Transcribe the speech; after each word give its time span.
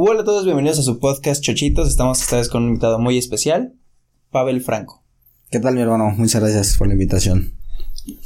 Hola 0.00 0.20
a 0.20 0.24
todos, 0.24 0.44
bienvenidos 0.44 0.78
a 0.78 0.82
su 0.82 1.00
podcast 1.00 1.42
Chochitos. 1.42 1.88
Estamos 1.88 2.22
esta 2.22 2.36
vez 2.36 2.48
con 2.48 2.62
un 2.62 2.68
invitado 2.68 3.00
muy 3.00 3.18
especial, 3.18 3.74
Pavel 4.30 4.60
Franco. 4.60 5.02
¿Qué 5.50 5.58
tal, 5.58 5.74
mi 5.74 5.80
hermano? 5.80 6.14
Muchas 6.16 6.40
gracias 6.40 6.76
por 6.76 6.86
la 6.86 6.92
invitación. 6.92 7.54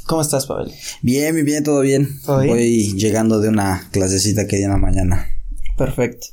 ¿Cómo 0.05 0.21
estás, 0.21 0.45
Pavel? 0.45 0.71
Bien, 1.01 1.33
bien, 1.33 1.47
bien, 1.47 1.63
todo 1.63 1.81
bien. 1.81 2.09
¿Todo 2.27 2.41
bien? 2.41 2.53
Voy 2.53 2.93
llegando 2.93 3.39
de 3.39 3.49
una 3.49 3.89
clasecita 3.91 4.45
que 4.45 4.57
di 4.57 4.63
en 4.65 4.69
la 4.69 4.77
mañana. 4.77 5.25
Perfecto. 5.75 6.27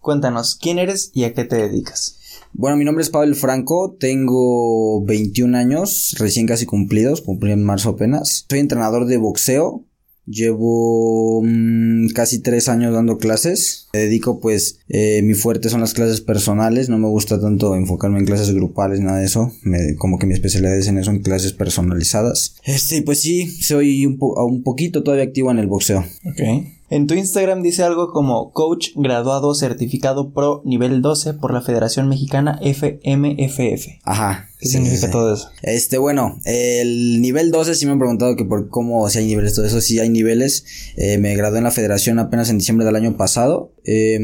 Cuéntanos, 0.00 0.56
¿quién 0.56 0.80
eres 0.80 1.12
y 1.14 1.22
a 1.22 1.32
qué 1.32 1.44
te 1.44 1.54
dedicas? 1.58 2.18
Bueno, 2.52 2.76
mi 2.76 2.84
nombre 2.84 3.04
es 3.04 3.10
Pavel 3.10 3.36
Franco, 3.36 3.96
tengo 4.00 5.04
21 5.04 5.58
años, 5.58 6.16
recién 6.18 6.48
casi 6.48 6.66
cumplidos, 6.66 7.20
cumplí 7.20 7.52
en 7.52 7.62
marzo 7.62 7.90
apenas. 7.90 8.46
Soy 8.50 8.58
entrenador 8.58 9.06
de 9.06 9.16
boxeo, 9.16 9.84
llevo 10.26 11.42
mm, 11.44 12.08
casi 12.14 12.40
tres 12.40 12.68
años 12.68 12.94
dando 12.94 13.18
clases. 13.18 13.88
Me 13.92 14.00
dedico 14.00 14.40
pues, 14.40 14.78
eh, 14.88 15.22
mi 15.22 15.34
fuerte 15.34 15.68
son 15.68 15.80
las 15.80 15.94
clases 15.94 16.20
personales, 16.20 16.88
no 16.88 16.98
me 16.98 17.08
gusta 17.08 17.40
tanto 17.40 17.74
enfocarme 17.74 18.18
en 18.18 18.26
clases 18.26 18.52
grupales, 18.54 19.00
nada 19.00 19.18
de 19.18 19.26
eso. 19.26 19.52
Me- 19.62 19.94
como 19.96 20.18
que 20.18 20.26
mi 20.26 20.34
especialidad 20.34 20.76
es 20.76 20.86
en 20.88 20.98
eso, 20.98 21.10
en 21.10 21.22
clases 21.22 21.52
personalizadas. 21.52 22.56
Este, 22.64 23.02
pues 23.02 23.20
sí, 23.20 23.48
soy 23.48 24.06
un, 24.06 24.18
po- 24.18 24.34
un 24.44 24.62
poquito 24.62 25.02
todavía 25.02 25.24
activo 25.24 25.50
en 25.50 25.58
el 25.58 25.66
boxeo. 25.66 26.00
Ok. 26.24 26.66
En 26.92 27.06
tu 27.06 27.14
Instagram 27.14 27.62
dice 27.62 27.84
algo 27.84 28.12
como 28.12 28.52
coach 28.52 28.88
graduado 28.94 29.54
certificado 29.54 30.34
pro 30.34 30.60
nivel 30.66 31.00
12 31.00 31.32
por 31.32 31.54
la 31.54 31.62
Federación 31.62 32.06
Mexicana 32.06 32.60
FMFF. 32.62 34.00
Ajá. 34.04 34.50
¿Qué 34.58 34.66
sí, 34.66 34.72
significa 34.72 35.06
sí, 35.06 35.10
todo 35.10 35.32
eso? 35.32 35.48
Este, 35.62 35.96
bueno, 35.96 36.38
el 36.44 37.22
nivel 37.22 37.50
12 37.50 37.76
sí 37.76 37.86
me 37.86 37.92
han 37.92 37.98
preguntado 37.98 38.36
que 38.36 38.44
por 38.44 38.68
cómo, 38.68 39.08
si 39.08 39.20
hay 39.20 39.26
niveles, 39.26 39.54
todo 39.54 39.64
eso, 39.64 39.80
sí 39.80 40.00
hay 40.00 40.10
niveles. 40.10 40.66
Eh, 40.98 41.16
me 41.16 41.34
gradué 41.34 41.58
en 41.58 41.64
la 41.64 41.70
federación 41.70 42.18
apenas 42.18 42.50
en 42.50 42.58
diciembre 42.58 42.84
del 42.84 42.94
año 42.94 43.16
pasado. 43.16 43.72
Eh, 43.86 44.18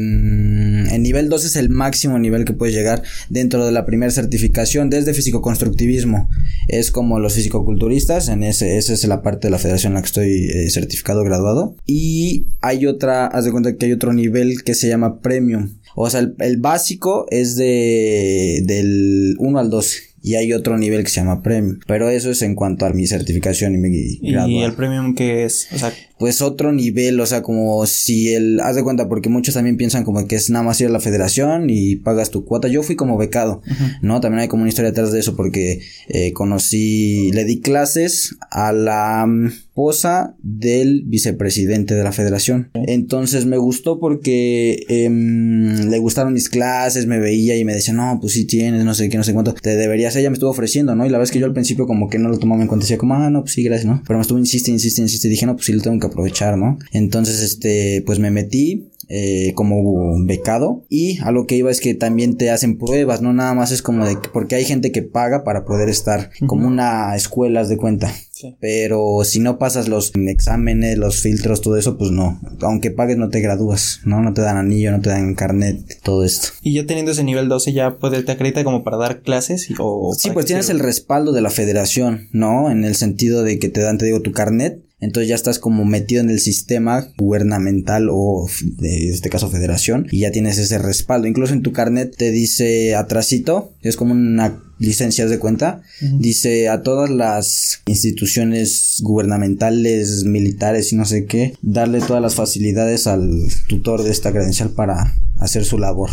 el 0.89 1.03
nivel 1.03 1.29
12 1.29 1.47
es 1.47 1.55
el 1.55 1.69
máximo 1.69 2.19
nivel 2.19 2.45
que 2.45 2.53
puedes 2.53 2.75
llegar 2.75 3.03
dentro 3.29 3.65
de 3.65 3.71
la 3.71 3.85
primera 3.85 4.11
certificación 4.11 4.89
desde 4.89 5.13
fisicoconstructivismo. 5.13 6.29
Es 6.67 6.91
como 6.91 7.19
los 7.19 7.33
fisicoculturistas, 7.33 8.29
en 8.29 8.43
ese, 8.43 8.77
esa 8.77 8.93
es 8.93 9.03
la 9.05 9.21
parte 9.21 9.47
de 9.47 9.51
la 9.51 9.59
federación 9.59 9.91
en 9.91 9.95
la 9.95 10.01
que 10.01 10.07
estoy 10.07 10.49
eh, 10.49 10.69
certificado 10.69 11.23
graduado. 11.23 11.75
Y 11.85 12.47
hay 12.61 12.85
otra, 12.85 13.27
haz 13.27 13.45
de 13.45 13.51
cuenta 13.51 13.75
que 13.75 13.85
hay 13.85 13.91
otro 13.93 14.13
nivel 14.13 14.63
que 14.63 14.75
se 14.75 14.87
llama 14.87 15.21
premium. 15.21 15.75
O 15.95 16.09
sea, 16.09 16.21
el, 16.21 16.35
el 16.39 16.57
básico 16.57 17.25
es 17.29 17.55
de 17.55 18.61
del 18.65 19.35
1 19.39 19.59
al 19.59 19.69
12. 19.69 20.08
Y 20.21 20.35
hay 20.35 20.53
otro 20.53 20.77
nivel 20.77 21.03
que 21.03 21.09
se 21.09 21.21
llama 21.21 21.41
premium. 21.41 21.79
Pero 21.87 22.09
eso 22.09 22.31
es 22.31 22.41
en 22.41 22.55
cuanto 22.55 22.85
a 22.85 22.89
mi 22.91 23.07
certificación 23.07 23.73
y 23.73 23.77
mi 23.77 23.89
¿Y 23.89 24.31
graduado. 24.31 24.65
el 24.65 24.73
premium 24.73 25.15
qué 25.15 25.45
es? 25.45 25.67
O 25.73 25.77
sea, 25.77 25.93
Pues 26.17 26.41
otro 26.41 26.73
nivel, 26.73 27.19
o 27.19 27.25
sea, 27.25 27.41
como 27.41 27.85
si 27.85 28.33
el, 28.33 28.59
haz 28.59 28.75
de 28.75 28.83
cuenta, 28.83 29.07
porque 29.07 29.29
muchos 29.29 29.53
también 29.53 29.77
piensan 29.77 30.03
como 30.03 30.27
que 30.27 30.35
es 30.35 30.49
nada 30.49 30.63
más 30.63 30.81
ir 30.81 30.87
a 30.87 30.91
la 30.91 30.99
federación 30.99 31.69
y 31.69 31.95
pagas 31.95 32.29
tu 32.29 32.43
cuota. 32.45 32.67
Yo 32.67 32.83
fui 32.83 32.95
como 32.95 33.17
becado, 33.17 33.61
¿no? 34.01 34.19
También 34.19 34.41
hay 34.41 34.47
como 34.49 34.63
una 34.63 34.69
historia 34.69 34.91
detrás 34.91 35.11
de 35.11 35.19
eso 35.19 35.35
porque 35.35 35.79
eh, 36.09 36.33
conocí, 36.33 37.31
le 37.31 37.45
di 37.45 37.61
clases 37.61 38.35
a 38.51 38.73
la 38.73 39.25
mm, 39.25 39.51
esposa 39.79 40.35
del 40.43 41.03
vicepresidente 41.05 41.93
de 41.95 42.03
la 42.03 42.11
federación. 42.11 42.69
Entonces 42.73 43.45
me 43.45 43.57
gustó 43.57 43.97
porque 43.97 44.83
em, 44.89 45.89
le 45.89 45.97
gustaron 45.99 46.33
mis 46.33 46.49
clases, 46.49 47.05
me 47.07 47.17
veía 47.17 47.55
y 47.55 47.63
me 47.63 47.73
decía, 47.73 47.93
no, 47.93 48.17
pues 48.19 48.33
sí 48.33 48.43
tienes, 48.45 48.83
no 48.83 48.93
sé 48.93 49.07
qué, 49.07 49.15
no 49.15 49.23
sé 49.23 49.33
cuánto, 49.33 49.53
te 49.53 49.77
deberías, 49.77 50.15
ella 50.17 50.29
me 50.29 50.33
estuvo 50.33 50.49
ofreciendo, 50.49 50.95
¿no? 50.95 51.05
Y 51.05 51.09
la 51.09 51.17
verdad 51.17 51.29
es 51.29 51.31
que 51.31 51.39
yo 51.39 51.45
al 51.45 51.53
principio 51.53 51.87
como 51.87 52.09
que 52.09 52.19
no 52.19 52.27
lo 52.27 52.37
tomaba 52.37 52.61
en 52.61 52.67
cuenta, 52.67 52.83
decía 52.83 52.97
como, 52.97 53.13
ah, 53.15 53.29
no, 53.29 53.41
pues 53.43 53.53
sí, 53.53 53.63
gracias, 53.63 53.87
¿no? 53.89 54.03
Pero 54.05 54.19
me 54.19 54.21
estuvo 54.21 54.37
insiste, 54.37 54.69
insiste, 54.69 55.01
insiste, 55.01 55.27
y 55.29 55.31
dije, 55.31 55.45
no, 55.45 55.55
pues 55.55 55.67
sí 55.67 55.71
lo 55.71 55.81
tengo 55.81 55.97
que 55.97 56.07
aprovechar, 56.07 56.57
¿no? 56.57 56.77
Entonces, 56.91 57.41
este, 57.41 58.03
pues 58.05 58.19
me 58.19 58.31
metí, 58.31 58.89
eh, 59.07 59.53
como 59.55 60.13
becado 60.25 60.85
y 60.87 61.17
a 61.23 61.31
lo 61.31 61.47
que 61.47 61.55
iba 61.55 61.71
es 61.71 61.79
que 61.81 61.95
también 61.95 62.37
te 62.37 62.51
hacen 62.51 62.77
pruebas, 62.77 63.21
no 63.23 63.33
nada 63.33 63.55
más 63.55 63.71
es 63.71 63.81
como 63.81 64.05
de 64.05 64.15
que- 64.15 64.29
porque 64.31 64.53
hay 64.55 64.65
gente 64.65 64.91
que 64.91 65.01
paga 65.01 65.43
para 65.43 65.65
poder 65.65 65.89
estar 65.89 66.29
como 66.45 66.67
una 66.67 67.15
escuela, 67.15 67.61
haz 67.61 67.69
de 67.69 67.77
cuenta. 67.77 68.13
Sí. 68.39 68.55
Pero 68.61 69.19
si 69.25 69.39
no 69.39 69.57
pasas 69.57 69.89
los 69.89 70.13
exámenes, 70.15 70.97
los 70.97 71.21
filtros, 71.21 71.59
todo 71.59 71.75
eso, 71.75 71.97
pues 71.97 72.11
no. 72.11 72.39
Aunque 72.61 72.89
pagues 72.89 73.17
no 73.17 73.29
te 73.29 73.41
gradúas, 73.41 73.99
¿no? 74.05 74.21
No 74.21 74.33
te 74.33 74.41
dan 74.41 74.55
anillo, 74.55 74.91
no 74.91 75.01
te 75.01 75.09
dan 75.09 75.35
carnet, 75.35 75.99
todo 76.03 76.23
esto. 76.23 76.49
y 76.61 76.73
ya 76.73 76.85
teniendo 76.85 77.11
ese 77.11 77.25
nivel 77.25 77.49
12 77.49 77.73
ya 77.73 77.97
puede, 77.97 78.23
te 78.23 78.31
acredita 78.31 78.63
como 78.63 78.83
para 78.83 78.97
dar 78.97 79.21
clases 79.21 79.67
o... 79.77 80.15
Sí, 80.17 80.29
pues 80.31 80.45
tienes 80.45 80.69
el 80.69 80.79
respaldo 80.79 81.33
de 81.33 81.41
la 81.41 81.49
federación, 81.49 82.29
¿no? 82.31 82.71
En 82.71 82.85
el 82.85 82.95
sentido 82.95 83.43
de 83.43 83.59
que 83.59 83.67
te 83.67 83.81
dan, 83.81 83.97
te 83.97 84.05
digo, 84.05 84.21
tu 84.21 84.31
carnet. 84.31 84.81
Entonces 85.01 85.29
ya 85.29 85.35
estás 85.35 85.59
como 85.59 85.85
metido 85.85 86.21
en 86.21 86.29
el 86.29 86.39
sistema 86.39 87.07
gubernamental 87.17 88.09
o 88.11 88.47
en 88.81 89.13
este 89.13 89.29
caso 89.29 89.49
federación 89.49 90.07
y 90.11 90.19
ya 90.19 90.31
tienes 90.31 90.57
ese 90.57 90.77
respaldo. 90.77 91.27
Incluso 91.27 91.53
en 91.53 91.61
tu 91.61 91.71
carnet 91.71 92.15
te 92.15 92.31
dice 92.31 92.95
atrasito, 92.95 93.71
es 93.81 93.95
como 93.95 94.11
una 94.11 94.61
licencia 94.79 95.25
haz 95.25 95.29
de 95.29 95.39
cuenta, 95.39 95.81
dice 96.01 96.69
a 96.69 96.81
todas 96.81 97.09
las 97.09 97.81
instituciones 97.85 98.97
gubernamentales, 99.01 100.23
militares 100.23 100.91
y 100.93 100.95
no 100.95 101.05
sé 101.05 101.25
qué, 101.25 101.53
darle 101.61 101.99
todas 101.99 102.21
las 102.21 102.35
facilidades 102.35 103.05
al 103.05 103.29
tutor 103.67 104.03
de 104.03 104.11
esta 104.11 104.31
credencial 104.31 104.71
para 104.71 105.15
hacer 105.39 105.65
su 105.65 105.77
labor. 105.77 106.09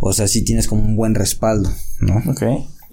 O 0.00 0.12
sea, 0.12 0.28
sí 0.28 0.42
tienes 0.42 0.66
como 0.66 0.84
un 0.84 0.96
buen 0.96 1.14
respaldo, 1.14 1.70
¿no? 2.00 2.22
Ok. 2.26 2.42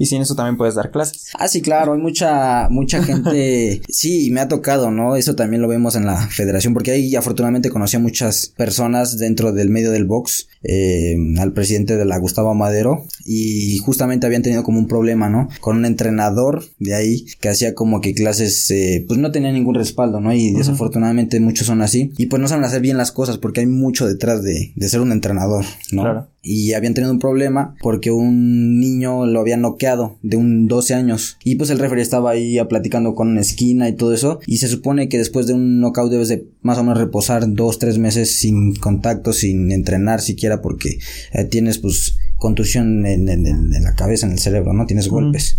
Y 0.01 0.07
sin 0.07 0.19
eso 0.19 0.33
también 0.33 0.57
puedes 0.57 0.73
dar 0.73 0.89
clases. 0.89 1.27
Ah, 1.37 1.47
sí, 1.47 1.61
claro, 1.61 1.93
hay 1.93 1.99
mucha, 1.99 2.69
mucha 2.69 3.03
gente, 3.03 3.83
sí, 3.87 4.31
me 4.31 4.39
ha 4.39 4.47
tocado, 4.47 4.89
¿no? 4.89 5.15
Eso 5.15 5.35
también 5.35 5.61
lo 5.61 5.67
vemos 5.67 5.95
en 5.95 6.07
la 6.07 6.17
federación, 6.27 6.73
porque 6.73 6.89
ahí 6.89 7.15
afortunadamente 7.15 7.69
conocí 7.69 7.97
a 7.97 7.99
muchas 7.99 8.47
personas 8.47 9.19
dentro 9.19 9.51
del 9.51 9.69
medio 9.69 9.91
del 9.91 10.05
box, 10.05 10.47
eh, 10.63 11.15
al 11.37 11.53
presidente 11.53 11.97
de 11.97 12.05
la 12.05 12.17
Gustavo 12.17 12.55
Madero, 12.55 13.05
y 13.25 13.77
justamente 13.77 14.25
habían 14.25 14.41
tenido 14.41 14.63
como 14.63 14.79
un 14.79 14.87
problema, 14.87 15.29
¿no? 15.29 15.49
Con 15.59 15.77
un 15.77 15.85
entrenador 15.85 16.63
de 16.79 16.95
ahí 16.95 17.27
que 17.39 17.49
hacía 17.49 17.75
como 17.75 18.01
que 18.01 18.15
clases, 18.15 18.71
eh, 18.71 19.05
pues 19.07 19.19
no 19.19 19.31
tenía 19.31 19.51
ningún 19.51 19.75
respaldo, 19.75 20.19
¿no? 20.19 20.33
Y 20.33 20.51
desafortunadamente 20.51 21.39
muchos 21.39 21.67
son 21.67 21.83
así, 21.83 22.11
y 22.17 22.25
pues 22.25 22.41
no 22.41 22.47
saben 22.47 22.65
hacer 22.65 22.81
bien 22.81 22.97
las 22.97 23.11
cosas 23.11 23.37
porque 23.37 23.59
hay 23.59 23.67
mucho 23.67 24.07
detrás 24.07 24.41
de, 24.41 24.71
de 24.75 24.89
ser 24.89 24.99
un 25.01 25.11
entrenador, 25.11 25.63
¿no? 25.91 26.01
Claro. 26.01 26.30
Y 26.43 26.73
habían 26.73 26.93
tenido 26.95 27.11
un 27.13 27.19
problema 27.19 27.75
porque 27.81 28.09
un 28.11 28.79
niño 28.79 29.25
lo 29.27 29.39
había 29.39 29.57
noqueado 29.57 30.17
de 30.23 30.37
un 30.37 30.67
12 30.67 30.95
años 30.95 31.37
y 31.43 31.55
pues 31.55 31.69
el 31.69 31.77
referee 31.79 32.01
estaba 32.01 32.31
ahí 32.31 32.57
platicando 32.67 33.13
con 33.13 33.27
una 33.29 33.41
esquina 33.41 33.87
y 33.87 33.93
todo 33.95 34.13
eso 34.13 34.39
y 34.47 34.57
se 34.57 34.67
supone 34.67 35.07
que 35.07 35.17
después 35.19 35.45
de 35.45 35.53
un 35.53 35.79
knockout 35.79 36.11
debes 36.11 36.29
de 36.29 36.47
más 36.63 36.77
o 36.79 36.83
menos 36.83 36.97
reposar 36.97 37.43
dos 37.53 37.77
tres 37.77 37.99
meses 37.99 38.39
sin 38.39 38.73
contacto 38.75 39.33
sin 39.33 39.71
entrenar 39.71 40.19
siquiera 40.21 40.61
porque 40.63 40.97
eh, 41.33 41.43
tienes 41.43 41.77
pues 41.77 42.17
contusión 42.37 43.05
en, 43.05 43.29
en- 43.29 43.45
en- 43.45 43.73
en 43.75 43.83
la 43.83 43.93
cabeza 43.93 44.25
en 44.25 44.31
el 44.31 44.39
cerebro 44.39 44.73
no 44.73 44.87
tienes 44.87 45.09
golpes 45.09 45.57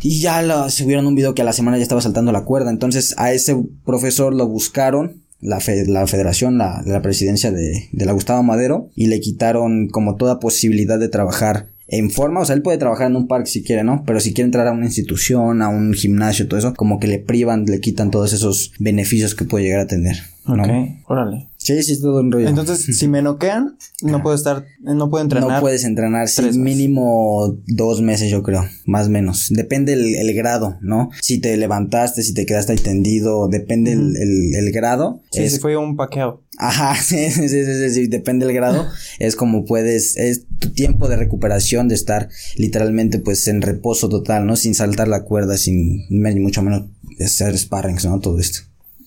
y 0.00 0.20
ya 0.20 0.40
lo, 0.42 0.70
subieron 0.70 1.06
un 1.06 1.16
video 1.16 1.34
que 1.34 1.42
a 1.42 1.44
la 1.44 1.52
semana 1.52 1.76
ya 1.76 1.82
estaba 1.82 2.00
saltando 2.00 2.30
la 2.30 2.44
cuerda. 2.44 2.70
Entonces 2.70 3.14
a 3.18 3.32
ese 3.32 3.56
profesor 3.84 4.32
lo 4.32 4.46
buscaron. 4.46 5.22
La, 5.40 5.60
fe- 5.60 5.86
la 5.86 6.06
federación, 6.06 6.58
la, 6.58 6.82
la 6.86 7.00
presidencia 7.02 7.50
de, 7.52 7.88
de 7.92 8.04
la 8.06 8.12
Gustavo 8.12 8.42
Madero. 8.42 8.90
Y 8.94 9.06
le 9.06 9.20
quitaron 9.20 9.88
como 9.88 10.16
toda 10.16 10.40
posibilidad 10.40 10.98
de 10.98 11.08
trabajar 11.08 11.66
en 11.86 12.10
forma. 12.10 12.40
O 12.40 12.44
sea, 12.44 12.54
él 12.54 12.62
puede 12.62 12.78
trabajar 12.78 13.06
en 13.08 13.16
un 13.16 13.28
parque 13.28 13.48
si 13.50 13.62
quiere, 13.62 13.82
¿no? 13.84 14.02
Pero 14.06 14.20
si 14.20 14.34
quiere 14.34 14.46
entrar 14.46 14.66
a 14.66 14.72
una 14.72 14.86
institución, 14.86 15.62
a 15.62 15.68
un 15.68 15.94
gimnasio, 15.94 16.46
todo 16.48 16.58
eso, 16.58 16.74
como 16.74 16.98
que 17.00 17.06
le 17.06 17.18
privan, 17.18 17.64
le 17.64 17.80
quitan 17.80 18.10
todos 18.10 18.32
esos 18.32 18.72
beneficios 18.78 19.34
que 19.34 19.44
puede 19.44 19.64
llegar 19.64 19.80
a 19.80 19.86
tener. 19.86 20.16
¿no? 20.46 20.54
Ok. 20.62 20.68
Órale. 21.06 21.47
Sí, 21.58 21.82
sí, 21.82 21.92
es 21.94 22.00
todo 22.00 22.20
un 22.20 22.30
rollo. 22.32 22.48
Entonces, 22.48 22.96
si 22.98 23.08
me 23.08 23.20
noquean, 23.20 23.76
no 24.00 24.22
puedo 24.22 24.34
estar, 24.36 24.64
no 24.80 25.10
puedo 25.10 25.24
entrenar. 25.24 25.50
No 25.50 25.60
puedes 25.60 25.84
entrenar, 25.84 26.28
sí, 26.28 26.42
mínimo 26.56 27.58
dos 27.66 28.00
meses, 28.00 28.30
yo 28.30 28.42
creo, 28.44 28.64
más 28.86 29.08
o 29.08 29.10
menos. 29.10 29.48
Depende 29.50 29.92
el, 29.94 30.14
el 30.14 30.34
grado, 30.34 30.78
¿no? 30.80 31.10
Si 31.20 31.40
te 31.40 31.56
levantaste, 31.56 32.22
si 32.22 32.32
te 32.32 32.46
quedaste 32.46 32.72
ahí 32.72 32.78
tendido, 32.78 33.48
depende 33.48 33.92
el, 33.92 34.16
el- 34.16 34.54
el 34.54 34.72
grado. 34.72 35.20
Sí, 35.32 35.42
Es- 35.42 35.54
si 35.54 35.58
fue 35.58 35.76
un 35.76 35.96
paqueo. 35.96 36.42
Ajá, 36.58 36.94
sí, 37.02 37.28
sí, 37.30 37.48
sí, 37.48 37.64
sí, 37.64 37.90
sí, 37.90 38.06
depende 38.06 38.46
del 38.46 38.54
grado. 38.54 38.86
es 39.18 39.34
como 39.36 39.64
puedes, 39.64 40.16
es 40.16 40.44
tu 40.60 40.70
tiempo 40.70 41.08
de 41.08 41.16
recuperación 41.16 41.88
de 41.88 41.96
estar 41.96 42.28
literalmente 42.56 43.18
pues 43.18 43.46
en 43.48 43.62
reposo 43.62 44.08
total, 44.08 44.46
¿no? 44.46 44.54
Sin 44.56 44.74
saltar 44.76 45.08
la 45.08 45.24
cuerda, 45.24 45.56
sin 45.58 46.06
ni 46.08 46.40
mucho 46.40 46.62
menos 46.62 46.84
hacer 47.22 47.58
sparrings, 47.58 48.04
¿no? 48.04 48.20
Todo 48.20 48.38
esto. 48.38 48.60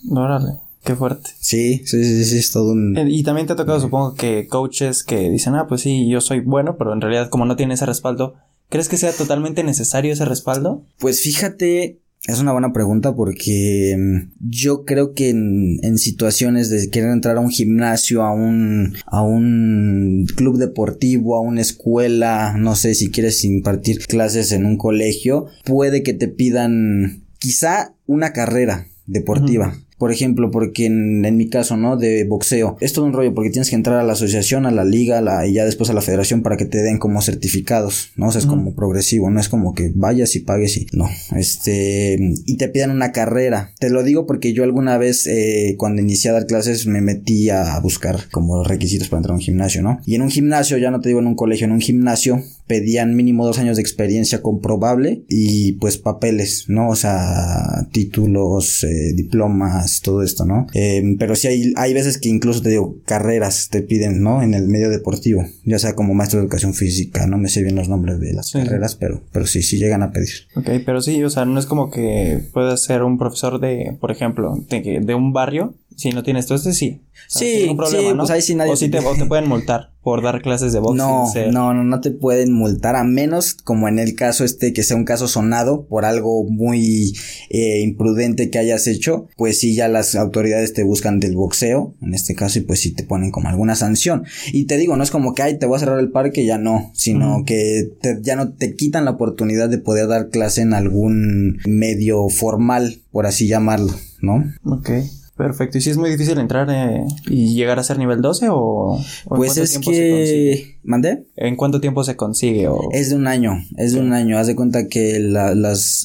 Órale. 0.09 0.59
Qué 0.83 0.95
fuerte. 0.95 1.29
Sí, 1.39 1.81
sí, 1.85 2.03
sí, 2.03 2.25
sí, 2.25 2.37
es 2.37 2.51
todo 2.51 2.71
un... 2.71 2.97
Eh, 2.97 3.05
Y 3.09 3.23
también 3.23 3.45
te 3.47 3.53
ha 3.53 3.55
tocado, 3.55 3.79
supongo, 3.79 4.15
que 4.15 4.47
coaches 4.47 5.03
que 5.03 5.29
dicen, 5.29 5.53
ah, 5.55 5.67
pues 5.67 5.81
sí, 5.81 6.09
yo 6.09 6.21
soy 6.21 6.39
bueno, 6.39 6.77
pero 6.77 6.93
en 6.93 7.01
realidad 7.01 7.29
como 7.29 7.45
no 7.45 7.55
tiene 7.55 7.75
ese 7.75 7.85
respaldo, 7.85 8.33
¿crees 8.69 8.89
que 8.89 8.97
sea 8.97 9.11
totalmente 9.11 9.63
necesario 9.63 10.11
ese 10.11 10.25
respaldo? 10.25 10.83
Pues 10.97 11.21
fíjate, 11.21 11.99
es 12.27 12.39
una 12.39 12.51
buena 12.51 12.73
pregunta 12.73 13.15
porque 13.15 13.95
mm, 13.97 14.31
yo 14.49 14.83
creo 14.85 15.13
que 15.13 15.29
en, 15.29 15.77
en 15.83 15.97
situaciones 15.99 16.69
de 16.71 16.89
querer 16.89 17.11
entrar 17.11 17.37
a 17.37 17.41
un 17.41 17.49
gimnasio, 17.51 18.23
a 18.23 18.33
un, 18.33 18.95
a 19.05 19.21
un 19.21 20.25
club 20.35 20.57
deportivo, 20.57 21.35
a 21.35 21.41
una 21.41 21.61
escuela, 21.61 22.55
no 22.57 22.75
sé 22.75 22.95
si 22.95 23.11
quieres 23.11 23.43
impartir 23.43 24.05
clases 24.07 24.51
en 24.51 24.65
un 24.65 24.77
colegio, 24.77 25.45
puede 25.63 26.01
que 26.01 26.13
te 26.13 26.27
pidan 26.27 27.23
quizá 27.37 27.93
una 28.07 28.33
carrera 28.33 28.87
deportiva. 29.05 29.75
Por 30.01 30.11
ejemplo, 30.11 30.49
porque 30.49 30.87
en, 30.87 31.23
en, 31.25 31.37
mi 31.37 31.47
caso, 31.47 31.77
¿no? 31.77 31.95
De 31.95 32.23
boxeo, 32.23 32.75
es 32.79 32.91
todo 32.91 33.05
un 33.05 33.13
rollo 33.13 33.35
porque 33.35 33.51
tienes 33.51 33.69
que 33.69 33.75
entrar 33.75 33.99
a 33.99 34.03
la 34.03 34.13
asociación, 34.13 34.65
a 34.65 34.71
la 34.71 34.83
liga, 34.83 35.21
la, 35.21 35.45
y 35.45 35.53
ya 35.53 35.63
después 35.63 35.91
a 35.91 35.93
la 35.93 36.01
federación 36.01 36.41
para 36.41 36.57
que 36.57 36.65
te 36.65 36.81
den 36.81 36.97
como 36.97 37.21
certificados, 37.21 38.09
¿no? 38.15 38.29
O 38.29 38.31
sea, 38.31 38.39
es 38.39 38.47
como 38.47 38.73
progresivo, 38.73 39.29
no 39.29 39.39
es 39.39 39.47
como 39.47 39.75
que 39.75 39.91
vayas 39.93 40.35
y 40.35 40.39
pagues 40.39 40.75
y 40.77 40.87
no, 40.93 41.07
este, 41.35 42.17
y 42.47 42.57
te 42.57 42.67
pidan 42.69 42.89
una 42.89 43.11
carrera. 43.11 43.75
Te 43.77 43.91
lo 43.91 44.01
digo 44.01 44.25
porque 44.25 44.53
yo 44.53 44.63
alguna 44.63 44.97
vez, 44.97 45.27
eh, 45.27 45.75
cuando 45.77 46.01
inicié 46.01 46.31
a 46.31 46.33
dar 46.33 46.47
clases, 46.47 46.87
me 46.87 47.01
metí 47.01 47.51
a 47.51 47.79
buscar 47.79 48.27
como 48.31 48.63
requisitos 48.63 49.07
para 49.07 49.19
entrar 49.19 49.33
a 49.33 49.37
un 49.37 49.43
gimnasio, 49.43 49.83
¿no? 49.83 49.99
Y 50.07 50.15
en 50.15 50.23
un 50.23 50.31
gimnasio, 50.31 50.79
ya 50.79 50.89
no 50.89 50.99
te 50.99 51.09
digo 51.09 51.19
en 51.19 51.27
un 51.27 51.35
colegio, 51.35 51.65
en 51.65 51.73
un 51.73 51.79
gimnasio, 51.79 52.41
pedían 52.71 53.17
mínimo 53.17 53.45
dos 53.45 53.59
años 53.59 53.75
de 53.75 53.81
experiencia 53.81 54.41
comprobable 54.41 55.25
y 55.27 55.73
pues 55.73 55.97
papeles, 55.97 56.67
¿no? 56.69 56.87
O 56.87 56.95
sea, 56.95 57.85
títulos, 57.91 58.85
eh, 58.85 59.11
diplomas, 59.13 59.99
todo 59.99 60.23
esto, 60.23 60.45
¿no? 60.45 60.67
Em, 60.73 61.17
pero 61.17 61.35
sí 61.35 61.47
hay, 61.47 61.73
hay 61.75 61.93
veces 61.93 62.17
que 62.17 62.29
incluso 62.29 62.61
te 62.61 62.69
digo, 62.69 62.95
carreras 63.03 63.67
te 63.69 63.81
piden, 63.81 64.21
¿no? 64.21 64.41
En 64.41 64.53
el 64.53 64.69
medio 64.69 64.89
deportivo, 64.89 65.45
ya 65.65 65.79
sea 65.79 65.95
como 65.95 66.13
maestro 66.13 66.39
de 66.39 66.45
educación 66.45 66.73
física, 66.73 67.27
no 67.27 67.37
me 67.37 67.49
sé 67.49 67.61
bien 67.61 67.75
los 67.75 67.89
nombres 67.89 68.21
de 68.21 68.31
las 68.31 68.53
carreras, 68.53 68.95
pero, 68.95 69.21
pero 69.33 69.45
sí, 69.45 69.63
sí 69.63 69.77
llegan 69.77 70.01
a 70.01 70.13
pedir. 70.13 70.29
Ok, 70.55 70.69
pero 70.85 71.01
sí, 71.01 71.21
o 71.25 71.29
sea, 71.29 71.43
no 71.43 71.59
es 71.59 71.65
como 71.65 71.91
que 71.91 72.41
puedas 72.53 72.85
ser 72.85 73.03
un 73.03 73.17
profesor 73.17 73.59
de, 73.59 73.97
por 73.99 74.11
ejemplo, 74.11 74.63
de, 74.69 75.01
de 75.03 75.13
un 75.13 75.33
barrio 75.33 75.73
si 75.95 76.09
no 76.11 76.23
tienes 76.23 76.45
todo 76.45 76.57
este, 76.57 76.73
sí. 76.73 77.01
sí, 77.27 77.71
problema, 77.75 78.11
sí, 78.11 78.17
pues 78.17 78.29
ahí 78.31 78.41
sí 78.41 78.55
nadie 78.55 78.73
o, 78.73 78.75
si 78.75 78.89
te, 78.89 78.99
o 78.99 79.15
te 79.15 79.25
pueden 79.27 79.47
multar 79.47 79.91
por 80.03 80.23
dar 80.23 80.41
clases 80.41 80.73
de 80.73 80.79
boxing. 80.79 80.97
No, 80.97 81.31
no, 81.51 81.73
no, 81.73 81.83
no 81.83 82.01
te 82.01 82.11
pueden 82.11 82.53
multar 82.53 82.95
a 82.95 83.03
menos 83.03 83.53
como 83.53 83.87
en 83.87 83.99
el 83.99 84.15
caso 84.15 84.43
este 84.43 84.73
que 84.73 84.83
sea 84.83 84.97
un 84.97 85.05
caso 85.05 85.27
sonado 85.27 85.85
por 85.85 86.05
algo 86.05 86.43
muy 86.43 87.13
eh, 87.49 87.81
imprudente 87.81 88.49
que 88.49 88.57
hayas 88.57 88.87
hecho, 88.87 89.27
pues 89.37 89.59
sí 89.59 89.75
ya 89.75 89.87
las 89.87 90.15
autoridades 90.15 90.73
te 90.73 90.83
buscan 90.83 91.19
del 91.19 91.35
boxeo, 91.35 91.93
en 92.01 92.13
este 92.13 92.33
caso 92.33 92.59
y 92.59 92.63
pues 92.63 92.79
sí 92.79 92.93
te 92.93 93.03
ponen 93.03 93.31
como 93.31 93.49
alguna 93.49 93.75
sanción. 93.75 94.23
Y 94.51 94.65
te 94.65 94.77
digo, 94.77 94.95
no 94.95 95.03
es 95.03 95.11
como 95.11 95.35
que 95.35 95.43
ay 95.43 95.59
te 95.59 95.67
voy 95.67 95.75
a 95.75 95.79
cerrar 95.79 95.99
el 95.99 96.11
parque, 96.11 96.45
ya 96.45 96.57
no, 96.57 96.91
sino 96.95 97.43
que 97.45 97.91
ya 98.21 98.35
no 98.35 98.53
te 98.53 98.75
quitan 98.75 99.05
la 99.05 99.11
oportunidad 99.11 99.69
de 99.69 99.77
poder 99.77 100.07
dar 100.07 100.29
clase 100.29 100.61
en 100.61 100.73
algún 100.73 101.59
medio 101.67 102.27
formal, 102.29 103.01
por 103.11 103.27
así 103.27 103.47
llamarlo, 103.47 103.93
¿no? 104.21 104.43
Ok. 104.65 104.89
Perfecto. 105.35 105.77
¿Y 105.77 105.81
si 105.81 105.89
es 105.89 105.97
muy 105.97 106.09
difícil 106.09 106.37
entrar 106.37 106.69
eh, 106.69 107.03
y 107.27 107.55
llegar 107.55 107.79
a 107.79 107.83
ser 107.83 107.97
nivel 107.97 108.21
12 108.21 108.47
o, 108.51 108.99
pues 109.27 109.57
es 109.57 109.79
que 109.79 110.77
mandé 110.83 111.25
¿En 111.35 111.55
cuánto 111.55 111.79
tiempo 111.79 112.03
se 112.03 112.15
consigue 112.15 112.67
o 112.67 112.89
Es 112.91 113.09
de 113.09 113.15
un 113.15 113.27
año, 113.27 113.63
es 113.77 113.93
de 113.93 114.01
un 114.01 114.13
año. 114.13 114.37
Haz 114.37 114.47
de 114.47 114.55
cuenta 114.55 114.87
que 114.87 115.19
las, 115.19 115.55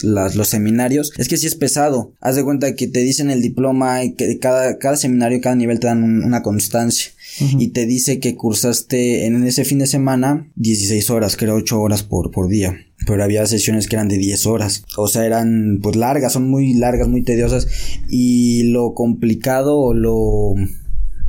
las, 0.05 0.37
los 0.37 0.49
seminarios 0.49 1.13
es 1.19 1.29
que 1.29 1.37
sí 1.37 1.47
es 1.47 1.55
pesado. 1.55 2.13
Haz 2.21 2.37
de 2.37 2.45
cuenta 2.45 2.75
que 2.75 2.87
te 2.87 3.01
dicen 3.01 3.31
el 3.31 3.43
diploma 3.43 4.05
y 4.05 4.15
que 4.15 4.39
cada 4.39 4.79
cada 4.79 4.97
seminario, 4.97 5.41
cada 5.41 5.57
nivel 5.57 5.81
te 5.81 5.89
dan 5.89 6.03
una 6.03 6.43
constancia. 6.43 7.11
Y 7.41 7.69
te 7.69 7.87
dice 7.87 8.19
que 8.19 8.35
cursaste 8.35 9.27
en 9.27 9.45
ese 9.45 9.65
fin 9.65 9.79
de 9.79 9.87
semana 9.87 10.51
16 10.57 11.11
horas, 11.11 11.37
creo 11.37 11.57
8 11.57 11.81
horas 11.81 12.03
por, 12.03 12.31
por 12.31 12.49
día 12.49 12.77
pero 13.07 13.23
había 13.23 13.47
sesiones 13.47 13.89
que 13.89 13.97
eran 13.97 14.09
de 14.09 14.19
10 14.19 14.47
horas. 14.47 14.85
O 14.97 15.09
sea, 15.09 15.27
eran 15.27 15.81
pues 15.83 15.97
largas, 15.97 16.33
son 16.33 16.49
muy 16.51 16.75
largas, 16.75 17.09
muy 17.09 17.23
tediosas. 17.23 17.69
Y 18.09 18.65
lo 18.71 18.95
complicado 18.95 19.95
lo... 19.95 20.55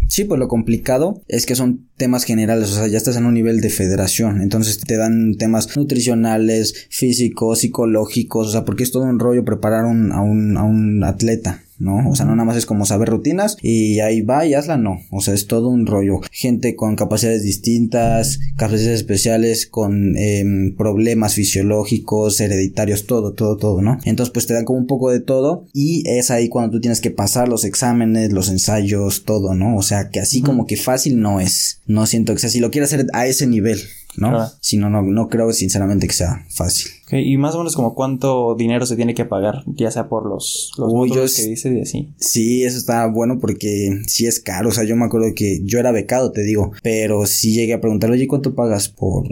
Sí, 0.09 0.23
pues 0.23 0.39
lo 0.39 0.47
complicado 0.47 1.21
es 1.27 1.45
que 1.45 1.55
son 1.55 1.89
temas 1.97 2.23
generales, 2.23 2.71
o 2.71 2.75
sea, 2.75 2.87
ya 2.87 2.97
estás 2.97 3.17
en 3.17 3.25
un 3.25 3.33
nivel 3.33 3.59
de 3.59 3.69
federación, 3.69 4.41
entonces 4.41 4.79
te 4.79 4.95
dan 4.95 5.35
temas 5.35 5.75
nutricionales, 5.75 6.87
físicos, 6.89 7.59
psicológicos, 7.59 8.47
o 8.47 8.51
sea, 8.53 8.63
porque 8.63 8.83
es 8.83 8.91
todo 8.91 9.03
un 9.03 9.19
rollo 9.19 9.43
preparar 9.43 9.83
a, 9.83 9.87
un, 9.89 10.13
a 10.13 10.63
un 10.63 11.03
atleta. 11.03 11.61
¿No? 11.79 12.09
O 12.09 12.15
sea, 12.15 12.25
no 12.25 12.35
nada 12.35 12.45
más 12.45 12.57
es 12.57 12.65
como 12.65 12.85
saber 12.85 13.09
rutinas 13.09 13.57
y 13.61 13.99
ahí 13.99 14.21
va 14.21 14.45
y 14.45 14.53
hazla, 14.53 14.77
no. 14.77 15.01
O 15.11 15.21
sea, 15.21 15.33
es 15.33 15.47
todo 15.47 15.69
un 15.69 15.85
rollo. 15.85 16.21
Gente 16.31 16.75
con 16.75 16.95
capacidades 16.95 17.43
distintas, 17.43 18.39
capacidades 18.57 18.99
especiales, 18.99 19.67
con 19.67 20.17
em, 20.17 20.75
problemas 20.75 21.35
fisiológicos, 21.35 22.39
hereditarios, 22.39 23.05
todo, 23.05 23.33
todo, 23.33 23.57
todo, 23.57 23.81
¿no? 23.81 23.99
Entonces, 24.05 24.33
pues 24.33 24.47
te 24.47 24.53
dan 24.53 24.65
como 24.65 24.79
un 24.79 24.87
poco 24.87 25.11
de 25.11 25.19
todo 25.19 25.65
y 25.73 26.03
es 26.07 26.31
ahí 26.31 26.49
cuando 26.49 26.71
tú 26.71 26.81
tienes 26.81 27.01
que 27.01 27.11
pasar 27.11 27.47
los 27.47 27.63
exámenes, 27.65 28.33
los 28.33 28.49
ensayos, 28.49 29.23
todo, 29.23 29.53
¿no? 29.53 29.77
O 29.77 29.81
sea, 29.81 30.09
que 30.09 30.19
así 30.19 30.41
como 30.41 30.65
que 30.65 30.77
fácil 30.77 31.19
no 31.19 31.39
es. 31.39 31.81
No 31.85 32.05
siento 32.05 32.33
que 32.33 32.39
sea, 32.39 32.49
si 32.49 32.59
lo 32.59 32.71
quieres 32.71 32.93
hacer 32.93 33.07
a 33.13 33.27
ese 33.27 33.47
nivel, 33.47 33.79
¿no? 34.15 34.49
Si 34.61 34.77
no, 34.77 34.89
no, 34.89 35.01
no 35.01 35.29
creo 35.29 35.51
sinceramente 35.53 36.07
que 36.07 36.13
sea 36.13 36.45
fácil 36.49 36.96
y 37.11 37.37
más 37.37 37.55
o 37.55 37.59
menos 37.59 37.75
como 37.75 37.95
cuánto 37.95 38.55
dinero 38.55 38.85
se 38.85 38.95
tiene 38.95 39.13
que 39.13 39.25
pagar, 39.25 39.63
ya 39.67 39.91
sea 39.91 40.09
por 40.09 40.25
los, 40.25 40.71
los 40.77 41.35
que 41.35 41.43
dice 41.43 41.73
y 41.73 41.81
así. 41.81 42.09
Sí, 42.17 42.63
eso 42.63 42.77
está 42.77 43.05
bueno 43.07 43.39
porque 43.39 44.01
sí 44.07 44.25
es 44.25 44.39
caro. 44.39 44.69
O 44.69 44.71
sea, 44.71 44.83
yo 44.83 44.95
me 44.95 45.05
acuerdo 45.05 45.27
que 45.35 45.61
yo 45.63 45.79
era 45.79 45.91
becado, 45.91 46.31
te 46.31 46.43
digo, 46.43 46.71
pero 46.83 47.25
sí 47.25 47.53
llegué 47.53 47.73
a 47.73 47.81
preguntarle, 47.81 48.17
oye, 48.17 48.27
¿cuánto 48.27 48.55
pagas 48.55 48.89
por 48.89 49.27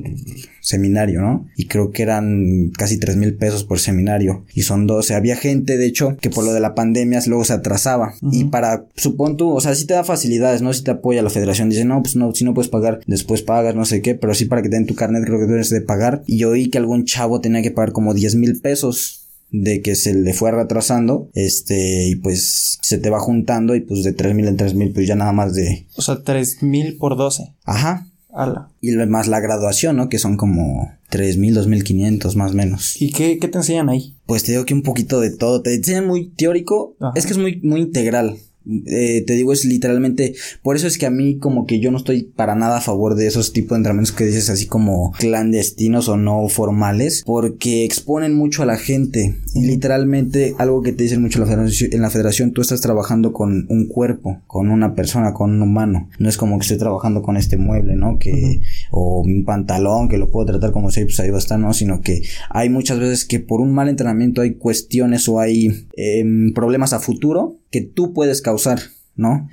seminario, 0.66 1.22
no? 1.22 1.48
Y 1.56 1.68
creo 1.68 1.92
que 1.92 2.02
eran 2.02 2.72
casi 2.76 2.98
tres 2.98 3.18
mil 3.18 3.36
pesos 3.36 3.64
por 3.64 3.80
seminario. 3.80 4.46
Y 4.54 4.64
son 4.64 4.88
12. 4.88 5.14
Había 5.14 5.36
gente, 5.36 5.78
de 5.78 5.86
hecho, 5.86 6.18
que 6.20 6.30
por 6.30 6.44
lo 6.44 6.54
de 6.54 6.60
la 6.60 6.74
pandemia 6.74 7.22
luego 7.28 7.46
se 7.46 7.54
atrasaba. 7.54 8.14
Y 8.32 8.46
para, 8.46 8.86
supón 8.96 9.38
tú, 9.38 9.52
o 9.52 9.62
sea, 9.62 9.76
sí 9.76 9.86
te 9.86 9.94
da 9.94 10.04
facilidades, 10.04 10.62
¿no? 10.62 10.74
Si 10.74 10.84
te 10.84 10.92
apoya 10.92 11.22
la 11.22 11.30
federación. 11.30 11.70
Dice, 11.70 11.86
no, 11.86 12.02
pues 12.02 12.16
no, 12.16 12.34
si 12.34 12.44
no 12.44 12.54
puedes 12.54 12.70
pagar, 12.70 13.02
después 13.06 13.44
pagas, 13.44 13.76
no 13.76 13.86
sé 13.86 14.02
qué, 14.02 14.16
pero 14.16 14.34
sí 14.34 14.46
para 14.46 14.64
que 14.64 14.70
te 14.70 14.76
den 14.76 14.88
tu 14.88 14.96
carnet 14.96 15.24
creo 15.24 15.40
que 15.40 15.46
debes 15.46 15.70
de 15.70 15.82
pagar. 15.82 16.24
Y 16.26 16.38
yo 16.38 16.50
oí 16.50 16.70
que 16.70 16.80
algún 16.80 17.06
chavo 17.06 17.42
tenía 17.42 17.62
que 17.70 17.76
pagar 17.76 17.92
como 17.92 18.14
10 18.14 18.36
mil 18.36 18.62
pesos 18.62 19.26
de 19.52 19.82
que 19.82 19.96
se 19.96 20.14
le 20.14 20.34
fue 20.34 20.52
retrasando, 20.52 21.30
este, 21.34 22.08
y 22.08 22.16
pues 22.18 22.80
se 22.82 22.98
te 22.98 23.10
va 23.10 23.20
juntando 23.20 23.76
y 23.76 23.82
pues 23.82 24.04
de 24.04 24.14
3 24.14 24.36
mil 24.36 24.48
en 24.48 24.58
3 24.58 24.74
mil, 24.74 24.92
pues 24.92 25.08
ya 25.08 25.16
nada 25.16 25.32
más 25.32 25.54
de... 25.54 25.88
O 25.96 26.02
sea, 26.02 26.24
3 26.24 26.64
mil 26.64 26.98
por 26.98 27.16
12. 27.16 27.54
Ajá. 27.64 28.08
Ala. 28.34 28.70
Y 28.82 28.92
más 28.92 29.28
la 29.28 29.40
graduación, 29.40 29.96
¿no? 29.96 30.10
Que 30.10 30.20
son 30.20 30.36
como 30.36 30.92
3 31.10 31.38
mil, 31.38 31.54
2 31.54 31.68
mil 31.68 31.84
500 31.84 32.36
más 32.36 32.52
o 32.52 32.54
menos. 32.54 33.02
¿Y 33.02 33.12
qué, 33.12 33.38
qué, 33.40 33.48
te 33.48 33.58
enseñan 33.58 33.88
ahí? 33.88 34.18
Pues 34.26 34.44
te 34.44 34.52
digo 34.52 34.66
que 34.66 34.74
un 34.74 34.84
poquito 34.84 35.22
de 35.22 35.32
todo. 35.32 35.62
Te 35.62 35.74
enseñan 35.74 36.06
muy 36.06 36.32
teórico. 36.32 36.98
Es 37.16 37.26
que 37.26 37.32
es 37.32 37.38
muy, 37.38 37.62
muy 37.62 37.80
integral. 37.80 38.38
Eh, 38.68 39.24
te 39.26 39.34
digo, 39.34 39.54
es 39.54 39.66
literalmente, 39.66 40.34
por 40.64 40.76
eso 40.76 40.88
es 40.88 40.98
que 40.98 41.06
a 41.06 41.12
mí 41.12 41.38
como 41.38 41.66
que 41.66 41.80
yo 41.80 41.92
no 41.92 41.98
estoy 41.98 42.24
para 42.24 42.56
nada 42.56 42.78
a 42.78 42.82
favor 42.82 43.16
de 43.16 43.28
esos 43.28 43.54
tipos 43.54 43.72
de 43.72 43.78
entrenamientos 43.78 44.16
que 44.16 44.26
dices 44.26 44.50
así 44.50 44.66
como 44.66 45.12
clandestinos 45.20 46.10
o 46.10 46.18
no 46.18 46.48
formales, 46.50 47.24
porque 47.26 47.86
exponen 47.86 48.34
mucho 48.36 48.64
a 48.64 48.66
la 48.66 48.78
gente. 48.78 49.36
Y 49.54 49.68
literalmente 49.68 50.56
algo 50.58 50.82
que 50.82 50.94
te 50.94 51.04
dicen 51.04 51.22
mucho 51.22 51.40
en 51.40 51.46
la, 51.46 51.52
federación, 51.52 51.94
en 51.94 52.02
la 52.02 52.10
federación, 52.10 52.52
tú 52.52 52.62
estás 52.62 52.82
trabajando 52.82 53.34
con 53.34 53.68
un 53.70 53.88
cuerpo, 53.88 54.42
con 54.48 54.70
una 54.70 54.96
persona, 54.96 55.34
con 55.34 55.52
un 55.52 55.62
humano, 55.62 56.10
no 56.20 56.30
es 56.30 56.38
como 56.38 56.58
que 56.58 56.64
estoy 56.64 56.78
trabajando 56.78 57.22
con 57.22 57.38
este 57.38 57.58
mueble, 57.58 57.96
¿no? 57.96 58.18
Que, 58.18 58.62
o 58.92 59.22
un 59.22 59.46
pantalón 59.46 60.10
que 60.10 60.18
lo 60.18 60.32
puedo 60.32 60.48
tratar 60.48 60.72
como 60.72 60.90
si 60.92 61.04
pues 61.04 61.20
ahí 61.20 61.30
va 61.30 61.38
a 61.38 61.40
estar, 61.40 61.60
no, 61.60 61.74
sino 61.74 62.02
que 62.02 62.22
hay 62.50 62.70
muchas 62.70 63.00
veces 63.00 63.26
que 63.26 63.40
por 63.40 63.62
un 63.62 63.74
mal 63.74 63.90
entrenamiento 63.90 64.42
hay 64.42 64.56
cuestiones 64.56 65.28
o 65.30 65.40
hay 65.40 65.88
em, 65.96 66.54
problemas 66.54 66.94
a 66.94 67.00
futuro 67.00 67.60
que 67.76 67.82
tú 67.82 68.14
puedes 68.14 68.42
causar 68.42 68.80
¿no? 69.18 69.50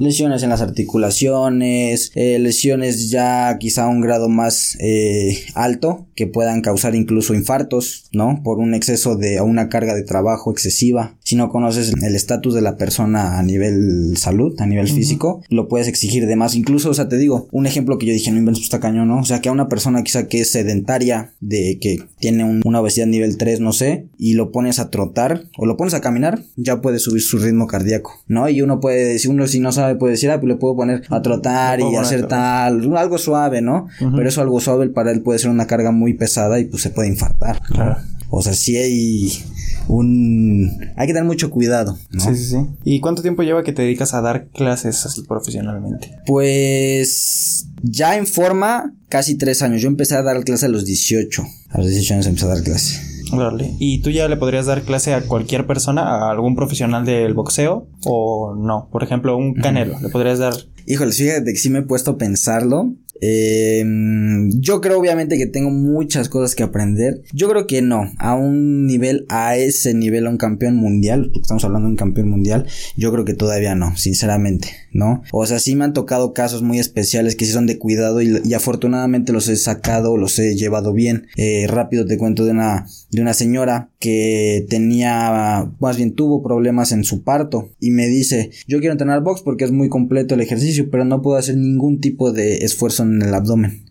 Lesiones 0.00 0.42
en 0.42 0.50
las 0.50 0.60
articulaciones, 0.60 2.10
eh, 2.14 2.38
lesiones 2.40 3.10
ya 3.10 3.56
quizá 3.58 3.84
a 3.84 3.88
un 3.88 4.00
grado 4.00 4.28
más 4.28 4.76
eh, 4.80 5.44
alto 5.54 6.08
que 6.16 6.26
puedan 6.26 6.62
causar 6.62 6.96
incluso 6.96 7.32
infartos, 7.32 8.08
¿no? 8.12 8.40
Por 8.42 8.58
un 8.58 8.74
exceso 8.74 9.16
de 9.16 9.40
una 9.40 9.68
carga 9.68 9.94
de 9.94 10.02
trabajo 10.02 10.50
excesiva. 10.50 11.16
Si 11.24 11.36
no 11.36 11.48
conoces 11.48 11.94
el 12.02 12.14
estatus 12.14 12.54
de 12.54 12.60
la 12.60 12.76
persona 12.76 13.38
a 13.38 13.42
nivel 13.42 14.16
salud, 14.18 14.54
a 14.60 14.66
nivel 14.66 14.88
físico, 14.88 15.42
lo 15.48 15.68
puedes 15.68 15.88
exigir 15.88 16.26
de 16.26 16.36
más. 16.36 16.54
Incluso, 16.54 16.90
o 16.90 16.94
sea, 16.94 17.08
te 17.08 17.16
digo, 17.16 17.48
un 17.50 17.66
ejemplo 17.66 17.96
que 17.96 18.04
yo 18.04 18.12
dije, 18.12 18.30
no 18.30 18.36
inventes 18.36 18.60
pues, 18.60 18.66
está 18.66 18.80
cañón, 18.80 19.08
¿no? 19.08 19.20
O 19.20 19.24
sea, 19.24 19.40
que 19.40 19.48
a 19.48 19.52
una 19.52 19.68
persona 19.68 20.02
quizá 20.02 20.28
que 20.28 20.42
es 20.42 20.52
sedentaria, 20.52 21.32
de 21.40 21.78
que 21.80 21.98
tiene 22.18 22.60
una 22.62 22.80
obesidad 22.80 23.06
nivel 23.06 23.38
3, 23.38 23.60
no 23.60 23.72
sé, 23.72 24.06
y 24.18 24.34
lo 24.34 24.52
pones 24.52 24.78
a 24.78 24.90
trotar 24.90 25.44
o 25.56 25.64
lo 25.64 25.78
pones 25.78 25.94
a 25.94 26.02
caminar, 26.02 26.42
ya 26.56 26.82
puede 26.82 26.98
subir 26.98 27.22
su 27.22 27.38
ritmo 27.38 27.66
cardíaco, 27.66 28.12
¿no? 28.28 28.46
Y 28.50 28.60
uno 28.60 28.80
puede 28.80 29.18
si 29.18 29.28
uno 29.28 29.46
si 29.46 29.60
no 29.60 29.72
sabe 29.72 29.96
puede 29.96 30.12
decir, 30.12 30.30
ah, 30.30 30.40
pues 30.40 30.48
le 30.48 30.56
puedo 30.56 30.76
poner 30.76 31.04
a 31.08 31.22
trotar 31.22 31.80
y 31.80 31.96
hacer 31.96 32.26
tal, 32.28 32.94
algo 32.96 33.16
suave, 33.16 33.62
¿no? 33.62 33.88
Pero 33.98 34.28
eso 34.28 34.42
algo 34.42 34.60
suave 34.60 34.88
para 34.90 35.10
él 35.10 35.22
puede 35.22 35.38
ser 35.38 35.50
una 35.50 35.66
carga 35.66 35.90
muy 35.90 36.12
pesada 36.14 36.60
y 36.60 36.66
pues 36.66 36.82
se 36.82 36.90
puede 36.90 37.08
infartar. 37.08 37.60
O 38.30 38.42
sea, 38.42 38.54
sí 38.54 38.76
hay 38.76 39.32
un... 39.88 40.70
Hay 40.96 41.06
que 41.06 41.12
tener 41.12 41.26
mucho 41.26 41.50
cuidado, 41.50 41.98
¿no? 42.10 42.20
Sí, 42.20 42.36
sí, 42.36 42.44
sí. 42.50 42.56
¿Y 42.84 43.00
cuánto 43.00 43.22
tiempo 43.22 43.42
lleva 43.42 43.62
que 43.62 43.72
te 43.72 43.82
dedicas 43.82 44.14
a 44.14 44.20
dar 44.20 44.48
clases 44.48 45.04
así 45.06 45.22
profesionalmente? 45.22 46.16
Pues... 46.26 47.66
Ya 47.82 48.16
en 48.16 48.26
forma, 48.26 48.94
casi 49.10 49.36
tres 49.36 49.60
años. 49.60 49.82
Yo 49.82 49.88
empecé 49.88 50.14
a 50.14 50.22
dar 50.22 50.42
clase 50.42 50.66
a 50.66 50.70
los 50.70 50.86
18. 50.86 51.42
A 51.68 51.78
los 51.78 51.88
18 51.88 52.14
años 52.14 52.26
empecé 52.26 52.46
a 52.46 52.48
dar 52.48 52.62
clase. 52.62 53.14
¿Y 53.78 54.00
tú 54.00 54.10
ya 54.10 54.28
le 54.28 54.36
podrías 54.36 54.66
dar 54.66 54.82
clase 54.82 55.12
a 55.12 55.22
cualquier 55.22 55.66
persona, 55.66 56.02
a 56.02 56.30
algún 56.30 56.54
profesional 56.54 57.04
del 57.04 57.34
boxeo 57.34 57.88
o 58.04 58.54
no? 58.54 58.88
Por 58.90 59.02
ejemplo, 59.02 59.36
un 59.36 59.54
canelo, 59.54 59.98
¿le 60.00 60.08
podrías 60.08 60.38
dar 60.38 60.54
Híjole, 60.86 61.12
fíjate 61.12 61.52
que 61.52 61.58
sí 61.58 61.70
me 61.70 61.78
he 61.78 61.82
puesto 61.82 62.12
a 62.12 62.18
pensarlo 62.18 62.94
Em, 63.20 64.50
yo 64.60 64.80
creo 64.80 64.98
obviamente 64.98 65.38
que 65.38 65.46
tengo 65.46 65.70
muchas 65.70 66.28
cosas 66.28 66.54
que 66.54 66.62
aprender. 66.62 67.22
Yo 67.32 67.48
creo 67.48 67.66
que 67.66 67.82
no, 67.82 68.10
a 68.18 68.34
un 68.34 68.86
nivel, 68.86 69.26
a 69.28 69.56
ese 69.56 69.94
nivel, 69.94 70.26
a 70.26 70.30
un 70.30 70.36
campeón 70.36 70.76
mundial, 70.76 71.30
estamos 71.40 71.64
hablando 71.64 71.86
de 71.86 71.92
un 71.92 71.96
campeón 71.96 72.28
mundial, 72.28 72.66
yo 72.96 73.12
creo 73.12 73.24
que 73.24 73.34
todavía 73.34 73.74
no, 73.74 73.96
sinceramente, 73.96 74.68
¿no? 74.94 75.22
O 75.32 75.44
sea, 75.44 75.58
sí 75.58 75.74
me 75.74 75.84
han 75.84 75.92
tocado 75.92 76.32
casos 76.32 76.62
muy 76.62 76.78
especiales 76.78 77.36
que 77.36 77.44
sí 77.44 77.52
son 77.52 77.66
de 77.66 77.78
cuidado 77.78 78.22
y, 78.22 78.54
afortunadamente 78.54 79.32
los 79.32 79.48
he 79.48 79.56
sacado, 79.56 80.16
los 80.16 80.38
he 80.38 80.56
llevado 80.56 80.92
bien. 80.92 81.26
Eh, 81.36 81.66
rápido 81.68 82.06
te 82.06 82.16
cuento 82.16 82.44
de 82.44 82.52
una, 82.52 82.86
de 83.10 83.20
una 83.20 83.34
señora 83.34 83.90
que 83.98 84.64
tenía, 84.70 85.70
más 85.80 85.96
bien 85.96 86.14
tuvo 86.14 86.42
problemas 86.42 86.92
en 86.92 87.04
su 87.04 87.24
parto 87.24 87.70
y 87.80 87.90
me 87.90 88.06
dice, 88.06 88.50
yo 88.68 88.78
quiero 88.78 88.92
entrenar 88.92 89.22
box 89.22 89.42
porque 89.42 89.64
es 89.64 89.72
muy 89.72 89.88
completo 89.88 90.34
el 90.34 90.40
ejercicio, 90.40 90.88
pero 90.90 91.04
no 91.04 91.20
puedo 91.20 91.36
hacer 91.36 91.56
ningún 91.56 92.00
tipo 92.00 92.32
de 92.32 92.58
esfuerzo 92.58 93.02
en 93.02 93.20
el 93.20 93.34
abdomen. 93.34 93.84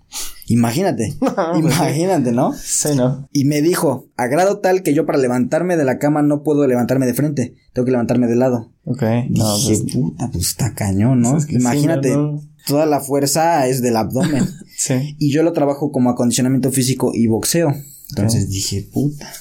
Imagínate, 0.48 1.14
imagínate, 1.56 2.32
¿no? 2.32 2.54
Sí, 2.54 2.90
¿no? 2.96 3.28
Y 3.32 3.46
me 3.46 3.62
dijo, 3.62 4.10
a 4.18 4.28
grado 4.28 4.60
tal 4.60 4.84
que 4.84 4.94
yo 4.94 5.06
para 5.06 5.18
levantarme 5.18 5.78
de 5.78 5.86
la 5.86 6.00
cama 6.00 6.22
no 6.22 6.44
puedo 6.44 6.68
levantarme 6.68 7.06
de 7.06 7.14
frente, 7.14 7.56
tengo 7.74 7.86
que 7.86 7.92
levantarme 7.92 8.28
de 8.28 8.36
lado. 8.36 8.73
Ok. 8.86 9.04
No, 9.30 9.58
Dije, 9.58 9.80
pues, 9.82 9.94
puta, 9.94 10.30
pues 10.32 10.48
está 10.48 10.74
cañón, 10.74 11.22
¿no? 11.22 11.38
Es 11.38 11.46
que 11.46 11.56
Imagínate, 11.56 12.10
sí, 12.10 12.16
no, 12.16 12.32
no. 12.34 12.42
toda 12.68 12.86
la 12.86 13.00
fuerza 13.00 13.68
es 13.68 13.82
del 13.82 13.96
abdomen. 13.98 14.44
Sí. 14.76 15.16
y 15.18 15.32
yo 15.32 15.44
lo 15.44 15.54
trabajo 15.54 15.92
como 15.94 16.10
acondicionamiento 16.10 16.70
físico 16.72 17.12
y 17.14 17.28
boxeo. 17.28 17.74
Entonces 18.10 18.50
dije, 18.50 18.86
puta. 18.92 19.32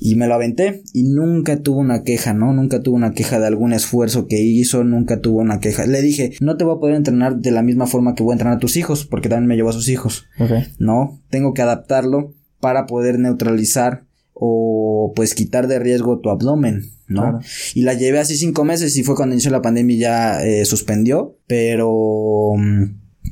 Y 0.00 0.16
me 0.16 0.26
lo 0.26 0.34
aventé 0.34 0.82
y 0.92 1.04
nunca 1.04 1.60
tuvo 1.60 1.78
una 1.78 2.02
queja, 2.02 2.34
¿no? 2.34 2.52
Nunca 2.52 2.82
tuvo 2.82 2.96
una 2.96 3.12
queja 3.12 3.38
de 3.38 3.46
algún 3.46 3.72
esfuerzo 3.72 4.26
que 4.26 4.42
hizo, 4.42 4.82
nunca 4.82 5.20
tuvo 5.20 5.38
una 5.38 5.60
queja. 5.60 5.86
Le 5.86 6.02
dije, 6.02 6.32
no 6.40 6.56
te 6.56 6.64
voy 6.64 6.76
a 6.76 6.80
poder 6.80 6.96
entrenar 6.96 7.36
de 7.36 7.52
la 7.52 7.62
misma 7.62 7.86
forma 7.86 8.16
que 8.16 8.24
voy 8.24 8.32
a 8.32 8.34
entrenar 8.34 8.56
a 8.56 8.60
tus 8.60 8.76
hijos, 8.76 9.04
porque 9.04 9.28
también 9.28 9.46
me 9.46 9.54
llevo 9.54 9.68
a 9.68 9.74
sus 9.74 9.88
hijos. 9.88 10.24
Ok. 10.40 10.50
¿no? 10.78 11.20
Tengo 11.30 11.54
que 11.54 11.62
adaptarlo 11.62 12.34
para 12.58 12.86
poder 12.86 13.20
neutralizar 13.20 14.02
o 14.34 15.12
pues 15.14 15.34
quitar 15.34 15.68
de 15.68 15.78
riesgo 15.78 16.18
tu 16.18 16.30
abdomen, 16.30 16.92
¿no? 17.06 17.22
Claro. 17.22 17.40
Y 17.74 17.82
la 17.82 17.94
llevé 17.94 18.18
así 18.18 18.36
cinco 18.36 18.64
meses 18.64 18.96
y 18.96 19.02
fue 19.02 19.14
cuando 19.14 19.34
inició 19.34 19.50
la 19.50 19.62
pandemia 19.62 19.96
y 19.96 19.98
ya 19.98 20.44
eh, 20.44 20.64
suspendió, 20.64 21.36
pero 21.46 22.52
mm, 22.56 22.84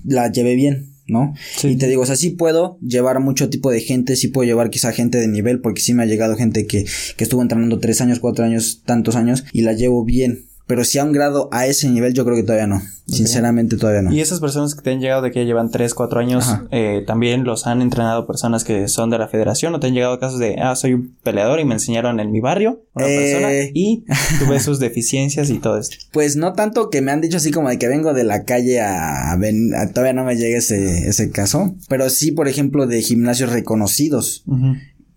la 0.04 0.30
llevé 0.30 0.54
bien. 0.54 0.86
¿No? 1.06 1.34
Sí. 1.56 1.70
Y 1.70 1.76
te 1.76 1.88
digo, 1.88 2.02
o 2.02 2.06
sea, 2.06 2.14
sí 2.14 2.30
puedo 2.30 2.78
llevar 2.80 3.18
mucho 3.18 3.50
tipo 3.50 3.72
de 3.72 3.80
gente, 3.80 4.14
sí 4.14 4.28
puedo 4.28 4.46
llevar 4.46 4.70
quizá 4.70 4.92
gente 4.92 5.18
de 5.18 5.26
nivel, 5.26 5.60
porque 5.60 5.80
sí 5.80 5.92
me 5.92 6.04
ha 6.04 6.06
llegado 6.06 6.36
gente 6.36 6.68
que, 6.68 6.84
que 7.16 7.24
estuvo 7.24 7.42
entrenando 7.42 7.80
tres 7.80 8.00
años, 8.00 8.20
cuatro 8.20 8.44
años, 8.44 8.82
tantos 8.86 9.16
años, 9.16 9.42
y 9.52 9.62
la 9.62 9.72
llevo 9.72 10.04
bien. 10.04 10.49
Pero 10.70 10.84
si 10.84 10.98
a 11.00 11.04
un 11.04 11.10
grado 11.10 11.48
a 11.50 11.66
ese 11.66 11.88
nivel, 11.88 12.14
yo 12.14 12.24
creo 12.24 12.36
que 12.36 12.44
todavía 12.44 12.68
no. 12.68 12.80
Sinceramente, 13.08 13.76
todavía 13.76 14.02
no. 14.02 14.12
Y 14.12 14.20
esas 14.20 14.38
personas 14.38 14.76
que 14.76 14.82
te 14.82 14.90
han 14.92 15.00
llegado 15.00 15.20
de 15.20 15.32
que 15.32 15.40
ya 15.40 15.44
llevan 15.44 15.72
3, 15.72 15.94
4 15.94 16.20
años, 16.20 16.46
eh, 16.70 17.02
también 17.08 17.42
los 17.42 17.66
han 17.66 17.82
entrenado 17.82 18.24
personas 18.24 18.62
que 18.62 18.86
son 18.86 19.10
de 19.10 19.18
la 19.18 19.26
federación 19.26 19.74
o 19.74 19.80
te 19.80 19.88
han 19.88 19.94
llegado 19.94 20.20
casos 20.20 20.38
de, 20.38 20.54
ah, 20.60 20.76
soy 20.76 20.94
un 20.94 21.16
peleador 21.24 21.58
y 21.58 21.64
me 21.64 21.74
enseñaron 21.74 22.20
en 22.20 22.30
mi 22.30 22.38
barrio 22.40 22.84
una 22.94 23.08
Eh. 23.08 23.18
persona 23.18 23.70
y 23.74 24.04
tuve 24.38 24.60
sus 24.60 24.78
deficiencias 24.78 25.50
y 25.50 25.58
todo 25.58 25.76
esto. 25.76 25.96
Pues 26.12 26.36
no 26.36 26.52
tanto 26.52 26.88
que 26.88 27.00
me 27.02 27.10
han 27.10 27.20
dicho 27.20 27.38
así 27.38 27.50
como 27.50 27.68
de 27.68 27.78
que 27.78 27.88
vengo 27.88 28.14
de 28.14 28.22
la 28.22 28.44
calle 28.44 28.80
a, 28.80 29.34
ven- 29.40 29.74
a- 29.74 29.88
todavía 29.88 30.12
no 30.12 30.22
me 30.24 30.36
llega 30.36 30.56
ese, 30.58 31.08
ese 31.08 31.30
caso, 31.32 31.74
pero 31.88 32.08
sí, 32.10 32.30
por 32.30 32.46
ejemplo, 32.46 32.86
de 32.86 33.02
gimnasios 33.02 33.50
reconocidos, 33.50 34.44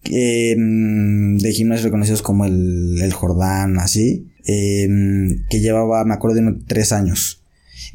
eh, 0.05 0.55
mm, 0.57 1.38
de 1.38 1.51
gimnasios 1.53 1.83
reconocidos 1.86 2.22
como 2.24 2.45
el, 2.45 3.00
el 3.01 3.13
Jordán, 3.13 3.77
así, 3.79 4.29
eh, 4.46 4.88
mm, 4.90 5.48
que 5.50 5.60
llevaba, 5.60 6.04
me 6.06 6.14
acuerdo 6.14 6.42
de 6.42 6.56
tres 6.68 6.92
años. 6.92 7.44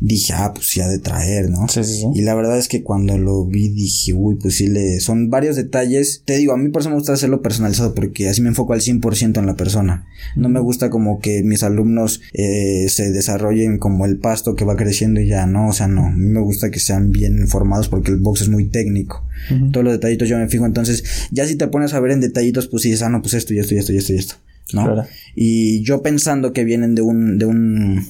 Dije, 0.00 0.33
ah, 0.37 0.52
pues 0.55 0.78
ha 0.78 0.88
de 0.88 0.99
traer, 0.99 1.50
¿no? 1.50 1.67
Sí, 1.69 1.83
sí, 1.83 1.95
sí. 1.95 2.07
Y 2.14 2.23
la 2.23 2.35
verdad 2.35 2.57
es 2.57 2.69
que 2.69 2.83
cuando 2.83 3.19
lo 3.19 3.45
vi 3.45 3.69
dije, 3.69 4.12
uy, 4.12 4.37
pues 4.37 4.57
sí 4.57 4.69
le... 4.69 5.00
Son 5.00 5.28
varios 5.28 5.57
detalles. 5.57 6.23
Te 6.25 6.37
digo, 6.37 6.52
a 6.52 6.57
mí 6.57 6.69
por 6.69 6.83
eso 6.83 6.90
me 6.90 6.95
gusta 6.97 7.12
hacerlo 7.12 7.43
personalizado 7.43 7.95
porque 7.95 8.28
así 8.28 8.40
me 8.40 8.49
enfoco 8.49 8.75
al 8.75 8.81
100% 8.81 9.38
en 9.38 9.47
la 9.47 9.57
persona. 9.57 10.07
No 10.37 10.49
me 10.49 10.61
gusta 10.61 10.88
como 10.88 11.21
que 11.21 11.43
mis 11.43 11.64
alumnos 11.64 12.21
eh, 12.33 12.87
se 12.88 13.11
desarrollen 13.11 13.78
como 13.78 14.07
el 14.07 14.19
pasto 14.19 14.55
que 14.55 14.64
va 14.64 14.76
creciendo 14.76 15.21
y 15.21 15.26
ya, 15.26 15.47
no, 15.47 15.69
o 15.69 15.73
sea, 15.73 15.88
no. 15.88 16.07
A 16.07 16.11
mí 16.11 16.26
me 16.26 16.40
gusta 16.40 16.71
que 16.71 16.78
sean 16.78 17.11
bien 17.11 17.38
informados 17.38 17.88
porque 17.88 18.12
el 18.12 18.19
box 18.19 18.43
es 18.43 18.49
muy 18.49 18.67
técnico. 18.67 19.25
Todos 19.73 19.85
los 19.85 19.93
detallitos 19.95 20.28
yo 20.28 20.38
me 20.38 20.49
fijo, 20.49 20.67
entonces 20.67 21.05
ya 21.31 21.47
si 21.47 21.57
te 21.57 21.69
pones 21.69 21.95
a 21.95 22.00
ver 22.00 22.12
en 22.12 22.21
detallitos, 22.21 22.67
pues 22.69 22.83
sí, 22.83 22.90
dices, 22.90 23.02
ah, 23.02 23.09
no, 23.09 23.23
pues 23.23 23.35
esto 23.35 23.55
y 23.55 23.59
esto 23.59 23.75
y 23.75 23.78
esto 23.78 23.93
y 23.93 23.97
esto 23.97 24.12
y 24.12 24.17
esto. 24.17 24.35
¿No? 24.72 24.84
Claro. 24.84 25.04
Y 25.34 25.82
yo 25.82 26.02
pensando 26.02 26.52
que 26.52 26.64
vienen 26.64 26.94
de 26.94 27.02
un, 27.02 27.38
de 27.38 27.46
un 27.46 28.06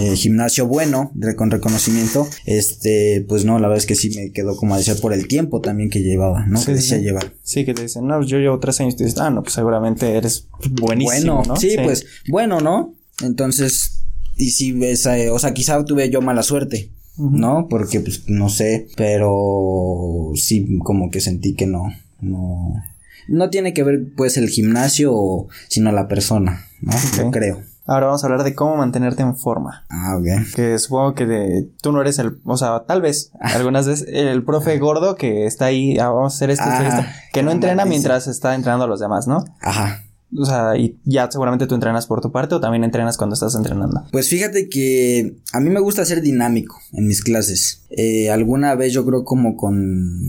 eh, 0.00 0.14
gimnasio 0.16 0.66
bueno, 0.66 1.10
de- 1.14 1.34
con 1.36 1.50
reconocimiento, 1.50 2.26
este, 2.46 3.24
pues 3.28 3.44
no, 3.44 3.58
la 3.58 3.68
verdad 3.68 3.78
es 3.82 3.86
que 3.86 3.94
sí 3.94 4.10
me 4.16 4.30
quedó 4.32 4.56
como 4.56 4.74
a 4.74 4.78
decir 4.78 4.94
por 5.00 5.12
el 5.12 5.26
tiempo 5.28 5.60
también 5.60 5.90
que 5.90 6.02
llevaba, 6.02 6.46
¿no? 6.46 6.58
Sí, 6.58 6.66
que 6.66 6.72
decía 6.74 6.98
sí. 6.98 7.04
llevar. 7.04 7.32
Sí, 7.42 7.64
que 7.64 7.74
te 7.74 7.82
dicen, 7.82 8.06
no, 8.06 8.22
yo 8.22 8.38
llevo 8.38 8.58
3 8.58 8.80
años 8.80 8.94
y 8.94 8.96
te 8.98 9.04
dicen, 9.04 9.22
ah, 9.22 9.30
no, 9.30 9.42
pues 9.42 9.54
seguramente 9.54 10.14
eres 10.16 10.48
buenísimo, 10.80 11.34
bueno, 11.36 11.42
¿no? 11.46 11.56
sí, 11.56 11.76
pues, 11.82 12.06
bueno, 12.28 12.60
¿no? 12.60 12.94
Entonces, 13.22 14.04
y 14.36 14.50
si 14.52 14.72
ves, 14.72 15.04
eh, 15.06 15.30
o 15.30 15.38
sea, 15.38 15.52
quizá 15.54 15.84
tuve 15.84 16.08
yo 16.10 16.20
mala 16.22 16.42
suerte. 16.42 16.90
¿No? 17.18 17.66
Porque 17.68 18.00
pues 18.00 18.22
no 18.28 18.48
sé, 18.48 18.86
pero 18.96 20.32
sí 20.34 20.78
como 20.82 21.10
que 21.10 21.20
sentí 21.20 21.52
que 21.54 21.66
no, 21.66 21.92
no, 22.22 22.82
no 23.28 23.50
tiene 23.50 23.72
que 23.74 23.82
ver 23.84 24.00
pues 24.16 24.36
el 24.36 24.48
gimnasio, 24.48 25.46
sino 25.68 25.92
la 25.92 26.08
persona, 26.08 26.66
¿no? 26.80 26.92
Yo 27.16 27.30
creo. 27.30 27.62
Ahora 27.84 28.06
vamos 28.06 28.22
a 28.22 28.26
hablar 28.28 28.44
de 28.44 28.54
cómo 28.54 28.76
mantenerte 28.76 29.22
en 29.22 29.36
forma. 29.36 29.84
Ah, 29.88 30.16
ok. 30.16 30.54
Que 30.54 30.78
supongo 30.78 31.14
que 31.14 31.26
de- 31.26 31.68
tú 31.80 31.90
no 31.90 32.00
eres 32.00 32.18
el, 32.20 32.38
o 32.44 32.56
sea, 32.56 32.84
tal 32.86 33.02
vez, 33.02 33.32
algunas 33.40 33.88
veces, 33.88 34.06
el 34.08 34.44
profe 34.44 34.78
gordo 34.78 35.16
que 35.16 35.46
está 35.46 35.64
ahí, 35.66 35.98
ah, 35.98 36.10
vamos 36.10 36.34
a 36.34 36.36
hacer 36.36 36.50
esto, 36.50 36.62
hacer 36.64 36.86
Ah, 36.86 36.98
esto, 37.00 37.10
que 37.32 37.42
no 37.42 37.50
ah, 37.50 37.54
entrena 37.54 37.84
mientras 37.84 38.28
está 38.28 38.54
entrenando 38.54 38.84
a 38.84 38.88
los 38.88 39.00
demás, 39.00 39.26
¿no? 39.26 39.44
Ajá. 39.60 40.04
O 40.38 40.46
sea, 40.46 40.76
y 40.78 40.96
ya 41.04 41.28
seguramente 41.30 41.66
tú 41.66 41.74
entrenas 41.74 42.06
por 42.06 42.20
tu 42.22 42.30
parte 42.32 42.54
o 42.54 42.60
también 42.60 42.84
entrenas 42.84 43.18
cuando 43.18 43.34
estás 43.34 43.54
entrenando. 43.54 44.04
Pues 44.12 44.28
fíjate 44.28 44.68
que 44.70 45.36
a 45.52 45.60
mí 45.60 45.68
me 45.68 45.80
gusta 45.80 46.04
ser 46.06 46.22
dinámico 46.22 46.78
en 46.92 47.06
mis 47.08 47.22
clases. 47.22 47.82
Eh, 47.90 48.30
alguna 48.30 48.74
vez 48.76 48.92
yo 48.94 49.04
creo 49.04 49.24
como 49.24 49.56
con 49.56 50.20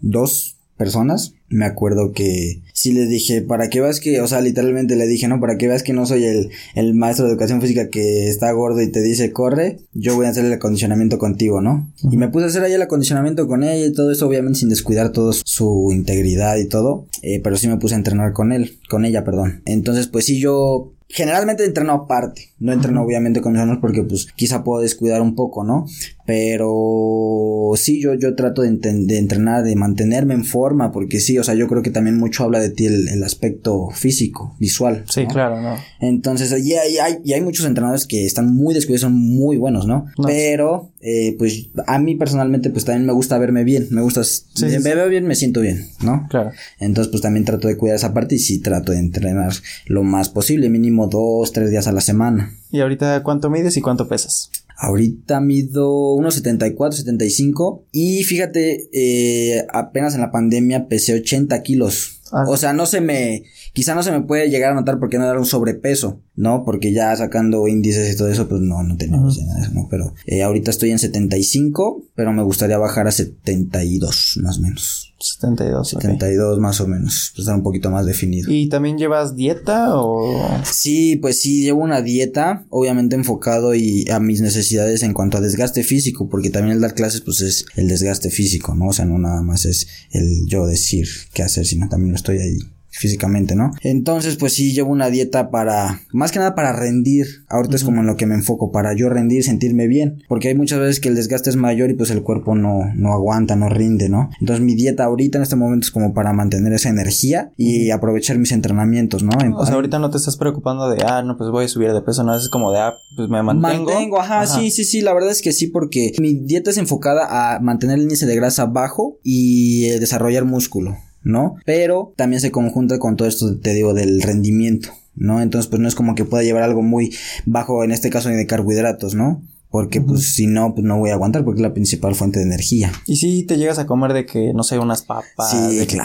dos 0.00 0.56
personas. 0.76 1.34
Me 1.50 1.66
acuerdo 1.66 2.12
que 2.12 2.62
sí 2.72 2.92
les 2.92 3.08
dije, 3.08 3.42
para 3.42 3.68
que 3.68 3.80
veas 3.80 4.00
que, 4.00 4.20
o 4.20 4.26
sea, 4.26 4.40
literalmente 4.40 4.96
le 4.96 5.06
dije, 5.06 5.28
no, 5.28 5.40
para 5.40 5.58
que 5.58 5.68
veas 5.68 5.82
que 5.82 5.92
no 5.92 6.06
soy 6.06 6.24
el, 6.24 6.50
el 6.74 6.94
maestro 6.94 7.26
de 7.26 7.32
educación 7.32 7.60
física 7.60 7.88
que 7.90 8.28
está 8.28 8.50
gordo 8.52 8.80
y 8.80 8.90
te 8.90 9.02
dice, 9.02 9.32
corre, 9.32 9.80
yo 9.92 10.16
voy 10.16 10.26
a 10.26 10.30
hacer 10.30 10.44
el 10.44 10.52
acondicionamiento 10.52 11.18
contigo, 11.18 11.60
¿no? 11.60 11.92
Y 12.10 12.16
me 12.16 12.28
puse 12.28 12.46
a 12.46 12.48
hacer 12.48 12.62
ahí 12.62 12.72
el 12.72 12.82
acondicionamiento 12.82 13.46
con 13.46 13.64
ella 13.64 13.86
y 13.86 13.92
todo 13.92 14.10
eso, 14.10 14.26
obviamente 14.26 14.60
sin 14.60 14.70
descuidar 14.70 15.12
todo 15.12 15.32
su 15.32 15.90
integridad 15.92 16.56
y 16.56 16.66
todo, 16.68 17.06
eh, 17.22 17.40
pero 17.42 17.56
sí 17.56 17.68
me 17.68 17.76
puse 17.76 17.94
a 17.94 17.98
entrenar 17.98 18.32
con 18.32 18.52
él, 18.52 18.78
con 18.88 19.04
ella, 19.04 19.24
perdón. 19.24 19.62
Entonces, 19.66 20.06
pues 20.06 20.24
sí, 20.24 20.40
yo 20.40 20.92
Generalmente 21.12 21.64
entreno 21.64 21.92
aparte, 21.92 22.52
no 22.60 22.72
entreno 22.72 23.02
obviamente 23.02 23.40
con 23.40 23.50
mis 23.52 23.60
alumnos 23.60 23.80
porque 23.80 24.04
pues 24.04 24.28
quizá 24.36 24.62
puedo 24.62 24.80
descuidar 24.80 25.20
un 25.20 25.34
poco, 25.34 25.64
¿no? 25.64 25.86
Pero 26.30 27.72
sí, 27.74 28.00
yo, 28.00 28.14
yo 28.14 28.36
trato 28.36 28.62
de, 28.62 28.68
entrenar, 28.68 29.64
de 29.64 29.74
mantenerme 29.74 30.32
en 30.32 30.44
forma, 30.44 30.92
porque 30.92 31.18
sí, 31.18 31.36
o 31.40 31.42
sea, 31.42 31.56
yo 31.56 31.66
creo 31.66 31.82
que 31.82 31.90
también 31.90 32.18
mucho 32.18 32.44
habla 32.44 32.60
de 32.60 32.70
ti 32.70 32.86
el, 32.86 33.08
el 33.08 33.24
aspecto 33.24 33.88
físico, 33.90 34.54
visual. 34.60 35.02
Sí, 35.08 35.24
¿no? 35.24 35.28
claro, 35.28 35.60
¿no? 35.60 35.74
Entonces, 36.00 36.52
y 36.64 36.74
hay, 36.74 36.98
hay, 36.98 37.14
y 37.24 37.32
hay 37.32 37.40
muchos 37.40 37.66
entrenadores 37.66 38.06
que 38.06 38.26
están 38.26 38.54
muy 38.54 38.74
descuidados, 38.74 39.00
son 39.00 39.14
muy 39.14 39.56
buenos, 39.56 39.88
¿no? 39.88 40.06
No. 40.18 40.28
Pero, 40.28 40.92
eh, 41.00 41.34
pues, 41.36 41.70
a 41.88 41.98
mí 41.98 42.14
personalmente, 42.14 42.70
pues 42.70 42.84
también 42.84 43.06
me 43.06 43.12
gusta 43.12 43.36
verme 43.36 43.64
bien, 43.64 43.88
me 43.90 44.00
gusta, 44.00 44.22
sí, 44.22 44.44
me 44.60 44.70
sí. 44.70 44.82
veo 44.84 45.08
bien, 45.08 45.26
me 45.26 45.34
siento 45.34 45.62
bien, 45.62 45.88
¿no? 46.00 46.28
Claro. 46.30 46.52
Entonces, 46.78 47.10
pues 47.10 47.22
también 47.22 47.44
trato 47.44 47.66
de 47.66 47.76
cuidar 47.76 47.96
esa 47.96 48.14
parte 48.14 48.36
y 48.36 48.38
sí 48.38 48.60
trato 48.60 48.92
de 48.92 49.00
entrenar 49.00 49.52
lo 49.86 50.04
más 50.04 50.28
posible, 50.28 50.68
mínimo 50.68 51.08
dos, 51.08 51.50
tres 51.50 51.72
días 51.72 51.88
a 51.88 51.92
la 51.92 52.00
semana. 52.00 52.54
¿Y 52.70 52.78
ahorita 52.78 53.24
cuánto 53.24 53.50
mides 53.50 53.76
y 53.76 53.80
cuánto 53.80 54.06
pesas? 54.06 54.48
Ahorita 54.82 55.40
mido 55.40 56.14
unos 56.14 56.36
74, 56.36 56.96
75 56.96 57.84
y 57.92 58.24
fíjate, 58.24 58.88
eh, 58.94 59.66
apenas 59.74 60.14
en 60.14 60.22
la 60.22 60.30
pandemia 60.30 60.88
pesé 60.88 61.12
80 61.12 61.62
kilos. 61.62 62.22
Ah. 62.32 62.44
O 62.48 62.56
sea, 62.56 62.72
no 62.72 62.86
se 62.86 63.02
me, 63.02 63.44
quizá 63.74 63.94
no 63.94 64.02
se 64.02 64.10
me 64.10 64.22
puede 64.22 64.48
llegar 64.48 64.72
a 64.72 64.74
notar 64.74 64.98
porque 64.98 65.18
no 65.18 65.28
era 65.28 65.38
un 65.38 65.44
sobrepeso, 65.44 66.22
¿no? 66.40 66.64
Porque 66.64 66.92
ya 66.92 67.14
sacando 67.14 67.68
índices 67.68 68.14
y 68.14 68.16
todo 68.16 68.28
eso, 68.28 68.48
pues 68.48 68.62
no, 68.62 68.82
no 68.82 68.96
tenemos 68.96 69.38
nada 69.38 69.56
de 69.56 69.66
eso, 69.66 69.74
¿no? 69.74 69.88
Pero 69.90 70.14
eh, 70.24 70.42
ahorita 70.42 70.70
estoy 70.70 70.90
en 70.90 70.98
75, 70.98 72.02
pero 72.14 72.32
me 72.32 72.42
gustaría 72.42 72.78
bajar 72.78 73.06
a 73.06 73.10
72, 73.10 74.38
más 74.42 74.58
o 74.58 74.62
menos. 74.62 75.12
72. 75.18 75.94
ok. 75.94 76.00
72 76.00 76.58
más 76.58 76.80
o 76.80 76.88
menos, 76.88 77.32
pues 77.34 77.40
estar 77.40 77.54
un 77.54 77.62
poquito 77.62 77.90
más 77.90 78.06
definido. 78.06 78.50
¿Y 78.50 78.70
también 78.70 78.96
llevas 78.96 79.36
dieta 79.36 79.94
o...? 79.94 80.62
Sí, 80.64 81.16
pues 81.16 81.42
sí, 81.42 81.62
llevo 81.62 81.82
una 81.82 82.00
dieta, 82.00 82.64
obviamente 82.70 83.16
enfocado 83.16 83.74
y 83.74 84.08
a 84.10 84.18
mis 84.18 84.40
necesidades 84.40 85.02
en 85.02 85.12
cuanto 85.12 85.36
a 85.36 85.42
desgaste 85.42 85.84
físico, 85.84 86.30
porque 86.30 86.48
también 86.48 86.76
el 86.76 86.80
dar 86.80 86.94
clases, 86.94 87.20
pues 87.20 87.42
es 87.42 87.66
el 87.76 87.86
desgaste 87.86 88.30
físico, 88.30 88.74
¿no? 88.74 88.86
O 88.86 88.92
sea, 88.94 89.04
no 89.04 89.18
nada 89.18 89.42
más 89.42 89.66
es 89.66 89.86
el 90.10 90.46
yo 90.46 90.66
decir 90.66 91.06
qué 91.34 91.42
hacer, 91.42 91.66
sino 91.66 91.90
también 91.90 92.14
estoy 92.14 92.38
ahí 92.38 92.56
físicamente, 93.00 93.56
¿no? 93.56 93.70
Entonces, 93.80 94.36
pues 94.36 94.52
sí, 94.52 94.74
llevo 94.74 94.90
una 94.90 95.08
dieta 95.08 95.50
para, 95.50 96.00
más 96.12 96.32
que 96.32 96.38
nada 96.38 96.54
para 96.54 96.72
rendir. 96.72 97.26
Ahorita 97.48 97.76
es 97.76 97.84
como 97.84 98.00
en 98.02 98.06
lo 98.06 98.16
que 98.16 98.26
me 98.26 98.34
enfoco, 98.34 98.70
para 98.70 98.94
yo 98.94 99.08
rendir, 99.08 99.42
sentirme 99.42 99.88
bien. 99.88 100.22
Porque 100.28 100.48
hay 100.48 100.54
muchas 100.54 100.80
veces 100.80 101.00
que 101.00 101.08
el 101.08 101.14
desgaste 101.14 101.48
es 101.48 101.56
mayor 101.56 101.90
y 101.90 101.94
pues 101.94 102.10
el 102.10 102.22
cuerpo 102.22 102.54
no, 102.54 102.92
no 102.94 103.12
aguanta, 103.12 103.56
no 103.56 103.70
rinde, 103.70 104.10
¿no? 104.10 104.28
Entonces 104.40 104.64
mi 104.64 104.74
dieta 104.74 105.04
ahorita 105.04 105.38
en 105.38 105.42
este 105.42 105.56
momento 105.56 105.86
es 105.86 105.90
como 105.90 106.12
para 106.12 106.34
mantener 106.34 106.74
esa 106.74 106.90
energía 106.90 107.52
y 107.56 107.90
aprovechar 107.90 108.38
mis 108.38 108.52
entrenamientos, 108.52 109.22
¿no? 109.22 109.30
o 109.56 109.64
sea, 109.64 109.76
ahorita 109.76 109.98
no 109.98 110.10
te 110.10 110.18
estás 110.18 110.36
preocupando 110.36 110.88
de, 110.90 111.02
ah, 111.06 111.22
no, 111.22 111.36
pues 111.36 111.50
voy 111.50 111.64
a 111.64 111.68
subir 111.68 111.92
de 111.92 112.02
peso, 112.02 112.22
no, 112.22 112.36
es 112.36 112.48
como 112.48 112.72
de, 112.72 112.80
ah, 112.80 112.94
pues 113.16 113.28
me 113.28 113.42
mantengo. 113.42 113.90
Mantengo, 113.90 114.20
ajá, 114.20 114.46
sí, 114.46 114.70
sí, 114.70 114.84
sí, 114.84 115.00
la 115.00 115.14
verdad 115.14 115.30
es 115.30 115.40
que 115.40 115.52
sí, 115.52 115.68
porque 115.68 116.12
mi 116.20 116.34
dieta 116.34 116.70
es 116.70 116.76
enfocada 116.76 117.54
a 117.54 117.60
mantener 117.60 117.96
el 117.96 118.02
índice 118.02 118.26
de 118.26 118.36
grasa 118.36 118.66
bajo 118.66 119.18
y 119.22 119.86
eh, 119.86 120.00
desarrollar 120.00 120.44
músculo. 120.44 120.96
¿No? 121.22 121.56
Pero 121.64 122.12
también 122.16 122.40
se 122.40 122.50
conjunta 122.50 122.98
con 122.98 123.16
todo 123.16 123.28
esto, 123.28 123.58
te 123.58 123.74
digo, 123.74 123.94
del 123.94 124.22
rendimiento, 124.22 124.90
¿no? 125.14 125.40
Entonces, 125.40 125.68
pues 125.68 125.80
no 125.80 125.88
es 125.88 125.94
como 125.94 126.14
que 126.14 126.24
pueda 126.24 126.42
llevar 126.42 126.62
algo 126.62 126.82
muy 126.82 127.14
bajo, 127.46 127.84
en 127.84 127.92
este 127.92 128.10
caso, 128.10 128.30
ni 128.30 128.36
de 128.36 128.46
carbohidratos, 128.46 129.14
¿no? 129.14 129.42
Porque 129.70 130.00
pues 130.00 130.34
si 130.34 130.48
no, 130.48 130.74
pues 130.74 130.84
no 130.84 130.98
voy 130.98 131.10
a 131.10 131.14
aguantar 131.14 131.44
porque 131.44 131.60
es 131.60 131.62
la 131.62 131.72
principal 131.72 132.16
fuente 132.16 132.40
de 132.40 132.44
energía. 132.44 132.90
Y 133.06 133.16
si 133.16 133.44
te 133.44 133.56
llegas 133.56 133.78
a 133.78 133.86
comer 133.86 134.12
de 134.12 134.26
que, 134.26 134.52
no 134.52 134.64
sé, 134.64 134.80
unas 134.80 135.02
papas, 135.02 135.54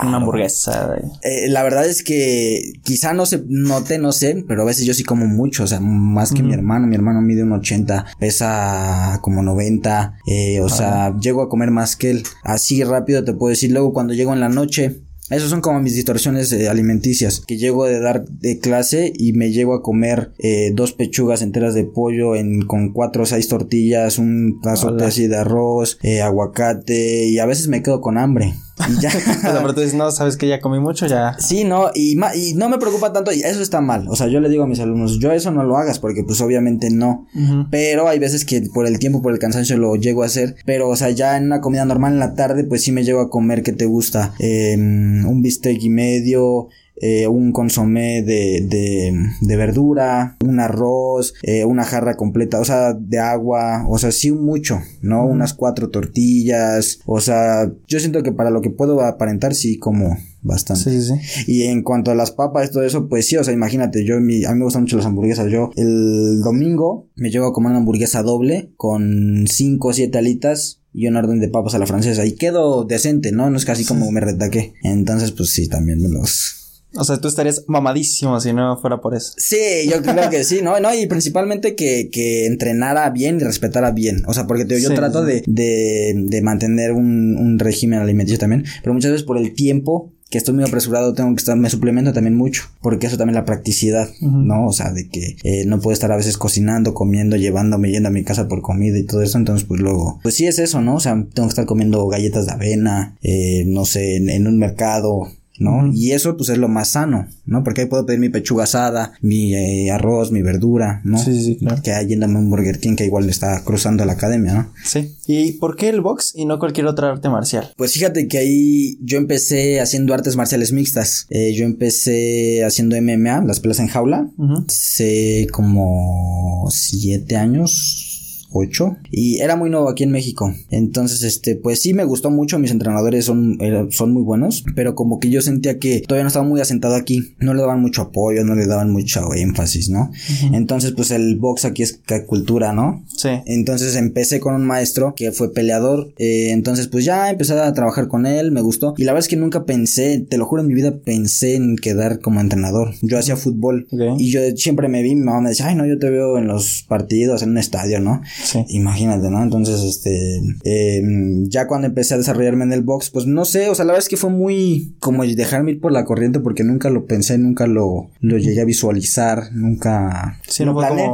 una 0.03 0.17
hamburguesa. 0.17 0.95
Eh, 1.24 1.50
la 1.50 1.63
verdad 1.63 1.88
es 1.88 2.03
que 2.03 2.74
quizá 2.84 3.13
no 3.13 3.25
se 3.25 3.43
note, 3.48 3.98
no 3.98 4.12
sé, 4.12 4.45
pero 4.48 4.62
a 4.62 4.65
veces 4.65 4.86
yo 4.86 4.93
sí 4.93 5.03
como 5.03 5.25
mucho, 5.25 5.63
o 5.63 5.67
sea, 5.67 5.79
más 5.79 6.31
que 6.31 6.43
mi 6.43 6.53
hermano. 6.53 6.86
Mi 6.86 6.93
hermano 6.93 7.22
mide 7.22 7.41
un 7.41 7.53
80, 7.53 8.05
pesa 8.19 9.17
como 9.24 9.41
90, 9.41 10.19
eh, 10.27 10.62
o 10.62 10.69
sea, 10.69 11.17
llego 11.17 11.41
a 11.41 11.50
comer 11.50 11.72
más 11.72 11.95
que 11.95 12.12
él. 12.12 12.24
Así 12.43 12.84
rápido 12.84 13.24
te 13.24 13.34
puedo 13.34 13.50
decir, 13.50 13.72
luego 13.72 13.93
cuando 13.93 14.13
llego 14.13 14.31
en 14.31 14.41
la 14.41 14.50
noche, 14.50 15.01
esas 15.29 15.50
son 15.50 15.62
como 15.62 15.79
mis 15.79 15.96
distorsiones 15.96 16.51
eh, 16.51 16.70
alimenticias, 16.70 17.41
que 17.48 17.58
llego 17.58 17.86
de 17.86 18.00
dar 18.00 18.25
de 18.25 18.60
clase 18.60 19.12
y 19.15 19.34
me 19.34 19.51
llego 19.51 19.74
a 19.74 19.82
comer 19.82 20.32
eh, 20.38 20.72
dos 20.74 20.94
pechugas 20.94 21.41
enteras 21.41 21.74
de 21.74 21.84
pollo 21.84 22.36
en, 22.36 22.62
con 22.62 22.94
cuatro 22.94 23.24
o 23.24 23.25
seis 23.25 23.48
tortillas, 23.48 24.20
un 24.20 24.60
vaso 24.62 24.96
así 25.01 25.27
de 25.27 25.38
arroz, 25.38 25.98
eh, 26.03 26.22
aguacate 26.22 27.25
y 27.27 27.39
a 27.39 27.46
veces 27.48 27.67
me 27.67 27.82
quedo 27.82 28.01
con 28.01 28.17
hambre. 28.20 28.53
Y 28.89 29.01
ya. 29.01 29.10
pero 29.41 29.74
tú 29.74 29.82
dices, 29.82 29.96
no, 29.96 30.12
sabes 30.12 30.38
que 30.38 30.48
ya 30.48 30.60
comí 30.60 30.79
mucho, 30.79 31.08
ya. 31.08 31.38
Sí, 31.39 31.63
no, 31.63 31.91
y, 31.94 32.17
y 32.36 32.53
no 32.55 32.70
me 32.70 32.77
preocupa 32.77 33.13
tanto, 33.13 33.32
y 33.32 33.41
eso 33.41 33.62
está 33.62 33.82
mal. 33.82 34.08
O 34.10 34.15
sea, 34.15 34.27
yo 34.27 34.39
le 34.39 34.50
digo 34.50 34.63
a 34.63 34.67
mis 34.67 34.79
alumnos, 34.79 35.20
yo 35.20 35.32
eso 35.32 35.51
no 35.51 35.63
lo 35.63 35.77
hagas, 35.77 36.00
porque 36.00 36.24
pues 36.24 36.41
obviamente 36.41 36.89
no. 36.89 37.27
Pero 37.72 38.08
hay 38.08 38.20
veces 38.20 38.46
que 38.46 38.62
por 38.74 38.86
el 38.86 39.00
tiempo, 39.00 39.22
por 39.22 39.34
el 39.34 39.39
cansancio 39.39 39.77
lo 39.77 39.96
llego 39.96 40.24
a 40.24 40.27
hacer. 40.27 40.55
Pero, 40.65 40.89
o 40.89 40.96
sea, 40.96 41.10
ya 41.10 41.38
en 41.38 41.46
una 41.46 41.62
comida 41.62 41.86
normal 41.86 42.13
en 42.13 42.20
la 42.20 42.34
tarde, 42.36 42.63
pues 42.63 42.84
sí 42.84 42.91
me 42.91 43.03
llego 43.03 43.22
a 43.22 43.29
comer 43.29 43.63
que 43.63 43.72
te 43.72 43.86
gusta. 43.86 44.34
Em, 44.39 45.25
un 45.25 45.41
bistec 45.41 45.82
y 45.82 45.89
medio 45.89 46.70
eh, 46.98 47.28
un 47.28 47.52
consomé 47.52 48.22
de, 48.22 48.66
de, 48.68 49.14
de, 49.42 49.56
verdura, 49.58 50.38
un 50.44 50.60
arroz, 50.60 51.34
eh, 51.44 51.66
una 51.66 51.84
jarra 51.84 52.16
completa, 52.16 52.60
o 52.60 52.66
sea, 52.66 52.94
de 52.94 53.20
agua, 53.20 53.86
o 53.88 53.98
sea, 53.98 54.12
sí 54.12 54.32
mucho, 54.32 54.80
¿no? 55.02 55.25
Unas 55.25 55.54
cuatro 55.54 55.90
tortillas, 55.90 57.00
o 57.06 57.20
sea, 57.20 57.72
yo 57.88 58.00
siento 58.00 58.24
que 58.24 58.32
para 58.32 58.50
lo 58.50 58.62
que 58.62 58.70
puedo 58.70 59.02
aparentar 59.02 59.56
sí 59.56 59.78
como 59.78 60.18
bastante. 60.42 60.84
Sí, 60.84 61.02
sí, 61.02 61.14
sí. 61.14 61.52
Y 61.52 61.64
en 61.64 61.84
cuanto 61.84 62.12
a 62.12 62.16
las 62.16 62.32
papas 62.32 62.70
y 62.70 62.72
todo 62.72 62.84
eso, 62.84 63.10
pues 63.10 63.28
sí, 63.28 63.36
o 63.36 63.44
sea, 63.44 63.54
imagínate, 63.54 64.06
yo 64.06 64.20
mi, 64.22 64.46
a 64.46 64.52
mí 64.52 64.60
me 64.60 64.64
gustan 64.64 64.84
mucho 64.84 64.98
las 64.98 65.06
hamburguesas. 65.06 65.52
Yo 65.52 65.72
el 65.75 66.42
domingo 66.42 67.10
me 67.16 67.30
llevo 67.30 67.48
a 67.48 67.54
comer 67.54 67.72
una 67.72 67.80
hamburguesa 67.80 68.24
doble 68.24 68.72
con 68.78 69.46
cinco 69.48 69.90
o 69.90 69.94
siete 69.94 70.18
alitas 70.18 70.82
y 70.94 71.08
un 71.08 71.18
orden 71.18 71.40
de 71.40 71.50
papas 71.50 71.75
a 71.75 71.80
la 71.80 71.88
francesa 71.88 72.25
y 72.25 72.36
quedo 72.36 72.86
decente, 72.86 73.34
¿no? 73.34 73.50
No 73.50 73.58
es 73.58 73.66
casi 73.66 73.84
como 73.84 74.10
me 74.12 74.22
retaqué. 74.22 74.74
Entonces, 74.84 75.32
pues 75.32 75.50
sí, 75.50 75.68
también 75.68 76.02
me 76.02 76.10
los 76.10 76.64
o 76.96 77.04
sea, 77.04 77.18
tú 77.18 77.28
estarías 77.28 77.64
mamadísimo 77.68 78.40
si 78.40 78.54
no 78.54 78.78
fuera 78.78 79.02
por 79.02 79.16
eso. 79.16 79.34
Sí, 79.38 79.90
yo 79.90 80.02
creo 80.02 80.30
que 80.30 80.44
sí, 80.44 80.62
¿no? 80.62 80.80
No, 80.80 80.94
y 80.94 81.08
principalmente 81.08 81.75
que, 81.75 82.10
que 82.12 82.46
entrenara 82.46 83.10
bien 83.10 83.38
y 83.38 83.44
respetara 83.44 83.92
bien. 83.92 84.24
O 84.28 84.34
sea, 84.34 84.48
porque 84.48 84.66
yo 84.80 84.94
trato 84.94 85.24
De, 85.24 85.44
de, 85.48 86.14
de, 86.16 86.42
mantener 86.42 86.92
un, 86.92 87.38
un 87.38 87.60
régimen 87.60 88.00
alimenticio 88.00 88.40
también, 88.40 88.66
pero 88.82 88.94
muchas 88.94 89.12
veces 89.12 89.25
por 89.25 89.38
el 89.38 89.54
tiempo 89.54 90.12
que 90.30 90.40
estoy 90.40 90.56
muy 90.56 90.64
apresurado, 90.64 91.14
tengo 91.14 91.30
que 91.36 91.40
estar, 91.40 91.56
me 91.56 91.70
suplemento 91.70 92.12
también 92.12 92.36
mucho, 92.36 92.64
porque 92.82 93.08
eso 93.08 93.18
también 93.18 93.36
la 93.36 93.46
practicidad, 93.46 94.10
¿no? 94.22 94.66
O 94.66 94.74
sea, 94.74 94.92
de 94.92 95.08
que 95.08 95.38
eh, 95.44 95.66
no 95.66 95.80
puedo 95.80 95.94
estar 95.94 96.12
a 96.12 96.18
veces 96.18 96.38
cocinando, 96.38 96.94
comiendo, 96.94 97.38
llevándome, 97.38 97.92
yendo 97.92 98.10
a 98.10 98.12
mi 98.12 98.24
casa 98.24 98.48
por 98.48 98.62
comida 98.62 98.98
y 98.98 99.06
todo 99.06 99.22
eso, 99.22 99.38
entonces 99.38 99.68
pues 99.68 99.82
luego, 99.82 100.20
pues 100.24 100.36
sí 100.36 100.48
es 100.48 100.58
eso, 100.58 100.82
¿no? 100.82 100.96
O 100.96 101.00
sea, 101.00 101.14
tengo 101.14 101.48
que 101.48 101.52
estar 101.52 101.66
comiendo 101.66 102.08
galletas 102.08 102.48
de 102.48 102.54
avena, 102.54 103.16
eh, 103.22 103.66
no 103.68 103.86
sé, 103.86 104.18
en 104.18 104.48
un 104.48 104.58
mercado, 104.58 105.30
¿no? 105.59 105.91
Y 105.93 106.12
eso 106.12 106.37
pues 106.37 106.50
es 106.50 106.57
lo 106.57 106.68
más 106.68 106.89
sano, 106.89 107.27
¿no? 107.46 107.63
Porque 107.63 107.81
ahí 107.81 107.87
puedo 107.87 108.05
pedir 108.05 108.20
mi 108.20 108.29
pechuga 108.29 108.65
asada, 108.65 109.13
mi 109.22 109.53
eh, 109.55 109.91
arroz, 109.91 110.31
mi 110.31 110.41
verdura, 110.41 111.01
¿no? 111.03 111.18
Sí, 111.18 111.44
sí, 111.44 111.57
claro. 111.57 111.81
Que 111.81 111.91
hay 111.91 112.07
yéndome 112.07 112.39
un 112.39 112.50
Burger 112.50 112.79
King 112.79 112.96
que 112.96 113.05
igual 113.05 113.29
está 113.29 113.61
cruzando 113.63 114.05
la 114.05 114.13
academia, 114.13 114.53
¿no? 114.53 114.74
Sí. 114.83 115.15
¿Y 115.27 115.53
por 115.53 115.75
qué 115.75 115.89
el 115.89 116.01
box 116.01 116.33
y 116.35 116.46
no 116.46 116.59
cualquier 116.59 116.87
otra 116.87 117.11
arte 117.11 117.29
marcial? 117.29 117.72
Pues 117.77 117.94
fíjate 117.94 118.27
que 118.27 118.37
ahí 118.37 118.98
yo 119.01 119.18
empecé 119.18 119.79
haciendo 119.79 120.13
artes 120.13 120.35
marciales 120.35 120.72
mixtas. 120.72 121.27
Eh, 121.29 121.53
yo 121.53 121.65
empecé 121.65 122.63
haciendo 122.63 122.96
MMA, 123.01 123.44
las 123.46 123.59
pelas 123.59 123.79
en 123.79 123.87
jaula. 123.87 124.29
Hace 124.68 125.48
como 125.51 126.68
siete 126.70 127.35
años, 127.35 128.15
8 128.59 128.98
y 129.11 129.39
era 129.39 129.55
muy 129.55 129.70
nuevo 129.70 129.89
aquí 129.89 130.03
en 130.03 130.11
México. 130.11 130.53
Entonces, 130.70 131.24
este, 131.24 131.55
pues 131.55 131.81
sí 131.81 131.94
me 131.94 132.03
gustó 132.03 132.29
mucho, 132.29 132.59
mis 132.59 132.72
entrenadores 132.72 133.25
son, 133.25 133.57
son 133.89 134.13
muy 134.13 134.24
buenos, 134.24 134.63
pero 134.75 134.96
como 134.96 135.20
que 135.20 135.29
yo 135.29 135.41
sentía 135.41 135.79
que 135.79 136.01
todavía 136.01 136.24
no 136.24 136.29
estaba 136.29 136.46
muy 136.46 136.61
asentado 136.61 136.96
aquí, 136.96 137.35
no 137.39 137.53
le 137.53 137.61
daban 137.61 137.81
mucho 137.81 138.01
apoyo, 138.03 138.44
no 138.44 138.55
le 138.55 138.65
daban 138.65 138.91
mucho 138.91 139.33
énfasis, 139.33 139.89
¿no? 139.89 140.11
Entonces, 140.53 140.91
pues 140.91 141.11
el 141.11 141.37
box 141.37 141.65
aquí 141.65 141.83
es 141.83 142.00
cultura, 142.27 142.74
¿no? 142.74 143.03
Sí. 143.15 143.29
Entonces 143.46 143.96
empecé 143.96 144.39
con 144.39 144.55
un 144.55 144.65
maestro 144.65 145.13
que 145.15 145.31
fue 145.31 145.53
peleador, 145.53 146.13
eh, 146.18 146.51
entonces 146.51 146.87
pues 146.87 147.05
ya 147.05 147.29
empecé 147.29 147.53
a 147.53 147.74
trabajar 147.74 148.07
con 148.07 148.25
él, 148.25 148.51
me 148.51 148.61
gustó 148.61 148.94
y 148.98 149.03
la 149.03 149.13
verdad 149.13 149.25
es 149.25 149.29
que 149.29 149.35
nunca 149.35 149.65
pensé, 149.65 150.20
te 150.20 150.37
lo 150.37 150.46
juro 150.46 150.61
en 150.61 150.68
mi 150.68 150.74
vida 150.74 150.98
pensé 150.98 151.55
en 151.55 151.75
quedar 151.75 152.20
como 152.20 152.41
entrenador. 152.41 152.94
Yo 153.01 153.18
hacía 153.18 153.35
fútbol 153.35 153.87
y 154.18 154.31
yo 154.31 154.39
siempre 154.55 154.87
me 154.87 155.01
vi, 155.01 155.15
mi 155.15 155.24
mamá 155.24 155.41
me 155.41 155.50
decía, 155.50 155.68
ay 155.68 155.75
no, 155.75 155.85
yo 155.85 156.00
te 156.00 156.09
veo 156.09 156.37
en 156.37 156.48
los 156.48 156.83
partidos, 156.87 157.41
en 157.44 157.50
un 157.50 157.57
estadio, 157.57 158.00
¿no? 158.00 158.22
Imagínate, 158.70 159.29
¿no? 159.29 159.42
Entonces, 159.42 159.81
este, 159.84 160.42
em, 160.64 161.48
ya 161.50 161.68
cuando 161.68 161.88
empecé 161.88 162.14
a 162.14 162.18
desarrollarme 162.18 162.64
en 162.66 162.74
el 162.74 162.81
box, 162.81 163.10
pues 163.10 163.25
no 163.25 163.46
sé, 163.46 163.70
o 163.70 163.75
sea, 163.75 163.86
la 163.86 163.94
verdad 163.94 164.03
es 164.03 164.10
que 164.10 164.18
fue 164.18 164.29
muy 164.29 164.96
como 165.00 165.24
dejarme 165.24 165.72
ir 165.72 165.81
por 165.81 165.92
la 165.92 166.05
corriente 166.05 166.40
porque 166.40 166.64
nunca 166.64 166.90
lo 166.90 167.05
pensé, 167.05 167.38
nunca 167.38 167.68
lo, 167.68 168.10
lo 168.20 168.38
llegué 168.38 168.62
a 168.62 168.66
visualizar, 168.66 169.51
nunca 169.53 170.40
sí, 170.48 170.66
lo 170.66 170.75
planeé, 170.75 171.10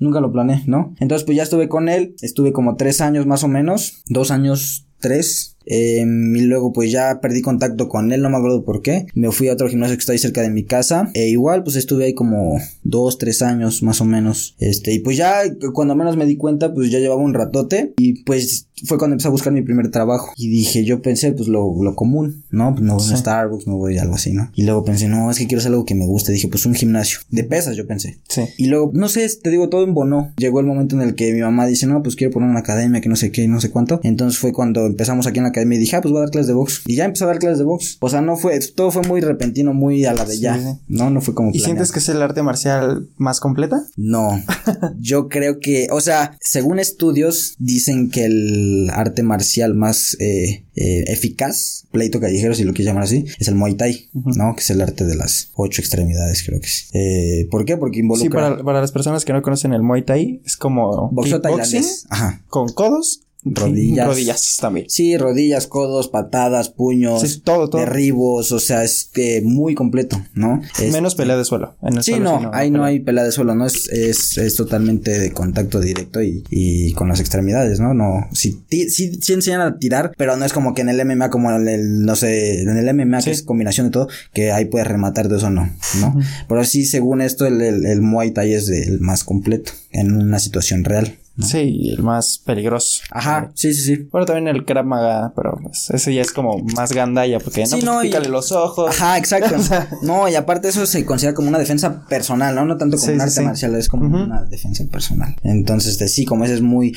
nunca 0.00 0.20
lo 0.20 0.32
planeé, 0.32 0.62
¿no? 0.66 0.94
Entonces, 1.00 1.24
pues 1.24 1.36
ya 1.36 1.42
estuve 1.42 1.68
con 1.68 1.88
él, 1.88 2.14
estuve 2.22 2.52
como 2.52 2.76
tres 2.76 3.00
años 3.00 3.26
más 3.26 3.44
o 3.44 3.48
menos, 3.48 4.02
dos 4.08 4.30
años, 4.30 4.88
tres, 4.98 5.51
eh, 5.66 6.00
y 6.02 6.40
luego 6.42 6.72
pues 6.72 6.90
ya 6.90 7.20
perdí 7.20 7.42
contacto 7.42 7.88
con 7.88 8.12
él, 8.12 8.22
no 8.22 8.30
me 8.30 8.36
acuerdo 8.36 8.64
por 8.64 8.82
qué. 8.82 9.06
Me 9.14 9.30
fui 9.32 9.48
a 9.48 9.54
otro 9.54 9.68
gimnasio 9.68 9.96
que 9.96 10.00
está 10.00 10.12
ahí 10.12 10.18
cerca 10.18 10.42
de 10.42 10.50
mi 10.50 10.64
casa. 10.64 11.10
E 11.14 11.28
igual 11.28 11.62
pues 11.64 11.76
estuve 11.76 12.04
ahí 12.04 12.14
como 12.14 12.58
dos, 12.82 13.18
tres 13.18 13.42
años 13.42 13.82
más 13.82 14.00
o 14.00 14.04
menos. 14.04 14.54
Este, 14.58 14.92
y 14.92 15.00
pues 15.00 15.16
ya 15.16 15.42
cuando 15.72 15.94
menos 15.94 16.16
me 16.16 16.26
di 16.26 16.36
cuenta 16.36 16.74
pues 16.74 16.90
ya 16.90 16.98
llevaba 16.98 17.22
un 17.22 17.34
ratote. 17.34 17.94
Y 17.98 18.22
pues 18.24 18.68
fue 18.84 18.98
cuando 18.98 19.14
empecé 19.14 19.28
a 19.28 19.30
buscar 19.30 19.52
mi 19.52 19.62
primer 19.62 19.90
trabajo. 19.90 20.32
Y 20.36 20.48
dije, 20.48 20.84
yo 20.84 21.02
pensé, 21.02 21.32
pues 21.32 21.48
lo, 21.48 21.82
lo 21.82 21.94
común, 21.94 22.44
¿no? 22.50 22.72
Pues 22.72 22.82
me 22.82 22.92
voy 22.92 23.12
a 23.12 23.16
Starbucks, 23.16 23.66
me 23.66 23.74
voy 23.74 23.98
a 23.98 24.02
algo 24.02 24.14
así, 24.14 24.32
¿no? 24.32 24.50
Y 24.54 24.64
luego 24.64 24.84
pensé, 24.84 25.08
no, 25.08 25.30
es 25.30 25.38
que 25.38 25.46
quiero 25.46 25.60
hacer 25.60 25.72
algo 25.72 25.84
que 25.84 25.94
me 25.94 26.06
guste. 26.06 26.32
Dije, 26.32 26.48
pues 26.48 26.66
un 26.66 26.74
gimnasio. 26.74 27.20
De 27.30 27.44
pesas, 27.44 27.76
yo 27.76 27.86
pensé. 27.86 28.18
Sí. 28.28 28.42
Y 28.58 28.66
luego, 28.66 28.90
no 28.94 29.08
sé, 29.08 29.28
te 29.42 29.50
digo, 29.50 29.68
todo 29.68 29.84
en 29.84 29.94
bono. 29.94 30.32
Llegó 30.36 30.60
el 30.60 30.66
momento 30.66 30.96
en 30.96 31.02
el 31.02 31.14
que 31.14 31.32
mi 31.32 31.40
mamá 31.40 31.66
dice, 31.66 31.86
no, 31.86 32.02
pues 32.02 32.16
quiero 32.16 32.32
poner 32.32 32.48
una 32.48 32.60
academia, 32.60 33.00
que 33.00 33.08
no 33.08 33.16
sé 33.16 33.30
qué, 33.30 33.46
no 33.46 33.60
sé 33.60 33.70
cuánto. 33.70 34.00
Entonces 34.02 34.38
fue 34.38 34.52
cuando 34.52 34.86
empezamos 34.86 35.26
aquí 35.26 35.38
en 35.38 35.44
la 35.44 35.51
academia 35.52 35.76
y 35.76 35.80
dije, 35.80 35.96
ah, 35.96 36.00
pues 36.00 36.12
voy 36.12 36.18
a 36.18 36.24
dar 36.24 36.30
clases 36.30 36.48
de 36.48 36.54
box. 36.54 36.82
Y 36.86 36.96
ya 36.96 37.04
empecé 37.04 37.24
a 37.24 37.28
dar 37.28 37.38
clases 37.38 37.58
de 37.58 37.64
box. 37.64 37.98
O 38.00 38.08
sea, 38.08 38.20
no 38.20 38.36
fue, 38.36 38.58
todo 38.74 38.90
fue 38.90 39.02
muy 39.02 39.20
repentino, 39.20 39.72
muy 39.74 40.04
a 40.04 40.14
la 40.14 40.24
de 40.24 40.38
ya. 40.38 40.78
No, 40.88 41.10
no 41.10 41.20
fue 41.20 41.34
como. 41.34 41.50
¿Y 41.52 41.60
sientes 41.60 41.92
que 41.92 41.98
es 41.98 42.08
el 42.08 42.22
arte 42.22 42.42
marcial 42.42 43.08
más 43.16 43.40
completa? 43.40 43.84
No. 43.96 44.42
yo 44.98 45.28
creo 45.28 45.60
que, 45.60 45.88
o 45.90 46.00
sea, 46.00 46.36
según 46.40 46.78
estudios, 46.78 47.54
dicen 47.58 48.10
que 48.10 48.24
el 48.24 48.90
arte 48.92 49.22
marcial 49.22 49.74
más 49.74 50.16
eh, 50.20 50.64
eh, 50.74 51.04
eficaz, 51.08 51.86
pleito 51.90 52.20
callejero, 52.20 52.54
si 52.54 52.64
lo 52.64 52.72
quieres 52.72 52.86
llamar 52.86 53.04
así, 53.04 53.26
es 53.38 53.48
el 53.48 53.54
Muay 53.54 53.74
Thai, 53.74 54.08
¿no? 54.12 54.54
Que 54.54 54.62
es 54.62 54.70
el 54.70 54.80
arte 54.80 55.04
de 55.04 55.16
las 55.16 55.50
ocho 55.54 55.80
extremidades, 55.80 56.42
creo 56.44 56.60
que 56.60 56.68
sí. 56.68 56.86
Eh, 56.92 57.48
¿Por 57.50 57.64
qué? 57.64 57.76
Porque 57.76 58.00
involucra... 58.00 58.24
Sí, 58.24 58.32
para, 58.32 58.64
para, 58.64 58.80
las 58.80 58.92
personas 58.92 59.24
que 59.24 59.32
no 59.32 59.42
conocen 59.42 59.72
el 59.72 59.82
Muay 59.82 60.04
Thai, 60.04 60.40
es 60.44 60.56
como... 60.56 61.10
Boxeo 61.10 61.40
tailandés. 61.40 62.06
Ajá. 62.08 62.42
Con 62.48 62.68
codos 62.68 63.22
rodillas. 63.44 64.06
Rodillas 64.06 64.56
también. 64.60 64.86
Sí, 64.88 65.16
rodillas, 65.16 65.66
codos, 65.66 66.08
patadas, 66.08 66.68
puños, 66.68 67.22
Sí, 67.22 67.40
todo, 67.40 67.68
todo. 67.68 67.80
derribos, 67.80 68.52
o 68.52 68.60
sea, 68.60 68.84
es 68.84 69.08
que 69.12 69.42
muy 69.42 69.74
completo, 69.74 70.20
¿no? 70.34 70.60
Es- 70.80 70.92
Menos 70.92 71.14
pelea 71.14 71.36
de 71.36 71.44
suelo. 71.44 71.74
En 71.82 71.96
el 71.96 72.02
Sí, 72.02 72.12
suelo 72.12 72.40
no, 72.40 72.50
ahí 72.54 72.70
no 72.70 72.84
hay 72.84 73.00
pelea 73.00 73.24
de 73.24 73.32
suelo, 73.32 73.54
¿no? 73.54 73.66
Es, 73.66 73.88
es, 73.88 74.38
es 74.38 74.54
totalmente 74.56 75.18
de 75.18 75.32
contacto 75.32 75.80
directo 75.80 76.22
y, 76.22 76.44
y 76.50 76.92
con 76.92 77.08
las 77.08 77.20
extremidades, 77.20 77.80
¿no? 77.80 77.94
No, 77.94 78.28
sí, 78.32 78.60
ti- 78.68 78.88
sí, 78.90 79.18
sí 79.20 79.32
enseñan 79.32 79.60
a 79.62 79.78
tirar, 79.78 80.12
pero 80.16 80.36
no 80.36 80.44
es 80.44 80.52
como 80.52 80.74
que 80.74 80.82
en 80.82 80.88
el 80.88 81.04
MMA, 81.04 81.30
como 81.30 81.50
en 81.50 81.66
el, 81.68 82.04
no 82.04 82.14
sé, 82.16 82.62
en 82.62 82.76
el 82.76 82.88
MMA, 82.94 83.20
Sí. 83.20 83.26
que 83.26 83.30
es 83.32 83.42
combinación 83.42 83.86
de 83.88 83.90
todo, 83.92 84.08
que 84.32 84.52
ahí 84.52 84.66
puedes 84.66 84.86
rematar 84.86 85.28
de 85.28 85.36
eso, 85.38 85.50
no, 85.50 85.68
¿no? 86.00 86.16
Pero 86.48 86.64
sí, 86.64 86.84
según 86.84 87.20
esto, 87.20 87.46
el, 87.46 87.60
el, 87.60 87.86
el 87.86 88.02
Muay 88.02 88.30
Thai 88.30 88.52
es 88.54 88.68
el 88.68 89.00
más 89.00 89.24
completo 89.24 89.72
en 89.90 90.12
una 90.12 90.38
situación 90.38 90.84
real. 90.84 91.16
Sí, 91.40 91.88
el 91.96 92.02
más 92.02 92.38
peligroso. 92.44 93.00
Ajá, 93.10 93.50
sí, 93.54 93.72
sí, 93.72 93.82
sí. 93.82 94.08
Bueno, 94.10 94.26
también 94.26 94.48
el 94.54 94.64
Krav 94.66 94.84
Maga, 94.84 95.32
pero 95.34 95.58
pues, 95.62 95.88
ese 95.90 96.14
ya 96.14 96.20
es 96.22 96.30
como 96.32 96.58
más 96.76 96.92
gandalla 96.92 97.38
porque 97.38 97.64
Sí, 97.66 97.80
no, 97.82 97.94
pues, 97.94 98.04
y- 98.04 98.08
pícale 98.08 98.28
los 98.28 98.52
ojos. 98.52 98.90
Ajá, 98.90 99.16
exacto. 99.18 99.56
No, 100.02 100.28
y 100.28 100.34
aparte 100.34 100.68
eso 100.68 100.84
se 100.86 101.04
considera 101.06 101.34
como 101.34 101.48
una 101.48 101.58
defensa 101.58 102.04
personal, 102.06 102.54
¿no? 102.54 102.64
No 102.66 102.76
tanto 102.76 102.96
como 102.96 103.06
Sí, 103.06 103.12
un 103.14 103.20
arte 103.22 103.34
sí. 103.34 103.40
marcial, 103.42 103.74
es 103.76 103.88
como 103.88 104.06
una 104.06 104.44
defensa 104.44 104.84
personal. 104.90 105.34
Entonces, 105.42 105.92
este, 105.92 106.08
sí, 106.08 106.24
como 106.24 106.44
ese 106.44 106.54
es 106.54 106.60
muy... 106.62 106.94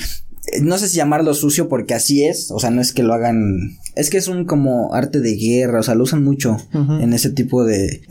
No 0.61 0.77
sé 0.77 0.87
si 0.87 0.97
llamarlo 0.97 1.33
sucio 1.33 1.67
porque 1.69 1.93
así 1.93 2.23
es, 2.23 2.51
o 2.51 2.59
sea, 2.59 2.69
no 2.69 2.81
es 2.81 2.93
que 2.93 3.03
lo 3.03 3.13
hagan... 3.13 3.77
Es 3.95 4.09
que 4.09 4.17
es 4.17 4.27
un 4.27 4.43
como 4.43 4.93
arte 4.93 5.21
de 5.21 5.37
guerra, 5.37 5.79
o 5.79 5.83
sea, 5.83 5.95
lo 5.95 6.03
usan 6.03 6.21
mucho 6.21 6.57
en 6.73 7.13
ese 7.13 7.29
tipo 7.29 7.63
de 7.63 8.01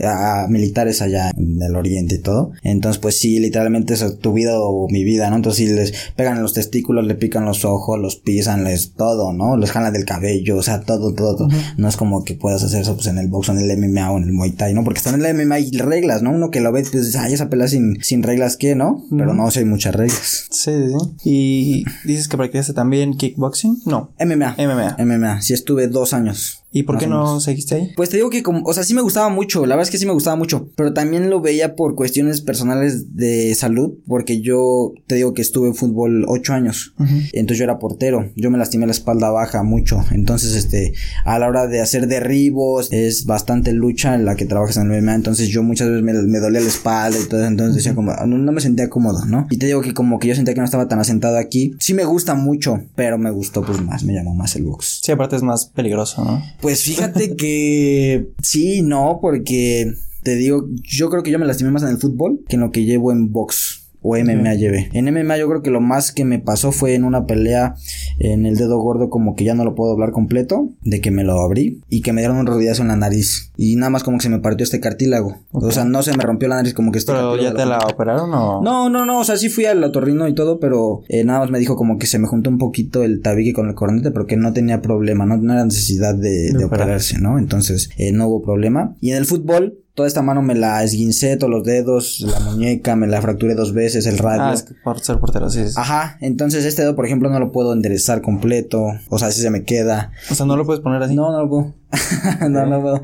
militares 0.49 1.03
allá 1.03 1.29
en 1.37 1.61
el 1.61 1.75
oriente 1.75 2.15
y 2.15 2.19
todo. 2.19 2.53
Entonces, 2.63 2.99
pues 2.99 3.19
sí, 3.19 3.39
literalmente 3.39 3.93
es 3.93 4.17
tu 4.17 4.33
vida 4.33 4.59
o 4.59 4.87
mi 4.89 5.03
vida, 5.03 5.29
¿no? 5.29 5.35
Entonces, 5.35 5.67
sí, 5.67 5.71
les 5.71 5.93
pegan 6.15 6.37
en 6.37 6.41
los 6.41 6.53
testículos, 6.53 7.05
le 7.05 7.13
pican 7.13 7.45
los 7.45 7.65
ojos, 7.65 7.99
los 7.99 8.15
pisan, 8.15 8.63
les 8.63 8.93
todo, 8.93 9.31
¿no? 9.31 9.57
Les 9.57 9.71
jalan 9.71 9.93
del 9.93 10.05
cabello, 10.05 10.57
o 10.57 10.63
sea, 10.63 10.81
todo, 10.81 11.13
todo, 11.13 11.35
todo. 11.35 11.49
No 11.77 11.87
es 11.87 11.97
como 11.97 12.23
que 12.23 12.33
puedas 12.33 12.63
hacer 12.63 12.81
eso 12.81 12.95
pues 12.95 13.05
en 13.05 13.19
el 13.19 13.27
box 13.27 13.49
o 13.49 13.51
en 13.51 13.59
el 13.59 13.77
MMA 13.77 14.11
o 14.11 14.17
en 14.17 14.23
el 14.23 14.33
Muay 14.33 14.53
Thai, 14.53 14.73
¿no? 14.73 14.83
Porque 14.83 14.97
están 14.97 15.13
en 15.13 15.23
el 15.23 15.45
MMA 15.45 15.55
hay 15.55 15.71
reglas, 15.71 16.23
¿no? 16.23 16.31
Uno 16.31 16.49
que 16.49 16.61
lo 16.61 16.71
ve, 16.71 16.83
pues, 16.91 17.15
ay, 17.15 17.33
esa 17.33 17.47
pelea 17.47 17.67
sin, 17.67 17.99
sin 18.01 18.23
reglas, 18.23 18.57
¿qué, 18.57 18.73
no? 18.73 19.05
Pero 19.11 19.35
no, 19.35 19.51
sí 19.51 19.59
hay 19.59 19.65
muchas 19.65 19.93
reglas. 19.93 20.47
Sí, 20.49 20.71
sí. 20.71 20.95
Y 21.23 21.85
dices 22.07 22.24
que 22.27 22.37
practicaste 22.37 22.73
también 22.73 23.15
kickboxing? 23.15 23.81
No. 23.85 24.11
MMA. 24.19 24.55
MMA. 24.57 24.95
MMA. 24.99 25.41
Sí 25.41 25.53
estuve 25.53 25.87
dos 25.87 26.13
años. 26.13 26.64
¿Y 26.75 26.83
por 26.83 26.97
qué 26.97 27.07
no 27.07 27.39
seguiste 27.39 27.75
ahí? 27.75 27.91
Pues 27.95 28.09
te 28.09 28.17
digo 28.17 28.29
que 28.29 28.43
como, 28.43 28.61
o 28.65 28.73
sea, 28.73 28.83
sí 28.83 28.93
me 28.93 29.01
gustaba 29.01 29.29
mucho, 29.29 29.65
la 29.65 29.77
verdad 29.77 29.87
es 29.87 29.91
que 29.91 29.97
sí 29.97 30.05
me 30.05 30.11
gustaba 30.11 30.35
mucho, 30.35 30.67
pero 30.75 30.91
también 30.91 31.29
lo 31.29 31.39
veía 31.39 31.73
por 31.73 31.95
cuestiones 31.95 32.41
personales 32.41 33.15
de 33.15 33.55
salud, 33.55 33.93
porque 34.05 34.41
yo 34.41 34.91
te 35.07 35.15
digo 35.15 35.33
que 35.33 35.41
estuve 35.41 35.69
en 35.69 35.75
fútbol 35.75 36.25
ocho 36.27 36.51
años, 36.51 36.93
entonces 37.31 37.59
yo 37.59 37.63
era 37.63 37.79
portero, 37.79 38.29
yo 38.35 38.51
me 38.51 38.57
lastimé 38.57 38.87
la 38.87 38.91
espalda 38.91 39.29
baja 39.29 39.63
mucho, 39.63 40.03
entonces 40.11 40.53
este, 40.53 40.91
a 41.23 41.39
la 41.39 41.47
hora 41.47 41.67
de 41.67 41.79
hacer 41.79 42.07
derribos, 42.07 42.89
es 42.91 43.25
bastante 43.25 43.71
lucha 43.71 44.13
en 44.13 44.25
la 44.25 44.35
que 44.35 44.45
trabajas 44.45 44.75
en 44.75 44.91
el 44.91 45.01
MMA, 45.01 45.15
entonces 45.15 45.47
yo 45.47 45.63
muchas 45.63 45.87
veces 45.87 46.03
me, 46.03 46.11
me 46.23 46.39
dolía 46.39 46.59
la 46.59 46.67
espalda 46.67 47.17
y 47.17 47.29
todo, 47.29 47.45
entonces 47.45 47.75
decía 47.77 47.95
como, 47.95 48.11
no, 48.13 48.37
no 48.37 48.51
me 48.51 48.59
sentía 48.59 48.89
cómodo, 48.89 49.23
¿no? 49.23 49.47
Y 49.49 49.59
te 49.59 49.67
digo 49.67 49.79
que 49.79 49.93
como 49.93 50.19
que 50.19 50.27
yo 50.27 50.35
sentía 50.35 50.53
que 50.53 50.59
no 50.59 50.65
estaba 50.65 50.89
tan 50.89 50.99
asentado 50.99 51.37
aquí, 51.37 51.73
sí 51.79 51.93
me 51.93 52.03
gusta 52.03 52.35
mucho, 52.35 52.81
pero 52.95 53.17
me 53.17 53.31
gustó 53.31 53.61
pues 53.61 53.81
más, 53.81 54.03
me 54.03 54.13
llamó 54.13 54.35
más 54.35 54.57
el 54.57 54.65
box. 54.65 54.99
Sí, 55.01 55.13
aparte 55.13 55.37
es 55.37 55.41
más 55.41 55.67
peligroso, 55.67 56.25
¿no? 56.25 56.43
Pues 56.65 56.81
fíjate 56.81 57.35
que 57.35 58.31
sí, 58.41 58.81
no, 58.81 59.19
porque 59.21 59.93
te 60.23 60.35
digo, 60.35 60.67
yo 60.81 61.11
creo 61.11 61.21
que 61.21 61.29
yo 61.29 61.37
me 61.37 61.45
lastimé 61.45 61.69
más 61.69 61.83
en 61.83 61.89
el 61.89 61.99
fútbol 61.99 62.43
que 62.49 62.55
en 62.55 62.61
lo 62.61 62.71
que 62.71 62.85
llevo 62.85 63.11
en 63.11 63.31
box. 63.31 63.84
O 64.07 64.15
MMA 64.15 64.53
llevé. 64.53 64.89
En 64.93 65.05
MMA 65.05 65.37
yo 65.37 65.49
creo 65.49 65.63
que 65.63 65.71
lo 65.71 65.81
más 65.81 66.11
que 66.11 66.25
me 66.25 66.37
pasó 66.37 66.71
fue 66.71 66.93
en 66.93 67.03
una 67.03 67.25
pelea 67.25 67.75
en 68.19 68.45
el 68.45 68.55
dedo 68.55 68.77
gordo 68.79 69.09
como 69.09 69.35
que 69.35 69.43
ya 69.43 69.55
no 69.55 69.63
lo 69.63 69.73
puedo 69.73 69.91
doblar 69.91 70.11
completo, 70.11 70.69
de 70.83 71.01
que 71.01 71.09
me 71.09 71.23
lo 71.23 71.41
abrí 71.41 71.81
y 71.89 72.01
que 72.01 72.13
me 72.13 72.21
dieron 72.21 72.37
un 72.37 72.45
rodillazo 72.45 72.83
en 72.83 72.89
la 72.89 72.97
nariz 72.97 73.51
y 73.57 73.75
nada 73.77 73.89
más 73.89 74.03
como 74.03 74.17
que 74.17 74.23
se 74.23 74.29
me 74.29 74.39
partió 74.39 74.63
este 74.63 74.79
cartílago. 74.79 75.37
O 75.51 75.71
sea, 75.71 75.85
no 75.85 76.03
se 76.03 76.15
me 76.15 76.23
rompió 76.23 76.47
la 76.47 76.57
nariz 76.57 76.75
como 76.75 76.91
que 76.91 76.99
este 76.99 77.13
Pero 77.13 77.31
cartílago 77.31 77.55
ya 77.55 77.63
te 77.63 77.65
la 77.67 77.79
operaron 77.79 78.31
o. 78.33 78.61
No, 78.61 78.89
no, 78.89 79.05
no, 79.05 79.19
o 79.19 79.23
sea, 79.23 79.37
sí 79.37 79.49
fui 79.49 79.65
al 79.65 79.83
otorrino 79.83 80.27
y 80.27 80.35
todo, 80.35 80.59
pero 80.59 81.01
eh, 81.09 81.23
nada 81.23 81.39
más 81.39 81.49
me 81.49 81.57
dijo 81.57 81.75
como 81.75 81.97
que 81.97 82.05
se 82.05 82.19
me 82.19 82.27
juntó 82.27 82.51
un 82.51 82.59
poquito 82.59 83.03
el 83.03 83.21
tabique 83.21 83.53
con 83.53 83.67
el 83.69 83.75
cornete, 83.75 84.11
pero 84.11 84.27
que 84.27 84.37
no 84.37 84.53
tenía 84.53 84.81
problema, 84.81 85.25
no, 85.25 85.37
no 85.37 85.53
era 85.53 85.65
necesidad 85.65 86.13
de, 86.13 86.51
de 86.53 86.65
operar. 86.65 86.87
operarse, 86.87 87.19
¿no? 87.19 87.39
Entonces, 87.39 87.89
eh, 87.97 88.11
no 88.11 88.27
hubo 88.27 88.43
problema. 88.43 88.95
Y 89.01 89.11
en 89.11 89.17
el 89.17 89.25
fútbol, 89.25 89.79
toda 89.95 90.07
esta 90.09 90.21
mano 90.21 90.41
me 90.41 90.55
la 90.55 90.83
esguincé, 90.83 91.37
todos 91.37 91.49
los 91.49 91.63
dedos, 91.63 92.19
la 92.19 92.39
muñeca, 92.41 92.97
me 92.97 93.07
la 93.07 93.21
fracturé 93.21 93.55
dos 93.55 93.73
veces, 93.73 94.05
el 94.05 94.17
radio. 94.17 94.43
Ah, 94.43 94.53
es 94.53 94.63
que 94.63 94.73
por 94.83 94.99
ser 94.99 95.19
portero, 95.19 95.49
sí. 95.49 95.67
sí. 95.67 95.73
Ajá, 95.77 96.17
entonces 96.19 96.65
este 96.65 96.81
dedo, 96.81 96.97
por 96.97 97.05
ejemplo, 97.05 97.29
no 97.29 97.39
lo 97.39 97.53
puedo 97.53 97.71
enderezar 97.71 98.21
completo, 98.21 98.83
o 99.09 99.17
sea, 99.17 99.31
si 99.31 99.41
se 99.41 99.49
me 99.49 99.63
queda. 99.63 100.11
O 100.29 100.35
sea, 100.35 100.45
no 100.45 100.57
lo 100.57 100.65
puedes 100.65 100.81
poner 100.81 101.01
así. 101.01 101.15
No, 101.15 101.31
no 101.31 101.43
lo 101.43 101.49
puedo. 101.49 101.73
no, 102.49 102.65
no 102.65 102.81
puedo. 102.81 103.01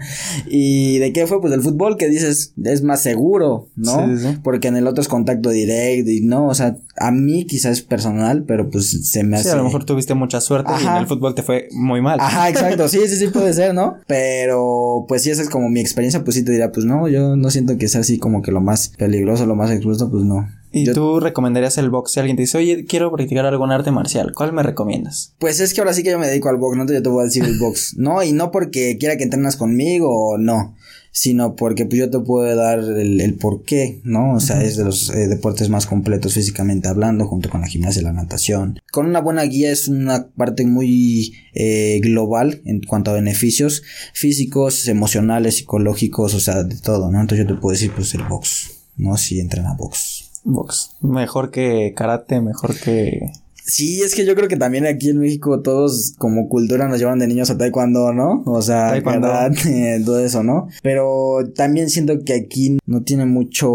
¿Y 0.48 1.00
de 1.00 1.14
qué 1.14 1.28
fue? 1.28 1.40
Pues 1.40 1.52
del 1.52 1.62
fútbol, 1.62 1.96
que 1.96 2.10
dices, 2.10 2.54
es 2.62 2.84
más 2.84 3.02
seguro, 3.02 3.70
¿no? 3.78 4.06
Sí, 4.06 4.18
sí, 4.18 4.28
sí. 4.28 4.40
Porque 4.44 4.68
en 4.68 4.76
el 4.76 4.86
otro 4.86 5.02
es 5.02 5.08
contacto 5.08 5.50
directo 5.50 6.12
y 6.12 6.20
no, 6.20 6.48
o 6.48 6.54
sea, 6.54 6.76
a 7.08 7.12
mí 7.12 7.46
quizás 7.46 7.72
es 7.74 7.82
personal, 7.82 8.44
pero 8.48 8.70
pues 8.70 9.10
se 9.10 9.24
me 9.24 9.38
Sí, 9.38 9.42
hace. 9.42 9.52
a 9.52 9.56
lo 9.58 9.64
mejor 9.64 9.84
tuviste 9.86 10.14
mucha 10.14 10.40
suerte 10.42 10.72
y 10.82 10.86
en 10.88 10.96
el 10.96 11.08
fútbol 11.08 11.36
te 11.36 11.44
fue 11.44 11.68
muy 11.72 12.02
mal. 12.02 12.20
Ajá, 12.20 12.50
exacto, 12.50 12.88
sí, 12.88 13.00
sí, 13.08 13.16
sí 13.18 13.28
puede 13.28 13.54
ser, 13.54 13.74
¿no? 13.74 13.98
Pero 14.08 15.06
pues 15.08 15.24
si 15.24 15.30
esa 15.32 15.42
es 15.42 15.50
como 15.50 15.70
mi 15.70 15.80
experiencia, 15.80 16.24
pues 16.24 16.36
sí 16.36 16.44
te 16.44 16.52
diría, 16.52 16.72
pues 16.72 16.86
no, 16.86 17.08
yo 17.08 17.36
no 17.36 17.50
siento 17.50 17.78
que 17.78 17.88
sea 17.88 18.02
así 18.02 18.18
como 18.20 18.42
que 18.42 18.52
lo 18.52 18.62
más 18.62 18.90
peligroso, 18.98 19.46
lo 19.46 19.56
más 19.56 19.72
expuesto, 19.72 20.10
pues 20.12 20.24
no. 20.24 20.48
¿Y 20.74 20.86
Yo- 20.86 20.94
tú 20.94 21.20
recomendarías 21.20 21.78
el 21.78 21.90
box 21.90 22.14
si 22.14 22.20
alguien 22.22 22.38
te 22.38 22.44
dice, 22.44 22.58
oye, 22.58 22.86
quiero 22.86 23.12
practicar 23.12 23.46
algún 23.46 23.72
arte 23.72 23.92
marcial? 23.92 24.32
¿Cuál 24.34 24.54
me 24.54 24.64
recomiendas? 24.64 25.34
Pues 25.40 25.60
es 25.60 25.74
que 25.74 25.82
ahora 25.82 25.94
sí 25.94 26.02
que 26.04 26.12
yo 26.12 26.20
me 26.20 26.28
dedico 26.28 26.48
al 26.50 26.58
box, 26.58 26.78
no 26.78 26.86
te, 26.86 26.94
yo 26.94 27.04
te 27.04 27.10
voy 27.10 27.24
a 27.24 27.26
decir 27.26 27.44
el 27.44 27.60
box. 27.60 27.96
No, 27.98 28.24
y 28.24 28.32
no 28.32 28.52
porque 28.52 28.98
quiera 28.98 29.18
que 29.18 29.24
entrenas 29.24 29.58
conmigo 29.58 30.08
o 30.10 30.38
no, 30.38 30.76
sino 31.12 31.56
porque 31.56 31.86
pues 31.86 32.00
yo 32.00 32.10
te 32.10 32.20
puedo 32.20 32.56
dar 32.56 32.80
el, 32.80 33.20
el 33.20 33.36
por 33.36 33.64
qué, 33.64 34.00
¿no? 34.04 34.36
O 34.36 34.40
sea, 34.40 34.64
es 34.64 34.78
de 34.78 34.86
los 34.86 35.10
eh, 35.10 35.28
deportes 35.28 35.70
más 35.70 35.86
completos 35.86 36.34
físicamente 36.34 36.88
hablando, 36.88 37.28
junto 37.28 37.50
con 37.50 37.62
la 37.62 37.68
gimnasia 37.68 38.02
y 38.02 38.06
la 38.06 38.14
natación. 38.14 38.80
Con 38.92 39.06
una 39.06 39.20
buena 39.20 39.44
guía 39.44 39.72
es 39.72 39.88
una 39.88 40.28
parte 40.30 40.66
muy 40.66 41.34
eh, 41.54 42.00
global 42.02 42.62
en 42.66 42.82
cuanto 42.82 43.12
a 43.12 43.16
beneficios 43.16 43.84
físicos, 44.14 44.88
emocionales, 44.88 45.58
psicológicos, 45.58 46.34
o 46.34 46.40
sea, 46.40 46.64
de 46.64 46.78
todo, 46.78 47.12
¿no? 47.12 47.20
Entonces 47.20 47.46
yo 47.46 47.54
te 47.54 47.60
puedo 47.60 47.74
decir 47.74 47.92
pues 47.94 48.14
el 48.16 48.24
box, 48.24 48.72
¿no? 48.96 49.18
Si 49.18 49.40
entrena 49.40 49.74
box. 49.74 50.30
Box. 50.44 50.92
Mejor 51.02 51.52
que 51.52 51.94
karate, 51.96 52.42
mejor 52.42 52.76
que... 52.80 53.32
Sí, 53.72 54.02
es 54.02 54.16
que 54.16 54.26
yo 54.26 54.36
creo 54.36 54.50
que 54.50 54.58
también 54.58 54.86
aquí 54.86 55.10
en 55.10 55.20
México 55.20 55.62
todos 55.62 56.14
como 56.18 56.50
cultura 56.50 56.90
nos 56.90 57.00
llevan 57.00 57.20
de 57.20 57.28
niños 57.28 57.50
a 57.52 57.58
taekwondo, 57.58 58.12
¿no? 58.12 58.44
O 58.46 58.62
sea, 58.62 58.90
Taekwondo. 58.90 59.30
karate, 59.30 60.02
todo 60.06 60.20
eso, 60.20 60.44
¿no? 60.44 60.68
Pero 60.84 61.38
también 61.56 61.90
siento 61.90 62.20
que 62.26 62.34
aquí 62.34 62.78
no 62.86 63.04
tiene 63.04 63.26
mucho, 63.26 63.72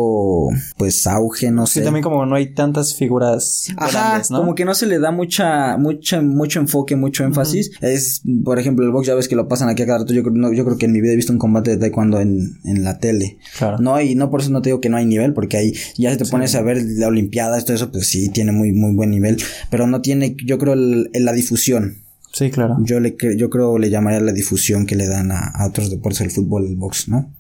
pues, 0.77 1.07
auge, 1.07 1.51
no 1.51 1.67
Sí, 1.67 1.79
sé. 1.79 1.83
también 1.85 2.03
como 2.03 2.27
no 2.27 2.35
hay 2.35 2.53
tantas 2.53 2.95
figuras 2.95 3.69
Ajá, 3.79 3.91
grandes, 4.11 4.31
¿no? 4.31 4.41
como 4.41 4.55
que 4.55 4.67
no 4.67 4.75
se 4.75 4.85
le 4.87 4.99
da 4.99 5.11
mucha, 5.13 5.79
mucha, 5.79 6.21
mucho 6.21 6.61
enfoque, 6.61 6.95
mucho 6.95 7.25
énfasis. 7.25 7.71
Es, 7.81 8.21
por 8.45 8.59
ejemplo, 8.59 8.85
el 8.85 8.93
box 8.93 9.07
ya 9.07 9.15
ves 9.15 9.29
que 9.29 9.37
lo 9.37 9.49
pasan 9.49 9.71
aquí 9.71 9.83
a 9.83 9.87
cada 9.87 10.01
rato. 10.01 10.13
Yo 10.13 10.23
creo, 10.23 10.35
no, 10.35 10.53
yo 10.53 10.65
creo 10.67 10.77
que 10.77 10.85
en 10.87 10.93
mi 10.93 11.01
vida 11.01 11.13
he 11.13 11.17
visto 11.17 11.33
un 11.33 11.39
combate 11.39 11.71
de 11.71 11.77
taekwondo 11.79 12.21
en, 12.21 12.59
en 12.65 12.85
la 12.85 12.99
tele. 12.99 13.39
Claro. 13.57 13.79
No, 13.79 13.99
y 14.01 14.15
no 14.15 14.31
por 14.31 14.43
eso 14.43 14.51
no 14.51 14.61
te 14.61 14.69
digo 14.69 14.81
que 14.83 14.91
no 14.91 14.99
hay 14.99 15.07
nivel, 15.07 15.33
porque 15.33 15.57
ahí 15.57 15.73
ya 15.97 16.11
si 16.13 16.19
te 16.19 16.27
pones 16.27 16.55
a 16.55 16.61
ver 16.61 16.83
la 16.85 17.09
olimpiada, 17.09 17.59
todo 17.63 17.75
eso, 17.75 17.91
pues 17.91 18.09
sí, 18.09 18.29
tiene 18.31 18.53
muy, 18.53 18.73
muy 18.73 18.93
buen 18.95 19.11
nivel, 19.11 19.39
pero 19.71 19.86
no 19.87 20.01
tiene, 20.01 20.37
yo 20.45 20.59
creo, 20.59 20.75
el- 20.75 21.11
el- 21.13 21.25
la 21.25 21.33
difusión. 21.33 21.99
Sí, 22.33 22.51
claro. 22.51 22.77
Yo 22.81 23.01
le, 23.01 23.17
yo 23.37 23.49
creo 23.49 23.79
le 23.79 23.89
llamaría 23.89 24.21
la 24.21 24.33
difusión 24.33 24.85
que 24.87 24.95
le 24.97 25.07
dan 25.09 25.33
a, 25.33 25.39
a 25.39 25.67
otros 25.67 25.91
deportes, 25.91 26.21
el 26.21 26.31
fútbol, 26.31 26.67
el 26.67 26.77
box, 26.77 27.09
¿no? 27.09 27.33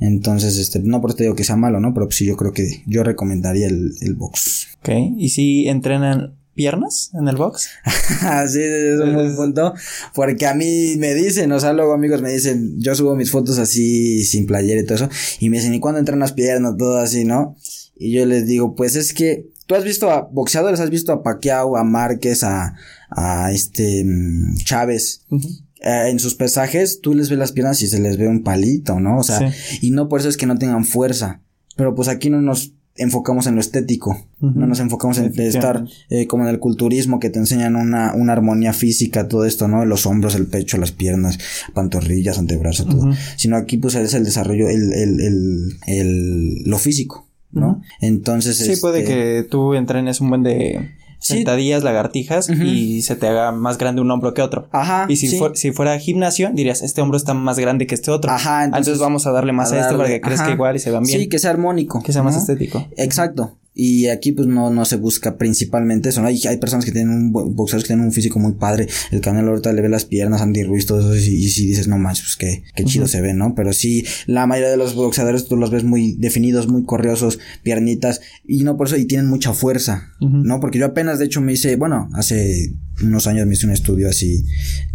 Entonces, 0.00 0.58
este, 0.58 0.80
no 0.80 1.00
por 1.00 1.14
te 1.14 1.24
digo 1.24 1.34
que 1.34 1.44
sea 1.44 1.56
malo, 1.56 1.80
¿no? 1.80 1.94
Pero 1.94 2.10
sí, 2.10 2.26
yo 2.26 2.36
creo 2.36 2.52
que 2.52 2.82
yo 2.86 3.02
recomendaría 3.02 3.66
el, 3.66 3.92
el 4.00 4.14
box. 4.14 4.68
Ok. 4.80 4.90
¿Y 5.16 5.28
si 5.30 5.68
entrenan 5.68 6.34
piernas 6.54 7.10
en 7.14 7.28
el 7.28 7.36
box? 7.36 7.68
sí, 7.84 8.52
sí, 8.54 8.60
es 8.60 9.00
un 9.00 9.14
buen 9.14 9.36
punto. 9.36 9.74
Porque 10.14 10.46
a 10.46 10.54
mí 10.54 10.96
me 10.98 11.14
dicen, 11.14 11.50
o 11.52 11.60
sea, 11.60 11.72
luego 11.72 11.94
amigos 11.94 12.20
me 12.20 12.32
dicen, 12.32 12.74
yo 12.78 12.94
subo 12.94 13.14
mis 13.14 13.30
fotos 13.30 13.58
así, 13.58 14.24
sin 14.24 14.46
playera 14.46 14.80
y 14.80 14.84
todo 14.84 14.96
eso, 14.96 15.08
y 15.40 15.48
me 15.50 15.58
dicen, 15.58 15.74
¿y 15.74 15.80
cuándo 15.80 15.98
entran 16.00 16.18
las 16.18 16.32
piernas? 16.32 16.76
Todo 16.76 16.98
así, 16.98 17.24
¿no? 17.24 17.56
Y 17.96 18.12
yo 18.12 18.26
les 18.26 18.46
digo, 18.46 18.74
pues 18.74 18.96
es 18.96 19.12
que, 19.14 19.46
tú 19.68 19.76
has 19.76 19.84
visto 19.84 20.10
a 20.10 20.22
boxeadores, 20.32 20.80
has 20.80 20.90
visto 20.90 21.12
a 21.12 21.22
Pacquiao, 21.22 21.76
a 21.76 21.84
Márquez, 21.84 22.42
a, 22.42 22.74
a 23.10 23.52
este, 23.52 24.02
mm, 24.04 24.56
Chávez. 24.64 25.22
Eh, 25.30 26.08
en 26.10 26.18
sus 26.18 26.34
pesajes, 26.34 27.00
tú 27.00 27.14
les 27.14 27.30
ves 27.30 27.38
las 27.38 27.52
piernas 27.52 27.80
y 27.82 27.86
se 27.86 28.00
les 28.00 28.16
ve 28.16 28.26
un 28.26 28.42
palito, 28.42 28.98
¿no? 28.98 29.18
O 29.18 29.22
sea, 29.22 29.38
y 29.80 29.92
no 29.92 30.08
por 30.08 30.18
eso 30.18 30.28
es 30.28 30.36
que 30.36 30.46
no 30.46 30.58
tengan 30.58 30.84
fuerza. 30.84 31.40
Pero 31.76 31.94
pues 31.94 32.08
aquí 32.08 32.30
no 32.30 32.40
nos 32.42 32.72
enfocamos 32.96 33.46
en 33.46 33.54
lo 33.54 33.60
estético. 33.60 34.26
No 34.40 34.66
nos 34.66 34.80
enfocamos 34.80 35.18
en 35.18 35.26
estar 35.58 35.84
eh, 36.10 36.26
como 36.26 36.42
en 36.42 36.48
el 36.50 36.58
culturismo 36.58 37.20
que 37.20 37.30
te 37.30 37.38
enseñan 37.38 37.76
una, 37.76 38.12
una 38.14 38.32
armonía 38.32 38.72
física, 38.72 39.28
todo 39.28 39.44
esto, 39.44 39.68
¿no? 39.68 39.84
Los 39.84 40.04
hombros, 40.06 40.34
el 40.34 40.46
pecho, 40.48 40.78
las 40.78 40.90
piernas, 40.90 41.38
pantorrillas, 41.74 42.38
antebrazo, 42.38 42.84
todo. 42.86 43.12
Sino 43.36 43.56
aquí 43.56 43.76
pues 43.76 43.94
es 43.94 44.14
el 44.14 44.24
desarrollo, 44.24 44.68
el, 44.68 44.92
el, 44.92 45.20
el, 45.20 45.68
el- 45.86 46.62
lo 46.64 46.78
físico, 46.78 47.27
¿no? 47.50 47.82
Entonces, 48.00 48.56
Sí, 48.58 48.76
puede 48.80 49.00
este, 49.00 49.14
que 49.14 49.42
tú 49.48 49.74
entrenes 49.74 50.20
un 50.20 50.30
buen 50.30 50.42
de 50.42 50.90
sentadillas, 51.18 51.82
lagartijas 51.82 52.48
y 52.48 53.02
se 53.02 53.16
te 53.16 53.26
haga 53.26 53.52
más 53.52 53.78
grande 53.78 54.00
un 54.00 54.10
hombro 54.10 54.34
que 54.34 54.42
otro. 54.42 54.68
Ajá. 54.72 55.06
Y 55.08 55.16
si, 55.16 55.38
si 55.54 55.72
fuera 55.72 55.98
gimnasio, 55.98 56.50
dirías, 56.52 56.82
este 56.82 57.00
hombro 57.00 57.16
está 57.16 57.34
más 57.34 57.58
grande 57.58 57.86
que 57.86 57.94
este 57.94 58.10
otro. 58.10 58.30
Ajá. 58.30 58.64
Entonces, 58.64 58.98
vamos 58.98 59.26
a 59.26 59.32
darle 59.32 59.52
más 59.52 59.72
a, 59.72 59.80
este 59.80 59.96
para 59.96 60.08
que 60.08 60.20
crezca 60.20 60.50
igual 60.50 60.76
y 60.76 60.78
se 60.78 60.90
vean 60.90 61.02
bien. 61.02 61.20
Sí, 61.20 61.28
que 61.28 61.38
sea 61.38 61.50
armónico. 61.50 62.02
Que 62.02 62.12
sea 62.12 62.22
más 62.22 62.36
estético. 62.36 62.86
Exacto. 62.96 63.56
Y 63.80 64.08
aquí 64.08 64.32
pues 64.32 64.48
no, 64.48 64.70
no 64.70 64.84
se 64.84 64.96
busca 64.96 65.38
principalmente 65.38 66.08
eso, 66.08 66.20
¿no? 66.20 66.26
Hay, 66.26 66.40
hay 66.48 66.56
personas 66.56 66.84
que 66.84 66.90
tienen 66.90 67.14
un, 67.14 67.32
boxeadores 67.32 67.84
que 67.84 67.94
tienen 67.94 68.06
un 68.06 68.12
físico 68.12 68.40
muy 68.40 68.54
padre, 68.54 68.88
el 69.12 69.20
canal 69.20 69.46
ahorita 69.46 69.72
le 69.72 69.82
ve 69.82 69.88
las 69.88 70.04
piernas, 70.04 70.42
Andy 70.42 70.64
Ruiz, 70.64 70.84
todo 70.84 71.14
eso, 71.14 71.14
y, 71.14 71.48
si 71.48 71.64
dices, 71.64 71.86
no 71.86 71.96
manches, 71.96 72.24
pues 72.24 72.36
qué, 72.36 72.64
qué 72.74 72.84
chido 72.84 73.06
se 73.06 73.20
ve, 73.20 73.34
¿no? 73.34 73.54
Pero 73.54 73.72
sí, 73.72 74.04
la 74.26 74.48
mayoría 74.48 74.72
de 74.72 74.78
los 74.78 74.96
boxeadores 74.96 75.44
tú 75.44 75.54
los 75.54 75.70
ves 75.70 75.84
muy 75.84 76.14
definidos, 76.14 76.66
muy 76.66 76.82
corriosos, 76.82 77.38
piernitas, 77.62 78.20
y 78.44 78.64
no 78.64 78.76
por 78.76 78.88
eso, 78.88 78.96
y 78.96 79.04
tienen 79.04 79.28
mucha 79.28 79.52
fuerza, 79.52 80.12
¿no? 80.18 80.58
Porque 80.58 80.80
yo 80.80 80.86
apenas, 80.86 81.20
de 81.20 81.26
hecho, 81.26 81.40
me 81.40 81.52
hice, 81.52 81.76
bueno, 81.76 82.10
hace 82.14 82.74
unos 83.00 83.28
años 83.28 83.46
me 83.46 83.54
hice 83.54 83.66
un 83.66 83.72
estudio 83.72 84.08
así 84.08 84.44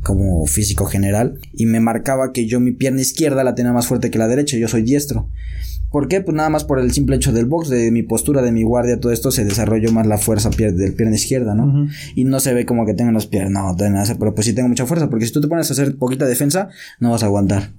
como 0.02 0.46
físico 0.46 0.88
general, 0.88 1.40
y 1.54 1.68
me 1.68 1.80
marcaba 1.80 2.34
que 2.34 2.48
yo 2.48 2.60
mi 2.60 2.74
pierna 2.74 3.00
izquierda 3.00 3.46
la 3.46 3.56
tenía 3.56 3.72
más 3.72 3.88
fuerte 3.88 4.12
que 4.12 4.20
la 4.20 4.28
derecha, 4.28 4.58
yo 4.58 4.68
soy 4.68 4.82
diestro. 4.82 5.30
¿Por 5.94 6.08
qué? 6.08 6.22
Pues 6.22 6.36
nada 6.36 6.50
más 6.50 6.64
por 6.64 6.80
el 6.80 6.92
simple 6.92 7.18
hecho 7.18 7.32
del 7.32 7.46
box, 7.46 7.70
de 7.70 7.92
mi 7.92 8.02
postura, 8.02 8.42
de 8.42 8.52
mi 8.52 8.64
guardia, 8.64 9.00
todo 9.00 9.12
esto 9.12 9.30
se 9.30 9.46
desarrolló 9.46 9.92
más 9.92 10.08
la 10.08 10.18
fuerza 10.18 10.50
del 10.50 10.96
pierna 10.96 11.14
izquierda, 11.14 11.54
¿no? 11.54 11.88
Y 12.16 12.24
no 12.24 12.40
se 12.40 12.52
ve 12.52 12.66
como 12.66 12.88
que 12.88 12.96
tengo 12.96 13.12
las 13.12 13.28
piernas, 13.28 13.78
no, 13.78 14.18
pero 14.18 14.34
pues 14.34 14.48
sí 14.48 14.54
tengo 14.54 14.70
mucha 14.70 14.88
fuerza, 14.88 15.08
porque 15.08 15.28
si 15.28 15.32
tú 15.32 15.40
te 15.40 15.48
pones 15.48 15.70
a 15.70 15.74
hacer 15.74 15.96
poquita 15.96 16.26
defensa, 16.26 16.70
no 17.00 17.12
vas 17.12 17.22
a 17.22 17.28
aguantar. 17.28 17.70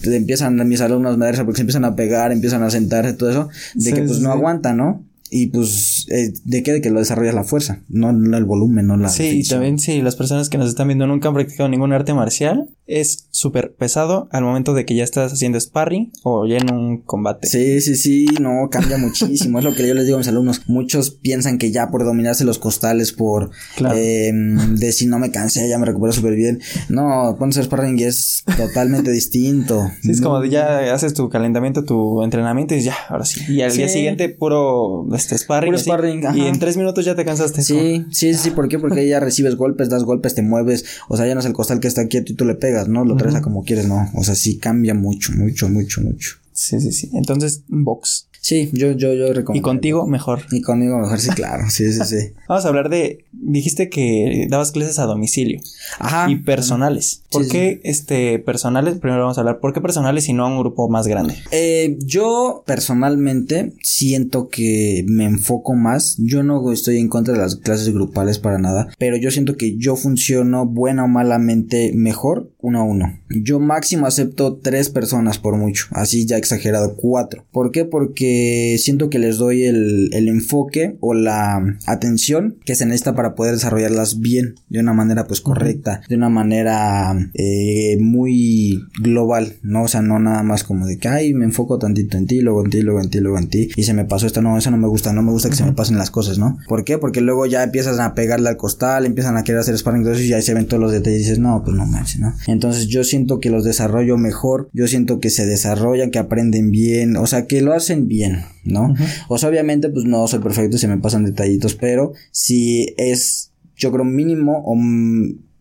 Te 0.00 0.16
empiezan 0.16 0.66
mis 0.66 0.80
alumnos 0.80 1.18
madres 1.18 1.40
porque 1.40 1.56
se 1.56 1.62
empiezan 1.62 1.84
a 1.84 1.94
pegar, 1.94 2.32
empiezan 2.32 2.62
a 2.62 2.70
sentar, 2.70 3.12
todo 3.18 3.28
eso, 3.28 3.50
de 3.74 3.92
que 3.92 4.02
pues 4.02 4.20
no 4.20 4.32
aguanta, 4.32 4.72
¿no? 4.72 5.04
Y 5.30 5.48
pues, 5.48 6.01
eh, 6.08 6.32
¿de 6.44 6.62
qué? 6.62 6.72
De 6.72 6.80
que 6.80 6.90
lo 6.90 6.98
desarrollas 6.98 7.34
la 7.34 7.44
fuerza, 7.44 7.82
no, 7.88 8.10
el 8.10 8.44
volumen, 8.44 8.86
no 8.86 8.96
la. 8.96 9.08
Sí, 9.08 9.40
y 9.40 9.48
también 9.48 9.78
si 9.78 10.02
las 10.02 10.16
personas 10.16 10.48
que 10.48 10.58
nos 10.58 10.68
están 10.68 10.88
viendo 10.88 11.06
nunca 11.06 11.28
han 11.28 11.34
practicado 11.34 11.68
ningún 11.68 11.92
arte 11.92 12.14
marcial, 12.14 12.68
es 12.86 13.28
súper 13.30 13.74
pesado 13.74 14.28
al 14.32 14.44
momento 14.44 14.74
de 14.74 14.84
que 14.84 14.94
ya 14.94 15.04
estás 15.04 15.32
haciendo 15.32 15.58
sparring 15.58 16.12
o 16.24 16.46
ya 16.46 16.58
en 16.58 16.72
un 16.72 16.98
combate. 16.98 17.48
Sí, 17.48 17.80
sí, 17.80 17.96
sí, 17.96 18.26
no, 18.40 18.68
cambia 18.70 18.98
muchísimo. 18.98 19.58
es 19.58 19.64
lo 19.64 19.74
que 19.74 19.86
yo 19.86 19.94
les 19.94 20.04
digo 20.04 20.16
a 20.16 20.18
mis 20.18 20.28
alumnos. 20.28 20.62
Muchos 20.66 21.10
piensan 21.10 21.58
que 21.58 21.70
ya 21.70 21.90
por 21.90 22.04
dominarse 22.04 22.44
los 22.44 22.58
costales, 22.58 23.12
por 23.12 23.50
em, 23.94 24.76
de 24.76 24.92
si 24.92 25.06
no 25.06 25.18
me 25.18 25.30
cansé, 25.30 25.68
ya 25.68 25.78
me 25.78 25.86
recupero 25.86 26.12
súper 26.12 26.34
bien. 26.34 26.60
No, 26.88 27.36
pones 27.38 27.56
sparring 27.56 27.98
y 27.98 28.04
es 28.04 28.44
totalmente 28.56 29.10
distinto. 29.12 29.88
Sí, 30.02 30.10
es 30.10 30.20
como 30.20 30.40
de 30.40 30.50
ya 30.50 30.92
haces 30.92 31.14
tu 31.14 31.28
calentamiento, 31.28 31.84
tu 31.84 32.22
entrenamiento 32.22 32.74
y 32.74 32.82
ya, 32.82 32.96
ahora 33.08 33.24
sí. 33.24 33.40
Y 33.48 33.62
al 33.62 33.74
día 33.74 33.88
siguiente 33.88 34.28
puro 34.28 35.06
este 35.14 35.38
sparring. 35.38 35.72
Puro 35.72 35.78
sparring, 35.92 36.24
Y 36.34 36.46
en 36.46 36.58
tres 36.58 36.76
minutos 36.76 37.04
ya 37.04 37.14
te 37.14 37.24
cansaste. 37.24 37.62
Sí, 37.62 38.06
sí, 38.10 38.34
sí, 38.34 38.50
¿por 38.50 38.68
qué? 38.68 38.78
Porque 38.78 39.06
ya 39.06 39.20
recibes 39.20 39.56
golpes, 39.56 39.88
das 39.88 40.04
golpes, 40.04 40.34
te 40.34 40.42
mueves. 40.42 40.84
O 41.08 41.16
sea, 41.16 41.26
ya 41.26 41.34
no 41.34 41.40
es 41.40 41.46
el 41.46 41.52
costal 41.52 41.80
que 41.80 41.88
está 41.88 42.06
quieto 42.08 42.32
y 42.32 42.36
tú 42.36 42.44
le 42.44 42.54
pegas. 42.54 42.88
¿no? 42.88 43.04
Lo 43.04 43.16
traes 43.16 43.34
a 43.34 43.42
como 43.42 43.64
quieres, 43.64 43.88
¿no? 43.88 44.10
O 44.14 44.24
sea, 44.24 44.34
sí 44.34 44.58
cambia 44.58 44.94
mucho, 44.94 45.32
mucho, 45.32 45.68
mucho, 45.68 46.00
mucho. 46.00 46.36
Sí, 46.52 46.80
sí, 46.80 46.92
sí. 46.92 47.10
Entonces, 47.14 47.62
box. 47.68 48.28
Sí, 48.42 48.70
yo, 48.72 48.90
yo, 48.90 49.14
yo 49.14 49.32
recomiendo. 49.32 49.54
Y 49.54 49.62
contigo 49.62 50.04
mejor. 50.04 50.40
Y 50.50 50.62
conmigo 50.62 50.98
mejor, 50.98 51.20
sí, 51.20 51.30
claro. 51.30 51.70
Sí, 51.70 51.92
sí, 51.92 52.00
sí. 52.04 52.32
Vamos 52.48 52.64
a 52.64 52.68
hablar 52.68 52.88
de. 52.88 53.24
Dijiste 53.30 53.88
que 53.88 54.48
dabas 54.50 54.72
clases 54.72 54.98
a 54.98 55.04
domicilio. 55.04 55.60
Ajá. 56.00 56.28
Y 56.28 56.36
personales. 56.36 57.22
¿Por 57.30 57.46
qué 57.46 57.80
este 57.84 58.40
personales? 58.40 58.98
Primero 58.98 59.22
vamos 59.22 59.38
a 59.38 59.42
hablar, 59.42 59.60
¿por 59.60 59.72
qué 59.72 59.80
personales 59.80 60.28
y 60.28 60.32
no 60.32 60.44
a 60.44 60.48
un 60.48 60.58
grupo 60.58 60.88
más 60.88 61.06
grande? 61.06 61.34
Eh, 61.50 61.96
yo 62.00 62.62
personalmente 62.66 63.72
siento 63.80 64.48
que 64.48 65.04
me 65.08 65.24
enfoco 65.24 65.74
más. 65.74 66.16
Yo 66.18 66.42
no 66.42 66.72
estoy 66.72 66.98
en 66.98 67.08
contra 67.08 67.34
de 67.34 67.40
las 67.40 67.56
clases 67.56 67.92
grupales 67.92 68.40
para 68.40 68.58
nada. 68.58 68.88
Pero 68.98 69.16
yo 69.16 69.30
siento 69.30 69.56
que 69.56 69.76
yo 69.76 69.94
funciono 69.94 70.66
buena 70.66 71.04
o 71.04 71.08
malamente 71.08 71.92
mejor 71.94 72.50
uno 72.58 72.80
a 72.80 72.84
uno. 72.84 73.18
Yo 73.28 73.60
máximo 73.60 74.06
acepto 74.06 74.56
tres 74.56 74.88
personas 74.88 75.38
por 75.38 75.56
mucho. 75.56 75.86
Así 75.92 76.26
ya 76.26 76.36
exagerado, 76.36 76.96
cuatro. 76.96 77.44
¿Por 77.50 77.70
qué? 77.70 77.84
Porque 77.84 78.31
siento 78.78 79.10
que 79.10 79.18
les 79.18 79.38
doy 79.38 79.64
el, 79.64 80.10
enfoque 80.28 80.96
o 81.00 81.14
la 81.14 81.76
atención 81.86 82.56
que 82.64 82.74
se 82.74 82.86
necesita 82.86 83.14
para 83.14 83.34
poder 83.34 83.54
desarrollarlas 83.54 84.20
bien, 84.20 84.54
de 84.68 84.80
una 84.80 84.92
manera 84.92 85.26
pues 85.26 85.40
correcta, 85.40 86.00
de 86.08 86.16
una 86.16 86.28
manera 86.28 87.14
eh, 87.34 87.98
muy 88.00 88.80
global, 89.00 89.54
¿no? 89.62 89.84
O 89.84 89.88
sea, 89.88 90.00
no 90.02 90.18
nada 90.18 90.42
más 90.42 90.64
como 90.64 90.86
de 90.86 90.98
que, 90.98 91.08
ay, 91.08 91.34
me 91.34 91.44
enfoco 91.44 91.78
tantito 91.78 92.16
en 92.16 92.26
ti, 92.26 92.40
luego 92.40 92.64
en 92.64 92.70
ti, 92.70 92.82
luego 92.82 93.00
en 93.00 93.10
ti, 93.10 93.20
luego 93.20 93.38
en 93.38 93.48
ti, 93.48 93.68
y 93.76 93.82
se 93.82 93.94
me 93.94 94.04
pasó 94.04 94.26
esto, 94.26 94.42
no, 94.42 94.56
eso 94.56 94.70
no 94.70 94.78
me 94.78 94.88
gusta, 94.88 95.12
no 95.12 95.22
me 95.22 95.32
gusta 95.32 95.50
que 95.50 95.56
se 95.56 95.64
me 95.64 95.72
pasen 95.72 95.98
las 95.98 96.10
cosas, 96.10 96.38
¿no? 96.38 96.58
¿Por 96.68 96.84
qué? 96.84 96.98
Porque 96.98 97.20
luego 97.20 97.46
ya 97.46 97.62
empiezas 97.62 97.98
a 97.98 98.14
pegarle 98.14 98.48
al 98.48 98.56
costal, 98.56 99.06
empiezan 99.06 99.36
a 99.36 99.44
querer 99.44 99.60
hacer 99.60 99.76
sparring, 99.76 100.02
entonces 100.02 100.26
y 100.26 100.32
ahí 100.32 100.42
se 100.42 100.54
ven 100.54 100.66
todos 100.66 100.82
los 100.82 100.92
detalles 100.92 101.20
y 101.20 101.22
dices, 101.24 101.38
no, 101.38 101.62
pues 101.64 101.76
no 101.76 101.86
manches, 101.86 102.20
¿no? 102.20 102.34
Entonces 102.46 102.86
yo 102.86 103.04
siento 103.04 103.40
que 103.40 103.50
los 103.50 103.64
desarrollo 103.64 104.16
mejor, 104.16 104.70
yo 104.72 104.86
siento 104.86 105.20
que 105.20 105.30
se 105.30 105.46
desarrollan, 105.46 106.10
que 106.10 106.18
aprenden 106.18 106.70
bien, 106.70 107.16
o 107.16 107.26
sea, 107.26 107.46
que 107.46 107.60
lo 107.60 107.72
hacen 107.72 108.08
bien 108.08 108.21
¿no? 108.64 108.94
O 109.28 109.38
sea, 109.38 109.48
obviamente, 109.48 109.88
pues 109.88 110.04
no 110.04 110.26
soy 110.26 110.40
perfecto 110.40 110.78
se 110.78 110.88
me 110.88 110.98
pasan 110.98 111.24
detallitos, 111.24 111.74
pero 111.74 112.12
si 112.30 112.94
es, 112.96 113.52
yo 113.76 113.92
creo, 113.92 114.04
mínimo 114.04 114.62
o 114.64 114.76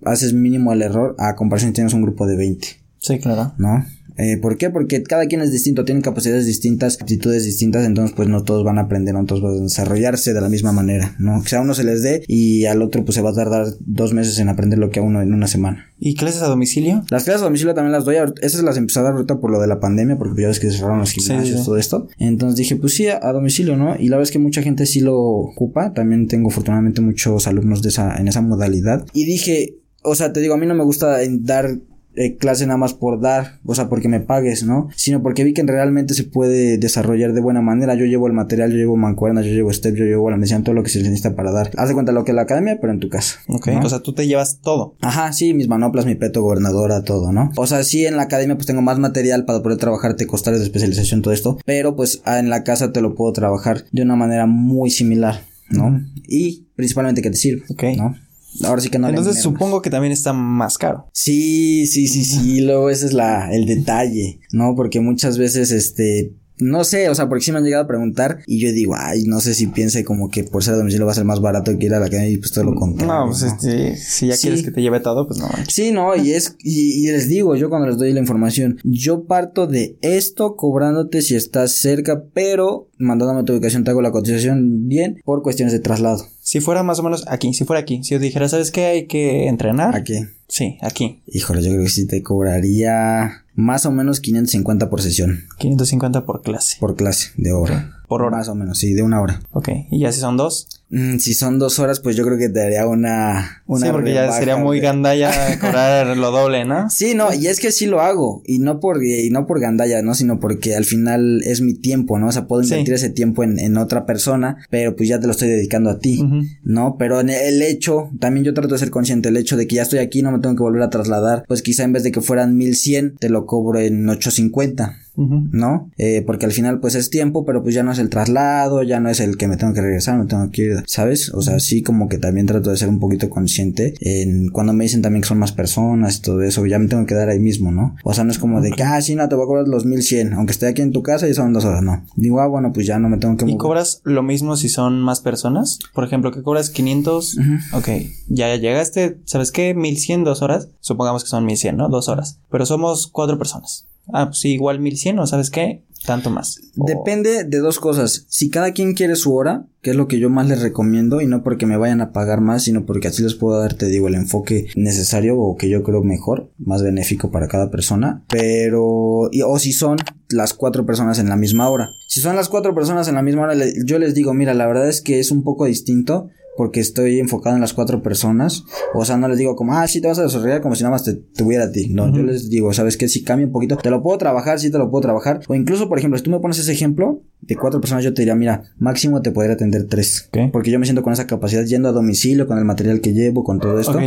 haces 0.06 0.34
mínimo 0.34 0.74
el 0.74 0.82
error 0.82 1.15
a 1.19 1.36
comparación 1.36 1.71
si 1.71 1.76
tienes 1.76 1.93
un 1.93 2.02
grupo 2.02 2.26
de 2.26 2.38
20. 2.38 2.67
Sí, 2.97 3.19
claro. 3.19 3.54
¿No? 3.58 3.86
Eh, 4.21 4.38
¿Por 4.38 4.57
qué? 4.57 4.69
Porque 4.69 5.01
cada 5.01 5.25
quien 5.25 5.41
es 5.41 5.51
distinto, 5.51 5.84
tienen 5.84 6.03
capacidades 6.03 6.45
distintas, 6.45 7.01
aptitudes 7.01 7.43
distintas, 7.43 7.86
entonces 7.86 8.15
pues 8.15 8.29
no 8.29 8.43
todos 8.43 8.63
van 8.63 8.77
a 8.77 8.84
aprender, 8.84 9.15
no 9.15 9.25
todos 9.25 9.41
van 9.41 9.53
a 9.53 9.62
desarrollarse 9.62 10.34
de 10.34 10.41
la 10.41 10.49
misma 10.49 10.71
manera, 10.71 11.15
¿no? 11.17 11.41
Que 11.43 11.55
a 11.55 11.62
uno 11.62 11.73
se 11.73 11.84
les 11.84 12.03
dé 12.03 12.23
y 12.27 12.65
al 12.65 12.81
otro 12.81 13.03
pues 13.03 13.15
se 13.15 13.21
va 13.21 13.31
a 13.31 13.34
tardar 13.34 13.65
dos 13.79 14.13
meses 14.13 14.38
en 14.39 14.49
aprender 14.49 14.77
lo 14.77 14.91
que 14.91 14.99
a 14.99 15.03
uno 15.03 15.21
en 15.21 15.34
una 15.34 15.47
semana. 15.47 15.88
¿Y 15.99 16.15
clases 16.15 16.41
a 16.43 16.47
domicilio? 16.47 17.03
Las 17.10 17.23
clases 17.23 17.41
a 17.41 17.45
domicilio 17.45 17.73
también 17.73 17.91
las 17.91 18.05
doy, 18.05 18.17
esas 18.41 18.63
las 18.63 18.77
empecé 18.77 18.99
a 18.99 19.03
dar 19.03 19.13
ahorita 19.13 19.39
por 19.39 19.51
lo 19.51 19.60
de 19.60 19.67
la 19.67 19.79
pandemia, 19.79 20.17
porque 20.17 20.41
ya 20.41 20.47
ves 20.47 20.60
que 20.60 20.69
cerraron 20.69 20.99
los 20.99 21.12
gimnasios, 21.12 21.65
todo 21.65 21.77
esto. 21.77 22.07
Entonces 22.19 22.57
dije, 22.57 22.75
pues 22.75 22.93
sí, 22.93 23.07
a, 23.07 23.19
domicilio, 23.31 23.75
¿no? 23.75 23.95
Y 23.95 24.10
la 24.10 24.17
verdad 24.17 24.29
es 24.29 24.31
que 24.31 24.39
mucha 24.39 24.62
gente 24.62 24.86
sí 24.86 24.99
lo 24.99 25.17
ocupa, 25.17 25.93
también 25.93 26.27
tengo 26.27 26.49
afortunadamente 26.49 27.01
muchos 27.01 27.47
alumnos 27.47 27.81
de 27.81 27.89
esa, 27.89 28.17
en 28.17 28.27
esa 28.27 28.41
modalidad. 28.41 29.05
Y 29.13 29.25
dije, 29.25 29.77
o 30.03 30.15
sea, 30.15 30.34
te 30.34 30.39
digo, 30.39 30.53
a 30.53 30.57
mí 30.57 30.65
no 30.65 30.75
me 30.75 30.84
gusta 30.84 31.17
dar 31.41 31.77
eh, 32.15 32.36
clase 32.36 32.65
nada 32.65 32.78
más 32.78 32.93
por 32.93 33.21
dar, 33.21 33.60
o 33.65 33.74
sea, 33.76 33.88
porque 33.88 34.10
me 34.10 34.19
pagues, 34.19 34.63
¿no? 34.63 34.89
Sino 34.95 35.21
porque 35.24 35.43
vi 35.43 35.54
que 35.54 35.63
realmente 35.63 36.13
se 36.13 36.24
puede 36.24 36.78
desarrollar 36.78 37.34
de 37.34 37.41
buena 37.41 37.62
manera. 37.62 37.95
Yo 37.95 38.06
llevo 38.06 38.28
el 38.28 38.34
material, 38.34 38.71
yo 38.71 38.78
llevo 38.78 38.97
mancuernas, 38.97 39.45
yo 39.45 39.52
llevo 39.52 39.71
step, 39.71 39.95
yo 39.95 40.06
llevo 40.06 40.30
la 40.30 40.38
mesión, 40.38 40.63
todo 40.63 40.76
lo 40.76 40.84
que 40.84 40.89
se 40.89 41.00
necesita 41.02 41.36
para 41.36 41.52
dar. 41.52 41.71
Haz 41.78 41.88
de 41.88 41.93
cuenta 41.93 42.12
lo 42.12 42.26
que 42.26 42.32
es 42.32 42.36
la 42.36 42.41
academia, 42.41 42.78
pero 42.82 42.91
en 42.93 43.00
tu 43.00 43.10
casa. 43.10 43.39
Ok, 43.47 43.69
o 43.84 43.89
sea, 43.89 44.00
tú 44.00 44.13
te 44.13 44.28
llevas 44.28 44.60
todo. 44.62 44.95
Ajá, 45.02 45.32
sí, 45.34 45.54
mis 45.54 45.67
manoplas, 45.67 46.06
mi 46.06 46.15
peto, 46.15 46.41
gobernadora, 46.41 47.04
todo, 47.04 47.32
¿no? 47.32 47.52
O 47.56 47.67
sea, 47.67 47.84
sí, 47.84 48.06
en 48.06 48.17
la 48.17 48.24
academia 48.24 48.56
pues 48.56 48.67
tengo 48.67 48.82
más 48.82 49.00
material 49.00 49.45
para 49.45 49.62
poder 49.63 49.78
trabajarte 49.78 50.28
costales 50.28 50.60
de 50.60 50.65
especialización, 50.65 51.21
todo 51.21 51.34
esto, 51.34 51.58
pero 51.65 51.95
pues 51.95 52.21
ah, 52.26 52.39
en 52.39 52.50
la 52.50 52.63
casa 52.63 52.91
te 52.91 53.02
lo 53.02 53.15
puedo 53.15 53.32
trabajar 53.34 53.86
de 53.91 54.02
una 54.02 54.15
manera 54.15 54.45
muy 54.45 54.89
similar, 54.89 55.41
¿no? 55.69 56.02
Y 56.28 56.67
principalmente 56.76 57.21
que 57.21 57.30
te 57.30 57.38
sirve, 57.38 57.63
Ok. 57.69 57.84
¿no? 57.97 58.15
Ahora 58.64 58.82
sí 58.82 58.90
que 58.90 59.00
no. 59.00 59.10
Entonces 59.10 59.42
supongo 59.42 59.82
que 59.82 59.90
también 59.90 60.12
está 60.12 60.34
más 60.34 60.78
caro. 60.78 61.08
Sí, 61.14 61.88
sí, 61.88 62.08
sí, 62.08 62.24
sí. 62.24 62.62
luego 62.66 62.90
ese 62.90 63.06
es 63.06 63.14
la, 63.14 63.52
el 63.52 63.66
detalle, 63.66 64.40
¿no? 64.52 64.76
Porque 64.76 65.00
muchas 65.00 65.38
veces, 65.38 65.72
este, 65.72 66.34
no 66.62 66.84
sé, 66.84 67.10
o 67.10 67.15
sea, 67.15 67.28
porque 67.28 67.43
sí 67.43 67.52
me 67.52 67.58
han 67.58 67.63
llegado 67.63 67.84
a 67.84 67.88
preguntar 67.88 68.39
y 68.45 68.60
yo 68.60 68.71
digo, 68.71 68.93
ay, 68.95 69.24
no 69.24 69.39
sé 69.39 69.54
si 69.54 69.67
piense 69.67 70.06
como 70.06 70.30
que 70.30 70.43
por 70.43 70.63
ser 70.63 70.76
a 70.76 70.78
domicilio 70.78 71.06
va 71.06 71.12
a 71.12 71.15
ser 71.15 71.26
más 71.26 71.41
barato 71.41 71.78
que 71.78 71.88
ir 71.88 71.93
a 71.93 72.00
la 72.00 72.06
academia 72.06 72.30
y 72.30 72.38
pues 72.38 72.52
todo 72.52 72.65
lo 72.65 72.76
contrario. 72.76 73.13
No, 73.13 73.26
pues 73.28 73.41
este, 73.41 73.97
si 73.97 74.28
ya 74.28 74.38
quieres 74.38 74.63
que 74.63 74.71
te 74.71 74.82
lleve 74.82 75.00
todo, 75.00 75.28
pues 75.28 75.39
no. 75.39 75.50
Sí, 75.67 75.91
no, 75.91 76.15
y 76.15 76.32
es, 76.32 76.56
y, 76.60 77.08
les 77.12 77.28
digo, 77.28 77.56
yo 77.56 77.69
cuando 77.69 77.88
les 77.88 77.97
doy 77.97 78.13
la 78.13 78.19
información, 78.19 78.80
yo 78.84 79.26
parto 79.26 79.67
de 79.67 79.97
esto 80.02 80.56
cobrándote 80.56 81.21
si 81.21 81.36
estás 81.36 81.76
cerca, 81.76 82.24
pero 82.34 82.89
mandándome 82.97 83.43
tu 83.43 83.54
ubicación 83.54 83.84
te 83.84 83.91
hago 83.91 84.02
la 84.02 84.12
cotización 84.12 84.88
bien 84.88 85.19
por 85.26 85.41
cuestiones 85.41 85.74
de 85.74 85.80
traslado. 85.80 86.26
Si 86.41 86.60
fuera 86.60 86.84
más 86.84 87.00
o 87.00 87.04
menos 87.04 87.26
aquí, 87.28 87.54
si 87.54 87.65
fuera 87.65 87.82
aquí, 87.82 88.04
si 88.04 88.13
yo 88.13 88.19
dijera, 88.19 88.47
¿sabes 88.47 88.71
qué? 88.71 88.86
Hay 88.86 89.08
que 89.08 89.47
entrenar. 89.47 89.95
Aquí. 89.95 90.19
Sí, 90.47 90.78
aquí. 90.82 91.21
Híjole, 91.28 91.63
yo 91.63 91.71
creo 91.71 91.84
que 91.84 91.89
sí 91.89 92.06
te 92.08 92.21
cobraría 92.21 93.40
más 93.54 93.86
o 93.86 93.92
menos 93.92 94.20
550 94.20 94.90
por 94.90 95.02
sesión. 95.02 95.46
550 95.58 96.26
por 96.26 96.42
clase. 96.42 96.78
Por 96.80 96.96
clase, 96.96 97.32
de 97.38 97.52
hora. 97.54 97.98
Por 98.08 98.22
hora. 98.22 98.38
Más 98.38 98.50
o 98.50 98.56
menos, 98.56 98.78
sí, 98.78 98.94
de 98.94 99.04
una 99.04 99.22
hora. 99.22 99.42
Ok, 99.52 99.70
¿y 99.90 100.00
ya 100.00 100.12
si 100.12 100.20
son 100.20 100.38
dos? 100.38 100.68
Mm, 100.91 101.19
si 101.19 101.34
son 101.34 101.58
dos 101.58 101.80
horas, 101.80 102.01
pues 102.01 102.17
yo 102.17 102.25
creo 102.25 102.38
que 102.38 102.49
te 102.49 102.60
daría 102.60 102.86
una. 102.86 103.63
una 103.65 103.86
sí, 103.86 103.91
porque 103.91 104.13
ya 104.13 104.30
sería 104.34 104.58
muy 104.58 104.82
gandalla 104.82 105.32
cobrar 105.62 106.17
lo 106.17 106.32
doble, 106.32 106.65
¿no? 106.65 106.89
Sí, 106.89 107.15
no, 107.15 107.34
y 107.34 107.47
es 107.47 107.62
que 107.62 107.71
sí 107.71 107.86
lo 107.86 108.01
hago. 108.01 108.43
Y 108.45 108.60
no 108.60 108.82
por, 108.82 109.01
y 109.01 109.30
no 109.30 109.47
por 109.47 109.62
gandalla, 109.62 110.01
¿no? 110.01 110.13
Sino 110.13 110.39
porque 110.39 110.75
al 110.75 110.84
final 110.84 111.41
es 111.45 111.62
mi 111.62 111.73
tiempo, 111.73 112.19
¿no? 112.19 112.27
O 112.27 112.32
sea, 112.34 112.45
puedo 112.45 112.62
invertir 112.62 112.93
ese 112.93 113.10
tiempo 113.10 113.43
en, 113.43 113.58
en, 113.58 113.77
otra 113.77 114.06
persona, 114.06 114.58
pero 114.69 114.95
pues 114.97 115.08
ya 115.08 115.19
te 115.19 115.27
lo 115.27 115.32
estoy 115.32 115.47
dedicando 115.47 115.89
a 115.89 115.99
ti, 115.99 116.21
¿no? 116.63 116.97
Pero 116.99 117.21
en 117.21 117.30
el 117.30 117.62
hecho, 117.62 118.10
también 118.19 118.43
yo 118.43 118.54
trato 118.54 118.73
de 118.73 118.80
ser 118.80 118.91
consciente, 118.91 119.30
el 119.30 119.38
hecho 119.38 119.56
de 119.56 119.67
que 119.67 119.77
ya 119.77 119.84
estoy 119.84 119.99
aquí, 119.99 120.21
no 120.21 120.32
me 120.32 120.39
tengo 120.39 120.56
que 120.56 120.63
volver 120.63 120.82
a 120.82 120.89
trasladar, 120.89 121.45
pues 121.47 121.62
quizá 121.62 121.84
en 121.84 121.93
vez 121.93 122.04
de 122.04 122.12
que 122.12 122.19
fueran 122.19 122.58
1100, 122.58 123.15
te 123.17 123.30
lo 123.30 123.45
cobro 123.45 123.80
en 123.80 124.08
850. 124.10 124.97
¿no? 125.15 125.91
Eh, 125.97 126.23
porque 126.25 126.45
al 126.45 126.51
final 126.51 126.80
pues 126.80 126.95
es 126.95 127.10
tiempo, 127.10 127.45
pero 127.45 127.62
pues 127.62 127.75
ya 127.75 127.84
no 127.84 127.91
es 127.91 127.99
el 127.99 128.10
traslado, 128.10 128.84
ya 128.84 128.99
no 128.99 129.10
es 129.10 129.19
el 129.19 129.38
que 129.38 129.47
me 129.47 129.58
tengo 129.58 129.73
que 129.73 129.82
regresar, 129.82 130.17
me 130.17 130.25
tengo 130.25 130.49
que 130.51 130.62
ir 130.63 130.81
vida, 130.82 130.86
¿sabes? 130.88 131.32
O 131.34 131.41
sea, 131.41 131.60
sí 131.60 131.82
como 131.82 132.10
que 132.10 132.17
también 132.17 132.48
trato 132.48 132.70
de 132.70 132.78
ser 132.78 132.89
un 132.89 133.00
poquito 133.00 133.30
consciente 133.30 133.94
en 134.02 134.50
cuando 134.50 134.74
me 134.74 134.84
dicen 134.84 135.02
también 135.02 135.22
que 135.22 135.28
son 135.28 135.39
más 135.39 135.52
personas 135.52 136.17
y 136.17 136.22
todo 136.22 136.41
eso, 136.41 136.65
ya 136.65 136.80
me 136.80 136.88
tengo 136.88 137.06
que 137.06 137.15
dar 137.15 137.30
ahí 137.30 137.39
mismo, 137.39 137.72
¿no? 137.72 137.96
O 138.04 138.13
sea, 138.13 138.24
no 138.24 138.32
es 138.32 138.39
como 138.39 138.62
de 138.62 138.72
que, 138.72 138.84
ah, 138.84 139.02
sí, 139.02 139.15
no, 139.15 139.28
te 139.30 139.36
voy 139.36 139.46
a 139.46 139.48
cobrar 139.48 139.67
los 139.67 139.86
1100, 139.86 140.34
aunque 140.34 140.52
esté 140.52 140.67
aquí 140.67 140.82
en 140.82 140.91
tu 140.91 141.04
casa 141.04 141.28
y 141.28 141.34
son 141.34 141.54
dos 141.54 141.65
horas, 141.65 141.84
no. 141.84 142.06
Digo, 142.15 142.39
ah, 142.41 142.48
bueno, 142.48 142.72
pues 142.74 142.86
ya 142.86 143.00
no 143.00 143.10
me 143.10 143.17
tengo 143.17 143.38
que 143.38 143.50
¿Y 143.50 143.58
cobras 143.58 144.02
lo 144.04 144.24
mismo 144.24 144.56
si 144.56 144.70
son 144.70 145.02
más 145.02 145.20
personas? 145.20 145.80
Por 145.94 146.04
ejemplo, 146.04 146.32
que 146.32 146.41
cobras 146.41 146.70
500, 146.70 147.38
ok, 147.74 147.89
ya 148.28 148.56
llegaste, 148.56 149.17
¿sabes 149.26 149.52
qué? 149.52 149.74
1100, 149.74 150.24
dos 150.24 150.41
horas, 150.41 150.70
supongamos 150.80 151.24
que 151.24 151.30
son 151.30 151.46
1100, 151.46 151.78
¿no? 151.78 151.89
Dos 151.89 152.10
horas, 152.10 152.39
pero 152.50 152.65
somos 152.65 153.08
cuatro 153.08 153.38
personas. 153.38 153.88
Ah, 154.13 154.28
pues 154.28 154.39
sí, 154.39 154.54
igual 154.54 154.80
1100, 154.80 155.20
¿o 155.20 155.28
sabes 155.28 155.50
qué? 155.50 155.84
Tanto 156.06 156.30
más. 156.30 156.60
Depende 156.76 157.44
de 157.44 157.60
dos 157.60 157.80
cosas. 157.80 158.26
Si 158.28 158.50
cada 158.50 158.72
quien 158.72 158.94
quiere 158.94 159.16
su 159.16 159.36
hora, 159.36 159.68
que 159.82 159.92
es 159.92 159.96
lo 159.96 160.08
que 160.08 160.20
yo 160.20 160.30
más 160.30 160.48
les 160.48 160.62
recomiendo, 160.62 161.22
y 161.22 161.28
no 161.28 161.44
porque 161.44 161.66
me 161.66 161.78
vayan 161.78 162.02
a 162.02 162.12
pagar 162.12 162.42
más, 162.42 162.64
sino 162.64 162.86
porque 162.86 163.08
así 163.08 163.24
les 163.24 163.36
puedo 163.36 163.60
dar, 163.60 163.74
te 163.74 163.88
digo, 163.88 164.08
el 164.08 164.16
enfoque 164.16 164.68
necesario 164.76 165.38
o 165.38 165.58
que 165.58 165.70
yo 165.70 165.84
creo 165.84 166.04
mejor, 166.04 166.52
más 166.58 166.84
benéfico 166.84 167.32
para 167.32 167.48
cada 167.48 167.72
persona. 167.72 168.24
Pero, 168.30 168.84
o 168.84 169.60
si 169.60 169.74
son 169.74 169.98
las 170.30 170.54
cuatro 170.54 170.86
personas 170.86 171.20
en 171.20 171.30
la 171.30 171.36
misma 171.36 171.70
hora. 171.70 171.92
Si 172.08 172.20
son 172.20 172.36
las 172.36 172.50
cuatro 172.50 172.74
personas 172.74 173.08
en 173.08 173.16
la 173.16 173.22
misma 173.22 173.44
hora, 173.44 173.56
yo 173.86 174.00
les 174.00 174.14
digo, 174.14 174.34
mira, 174.34 174.54
la 174.54 174.68
verdad 174.68 174.90
es 174.90 175.02
que 175.02 175.20
es 175.20 175.32
un 175.32 175.44
poco 175.44 175.66
distinto 175.66 176.30
porque 176.58 176.80
estoy 176.80 177.20
enfocado 177.20 177.56
en 177.56 177.62
las 177.62 177.74
cuatro 177.74 178.02
personas. 178.02 178.64
O 178.94 179.06
sea, 179.06 179.18
no 179.18 179.28
les 179.28 179.38
digo 179.38 179.56
como, 179.56 179.74
ah, 179.74 179.88
sí 179.88 180.02
te 180.02 180.08
vas 180.08 180.20
a 180.20 180.24
desarrollar 180.24 180.62
como 180.62 180.76
si 180.76 180.84
nada 180.84 180.92
más 180.92 181.04
te 181.04 181.14
tuviera 181.14 181.66
a 181.66 181.72
ti. 181.72 181.90
No, 181.90 182.14
yo 182.14 182.24
les 182.24 182.50
digo, 182.50 182.74
¿sabes 182.74 182.98
qué? 182.98 183.08
Si 183.08 183.24
cambia 183.24 183.48
un 183.48 183.54
poquito, 183.54 183.78
te 183.78 183.90
lo 183.90 184.02
puedo 184.02 184.18
trabajar, 184.18 184.60
sí 184.60 184.72
te 184.72 184.78
lo 184.78 184.90
puedo 184.90 185.02
trabajar. 185.02 185.42
O 185.48 185.56
incluso, 185.56 185.88
por 185.90 185.98
ejemplo, 185.98 186.18
si 186.18 186.24
tú 186.24 186.32
me 186.32 186.40
pones 186.40 186.60
ese 186.60 186.72
ejemplo 186.72 187.22
de 187.41 187.56
cuatro 187.56 187.82
personas, 187.82 188.04
yo 188.04 188.13
te 188.13 188.21
diría, 188.21 188.36
mira, 188.36 188.63
máximo 188.77 189.21
te 189.21 189.32
podría 189.32 189.54
atender 189.54 189.88
tres. 189.88 190.30
Porque 190.51 190.71
yo 190.71 190.80
me 190.80 190.86
siento 190.86 191.04
con 191.04 191.13
esa 191.13 191.27
capacidad 191.27 191.63
yendo 191.63 191.89
a 191.89 191.91
domicilio, 191.91 192.47
con 192.47 192.58
el 192.58 192.65
material 192.65 193.01
que 193.01 193.13
llevo, 193.13 193.43
con 193.43 193.60
todo 193.60 193.80
esto, 193.80 193.97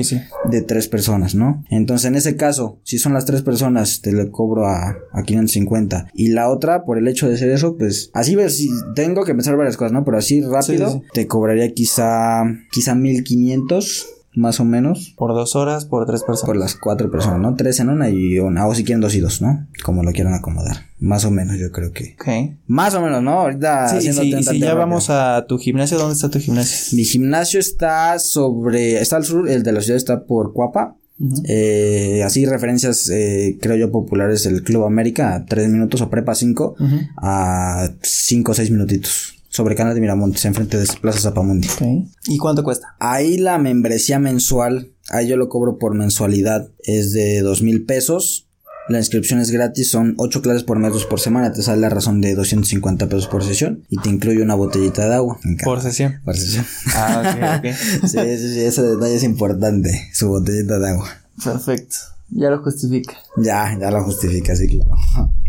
de 0.50 0.62
tres 0.62 0.88
personas, 0.88 1.34
¿no? 1.34 1.64
Entonces, 1.70 2.06
en 2.06 2.14
ese 2.14 2.36
caso, 2.36 2.78
si 2.84 2.98
son 2.98 3.12
las 3.12 3.24
tres 3.24 3.42
personas, 3.42 4.00
te 4.00 4.12
le 4.12 4.30
cobro 4.30 4.66
a, 4.66 4.96
a 5.12 5.22
550. 5.22 6.08
Y 6.14 6.28
la 6.28 6.48
otra, 6.48 6.84
por 6.84 6.98
el 6.98 7.08
hecho 7.08 7.28
de 7.28 7.36
ser 7.36 7.50
eso, 7.50 7.76
pues, 7.76 8.10
así 8.14 8.36
ves, 8.36 8.56
si 8.56 8.68
tengo 8.94 9.24
que 9.24 9.34
pensar 9.34 9.56
varias 9.56 9.76
cosas, 9.76 9.92
¿no? 9.92 10.04
Pero 10.04 10.18
así 10.18 10.40
rápido, 10.40 11.02
te 11.12 11.26
cobraría 11.26 11.72
quizá 11.72 12.44
quizá 12.70 12.94
1500 12.94 14.06
más 14.34 14.60
o 14.60 14.64
menos. 14.64 15.14
Por 15.16 15.32
dos 15.34 15.56
horas, 15.56 15.84
por 15.84 16.06
tres 16.06 16.22
personas. 16.22 16.46
Por 16.46 16.56
las 16.56 16.74
cuatro 16.74 17.10
personas, 17.10 17.40
¿no? 17.40 17.54
Tres 17.54 17.80
en 17.80 17.88
una 17.88 18.10
y 18.10 18.38
una. 18.38 18.66
O 18.66 18.74
si 18.74 18.84
quieren 18.84 19.00
dos 19.00 19.14
y 19.14 19.20
dos, 19.20 19.40
¿no? 19.40 19.66
Como 19.84 20.02
lo 20.02 20.12
quieran 20.12 20.34
acomodar. 20.34 20.76
Más 20.98 21.24
o 21.24 21.30
menos, 21.30 21.58
yo 21.58 21.70
creo 21.70 21.92
que. 21.92 22.16
Ok. 22.18 22.56
Más 22.66 22.94
o 22.94 23.00
menos, 23.00 23.22
¿no? 23.22 23.40
Ahorita. 23.40 23.88
Sí, 24.00 24.12
sí, 24.12 24.42
si 24.42 24.58
ya 24.58 24.74
vamos 24.74 25.10
a 25.10 25.46
tu 25.46 25.58
gimnasio, 25.58 25.98
¿dónde 25.98 26.14
está 26.14 26.30
tu 26.30 26.38
gimnasio? 26.40 26.96
Mi 26.96 27.04
gimnasio 27.04 27.60
está 27.60 28.18
sobre. 28.18 29.00
Está 29.00 29.16
al 29.16 29.24
sur, 29.24 29.48
el 29.48 29.62
de 29.62 29.72
la 29.72 29.80
ciudad 29.80 29.96
está 29.96 30.24
por 30.24 30.52
Cuapa. 30.52 30.96
eh, 31.48 32.22
así 32.24 32.44
referencias 32.44 33.08
eh, 33.08 33.56
creo 33.62 33.76
yo 33.76 33.92
populares 33.92 34.46
el 34.46 34.64
Club 34.64 34.82
América 34.82 35.36
a 35.36 35.44
tres 35.46 35.68
minutos 35.68 36.00
o 36.00 36.10
prepa 36.10 36.34
cinco 36.34 36.74
a 37.18 37.88
cinco 38.02 38.50
o 38.50 38.54
seis 38.54 38.72
minutitos 38.72 39.33
sobre 39.54 39.76
Canal 39.76 39.94
de 39.94 40.00
Miramontes, 40.00 40.44
enfrente 40.46 40.76
de 40.76 40.86
Plaza 41.00 41.20
Zapamundi. 41.20 41.68
¿Y 42.26 42.38
cuánto 42.38 42.64
cuesta? 42.64 42.96
Ahí 42.98 43.36
la 43.36 43.56
membresía 43.58 44.18
mensual, 44.18 44.90
ahí 45.10 45.28
yo 45.28 45.36
lo 45.36 45.48
cobro 45.48 45.78
por 45.78 45.94
mensualidad, 45.94 46.70
es 46.82 47.12
de 47.12 47.40
dos 47.40 47.62
mil 47.62 47.84
pesos. 47.84 48.48
La 48.88 48.98
inscripción 48.98 49.38
es 49.38 49.52
gratis, 49.52 49.92
son 49.92 50.14
ocho 50.18 50.42
clases 50.42 50.64
por 50.64 50.80
mes, 50.80 51.04
por 51.04 51.20
semana, 51.20 51.52
te 51.52 51.62
sale 51.62 51.80
la 51.80 51.88
razón 51.88 52.20
de 52.20 52.34
250 52.34 53.08
pesos 53.08 53.28
por 53.28 53.44
sesión 53.44 53.84
y 53.88 53.98
te 53.98 54.08
incluye 54.08 54.42
una 54.42 54.56
botellita 54.56 55.08
de 55.08 55.14
agua. 55.14 55.38
¿Por 55.62 55.80
sesión? 55.80 56.20
Por 56.24 56.36
sesión. 56.36 56.66
Ah, 56.92 57.22
ok, 57.22 57.60
ok. 57.60 57.74
sí, 58.08 58.18
sí, 58.18 58.54
sí, 58.54 58.60
ese 58.60 58.82
detalle 58.82 59.14
es 59.14 59.22
importante, 59.22 60.08
su 60.12 60.30
botellita 60.30 60.80
de 60.80 60.88
agua. 60.90 61.08
Perfecto, 61.42 61.96
ya 62.30 62.50
lo 62.50 62.60
justifica. 62.60 63.14
Ya, 63.36 63.78
ya 63.78 63.92
lo 63.92 64.02
justifica, 64.02 64.56
sí, 64.56 64.66
claro. 64.66 64.96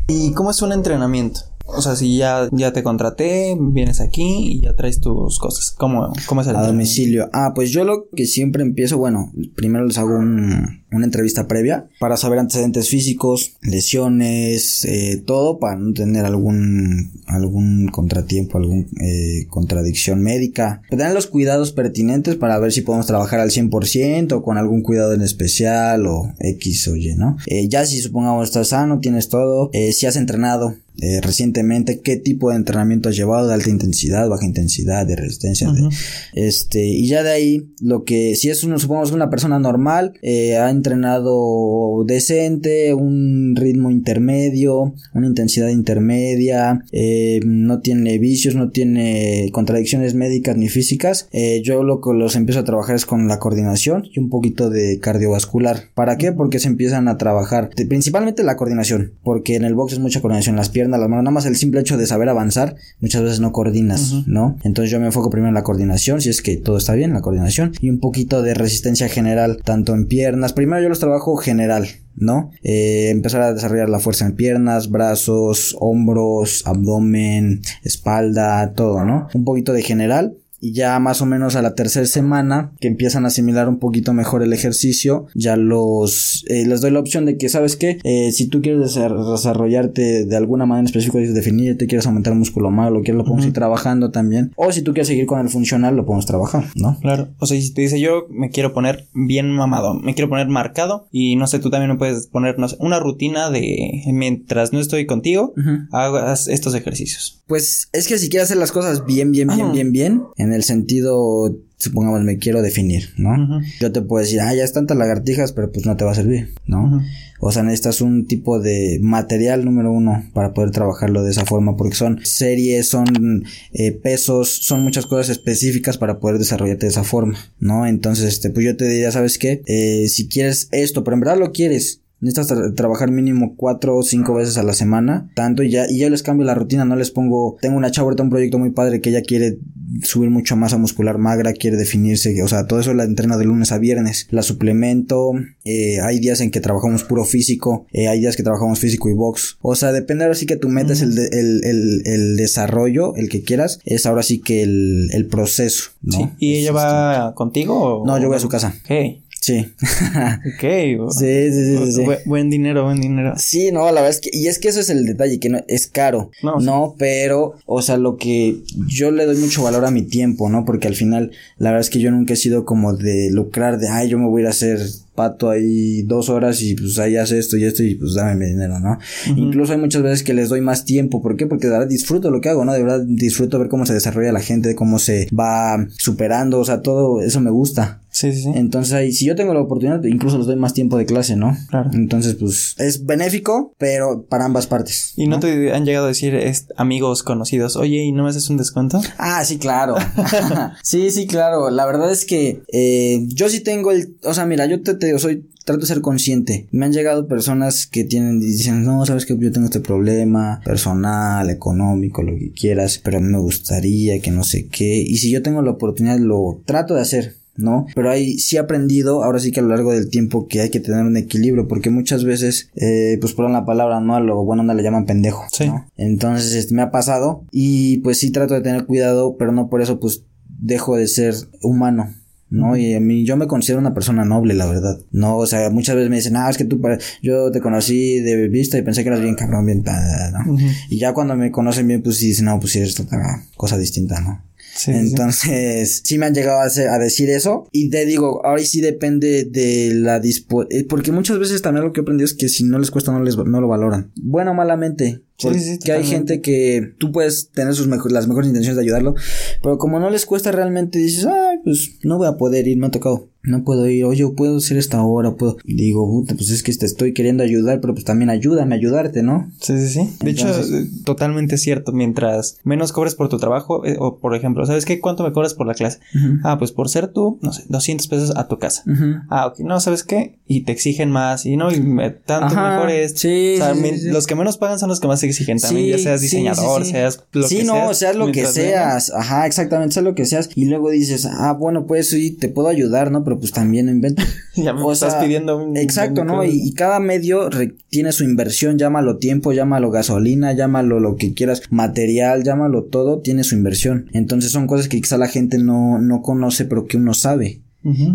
¿Y 0.08 0.32
cómo 0.34 0.52
es 0.52 0.62
un 0.62 0.74
entrenamiento? 0.74 1.55
O 1.68 1.82
sea, 1.82 1.96
si 1.96 2.18
ya, 2.18 2.48
ya 2.52 2.74
te 2.74 2.84
contraté, 2.84 3.58
vienes 3.60 4.00
aquí 4.00 4.52
y 4.54 4.62
ya 4.62 4.76
traes 4.76 5.00
tus 5.00 5.40
cosas. 5.40 5.72
¿Cómo, 5.72 6.14
cómo 6.28 6.42
es 6.42 6.48
el 6.48 6.56
A 6.56 6.68
domicilio. 6.68 7.30
Ah, 7.34 7.54
pues 7.56 7.72
yo 7.72 7.84
lo 7.84 8.08
que 8.16 8.26
siempre 8.26 8.62
empiezo, 8.62 8.98
bueno, 8.98 9.32
primero 9.56 9.86
les 9.86 9.98
hago 9.98 10.16
un, 10.16 10.85
una 10.96 11.06
entrevista 11.06 11.48
previa 11.48 11.88
para 12.00 12.18
saber 12.18 12.40
antecedentes 12.40 12.90
físicos, 12.90 13.54
lesiones, 13.62 14.86
eh, 14.86 15.22
todo 15.26 15.60
para 15.60 15.76
no 15.76 15.94
tener 15.94 16.26
algún, 16.26 17.12
algún 17.28 17.88
contratiempo, 17.88 18.58
alguna 18.58 18.86
eh, 19.02 19.46
contradicción 19.50 20.22
médica. 20.22 20.82
Tener 20.90 21.14
los 21.14 21.28
cuidados 21.28 21.72
pertinentes 21.72 22.36
para 22.36 22.60
ver 22.60 22.72
si 22.72 22.82
podemos 22.82 23.08
trabajar 23.08 23.40
al 23.40 23.52
100% 23.52 24.34
o 24.34 24.44
con 24.44 24.58
algún 24.58 24.82
cuidado 24.82 25.14
en 25.14 25.22
especial 25.22 26.08
o 26.08 26.34
X 26.40 26.88
o 26.88 26.96
Y, 26.96 27.16
¿no? 27.16 27.38
Eh, 27.48 27.68
ya 27.68 27.86
si 27.86 28.00
supongamos 28.00 28.48
estás 28.48 28.70
sano, 28.70 29.00
tienes 29.00 29.30
todo, 29.30 29.70
si 29.92 30.06
has 30.06 30.16
entrenado 30.16 30.76
eh, 31.02 31.20
recientemente, 31.20 32.00
qué 32.00 32.16
tipo 32.16 32.50
de 32.50 32.56
entrenamiento 32.56 33.10
has 33.10 33.18
llevado, 33.18 33.48
de 33.48 33.54
alta 33.54 33.70
intensidad, 33.70 34.30
baja 34.30 34.46
intensidad, 34.46 35.06
de 35.06 35.18
resistencia, 35.18 35.70
de, 35.70 35.90
este, 36.34 36.86
y 36.86 37.08
ya 37.08 37.22
de 37.22 37.32
ahí, 37.32 37.70
lo 37.82 38.06
que, 38.06 38.36
si 38.36 38.50
es 38.50 38.64
uno, 38.64 38.80
supongamos 38.80 39.12
una 39.12 39.30
persona 39.30 39.60
normal, 39.60 40.14
eh, 40.22 40.56
ha 40.56 40.70
entrenado 40.86 42.04
decente, 42.06 42.94
un 42.94 43.56
ritmo 43.56 43.90
intermedio, 43.90 44.94
una 45.14 45.28
intensidad 45.28 45.70
intermedia, 45.70 46.84
eh, 46.92 47.40
no 47.44 47.80
tiene 47.80 48.20
vicios, 48.20 48.54
no 48.54 48.70
tiene 48.70 49.50
contradicciones 49.52 50.14
médicas 50.14 50.58
ni 50.58 50.70
físicas, 50.70 51.28
eh, 51.32 51.62
yo 51.64 51.84
lo 51.84 52.02
que 52.02 52.12
los 52.14 52.36
empiezo 52.36 52.60
a 52.60 52.66
trabajar 52.66 52.96
es 52.96 53.08
con 53.08 53.28
la 53.28 53.40
coordinación 53.40 54.04
y 54.14 54.20
un 54.20 54.30
poquito 54.30 54.70
de 54.70 55.00
cardiovascular. 55.00 55.86
¿Para 55.96 56.18
qué? 56.18 56.32
Porque 56.32 56.60
se 56.60 56.68
empiezan 56.68 57.08
a 57.08 57.18
trabajar, 57.18 57.72
principalmente 57.90 58.44
la 58.44 58.56
coordinación, 58.56 59.14
porque 59.24 59.56
en 59.56 59.64
el 59.64 59.74
box 59.74 59.94
es 59.94 60.00
mucha 60.00 60.22
coordinación, 60.22 60.56
las 60.56 60.70
piernas, 60.70 61.00
las 61.00 61.10
manos, 61.10 61.24
nada 61.24 61.34
más 61.34 61.48
el 61.48 61.56
simple 61.56 61.82
hecho 61.82 61.98
de 61.98 62.06
saber 62.06 62.30
avanzar, 62.30 62.76
muchas 63.00 63.24
veces 63.24 63.40
no 63.40 63.52
coordinas, 63.52 64.28
¿no? 64.28 64.58
Entonces 64.64 64.92
yo 64.92 65.00
me 65.00 65.08
enfoco 65.08 65.32
primero 65.32 65.50
en 65.50 65.56
la 65.56 65.64
coordinación, 65.64 66.22
si 66.22 66.30
es 66.30 66.44
que 66.44 66.58
todo 66.58 66.78
está 66.78 66.94
bien, 66.94 67.14
la 67.14 67.22
coordinación, 67.22 67.72
y 67.82 67.90
un 67.90 68.00
poquito 68.00 68.44
de 68.44 68.54
resistencia 68.54 69.10
general, 69.10 69.58
tanto 69.64 69.96
en 69.96 70.06
piernas. 70.06 70.54
Primero 70.54 70.75
yo 70.82 70.90
los 70.90 71.00
trabajo 71.00 71.36
general, 71.38 71.88
¿no? 72.16 72.52
Eh, 72.64 73.10
empezar 73.10 73.42
a 73.42 73.54
desarrollar 73.54 73.90
la 73.90 74.00
fuerza 74.00 74.26
en 74.26 74.36
piernas, 74.36 74.90
brazos, 74.90 75.76
hombros, 75.80 76.66
abdomen, 76.66 77.62
espalda, 77.84 78.74
todo, 78.74 79.04
¿no? 79.06 79.28
Un 79.34 79.46
poquito 79.46 79.74
de 79.74 79.84
general 79.84 80.38
y 80.66 80.74
ya 80.74 80.98
más 81.00 81.22
o 81.22 81.28
menos 81.28 81.56
a 81.56 81.62
la 81.62 81.76
tercera 81.76 82.08
semana 82.08 82.72
que 82.80 82.88
empiezan 82.88 83.24
a 83.24 83.28
asimilar 83.28 83.70
un 83.70 83.78
poquito 83.78 84.14
mejor 84.14 84.42
el 84.42 84.52
ejercicio, 84.52 85.28
ya 85.36 85.58
los 85.58 86.44
eh, 86.48 86.66
les 86.66 86.82
doy 86.82 86.90
la 86.90 87.00
opción 87.00 87.28
de 87.28 87.38
que, 87.38 87.50
¿sabes 87.50 87.76
qué? 87.76 88.00
Eh, 88.04 88.32
si 88.32 88.48
tú 88.48 88.64
quieres 88.64 88.96
desarrollarte 88.96 90.26
de 90.26 90.36
alguna 90.36 90.66
manera 90.66 90.88
específica, 90.88 91.20
definirte, 91.20 91.86
quieres 91.86 92.08
aumentar 92.08 92.34
músculo 92.34 92.72
más, 92.72 92.92
lo 92.92 93.04
quieres, 93.04 93.18
lo 93.18 93.26
podemos 93.26 93.46
ir 93.46 93.54
trabajando 93.54 94.10
también. 94.10 94.54
O 94.56 94.72
si 94.72 94.82
tú 94.82 94.94
quieres 94.94 95.08
seguir 95.08 95.28
con 95.28 95.40
el 95.40 95.50
funcional, 95.50 95.96
lo 95.96 96.04
podemos 96.04 96.26
trabajar, 96.26 96.66
¿no? 96.74 96.98
Claro. 97.00 97.28
O 97.38 97.46
sea, 97.46 97.62
si 97.62 97.72
te 97.72 97.82
dice 97.82 98.00
yo 98.00 98.26
me 98.32 98.50
quiero 98.50 98.74
poner 98.74 99.06
bien 99.14 99.52
mamado, 99.52 99.94
me 99.94 100.16
quiero 100.16 100.30
poner 100.30 100.48
marcado 100.48 101.08
y 101.12 101.36
no 101.36 101.46
sé, 101.46 101.60
tú 101.60 101.70
también 101.70 101.92
me 101.92 101.98
puedes 102.00 102.26
poner, 102.26 102.56
una 102.80 103.00
rutina 103.00 103.52
de 103.52 104.02
mientras 104.08 104.74
no 104.74 104.80
estoy 104.80 105.06
contigo, 105.06 105.54
hagas 105.92 106.48
estos 106.48 106.74
ejercicios. 106.74 107.44
Pues 107.46 107.90
es 107.94 108.08
que 108.08 108.18
si 108.18 108.30
quieres 108.30 108.46
hacer 108.46 108.58
las 108.58 108.72
cosas 108.72 109.06
bien, 109.06 109.32
bien, 109.32 109.48
bien, 109.48 109.72
bien, 109.72 109.92
bien, 109.92 110.24
en 110.38 110.55
el 110.56 110.64
sentido, 110.64 111.58
supongamos, 111.78 112.24
me 112.24 112.38
quiero 112.38 112.62
definir, 112.62 113.10
¿no? 113.18 113.62
Yo 113.80 113.92
te 113.92 114.02
puedo 114.02 114.24
decir, 114.24 114.40
ah, 114.42 114.54
ya 114.56 114.64
es 114.64 114.74
tantas 114.74 114.98
lagartijas, 114.98 115.52
pero 115.52 115.72
pues 115.72 115.86
no 115.86 115.96
te 115.96 116.06
va 116.06 116.12
a 116.12 116.16
servir, 116.16 116.54
¿no? 116.66 117.02
O 117.40 117.52
sea, 117.52 117.64
necesitas 117.64 118.02
un 118.02 118.26
tipo 118.26 118.60
de 118.60 119.00
material 119.02 119.66
número 119.66 119.92
uno 119.92 120.24
para 120.34 120.54
poder 120.54 120.72
trabajarlo 120.72 121.24
de 121.24 121.32
esa 121.32 121.46
forma, 121.46 121.76
porque 121.78 121.96
son 121.96 122.22
series, 122.24 122.88
son 122.88 123.46
eh, 123.74 123.92
pesos, 123.92 124.60
son 124.64 124.82
muchas 124.82 125.06
cosas 125.06 125.30
específicas 125.30 125.98
para 125.98 126.20
poder 126.20 126.40
desarrollarte 126.40 126.86
de 126.86 126.92
esa 126.92 127.04
forma, 127.04 127.38
¿no? 127.60 127.86
Entonces, 127.86 128.26
este, 128.26 128.50
pues 128.50 128.66
yo 128.66 128.78
te 128.78 128.88
diría, 128.88 129.12
¿sabes 129.12 129.38
qué? 129.38 129.62
Eh, 129.66 130.08
si 130.08 130.28
quieres 130.28 130.70
esto, 130.72 131.04
pero 131.04 131.16
en 131.16 131.22
verdad 131.22 131.38
lo 131.38 131.52
quieres, 131.52 132.02
necesitas 132.20 132.76
trabajar 132.76 133.12
mínimo 133.12 133.56
cuatro 133.56 133.98
o 133.98 134.04
cinco 134.04 134.36
veces 134.36 134.58
a 134.58 134.64
la 134.64 134.74
semana, 134.74 135.30
tanto 135.36 135.64
y 135.64 135.72
ya, 135.72 135.86
y 135.90 136.00
yo 136.00 136.10
les 136.10 136.24
cambio 136.24 136.46
la 136.46 136.56
rutina, 136.56 136.86
no 136.86 136.96
les 136.96 137.12
pongo, 137.12 137.58
tengo 137.62 137.78
una 137.78 137.92
chava 137.92 138.06
ahorita 138.06 138.24
un 138.24 138.30
proyecto 138.30 138.58
muy 138.58 138.72
padre 138.72 139.02
que 139.02 139.10
ella 139.10 139.22
quiere 139.22 139.60
subir 140.02 140.30
mucho 140.30 140.56
masa 140.56 140.78
muscular 140.78 141.18
magra, 141.18 141.54
quiere 141.54 141.78
definirse, 141.78 142.42
o 142.42 142.48
sea, 142.48 142.68
todo 142.68 142.80
eso 142.80 142.94
la 142.94 143.04
entrena 143.04 143.38
de 143.38 143.46
lunes 143.46 143.72
a 143.72 143.78
viernes, 143.78 144.28
la 144.32 144.42
suplemento, 144.42 145.34
eh, 145.64 146.00
hay 146.02 146.20
días 146.20 146.42
en 146.42 146.52
que 146.52 146.60
trabajamos 146.60 147.04
puro 147.04 147.26
físico, 147.26 147.86
eh, 147.92 148.08
hay 148.08 148.20
días 148.20 148.36
que 148.36 148.44
trabajamos 148.44 148.80
físico 148.80 149.10
y 149.10 149.14
box, 149.14 149.58
o 149.62 149.76
sea, 149.76 149.92
depende 149.92 150.24
ahora 150.24 150.36
sí 150.36 150.46
que 150.46 150.58
tú 150.58 150.70
metes 150.70 151.02
el, 151.02 151.18
el, 151.18 151.64
el, 151.64 152.02
el, 152.06 152.38
desarrollo, 152.38 153.16
el 153.16 153.30
que 153.30 153.44
quieras, 153.44 153.80
es 153.86 154.06
ahora 154.06 154.24
sí 154.24 154.40
que 154.40 154.64
el, 154.64 155.10
el 155.12 155.28
proceso, 155.28 155.92
¿no? 156.02 156.36
¿Y 156.40 156.56
ella 156.56 156.72
va 156.72 157.34
contigo? 157.36 158.04
No, 158.06 158.18
yo 158.18 158.28
voy 158.28 158.38
a 158.38 158.40
su 158.40 158.50
casa. 158.50 158.76
¿Qué? 158.86 159.22
Sí. 159.46 159.60
ok. 159.80 161.12
Sí, 161.12 161.52
sí, 161.52 161.78
sí, 161.78 161.92
sí. 161.92 162.04
buen 162.26 162.50
dinero, 162.50 162.86
buen 162.86 163.00
dinero. 163.00 163.36
Sí, 163.38 163.72
no, 163.72 163.86
la 163.86 164.02
verdad 164.02 164.10
es 164.10 164.20
que, 164.20 164.32
y 164.34 164.48
es 164.48 164.58
que 164.58 164.70
eso 164.70 164.80
es 164.80 164.90
el 164.90 165.06
detalle, 165.06 165.40
que 165.40 165.50
no, 165.50 165.60
es 165.68 165.86
caro. 165.86 166.32
No, 166.42 166.60
no 166.60 166.96
pero, 166.98 167.54
o 167.68 167.84
sea, 167.84 167.98
lo 167.98 168.18
que 168.18 168.64
yo 168.88 169.12
le 169.12 169.28
doy 169.28 169.38
mucho 169.38 169.62
valor 169.62 169.86
a 169.86 169.92
mi 169.92 170.02
tiempo, 170.02 170.50
¿no? 170.50 170.66
Porque 170.66 170.88
al 170.88 170.96
final, 170.96 171.30
la 171.60 171.70
verdad 171.70 171.82
es 171.82 171.92
que 171.92 172.00
yo 172.00 172.10
nunca 172.10 172.34
he 172.34 172.38
sido 172.38 172.66
como 172.66 172.96
de 172.96 173.30
lucrar 173.30 173.78
de, 173.78 173.88
ay, 173.88 174.10
yo 174.10 174.18
me 174.18 174.28
voy 174.28 174.42
a 174.42 174.46
ir 174.46 174.48
a 174.48 174.50
hacer 174.50 174.80
pato 175.16 175.50
ahí 175.50 176.04
dos 176.04 176.30
horas 176.30 176.62
y 176.62 176.76
pues 176.76 177.00
ahí 177.00 177.16
hace 177.16 177.40
esto 177.40 177.58
y 177.58 177.66
esto 177.66 177.84
y 177.84 177.96
pues 177.96 178.14
dame 178.14 178.36
mi 178.36 178.46
dinero, 178.46 178.80
¿no? 178.80 178.98
Incluso 179.36 179.74
hay 179.74 179.80
muchas 179.80 180.04
veces 180.04 180.24
que 180.24 180.34
les 180.34 180.50
doy 180.50 180.62
más 180.62 180.86
tiempo. 180.86 181.22
¿Por 181.22 181.38
qué? 181.38 181.48
Porque 181.48 181.68
de 181.68 181.74
verdad 181.74 181.88
disfruto 181.88 182.32
lo 182.32 182.42
que 182.42 182.50
hago, 182.50 182.66
¿no? 182.66 182.74
De 182.74 182.84
verdad 182.84 183.04
disfruto 183.06 183.60
ver 183.60 183.70
cómo 183.70 183.86
se 183.86 183.94
desarrolla 183.94 184.32
la 184.32 184.42
gente, 184.42 184.76
cómo 184.76 185.00
se 185.00 185.28
va 185.38 185.88
superando, 185.98 186.60
o 186.60 186.66
sea, 186.66 186.82
todo 186.82 187.22
eso 187.22 187.40
me 187.42 187.52
gusta. 187.52 188.02
Sí, 188.16 188.32
sí, 188.32 188.44
sí. 188.44 188.52
Entonces 188.56 188.94
ahí, 188.94 189.12
si 189.12 189.26
yo 189.26 189.36
tengo 189.36 189.54
la 189.54 189.60
oportunidad, 189.60 190.02
incluso 190.06 190.38
les 190.38 190.48
doy 190.48 190.56
más 190.56 190.74
tiempo 190.74 190.98
de 190.98 191.06
clase, 191.06 191.36
¿no? 191.36 191.54
Claro. 191.70 191.90
Entonces, 191.94 192.36
pues, 192.36 192.74
es 192.78 193.06
benéfico, 193.06 193.74
pero 193.78 194.26
para 194.30 194.46
ambas 194.46 194.68
partes. 194.68 195.12
¿Y 195.18 195.28
no, 195.28 195.42
te 195.42 195.74
han 195.74 195.84
llegado 195.84 196.06
a 196.06 196.08
decir 196.08 196.34
amigos 196.78 197.24
conocidos, 197.24 197.76
oye, 197.76 198.06
¿y 198.06 198.14
no 198.14 198.24
me 198.24 198.30
haces 198.30 198.50
un 198.50 198.56
descuento? 198.56 199.02
Ah, 199.18 199.44
sí, 199.44 199.58
claro. 199.58 199.96
sí, 200.82 201.12
sí, 201.12 201.28
claro. 201.28 201.70
La 201.70 201.86
verdad 201.86 202.10
es 202.10 202.24
que 202.24 202.62
eh, 202.72 203.26
yo 203.28 203.50
sí 203.50 203.60
tengo 203.60 203.92
el, 203.92 204.16
o 204.24 204.34
sea, 204.34 204.46
mira, 204.46 204.66
yo 204.66 204.82
te, 204.82 205.05
te 205.06 205.10
digo, 205.10 205.20
soy 205.20 205.48
trato 205.66 205.82
de 205.82 205.88
ser 205.88 206.02
consciente. 206.02 206.68
Me 206.72 206.86
han 206.86 206.94
llegado 206.94 207.28
personas 207.28 207.86
que 207.86 208.04
tienen 208.04 208.40
dicen, 208.40 208.84
no, 208.84 209.06
sabes 209.06 209.26
que 209.26 209.38
yo 209.38 209.52
tengo 209.52 209.66
este 209.66 209.80
problema 209.80 210.62
personal, 210.66 211.50
económico, 211.50 212.24
lo 212.24 212.36
que 212.36 212.52
quieras, 212.52 213.00
pero 213.04 213.18
a 213.18 213.22
mí 213.22 213.28
me 213.28 213.40
gustaría 213.40 214.20
que 214.20 214.32
no 214.32 214.44
sé 214.44 214.68
qué. 214.68 214.98
Y 214.98 215.18
si 215.18 215.30
yo 215.30 215.44
tengo 215.44 215.62
la 215.62 215.72
oportunidad, 215.72 216.18
lo 216.18 216.62
trato 216.66 216.96
de 216.96 217.02
hacer. 217.02 217.36
¿no? 217.58 217.86
Pero 217.96 218.12
ahí 218.12 218.38
sí 218.38 218.58
he 218.58 218.60
aprendido, 218.60 219.24
ahora 219.24 219.40
sí 219.40 219.52
que 219.52 219.62
a 219.62 219.64
lo 219.64 219.70
largo 219.70 219.94
del 219.94 220.10
tiempo, 220.10 220.46
que 220.46 220.60
hay 220.60 220.70
que 220.70 220.82
tener 220.82 221.06
un 221.06 221.16
equilibrio, 221.16 221.70
porque 221.70 221.90
muchas 221.90 222.26
veces, 222.26 222.70
eh, 222.76 223.18
pues 223.22 223.32
por 223.32 223.50
la 223.50 223.66
palabra, 223.66 224.02
¿no? 224.02 224.14
A 224.18 224.20
lo 224.20 224.44
bueno 224.44 224.64
no 224.64 224.74
le 224.74 224.84
llaman 224.84 225.06
pendejo, 225.06 225.46
sí. 225.54 225.68
¿no? 225.68 225.88
Entonces, 225.96 226.54
este, 226.54 226.76
me 226.76 226.82
ha 226.82 226.92
pasado 226.92 227.46
y 227.52 228.00
pues 228.00 228.18
sí 228.18 228.32
trato 228.32 228.56
de 228.56 228.62
tener 228.62 228.86
cuidado, 228.86 229.38
pero 229.38 229.54
no 229.54 229.70
por 229.70 229.82
eso 229.82 230.02
pues 230.02 230.26
dejo 230.60 230.98
de 230.98 231.08
ser 231.08 231.34
humano. 231.62 232.14
¿No? 232.50 232.78
Y 232.78 232.94
a 232.94 233.00
mí, 233.00 233.26
yo 233.26 233.38
me 233.38 233.48
considero 233.48 233.80
una 233.80 233.94
persona 233.94 234.26
noble, 234.26 234.54
la 234.54 234.66
verdad. 234.66 234.98
No, 235.12 235.38
o 235.38 235.48
sea, 235.48 235.70
muchas 235.70 235.96
veces 235.96 236.10
me 236.10 236.18
dicen, 236.18 236.36
ah, 236.36 236.50
es 236.50 236.58
que 236.58 236.66
tú, 236.66 236.82
yo 237.22 237.52
te 237.52 237.62
conocí 237.62 238.20
de 238.20 238.48
vista 238.48 238.78
y 238.78 238.82
pensé 238.82 239.04
que 239.04 239.10
eras 239.10 239.22
bien 239.22 239.36
cabrón, 239.36 239.66
bien, 239.66 239.84
¿no? 239.84 240.58
Y 240.90 241.00
ya 241.00 241.14
cuando 241.14 241.36
me 241.36 241.52
conocen 241.52 241.88
bien, 241.88 242.02
pues 242.02 242.18
sí 242.18 242.28
dicen, 242.28 242.46
no, 242.46 242.60
pues 242.60 242.74
sí 242.74 242.80
eres 242.80 243.00
otra 243.00 243.44
cosa 243.56 243.78
distinta, 243.78 244.22
¿no? 244.22 244.44
Entonces, 244.88 246.02
sí. 246.04 246.18
me 246.18 246.26
han 246.26 246.34
llegado 246.34 246.60
a, 246.60 247.00
decir 247.00 247.30
eso. 247.30 247.68
Y 247.72 247.90
te 247.90 248.06
digo, 248.06 248.46
ahora 248.46 248.62
sí 248.64 248.82
depende 248.82 249.46
de 249.46 249.94
la 249.94 250.20
dispo... 250.20 250.64
Eh, 250.70 250.86
porque 250.88 251.12
muchas 251.12 251.40
veces 251.40 251.62
también 251.62 251.86
lo 251.86 251.94
que 251.94 252.02
he 252.02 252.04
aprendido 252.04 252.26
es 252.26 252.34
que 252.34 252.50
si 252.50 252.64
no 252.64 252.78
les 252.78 252.92
cuesta, 252.92 253.12
no, 253.12 253.24
les, 253.24 253.38
no 253.38 253.62
lo 253.62 253.68
valoran. 253.68 254.12
Bueno 254.16 254.52
o 254.52 254.54
malamente. 254.54 255.22
Porque 255.42 255.80
que 255.84 255.92
hay 255.92 256.06
gente 256.06 256.42
que 256.42 256.94
tú 256.98 257.12
puedes 257.12 257.50
tener 257.50 257.74
sus 257.74 257.88
mejor, 257.88 258.12
las 258.12 258.28
mejores 258.28 258.48
intenciones 258.48 258.78
de 258.78 258.84
ayudarlo, 258.84 259.16
pero 259.62 259.78
como 259.78 260.00
no 260.00 260.10
les 260.10 260.26
cuesta 260.26 260.52
realmente, 260.52 261.00
dices, 261.00 261.26
ay, 261.26 261.60
pues 261.64 261.98
no 262.04 262.18
voy 262.18 262.28
a 262.28 262.38
poder 262.38 262.68
ir, 262.68 262.78
me 262.78 262.88
ha 262.88 262.92
tocado 262.92 263.30
no 263.46 263.64
puedo 263.64 263.88
ir, 263.88 264.04
oye, 264.06 264.28
puedo 264.36 264.58
hacer 264.58 264.78
esta 264.78 265.02
hora, 265.04 265.36
puedo. 265.36 265.58
Digo, 265.64 266.24
pues 266.28 266.50
es 266.50 266.64
que 266.64 266.74
te 266.74 266.86
estoy 266.86 267.14
queriendo 267.14 267.44
ayudar, 267.44 267.80
pero 267.80 267.94
pues 267.94 268.06
también 268.06 268.30
ayúdame 268.30 268.76
a 268.76 268.78
ayudarte, 268.78 269.24
¿no? 269.24 269.52
Sí, 269.62 269.78
sí, 269.78 269.88
sí. 269.88 270.10
De 270.22 270.32
hecho, 270.32 270.48
eh, 270.50 270.88
totalmente 271.04 271.58
cierto. 271.58 271.92
Mientras 271.92 272.58
menos 272.64 272.92
cobres 272.92 273.16
por 273.16 273.30
tu 273.30 273.38
trabajo, 273.38 273.86
eh, 273.86 273.98
o 274.00 274.18
por 274.18 274.36
ejemplo, 274.36 274.66
¿sabes 274.66 274.86
qué? 274.86 275.00
¿Cuánto 275.00 275.24
me 275.24 275.32
cobras 275.32 275.54
por 275.54 275.68
la 275.68 275.74
clase? 275.74 276.00
Ah, 276.44 276.58
pues 276.58 276.72
por 276.72 276.90
ser 276.90 277.08
tú, 277.08 277.40
no 277.42 277.54
sé, 277.54 277.64
200 277.70 278.08
pesos 278.08 278.34
a 278.36 278.48
tu 278.48 278.58
casa. 278.58 278.84
Ah, 279.30 279.48
ok, 279.48 279.60
no, 279.60 279.80
¿sabes 279.80 280.04
qué? 280.04 280.40
Y 280.48 280.62
te 280.62 280.72
exigen 280.72 281.12
más, 281.12 281.46
y 281.46 281.58
no, 281.58 281.72
y 281.72 281.80
tanto 282.26 282.56
mejor 282.56 282.90
es. 282.90 283.14
Sí, 283.14 283.58
Los 284.06 284.28
que 284.28 284.36
menos 284.36 284.58
pagan 284.58 284.80
son 284.80 284.90
los 284.90 285.00
que 285.00 285.08
más 285.08 285.24
exigen 285.26 285.60
también, 285.60 285.98
ya 285.98 285.98
seas 285.98 286.22
diseñador, 286.22 286.86
seas 286.86 287.24
lo 287.32 287.48
que 287.48 287.64
no, 287.64 287.74
seas. 287.74 287.98
seas 287.98 288.16
lo 288.16 288.32
que 288.32 288.46
seas. 288.46 289.12
Ajá, 289.14 289.46
exactamente, 289.46 289.94
seas 289.94 290.04
lo 290.04 290.16
que 290.16 290.26
seas. 290.26 290.50
Y 290.56 290.66
luego 290.66 290.90
dices, 290.90 291.26
ah, 291.26 291.54
bueno, 291.54 291.86
pues 291.86 292.10
sí, 292.10 292.32
te 292.32 292.50
puedo 292.50 292.68
ayudar, 292.68 293.12
¿no? 293.12 293.24
Pero 293.24 293.40
pues 293.40 293.52
también 293.52 293.88
no 293.88 293.92
invento. 293.92 294.24
ya 294.56 294.74
me 294.74 294.92
estás 294.92 295.16
pidiendo 295.16 295.58
un, 295.58 295.78
Exacto, 295.78 296.24
¿no? 296.24 296.44
Y, 296.44 296.74
cada 296.74 297.00
medio 297.00 297.50
tiene 297.90 298.12
su 298.12 298.24
inversión, 298.24 298.78
llámalo 298.78 299.18
tiempo, 299.18 299.54
llámalo 299.54 299.92
gasolina, 299.92 300.54
llámalo 300.54 301.00
lo 301.00 301.16
que 301.16 301.34
quieras, 301.34 301.62
material, 301.70 302.44
llámalo 302.44 302.84
todo, 302.84 303.22
tiene 303.22 303.44
su 303.44 303.56
inversión. 303.56 304.10
Entonces 304.14 304.52
son 304.52 304.68
cosas 304.68 304.88
que 304.88 305.02
quizá 305.02 305.18
la 305.18 305.28
gente 305.28 305.58
no, 305.58 306.00
no 306.00 306.22
conoce, 306.22 306.66
pero 306.66 306.86
que 306.86 306.98
uno 306.98 307.14
sabe. 307.14 307.65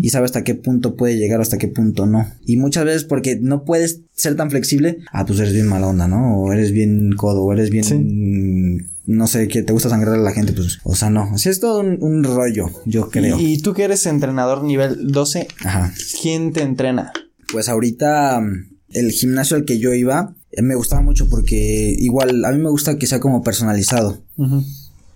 Y 0.01 0.09
sabe 0.09 0.25
hasta 0.25 0.43
qué 0.43 0.55
punto 0.55 0.95
puede 0.95 1.17
llegar, 1.17 1.39
hasta 1.39 1.57
qué 1.57 1.69
punto 1.69 2.05
no. 2.05 2.27
Y 2.45 2.57
muchas 2.57 2.83
veces 2.83 3.03
porque 3.05 3.39
no 3.41 3.63
puedes 3.63 4.01
ser 4.13 4.35
tan 4.35 4.51
flexible, 4.51 4.99
ah, 5.13 5.25
pues 5.25 5.39
eres 5.39 5.53
bien 5.53 5.67
mala 5.67 5.87
onda, 5.87 6.09
¿no? 6.09 6.41
O 6.41 6.51
eres 6.51 6.73
bien 6.73 7.13
codo, 7.15 7.43
o 7.43 7.53
eres 7.53 7.69
bien 7.69 8.89
no 9.05 9.27
sé, 9.27 9.47
que 9.47 9.63
te 9.63 9.73
gusta 9.73 9.89
sangrar 9.89 10.15
a 10.15 10.17
la 10.17 10.31
gente, 10.31 10.53
pues, 10.53 10.79
o 10.83 10.95
sea, 10.95 11.09
no. 11.09 11.23
Así 11.33 11.49
es 11.49 11.59
todo 11.59 11.79
un, 11.79 12.23
rollo, 12.23 12.69
yo 12.85 13.09
creo. 13.09 13.39
¿Y, 13.39 13.57
tú 13.59 13.73
que 13.73 13.83
eres 13.83 14.05
entrenador 14.05 14.63
nivel 14.63 15.11
12, 15.11 15.47
Ajá. 15.65 15.93
¿quién 16.21 16.53
te 16.53 16.61
entrena? 16.61 17.11
Pues 17.51 17.67
ahorita 17.67 18.39
mm, 18.39 18.77
el 18.89 19.11
gimnasio 19.11 19.57
al 19.57 19.65
que 19.65 19.79
yo 19.79 19.93
iba 19.93 20.35
eh, 20.51 20.61
me 20.61 20.75
gustaba 20.75 21.01
mucho 21.01 21.27
porque 21.29 21.95
igual 21.97 22.45
a 22.45 22.51
mí 22.51 22.59
me 22.59 22.69
gusta 22.69 22.97
que 22.97 23.07
sea 23.07 23.19
como 23.19 23.43
personalizado. 23.43 24.23
Ajá 24.37 24.61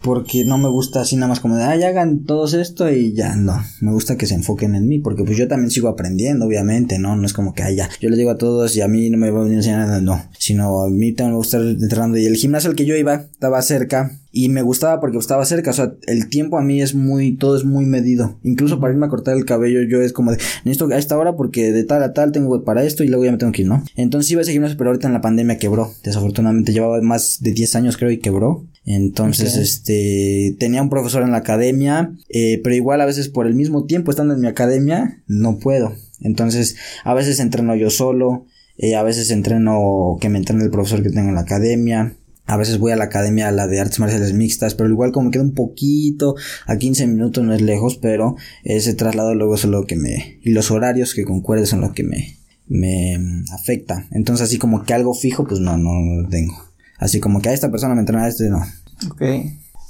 porque 0.06 0.46
no 0.46 0.60
me 0.60 0.70
gusta 0.70 1.02
así 1.02 1.16
nada 1.16 1.30
más 1.30 1.40
como 1.40 1.58
de, 1.58 1.64
ay, 1.64 1.82
hagan 1.82 2.26
todos 2.26 2.54
esto 2.54 2.92
y 2.92 3.14
ya, 3.14 3.36
no, 3.36 3.60
me 3.82 3.92
gusta 3.92 4.18
que 4.18 4.28
se 4.28 4.36
enfoquen 4.36 4.76
en 4.76 4.88
mí, 4.88 5.00
porque 5.00 5.24
pues 5.24 5.36
yo 5.36 5.48
también 5.48 5.72
sigo 5.72 5.88
aprendiendo, 5.88 6.46
obviamente, 6.46 7.00
¿no? 7.00 7.16
No 7.16 7.26
es 7.26 7.34
como 7.34 7.56
que, 7.56 7.64
ay, 7.64 7.78
ya, 7.78 7.90
yo 8.00 8.10
les 8.10 8.20
digo 8.20 8.30
a 8.30 8.38
todos 8.38 8.76
y 8.78 8.82
a 8.82 8.88
mí 8.88 9.10
no 9.10 9.18
me 9.18 9.32
voy 9.32 9.50
a 9.50 9.54
enseñar 9.54 9.80
nada, 9.80 10.02
no, 10.02 10.24
sino 10.38 10.84
a 10.84 10.90
mí 10.92 11.12
también 11.14 11.32
me 11.32 11.38
gusta 11.38 11.58
estar 11.58 11.72
entrenando 11.72 12.20
y 12.20 12.26
el 12.28 12.36
gimnasio 12.36 12.70
al 12.70 12.76
que 12.76 12.86
yo 12.86 12.96
iba 12.96 13.16
estaba 13.16 13.60
cerca 13.64 14.12
y 14.32 14.50
me 14.50 14.62
gustaba 14.62 15.00
porque 15.00 15.18
estaba 15.18 15.46
cerca, 15.46 15.72
o 15.72 15.74
sea, 15.74 15.94
el 16.08 16.28
tiempo 16.28 16.60
a 16.60 16.62
mí 16.62 16.82
es 16.82 16.94
muy, 16.94 17.38
todo 17.38 17.56
es 17.56 17.64
muy 17.64 17.86
medido. 17.86 18.38
Incluso 18.44 18.82
para 18.82 18.92
irme 18.92 19.06
a 19.06 19.10
cortar 19.10 19.38
el 19.38 19.46
cabello 19.46 19.82
yo 19.84 20.02
es 20.02 20.12
como 20.12 20.32
de, 20.32 20.38
necesito 20.66 20.94
a 20.94 20.98
esta 20.98 21.18
hora 21.18 21.38
porque 21.38 21.72
de 21.72 21.86
tal 21.86 22.04
a 22.04 22.12
tal 22.12 22.34
tengo 22.34 22.62
para 22.66 22.84
esto 22.84 23.06
y 23.06 23.08
luego 23.08 23.24
ya 23.24 23.32
me 23.32 23.38
tengo 23.38 23.54
que 23.54 23.62
ir, 23.62 23.70
¿no? 23.70 23.82
Entonces 23.96 24.30
iba 24.30 24.42
a 24.42 24.44
ese 24.44 24.52
gimnasio, 24.52 24.78
pero 24.78 24.90
ahorita 24.90 25.08
en 25.08 25.14
la 25.14 25.22
pandemia 25.22 25.58
quebró. 25.58 25.94
Desafortunadamente 26.04 26.74
llevaba 26.74 27.02
más 27.02 27.38
de 27.42 27.54
10 27.54 27.76
años 27.78 27.96
creo 27.96 28.12
y 28.12 28.18
quebró. 28.18 28.66
Entonces, 28.86 29.58
este, 29.58 30.56
tenía 30.60 30.82
un 30.82 30.90
profesor 30.90 31.24
en 31.24 31.32
la 31.32 31.38
academia, 31.38 32.14
eh, 32.30 32.62
pero 32.64 32.76
igual 32.76 33.02
a 33.02 33.06
veces 33.06 33.30
por 33.30 33.48
el 33.48 33.56
mismo 33.56 33.86
tiempo 33.86 34.12
estando 34.12 34.36
en 34.36 34.42
mi 34.42 34.48
academia, 34.48 35.24
no 35.28 35.58
puedo. 35.58 35.94
Entonces, 36.22 36.76
a 37.04 37.14
veces 37.16 37.40
entreno 37.40 37.76
yo 37.76 37.90
solo, 37.90 38.46
eh, 38.78 38.96
a 38.96 39.04
veces 39.04 39.32
entreno 39.32 40.18
que 40.22 40.30
me 40.30 40.38
entrene 40.38 40.64
el 40.64 40.70
profesor 40.70 41.02
que 41.02 41.10
tengo 41.10 41.30
en 41.30 41.36
la 41.36 41.42
academia. 41.42 42.16
A 42.46 42.58
veces 42.58 42.78
voy 42.78 42.92
a 42.92 42.96
la 42.96 43.06
academia, 43.06 43.48
a 43.48 43.52
la 43.52 43.66
de 43.66 43.80
artes 43.80 44.00
marciales 44.00 44.34
mixtas, 44.34 44.76
pero 44.76 44.90
igual 44.90 45.12
como 45.12 45.32
queda 45.32 45.42
un 45.42 45.56
poquito, 45.56 46.36
a 46.68 46.78
15 46.78 47.08
minutos 47.08 47.44
no 47.44 47.56
es 47.56 47.62
lejos, 47.62 47.98
pero 47.98 48.36
ese 48.64 48.94
traslado 48.94 49.34
luego 49.34 49.56
es 49.56 49.66
lo 49.66 49.86
que 49.86 49.96
me, 49.96 50.40
y 50.44 50.52
los 50.52 50.70
horarios 50.70 51.16
que 51.16 51.24
concuerden 51.24 51.66
son 51.66 51.82
lo 51.82 51.94
que 51.94 52.04
me, 52.04 52.38
me 52.68 53.18
afecta. 53.52 54.08
Entonces 54.12 54.46
así 54.46 54.60
como 54.60 54.84
que 54.84 54.94
algo 54.94 55.16
fijo, 55.16 55.48
pues 55.48 55.60
no, 55.60 55.76
no 55.78 56.30
tengo. 56.30 56.65
Así 56.98 57.20
como 57.20 57.42
que 57.42 57.50
a 57.50 57.54
esta 57.54 57.72
persona 57.72 57.96
me 57.96 58.02
entrena, 58.02 58.26
a 58.26 58.28
este 58.28 58.50
no. 58.50 58.62
Ok. 59.10 59.22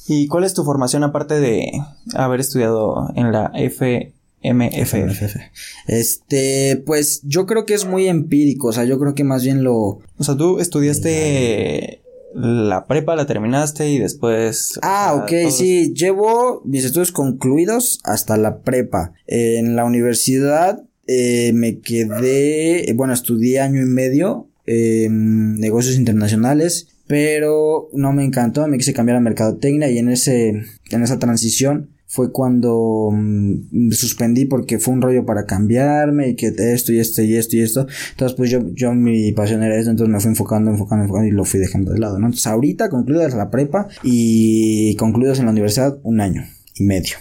¿Y 0.07 0.27
cuál 0.27 0.43
es 0.43 0.53
tu 0.53 0.63
formación 0.63 1.03
aparte 1.03 1.39
de 1.39 1.71
haber 2.13 2.39
estudiado 2.39 3.11
en 3.15 3.31
la 3.31 3.51
FMF? 3.55 4.93
Este, 5.87 6.83
pues 6.85 7.21
yo 7.23 7.45
creo 7.45 7.65
que 7.65 7.73
es 7.73 7.85
muy 7.85 8.07
empírico, 8.07 8.67
o 8.67 8.73
sea, 8.73 8.85
yo 8.85 8.99
creo 8.99 9.15
que 9.15 9.23
más 9.23 9.43
bien 9.43 9.63
lo... 9.63 9.73
O 9.73 10.23
sea, 10.23 10.35
tú 10.35 10.59
estudiaste 10.59 12.01
la 12.35 12.85
prepa 12.85 13.15
la 13.15 13.25
terminaste 13.25 13.89
y 13.89 13.97
después... 13.97 14.77
Ah, 14.81 15.15
ok, 15.15 15.49
sí, 15.49 15.93
llevo 15.93 16.61
mis 16.65 16.83
estudios 16.83 17.11
concluidos 17.11 17.99
hasta 18.03 18.37
la 18.37 18.59
prepa. 18.59 19.13
En 19.25 19.75
la 19.75 19.85
universidad 19.85 20.83
eh, 21.07 21.51
me 21.53 21.79
quedé, 21.79 22.91
bueno, 22.95 23.13
estudié 23.13 23.61
año 23.61 23.81
y 23.81 23.85
medio 23.85 24.49
en 24.65 25.59
negocios 25.59 25.95
internacionales, 25.95 26.89
pero 27.07 27.89
no 27.93 28.13
me 28.13 28.23
encantó, 28.23 28.67
me 28.67 28.77
quise 28.77 28.93
cambiar 28.93 29.17
a 29.17 29.21
mercadotecnia 29.21 29.89
y 29.89 29.97
en 29.97 30.09
ese, 30.09 30.49
en 30.89 31.03
esa 31.03 31.19
transición 31.19 31.89
fue 32.07 32.31
cuando 32.31 33.09
mm, 33.11 33.91
suspendí 33.91 34.45
porque 34.45 34.79
fue 34.79 34.93
un 34.93 35.01
rollo 35.01 35.25
para 35.25 35.45
cambiarme 35.45 36.29
y 36.29 36.35
que 36.35 36.53
esto 36.57 36.93
y 36.93 36.99
esto 36.99 37.21
y 37.21 37.35
esto 37.35 37.57
y 37.57 37.61
esto. 37.61 37.87
Entonces, 38.11 38.37
pues 38.37 38.49
yo, 38.49 38.61
yo 38.73 38.93
mi 38.93 39.31
pasión 39.33 39.63
era 39.63 39.75
esto, 39.75 39.91
entonces 39.91 40.13
me 40.13 40.19
fui 40.19 40.29
enfocando, 40.29 40.71
enfocando, 40.71 41.03
enfocando 41.03 41.27
y 41.27 41.31
lo 41.31 41.43
fui 41.43 41.59
dejando 41.59 41.91
de 41.91 41.99
lado, 41.99 42.17
¿no? 42.19 42.27
Entonces, 42.27 42.47
ahorita 42.47 42.89
concluidas 42.89 43.33
la 43.33 43.49
prepa 43.49 43.87
y 44.03 44.95
concluidos 44.95 45.39
en 45.39 45.45
la 45.45 45.51
universidad 45.51 45.99
un 46.03 46.21
año 46.21 46.45
y 46.75 46.83
medio. 46.83 47.17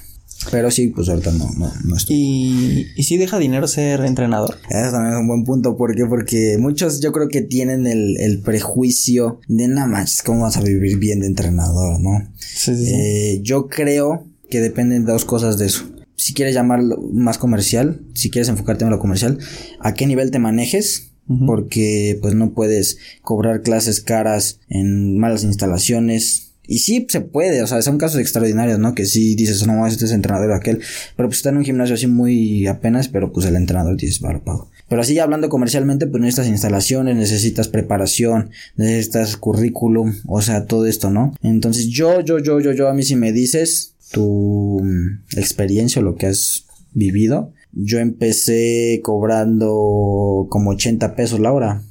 Pero 0.50 0.70
sí, 0.70 0.88
pues 0.88 1.08
ahorita 1.08 1.32
no, 1.32 1.50
no, 1.56 1.72
no 1.84 1.96
estoy. 1.96 2.16
¿Y, 2.16 2.86
¿Y 2.96 3.02
si 3.04 3.16
deja 3.16 3.38
dinero 3.38 3.66
ser 3.66 4.00
entrenador? 4.04 4.58
Eso 4.68 4.90
también 4.92 5.14
es 5.14 5.20
un 5.20 5.26
buen 5.28 5.44
punto. 5.44 5.76
¿Por 5.76 5.94
qué? 5.94 6.04
Porque 6.06 6.56
muchos 6.58 7.00
yo 7.00 7.12
creo 7.12 7.28
que 7.28 7.42
tienen 7.42 7.86
el, 7.86 8.16
el 8.20 8.40
prejuicio 8.40 9.40
de 9.48 9.68
nada 9.68 9.86
más, 9.86 10.22
¿cómo 10.22 10.42
vas 10.42 10.56
a 10.56 10.62
vivir 10.62 10.98
bien 10.98 11.20
de 11.20 11.26
entrenador, 11.26 12.00
no? 12.00 12.28
Sí, 12.38 12.74
sí, 12.76 12.86
sí. 12.86 12.94
Eh, 12.94 13.40
yo 13.42 13.68
creo 13.68 14.26
que 14.50 14.60
dependen 14.60 15.04
dos 15.04 15.24
cosas 15.24 15.58
de 15.58 15.66
eso. 15.66 15.84
si 16.16 16.32
quieres 16.34 16.54
llamarlo 16.54 16.96
más 17.12 17.38
comercial, 17.38 18.00
si 18.14 18.30
quieres 18.30 18.48
enfocarte 18.48 18.84
en 18.84 18.90
lo 18.90 18.98
comercial, 18.98 19.38
a 19.80 19.94
qué 19.94 20.06
nivel 20.06 20.30
te 20.30 20.38
manejes, 20.38 21.10
porque 21.46 22.18
pues 22.20 22.34
no 22.34 22.52
puedes 22.52 22.98
cobrar 23.22 23.62
clases 23.62 24.00
caras 24.00 24.60
en 24.68 25.18
malas 25.18 25.42
instalaciones. 25.42 26.43
Y 26.66 26.78
sí 26.78 27.06
se 27.08 27.20
puede, 27.20 27.62
o 27.62 27.66
sea, 27.66 27.82
son 27.82 27.98
casos 27.98 28.20
extraordinarios, 28.20 28.78
¿no? 28.78 28.94
Que 28.94 29.04
sí 29.04 29.34
dices, 29.34 29.66
no, 29.66 29.86
este 29.86 30.06
es 30.06 30.12
entrenador 30.12 30.52
aquel, 30.52 30.80
pero 31.16 31.28
pues 31.28 31.38
está 31.38 31.50
en 31.50 31.58
un 31.58 31.64
gimnasio 31.64 31.94
así 31.94 32.06
muy 32.06 32.66
apenas, 32.66 33.08
pero 33.08 33.32
pues 33.32 33.46
el 33.46 33.56
entrenador 33.56 33.96
dices, 33.96 34.20
vale, 34.20 34.40
pago. 34.40 34.70
Pero 34.88 35.02
así 35.02 35.18
hablando 35.18 35.48
comercialmente, 35.48 36.06
pues 36.06 36.22
necesitas 36.22 36.48
instalaciones, 36.48 37.16
necesitas 37.16 37.68
preparación, 37.68 38.50
necesitas 38.76 39.36
currículum, 39.36 40.14
o 40.26 40.40
sea, 40.42 40.66
todo 40.66 40.86
esto, 40.86 41.10
¿no? 41.10 41.34
Entonces 41.42 41.88
yo, 41.88 42.20
yo, 42.20 42.38
yo, 42.38 42.60
yo, 42.60 42.72
yo, 42.72 42.88
a 42.88 42.94
mí 42.94 43.02
si 43.02 43.16
me 43.16 43.32
dices 43.32 43.94
tu 44.10 44.80
mm, 44.82 45.38
experiencia 45.38 46.00
o 46.00 46.04
lo 46.04 46.16
que 46.16 46.26
has 46.26 46.66
vivido, 46.92 47.52
yo 47.72 47.98
empecé 47.98 49.00
cobrando 49.02 50.46
como 50.48 50.70
80 50.70 51.16
pesos 51.16 51.40
la 51.40 51.52
hora. 51.52 51.82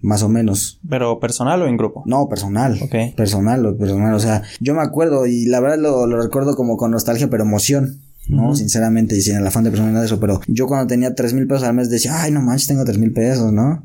Más 0.00 0.22
o 0.22 0.28
menos. 0.28 0.80
¿Pero 0.88 1.18
personal 1.18 1.62
o 1.62 1.66
en 1.66 1.76
grupo? 1.76 2.02
No, 2.06 2.28
personal. 2.28 2.78
Ok. 2.82 3.14
Personal, 3.16 3.76
personal. 3.76 4.14
O 4.14 4.20
sea, 4.20 4.42
yo 4.60 4.74
me 4.74 4.82
acuerdo 4.82 5.26
y 5.26 5.46
la 5.46 5.60
verdad 5.60 5.78
lo, 5.78 6.06
lo 6.06 6.20
recuerdo 6.20 6.54
como 6.56 6.76
con 6.76 6.90
nostalgia, 6.90 7.28
pero 7.28 7.44
emoción. 7.44 8.00
¿no? 8.28 8.54
Sinceramente, 8.54 9.16
y 9.16 9.22
sin 9.22 9.36
el 9.36 9.46
afán 9.46 9.64
de 9.64 9.70
personalidad 9.70 10.00
de 10.00 10.06
eso, 10.06 10.20
pero 10.20 10.40
yo 10.46 10.66
cuando 10.66 10.86
tenía 10.86 11.14
tres 11.14 11.32
mil 11.32 11.46
pesos 11.46 11.64
al 11.64 11.74
mes 11.74 11.88
decía, 11.88 12.22
ay, 12.22 12.30
no 12.30 12.42
manches, 12.42 12.68
tengo 12.68 12.84
tres 12.84 12.98
mil 12.98 13.12
pesos, 13.12 13.52
¿no? 13.52 13.84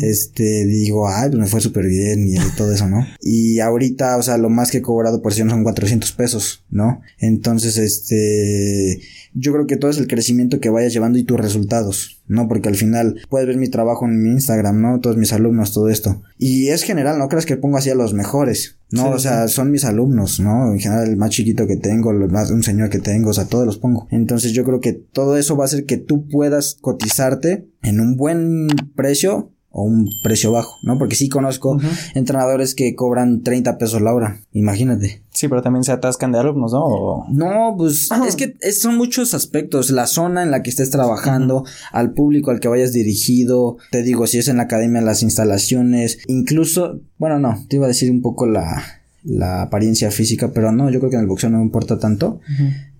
Este, 0.00 0.64
digo, 0.66 1.08
ay, 1.08 1.30
pues 1.30 1.40
me 1.40 1.46
fue 1.46 1.60
súper 1.60 1.86
bien 1.86 2.26
y 2.26 2.34
todo 2.56 2.72
eso, 2.72 2.88
¿no? 2.88 3.06
Y 3.20 3.60
ahorita, 3.60 4.16
o 4.16 4.22
sea, 4.22 4.38
lo 4.38 4.48
más 4.48 4.70
que 4.70 4.78
he 4.78 4.82
cobrado 4.82 5.22
por 5.22 5.32
sesión 5.32 5.50
son 5.50 5.62
400 5.62 6.12
pesos, 6.12 6.64
¿no? 6.70 7.00
Entonces, 7.18 7.76
este, 7.76 9.00
yo 9.34 9.52
creo 9.52 9.66
que 9.66 9.76
todo 9.76 9.90
es 9.90 9.98
el 9.98 10.08
crecimiento 10.08 10.60
que 10.60 10.70
vayas 10.70 10.92
llevando 10.92 11.18
y 11.18 11.24
tus 11.24 11.38
resultados, 11.38 12.22
¿no? 12.26 12.48
Porque 12.48 12.68
al 12.68 12.74
final 12.74 13.20
puedes 13.28 13.46
ver 13.46 13.56
mi 13.56 13.68
trabajo 13.68 14.04
en 14.04 14.22
mi 14.22 14.30
Instagram, 14.30 14.80
¿no? 14.80 15.00
Todos 15.00 15.16
mis 15.16 15.32
alumnos, 15.32 15.72
todo 15.72 15.88
esto. 15.88 16.22
Y 16.38 16.68
es 16.68 16.82
general, 16.82 17.18
no 17.18 17.28
creas 17.28 17.46
que 17.46 17.56
pongo 17.56 17.78
así 17.78 17.90
a 17.90 17.94
los 17.94 18.14
mejores, 18.14 18.78
¿no? 18.90 19.10
o 19.10 19.18
sea, 19.18 19.48
son 19.48 19.70
mis 19.70 19.84
alumnos, 19.84 20.40
¿no? 20.40 20.72
En 20.72 20.80
general, 20.80 21.08
el 21.08 21.16
más 21.16 21.30
chiquito 21.30 21.66
que 21.66 21.76
tengo, 21.76 22.10
el 22.10 22.28
más, 22.28 22.50
un 22.50 22.62
señor 22.62 22.90
que 22.90 22.98
tengo, 22.98 23.30
o 23.30 23.34
sea, 23.34 23.46
todos 23.46 23.66
los 23.66 23.78
pongo. 23.78 24.06
Entonces 24.10 24.52
yo 24.52 24.64
creo 24.64 24.80
que 24.80 24.92
todo 24.92 25.36
eso 25.36 25.56
va 25.56 25.64
a 25.64 25.66
hacer 25.66 25.86
que 25.86 25.96
tú 25.96 26.28
puedas 26.28 26.76
cotizarte 26.80 27.68
en 27.82 28.00
un 28.00 28.16
buen 28.16 28.68
precio 28.94 29.52
o 29.72 29.82
un 29.82 30.20
precio 30.22 30.52
bajo, 30.52 30.78
¿no? 30.82 30.98
Porque 30.98 31.16
sí 31.16 31.28
conozco 31.28 31.78
entrenadores 32.14 32.74
que 32.74 32.94
cobran 32.94 33.42
30 33.42 33.78
pesos 33.78 34.02
la 34.02 34.14
hora, 34.14 34.40
imagínate. 34.52 35.22
Sí, 35.30 35.48
pero 35.48 35.62
también 35.62 35.82
se 35.82 35.92
atascan 35.92 36.30
de 36.30 36.38
alumnos, 36.38 36.72
¿no? 36.72 37.24
No, 37.30 37.74
pues 37.76 38.10
es 38.26 38.36
que 38.36 38.54
son 38.72 38.96
muchos 38.96 39.32
aspectos, 39.34 39.90
la 39.90 40.06
zona 40.06 40.42
en 40.42 40.50
la 40.50 40.62
que 40.62 40.70
estés 40.70 40.90
trabajando, 40.90 41.64
al 41.90 42.12
público 42.12 42.50
al 42.50 42.60
que 42.60 42.68
vayas 42.68 42.92
dirigido, 42.92 43.78
te 43.90 44.02
digo, 44.02 44.26
si 44.26 44.38
es 44.38 44.48
en 44.48 44.58
la 44.58 44.64
academia, 44.64 45.00
las 45.00 45.22
instalaciones, 45.22 46.18
incluso, 46.26 47.00
bueno, 47.16 47.38
no, 47.38 47.64
te 47.68 47.76
iba 47.76 47.86
a 47.86 47.88
decir 47.88 48.10
un 48.10 48.20
poco 48.20 48.46
la, 48.46 49.02
la 49.24 49.62
apariencia 49.62 50.10
física, 50.10 50.52
pero 50.52 50.72
no, 50.72 50.90
yo 50.90 50.98
creo 50.98 51.10
que 51.10 51.16
en 51.16 51.22
el 51.22 51.28
boxeo 51.28 51.50
no 51.50 51.58
me 51.58 51.64
importa 51.64 51.98
tanto. 51.98 52.40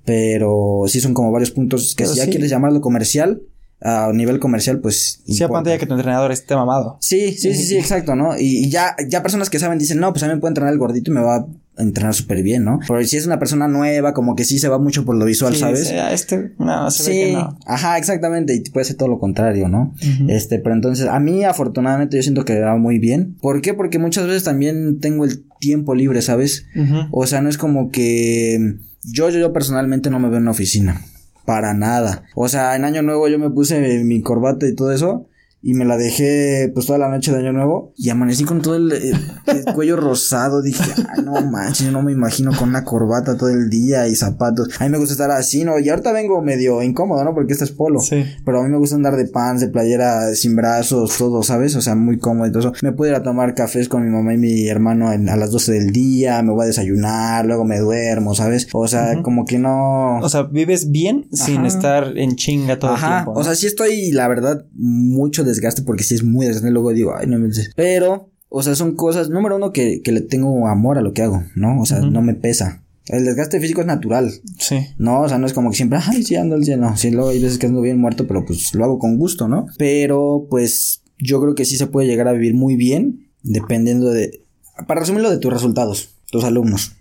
Pero 0.04 0.82
sí 0.88 1.00
son 1.00 1.14
como 1.14 1.30
varios 1.30 1.52
puntos 1.52 1.94
que 1.94 2.06
si 2.06 2.16
ya 2.16 2.26
quieres 2.26 2.50
llamarlo 2.50 2.80
comercial, 2.80 3.42
a 3.84 4.12
nivel 4.12 4.38
comercial, 4.38 4.80
pues. 4.80 5.22
Sí, 5.26 5.42
aparte 5.42 5.70
ya 5.70 5.78
que 5.78 5.86
tu 5.86 5.94
entrenador 5.94 6.30
esté 6.30 6.54
mamado. 6.54 6.98
Sí, 7.00 7.32
sí, 7.32 7.54
sí, 7.54 7.64
sí, 7.64 7.76
exacto, 7.76 8.14
¿no? 8.14 8.38
Y, 8.38 8.70
ya, 8.70 8.94
ya 9.08 9.22
personas 9.22 9.50
que 9.50 9.58
saben 9.58 9.78
dicen, 9.78 9.98
no, 9.98 10.12
pues 10.12 10.22
a 10.22 10.28
mí 10.28 10.34
me 10.34 10.40
puede 10.40 10.50
entrenar 10.50 10.72
el 10.72 10.78
gordito 10.78 11.10
y 11.10 11.14
me 11.14 11.20
va 11.20 11.36
a 11.36 11.46
entrenar 11.78 12.14
súper 12.14 12.42
bien, 12.42 12.64
¿no? 12.64 12.78
Pero 12.86 13.02
si 13.04 13.16
es 13.16 13.26
una 13.26 13.38
persona 13.38 13.66
nueva, 13.66 14.12
como 14.12 14.36
que 14.36 14.44
sí 14.44 14.58
se 14.58 14.68
va 14.68 14.78
mucho 14.78 15.04
por 15.04 15.16
lo 15.16 15.24
visual, 15.24 15.56
¿sabes? 15.56 15.88
Sí, 15.88 15.94
este, 16.12 16.52
no, 16.58 16.90
se 16.90 17.02
sí, 17.02 17.10
ve 17.10 17.26
que 17.26 17.32
no. 17.32 17.58
Ajá, 17.66 17.98
exactamente, 17.98 18.54
y 18.54 18.60
puede 18.70 18.84
ser 18.84 18.96
todo 18.96 19.08
lo 19.08 19.18
contrario, 19.18 19.68
¿no? 19.68 19.94
Este, 20.28 20.58
pero 20.58 20.74
entonces, 20.74 21.08
a 21.08 21.18
mí 21.18 21.44
afortunadamente 21.44 22.16
yo 22.16 22.22
siento 22.22 22.44
que 22.44 22.60
va 22.60 22.76
muy 22.76 22.98
bien. 22.98 23.36
¿Por 23.40 23.62
qué? 23.62 23.74
Porque 23.74 23.98
muchas 23.98 24.26
veces 24.26 24.44
también 24.44 25.00
tengo 25.00 25.24
el 25.24 25.44
tiempo 25.58 25.94
libre, 25.94 26.22
¿sabes? 26.22 26.66
O 27.10 27.26
sea, 27.26 27.40
no 27.40 27.48
es 27.48 27.58
como 27.58 27.90
que 27.90 28.76
yo, 29.02 29.30
yo, 29.30 29.40
yo 29.40 29.52
personalmente 29.52 30.10
no 30.10 30.20
me 30.20 30.28
veo 30.28 30.36
en 30.36 30.42
una 30.42 30.52
oficina. 30.52 31.00
Para 31.44 31.74
nada. 31.74 32.24
O 32.34 32.48
sea, 32.48 32.76
en 32.76 32.84
Año 32.84 33.02
Nuevo 33.02 33.28
yo 33.28 33.38
me 33.38 33.50
puse 33.50 34.02
mi 34.04 34.22
corbata 34.22 34.66
y 34.66 34.74
todo 34.74 34.92
eso 34.92 35.28
y 35.62 35.74
me 35.74 35.84
la 35.84 35.96
dejé 35.96 36.70
pues 36.74 36.86
toda 36.86 36.98
la 36.98 37.08
noche 37.08 37.30
de 37.30 37.38
año 37.38 37.52
nuevo 37.52 37.94
y 37.96 38.10
amanecí 38.10 38.42
con 38.44 38.60
todo 38.60 38.74
el, 38.74 38.92
cuello 39.74 39.96
rosado. 39.96 40.60
Dije 40.60 40.82
ah, 41.08 41.22
no 41.22 41.40
manches 41.40 41.92
no 41.92 42.02
me 42.02 42.12
imagino 42.12 42.50
con 42.58 42.70
una 42.70 42.84
corbata 42.84 43.36
todo 43.36 43.48
el 43.48 43.70
día 43.70 44.08
y 44.08 44.16
zapatos 44.16 44.68
a 44.80 44.84
mí 44.84 44.90
me 44.90 44.98
gusta 44.98 45.12
estar 45.12 45.30
así 45.30 45.64
no 45.64 45.78
y 45.78 45.88
ahorita 45.88 46.12
vengo 46.12 46.42
medio 46.42 46.82
incómodo 46.82 47.24
no 47.24 47.32
porque 47.32 47.52
este 47.52 47.64
es 47.64 47.70
polo. 47.70 48.00
Sí. 48.00 48.24
pero 48.44 48.60
a 48.60 48.64
mí 48.64 48.70
me 48.70 48.78
gusta 48.78 48.96
andar 48.96 49.16
de 49.16 49.26
pants 49.26 49.60
de 49.60 49.68
playera 49.68 50.34
sin 50.34 50.56
brazos 50.56 51.16
todo 51.16 51.42
sabes 51.44 51.76
o 51.76 51.80
sea 51.80 51.94
muy 51.94 52.18
cómodo 52.18 52.48
y 52.48 52.52
todo 52.52 52.70
eso. 52.70 52.72
Me 52.82 52.92
puedo 52.92 53.12
ir 53.12 53.16
a 53.16 53.22
tomar 53.22 53.54
cafés 53.54 53.88
con 53.88 54.04
mi 54.04 54.10
mamá 54.10 54.34
y 54.34 54.38
mi 54.38 54.66
hermano 54.66 55.08
a 55.08 55.36
las 55.36 55.52
12 55.52 55.72
del 55.72 55.92
día 55.92 56.42
me 56.42 56.52
voy 56.52 56.64
a 56.64 56.66
desayunar 56.66 57.46
luego 57.46 57.64
me 57.64 57.78
duermo 57.78 58.34
sabes 58.34 58.66
o 58.72 58.88
sea 58.88 59.22
como 59.22 59.44
que 59.44 59.58
no. 59.58 60.18
O 60.18 60.28
sea 60.28 60.42
vives 60.42 60.90
bien 60.90 61.28
sin 61.30 61.66
estar 61.66 62.18
en 62.18 62.34
chinga 62.34 62.80
todo 62.80 62.94
el 62.94 63.00
tiempo 63.00 63.32
o 63.34 63.44
sea 63.44 63.54
sí 63.54 63.68
estoy 63.68 64.10
la 64.10 64.26
verdad 64.26 64.64
mucho 64.74 65.44
de 65.44 65.51
desgaste 65.52 65.82
porque 65.82 66.04
si 66.04 66.14
es 66.14 66.24
muy 66.24 66.46
desgaste. 66.46 66.70
Luego 66.70 66.92
digo, 66.92 67.14
ay, 67.16 67.26
no 67.26 67.38
me 67.38 67.48
Pero, 67.76 68.30
o 68.48 68.62
sea, 68.62 68.74
son 68.74 68.94
cosas, 68.96 69.30
número 69.30 69.56
uno, 69.56 69.72
que, 69.72 70.02
que 70.02 70.12
le 70.12 70.20
tengo 70.20 70.66
amor 70.66 70.98
a 70.98 71.02
lo 71.02 71.12
que 71.12 71.22
hago, 71.22 71.44
¿no? 71.54 71.80
O 71.80 71.86
sea, 71.86 72.00
no 72.00 72.22
me 72.22 72.34
pesa. 72.34 72.82
El 73.06 73.24
desgaste 73.24 73.60
físico 73.60 73.80
es 73.80 73.86
natural. 73.86 74.32
Sí. 74.58 74.76
No, 74.98 75.22
o 75.22 75.28
sea, 75.28 75.38
no 75.38 75.46
es 75.46 75.52
como 75.52 75.70
que 75.70 75.76
siempre, 75.76 75.98
ay, 76.00 76.22
sí, 76.22 76.36
ando 76.36 76.54
al 76.54 76.64
cielo. 76.64 76.92
Sí, 76.96 77.10
luego 77.10 77.30
hay 77.30 77.42
veces 77.42 77.58
que 77.58 77.66
ando 77.66 77.80
bien 77.80 77.98
muerto, 77.98 78.26
pero 78.26 78.44
pues 78.44 78.74
lo 78.74 78.84
hago 78.84 78.98
con 78.98 79.18
gusto, 79.18 79.48
¿no? 79.48 79.66
Pero, 79.76 80.46
pues, 80.48 81.02
yo 81.18 81.40
creo 81.40 81.54
que 81.54 81.64
sí 81.64 81.76
se 81.76 81.88
puede 81.88 82.06
llegar 82.06 82.28
a 82.28 82.32
vivir 82.32 82.54
muy 82.54 82.76
bien, 82.76 83.28
dependiendo 83.42 84.10
de. 84.10 84.44
Para 84.86 85.00
resumirlo, 85.00 85.30
de 85.30 85.38
tus 85.38 85.52
resultados, 85.52 86.16
tus 86.30 86.44
alumnos. 86.44 86.92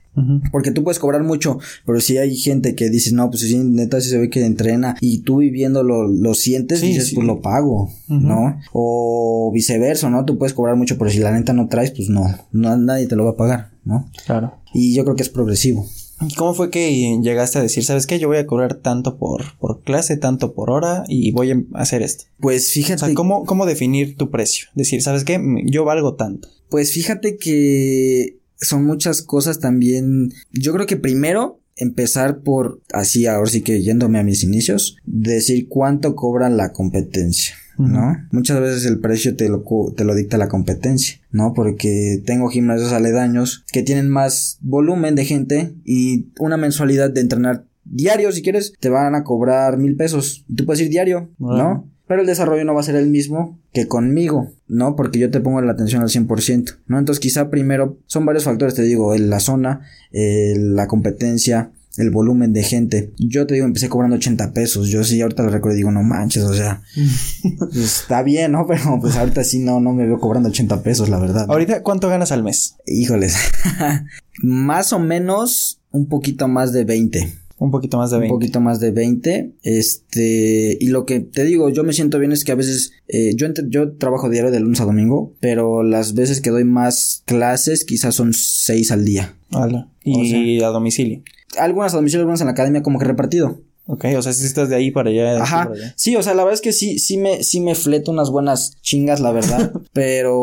Porque 0.51 0.71
tú 0.71 0.83
puedes 0.83 0.99
cobrar 0.99 1.23
mucho, 1.23 1.59
pero 1.85 2.01
si 2.01 2.17
hay 2.17 2.35
gente 2.35 2.75
que 2.75 2.89
dice, 2.89 3.13
no, 3.13 3.29
pues 3.29 3.41
si 3.43 3.57
neta 3.57 4.01
si 4.01 4.09
se 4.09 4.17
ve 4.17 4.29
que 4.29 4.45
entrena 4.45 4.97
y 4.99 5.19
tú 5.19 5.37
viviendo 5.37 5.83
lo, 5.83 6.07
lo 6.07 6.33
sientes, 6.33 6.81
dices, 6.81 7.13
pues 7.13 7.25
lo 7.25 7.41
pago, 7.41 7.89
¿no? 8.07 8.59
O 8.73 9.51
viceversa, 9.53 10.09
¿no? 10.09 10.25
Tú 10.25 10.37
puedes 10.37 10.53
cobrar 10.53 10.75
mucho, 10.75 10.97
pero 10.97 11.09
si 11.09 11.19
la 11.19 11.31
neta 11.31 11.53
no 11.53 11.67
traes, 11.67 11.91
pues 11.91 12.09
no, 12.09 12.25
no 12.51 12.77
nadie 12.77 13.07
te 13.07 13.15
lo 13.15 13.25
va 13.25 13.31
a 13.31 13.37
pagar, 13.37 13.71
¿no? 13.85 14.09
Claro. 14.25 14.53
Y 14.73 14.93
yo 14.93 15.03
creo 15.03 15.15
que 15.15 15.23
es 15.23 15.29
progresivo. 15.29 15.85
¿Cómo 16.37 16.53
fue 16.53 16.69
que 16.69 17.19
llegaste 17.21 17.57
a 17.57 17.61
decir, 17.61 17.83
sabes 17.83 18.05
qué, 18.05 18.19
yo 18.19 18.27
voy 18.27 18.37
a 18.37 18.45
cobrar 18.45 18.75
tanto 18.75 19.17
por, 19.17 19.57
por 19.57 19.81
clase, 19.81 20.17
tanto 20.17 20.53
por 20.53 20.69
hora 20.69 21.03
y 21.07 21.31
voy 21.31 21.51
a 21.51 21.63
hacer 21.73 22.03
esto? 22.03 22.25
Pues 22.39 22.71
fíjate. 22.71 22.95
O 22.95 23.05
sea, 23.07 23.15
¿cómo, 23.15 23.45
¿cómo 23.45 23.65
definir 23.65 24.15
tu 24.17 24.29
precio? 24.29 24.67
Decir, 24.75 25.01
¿sabes 25.01 25.23
qué? 25.23 25.41
Yo 25.65 25.83
valgo 25.83 26.15
tanto. 26.15 26.47
Pues 26.69 26.93
fíjate 26.93 27.37
que 27.37 28.40
son 28.61 28.85
muchas 28.85 29.21
cosas 29.21 29.59
también. 29.59 30.31
Yo 30.51 30.73
creo 30.73 30.85
que 30.85 30.97
primero 30.97 31.59
empezar 31.75 32.41
por, 32.41 32.81
así 32.93 33.25
ahora 33.25 33.49
sí 33.49 33.61
que 33.61 33.81
yéndome 33.81 34.19
a 34.19 34.23
mis 34.23 34.43
inicios, 34.43 34.97
decir 35.05 35.67
cuánto 35.67 36.15
cobra 36.15 36.49
la 36.49 36.71
competencia. 36.71 37.55
¿no? 37.77 38.15
Muchas 38.31 38.59
veces 38.59 38.85
el 38.85 38.99
precio 38.99 39.35
te 39.35 39.49
lo, 39.49 39.63
te 39.95 40.03
lo 40.03 40.13
dicta 40.13 40.37
la 40.37 40.49
competencia, 40.49 41.19
¿no? 41.31 41.53
Porque 41.55 42.21
tengo 42.25 42.49
gimnasios 42.49 42.91
aledaños 42.91 43.65
que 43.71 43.81
tienen 43.81 44.07
más 44.07 44.59
volumen 44.61 45.15
de 45.15 45.25
gente 45.25 45.73
y 45.83 46.27
una 46.39 46.57
mensualidad 46.57 47.09
de 47.09 47.21
entrenar 47.21 47.65
diario, 47.83 48.31
si 48.31 48.43
quieres, 48.43 48.73
te 48.79 48.89
van 48.89 49.15
a 49.15 49.23
cobrar 49.23 49.77
mil 49.77 49.95
pesos. 49.95 50.45
Tú 50.55 50.65
puedes 50.65 50.81
ir 50.81 50.89
diario, 50.89 51.31
¿no? 51.39 51.89
Pero 52.07 52.21
el 52.21 52.27
desarrollo 52.27 52.65
no 52.65 52.73
va 52.73 52.81
a 52.81 52.83
ser 52.83 52.95
el 52.95 53.09
mismo 53.09 53.57
que 53.73 53.87
conmigo, 53.87 54.51
¿no? 54.71 54.95
Porque 54.95 55.19
yo 55.19 55.29
te 55.29 55.41
pongo 55.41 55.61
la 55.61 55.73
atención 55.73 56.01
al 56.01 56.09
100%, 56.09 56.77
¿no? 56.87 56.97
Entonces 56.97 57.19
quizá 57.19 57.49
primero 57.49 57.99
son 58.07 58.25
varios 58.25 58.45
factores, 58.45 58.73
te 58.73 58.83
digo, 58.83 59.15
la 59.17 59.39
zona, 59.39 59.81
la 60.11 60.87
competencia, 60.87 61.71
el 61.97 62.09
volumen 62.09 62.53
de 62.53 62.63
gente. 62.63 63.11
Yo 63.17 63.45
te 63.45 63.55
digo, 63.55 63.65
empecé 63.65 63.89
cobrando 63.89 64.15
80 64.15 64.53
pesos. 64.53 64.87
Yo 64.87 65.03
sí, 65.03 65.21
ahorita 65.21 65.43
lo 65.43 65.49
recuerdo 65.49 65.75
y 65.75 65.77
digo, 65.77 65.91
no 65.91 66.03
manches, 66.03 66.43
o 66.43 66.53
sea, 66.53 66.81
pues, 67.59 67.75
está 67.75 68.23
bien, 68.23 68.53
¿no? 68.53 68.65
Pero 68.67 68.99
pues 69.01 69.15
ahorita 69.17 69.43
sí 69.43 69.59
no, 69.59 69.79
no 69.79 69.93
me 69.93 70.05
veo 70.05 70.19
cobrando 70.19 70.49
80 70.49 70.83
pesos, 70.83 71.09
la 71.09 71.19
verdad. 71.19 71.45
¿Ahorita 71.49 71.83
cuánto 71.83 72.07
ganas 72.07 72.31
al 72.31 72.43
mes? 72.43 72.75
Híjoles. 72.85 73.35
más 74.41 74.93
o 74.93 74.99
menos 74.99 75.81
un 75.91 76.07
poquito 76.07 76.47
más 76.47 76.71
de 76.71 76.85
20. 76.85 77.40
Un 77.61 77.69
poquito 77.69 77.99
más 77.99 78.09
de 78.09 78.17
20. 78.17 78.33
Un 78.33 78.39
poquito 78.39 78.59
más 78.59 78.79
de 78.79 78.89
20. 78.89 79.53
Este, 79.61 80.77
y 80.79 80.87
lo 80.87 81.05
que 81.05 81.19
te 81.19 81.43
digo, 81.43 81.69
yo 81.69 81.83
me 81.83 81.93
siento 81.93 82.17
bien 82.17 82.31
es 82.31 82.43
que 82.43 82.51
a 82.51 82.55
veces, 82.55 82.91
eh, 83.07 83.35
yo, 83.35 83.45
yo 83.69 83.97
trabajo 83.97 84.31
diario 84.31 84.49
de 84.49 84.59
lunes 84.59 84.81
a 84.81 84.85
domingo, 84.85 85.35
pero 85.39 85.83
las 85.83 86.15
veces 86.15 86.41
que 86.41 86.49
doy 86.49 86.63
más 86.63 87.21
clases 87.27 87.85
quizás 87.85 88.15
son 88.15 88.33
6 88.33 88.91
al 88.91 89.05
día. 89.05 89.35
Y 90.03 90.63
a 90.63 90.69
domicilio. 90.69 91.21
Algunas 91.55 91.93
a 91.93 91.97
domicilio, 91.97 92.21
algunas 92.21 92.41
en 92.41 92.47
la 92.47 92.53
academia 92.53 92.81
como 92.81 92.97
que 92.97 93.05
repartido. 93.05 93.61
Ok, 93.87 94.05
o 94.17 94.21
sea, 94.21 94.31
si 94.31 94.45
estás 94.45 94.69
de 94.69 94.75
ahí 94.75 94.91
para 94.91 95.09
allá. 95.09 95.41
Ajá. 95.41 95.63
para 95.65 95.75
allá. 95.75 95.93
Sí, 95.97 96.15
o 96.15 96.23
sea, 96.23 96.33
la 96.33 96.43
verdad 96.43 96.53
es 96.55 96.61
que 96.61 96.71
sí, 96.71 96.99
sí 96.99 97.17
me, 97.17 97.43
sí 97.43 97.59
me 97.61 97.75
fleto 97.75 98.11
unas 98.11 98.29
buenas 98.29 98.77
chingas, 98.81 99.19
la 99.19 99.31
verdad. 99.31 99.71
pero, 99.93 100.35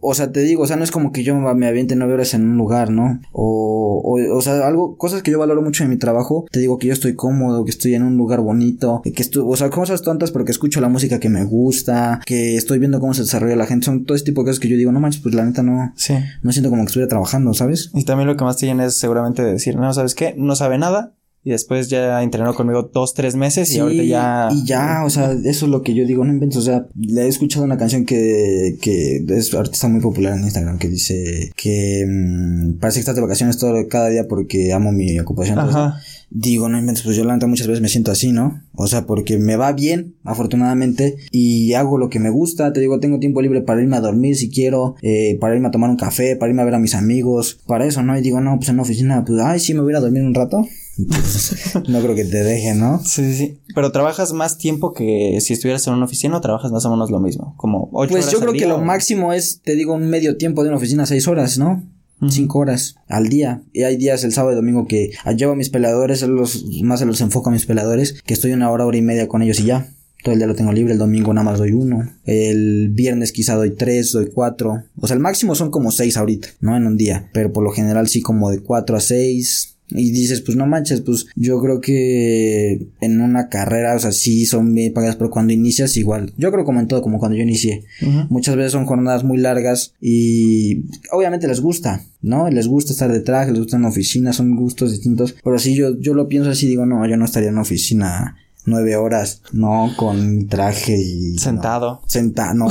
o 0.00 0.14
sea, 0.14 0.32
te 0.32 0.40
digo, 0.40 0.62
o 0.62 0.66
sea, 0.66 0.76
no 0.76 0.84
es 0.84 0.90
como 0.90 1.12
que 1.12 1.22
yo 1.24 1.34
me 1.34 1.66
aviente 1.66 1.96
nueve 1.96 2.14
horas 2.14 2.32
en 2.34 2.42
un 2.48 2.56
lugar, 2.56 2.90
¿no? 2.90 3.20
O, 3.32 4.00
o, 4.04 4.36
o 4.36 4.40
sea, 4.40 4.66
algo, 4.66 4.96
cosas 4.96 5.22
que 5.22 5.30
yo 5.30 5.38
valoro 5.38 5.62
mucho 5.62 5.84
en 5.84 5.90
mi 5.90 5.96
trabajo. 5.96 6.46
Te 6.50 6.60
digo 6.60 6.78
que 6.78 6.86
yo 6.86 6.92
estoy 6.92 7.14
cómodo, 7.14 7.64
que 7.64 7.70
estoy 7.70 7.94
en 7.94 8.02
un 8.02 8.16
lugar 8.16 8.40
bonito, 8.40 9.02
que 9.02 9.22
estoy, 9.22 9.42
o 9.46 9.56
sea, 9.56 9.70
cosas 9.70 10.02
tontas, 10.02 10.30
pero 10.30 10.44
que 10.44 10.52
escucho 10.52 10.80
la 10.80 10.88
música 10.88 11.20
que 11.20 11.28
me 11.28 11.44
gusta, 11.44 12.20
que 12.24 12.56
estoy 12.56 12.78
viendo 12.78 13.00
cómo 13.00 13.14
se 13.14 13.22
desarrolla 13.22 13.56
la 13.56 13.66
gente. 13.66 13.86
Son 13.86 14.04
todo 14.04 14.14
ese 14.16 14.24
tipo 14.24 14.42
de 14.42 14.46
cosas 14.46 14.60
que 14.60 14.68
yo 14.68 14.76
digo, 14.76 14.92
no 14.92 15.00
manches, 15.00 15.20
pues 15.22 15.34
la 15.34 15.44
neta 15.44 15.62
no, 15.62 15.92
Sí. 15.96 16.14
no 16.42 16.52
siento 16.52 16.70
como 16.70 16.82
que 16.82 16.86
estuviera 16.88 17.08
trabajando, 17.08 17.52
¿sabes? 17.54 17.90
Y 17.94 18.04
también 18.04 18.28
lo 18.28 18.36
que 18.36 18.44
más 18.44 18.56
te 18.56 18.66
llena 18.66 18.86
es 18.86 18.94
seguramente 18.96 19.42
de 19.42 19.52
decir, 19.52 19.76
no, 19.76 19.92
¿sabes 19.92 20.14
qué? 20.14 20.34
No 20.36 20.56
sabe 20.56 20.78
nada. 20.78 21.14
Y 21.44 21.50
después 21.50 21.90
ya 21.90 22.22
entrenó 22.22 22.54
conmigo 22.54 22.90
dos, 22.90 23.12
tres 23.12 23.36
meses 23.36 23.70
y 23.70 23.78
ahorita 23.78 24.02
ya. 24.02 24.48
Y 24.50 24.64
ya, 24.64 25.02
o 25.04 25.10
sea, 25.10 25.32
eso 25.32 25.66
es 25.66 25.70
lo 25.70 25.82
que 25.82 25.94
yo 25.94 26.06
digo, 26.06 26.24
no 26.24 26.32
invento. 26.32 26.58
O 26.58 26.62
sea, 26.62 26.86
le 26.98 27.22
he 27.22 27.28
escuchado 27.28 27.66
una 27.66 27.76
canción 27.76 28.06
que, 28.06 28.78
que 28.80 29.24
es 29.28 29.52
ahorita 29.52 29.74
está 29.74 29.88
muy 29.88 30.00
popular 30.00 30.38
en 30.38 30.44
Instagram 30.44 30.78
que 30.78 30.88
dice 30.88 31.52
que 31.54 32.06
mm, 32.08 32.78
parece 32.78 32.96
que 32.96 33.00
estás 33.00 33.14
de 33.14 33.20
vacaciones 33.20 33.58
todo 33.58 33.74
cada 33.88 34.08
día 34.08 34.26
porque 34.26 34.72
amo 34.72 34.90
mi 34.90 35.18
ocupación. 35.18 35.58
Ajá. 35.58 36.00
Digo, 36.30 36.68
no 36.68 36.78
inventes, 36.78 37.04
pues 37.04 37.16
yo 37.16 37.24
la 37.24 37.34
neta 37.34 37.46
muchas 37.46 37.66
veces 37.66 37.82
me 37.82 37.88
siento 37.88 38.10
así, 38.10 38.32
¿no? 38.32 38.62
O 38.74 38.86
sea, 38.86 39.06
porque 39.06 39.38
me 39.38 39.56
va 39.56 39.72
bien, 39.72 40.16
afortunadamente, 40.24 41.16
y 41.30 41.74
hago 41.74 41.98
lo 41.98 42.08
que 42.08 42.18
me 42.18 42.30
gusta. 42.30 42.72
Te 42.72 42.80
digo, 42.80 42.98
tengo 42.98 43.20
tiempo 43.20 43.40
libre 43.42 43.60
para 43.60 43.82
irme 43.82 43.96
a 43.96 44.00
dormir 44.00 44.34
si 44.34 44.50
quiero, 44.50 44.96
eh, 45.02 45.36
para 45.40 45.54
irme 45.54 45.68
a 45.68 45.70
tomar 45.70 45.90
un 45.90 45.96
café, 45.96 46.36
para 46.36 46.50
irme 46.50 46.62
a 46.62 46.64
ver 46.64 46.74
a 46.74 46.80
mis 46.80 46.94
amigos, 46.94 47.60
para 47.66 47.86
eso, 47.86 48.02
¿no? 48.02 48.18
Y 48.18 48.22
digo, 48.22 48.40
no, 48.40 48.56
pues 48.56 48.70
en 48.70 48.76
la 48.76 48.82
oficina, 48.82 49.24
pues, 49.24 49.40
ay, 49.44 49.60
sí, 49.60 49.74
me 49.74 49.82
voy 49.82 49.94
a 49.94 50.00
dormir 50.00 50.22
un 50.22 50.34
rato. 50.34 50.66
No 51.88 52.00
creo 52.00 52.14
que 52.14 52.24
te 52.24 52.42
deje, 52.42 52.74
¿no? 52.74 53.00
Sí, 53.04 53.24
sí, 53.24 53.34
sí. 53.34 53.58
Pero 53.74 53.92
trabajas 53.92 54.32
más 54.32 54.58
tiempo 54.58 54.92
que 54.92 55.38
si 55.40 55.52
estuvieras 55.52 55.86
en 55.86 55.94
una 55.94 56.04
oficina 56.04 56.36
o 56.36 56.40
trabajas 56.40 56.70
más 56.72 56.84
o 56.84 56.90
menos 56.90 57.10
lo 57.10 57.20
mismo. 57.20 57.54
Como 57.56 57.88
ocho 57.92 58.10
Pues 58.12 58.24
horas 58.26 58.32
yo 58.32 58.38
al 58.38 58.44
creo 58.44 58.54
que 58.60 58.66
lo 58.66 58.76
o- 58.76 58.84
máximo 58.84 59.32
es, 59.32 59.60
te 59.62 59.74
digo, 59.74 59.94
un 59.94 60.08
medio 60.08 60.36
tiempo 60.36 60.62
de 60.62 60.68
una 60.68 60.78
oficina, 60.78 61.06
seis 61.06 61.26
horas, 61.28 61.58
¿no? 61.58 61.82
Cinco 62.30 62.60
horas 62.60 62.94
al 63.08 63.28
día. 63.28 63.62
Y 63.72 63.82
hay 63.82 63.96
días, 63.96 64.24
el 64.24 64.32
sábado 64.32 64.52
y 64.52 64.56
domingo, 64.56 64.86
que 64.86 65.10
llevo 65.36 65.52
a 65.52 65.56
mis 65.56 65.68
peladores, 65.68 66.22
los, 66.22 66.64
más 66.82 67.00
se 67.00 67.06
los 67.06 67.20
enfoco 67.20 67.50
a 67.50 67.52
mis 67.52 67.66
peladores, 67.66 68.22
que 68.24 68.32
estoy 68.32 68.52
una 68.52 68.70
hora, 68.70 68.86
hora 68.86 68.96
y 68.96 69.02
media 69.02 69.28
con 69.28 69.42
ellos 69.42 69.60
y 69.60 69.64
ya. 69.66 69.90
Todo 70.22 70.32
el 70.32 70.38
día 70.38 70.46
lo 70.46 70.54
tengo 70.54 70.72
libre, 70.72 70.94
el 70.94 70.98
domingo 70.98 71.34
nada 71.34 71.44
más 71.44 71.58
doy 71.58 71.72
uno. 71.72 72.08
El 72.24 72.88
viernes 72.92 73.30
quizá 73.32 73.56
doy 73.56 73.72
tres, 73.72 74.12
doy 74.12 74.30
cuatro. 74.32 74.84
O 74.96 75.06
sea, 75.06 75.14
el 75.16 75.20
máximo 75.20 75.54
son 75.54 75.70
como 75.70 75.90
seis 75.90 76.16
ahorita, 76.16 76.48
¿no? 76.60 76.74
En 76.78 76.86
un 76.86 76.96
día. 76.96 77.28
Pero 77.34 77.52
por 77.52 77.62
lo 77.62 77.72
general 77.72 78.08
sí 78.08 78.22
como 78.22 78.50
de 78.50 78.60
cuatro 78.60 78.96
a 78.96 79.00
seis. 79.00 79.73
Y 79.90 80.10
dices, 80.10 80.40
pues 80.40 80.56
no 80.56 80.66
manches, 80.66 81.02
pues 81.02 81.26
yo 81.36 81.60
creo 81.60 81.80
que 81.80 82.86
en 83.00 83.20
una 83.20 83.48
carrera, 83.48 83.94
o 83.94 83.98
sea, 83.98 84.12
sí 84.12 84.46
son 84.46 84.74
bien 84.74 84.92
pagadas, 84.92 85.16
pero 85.16 85.30
cuando 85.30 85.52
inicias 85.52 85.96
igual. 85.96 86.32
Yo 86.38 86.50
creo 86.50 86.64
como 86.64 86.80
en 86.80 86.88
todo, 86.88 87.02
como 87.02 87.18
cuando 87.18 87.36
yo 87.36 87.42
inicié. 87.42 87.84
Muchas 88.30 88.56
veces 88.56 88.72
son 88.72 88.86
jornadas 88.86 89.24
muy 89.24 89.38
largas 89.38 89.94
y 90.00 90.84
obviamente 91.12 91.48
les 91.48 91.60
gusta, 91.60 92.02
¿no? 92.22 92.48
Les 92.50 92.66
gusta 92.66 92.92
estar 92.92 93.12
de 93.12 93.20
traje, 93.20 93.50
les 93.52 93.60
gusta 93.60 93.76
en 93.76 93.82
una 93.82 93.90
oficina, 93.90 94.32
son 94.32 94.56
gustos 94.56 94.90
distintos. 94.90 95.34
Pero 95.44 95.58
si 95.58 95.74
yo, 95.74 95.98
yo 96.00 96.14
lo 96.14 96.28
pienso 96.28 96.50
así, 96.50 96.66
digo, 96.66 96.86
no, 96.86 97.06
yo 97.06 97.16
no 97.16 97.26
estaría 97.26 97.50
en 97.50 97.54
una 97.54 97.62
oficina 97.62 98.36
nueve 98.66 98.96
horas, 98.96 99.42
no, 99.52 99.90
con 99.96 100.48
traje 100.48 100.96
y... 100.98 101.38
Sentado. 101.38 102.02
Sentado, 102.06 102.54
no. 102.54 102.68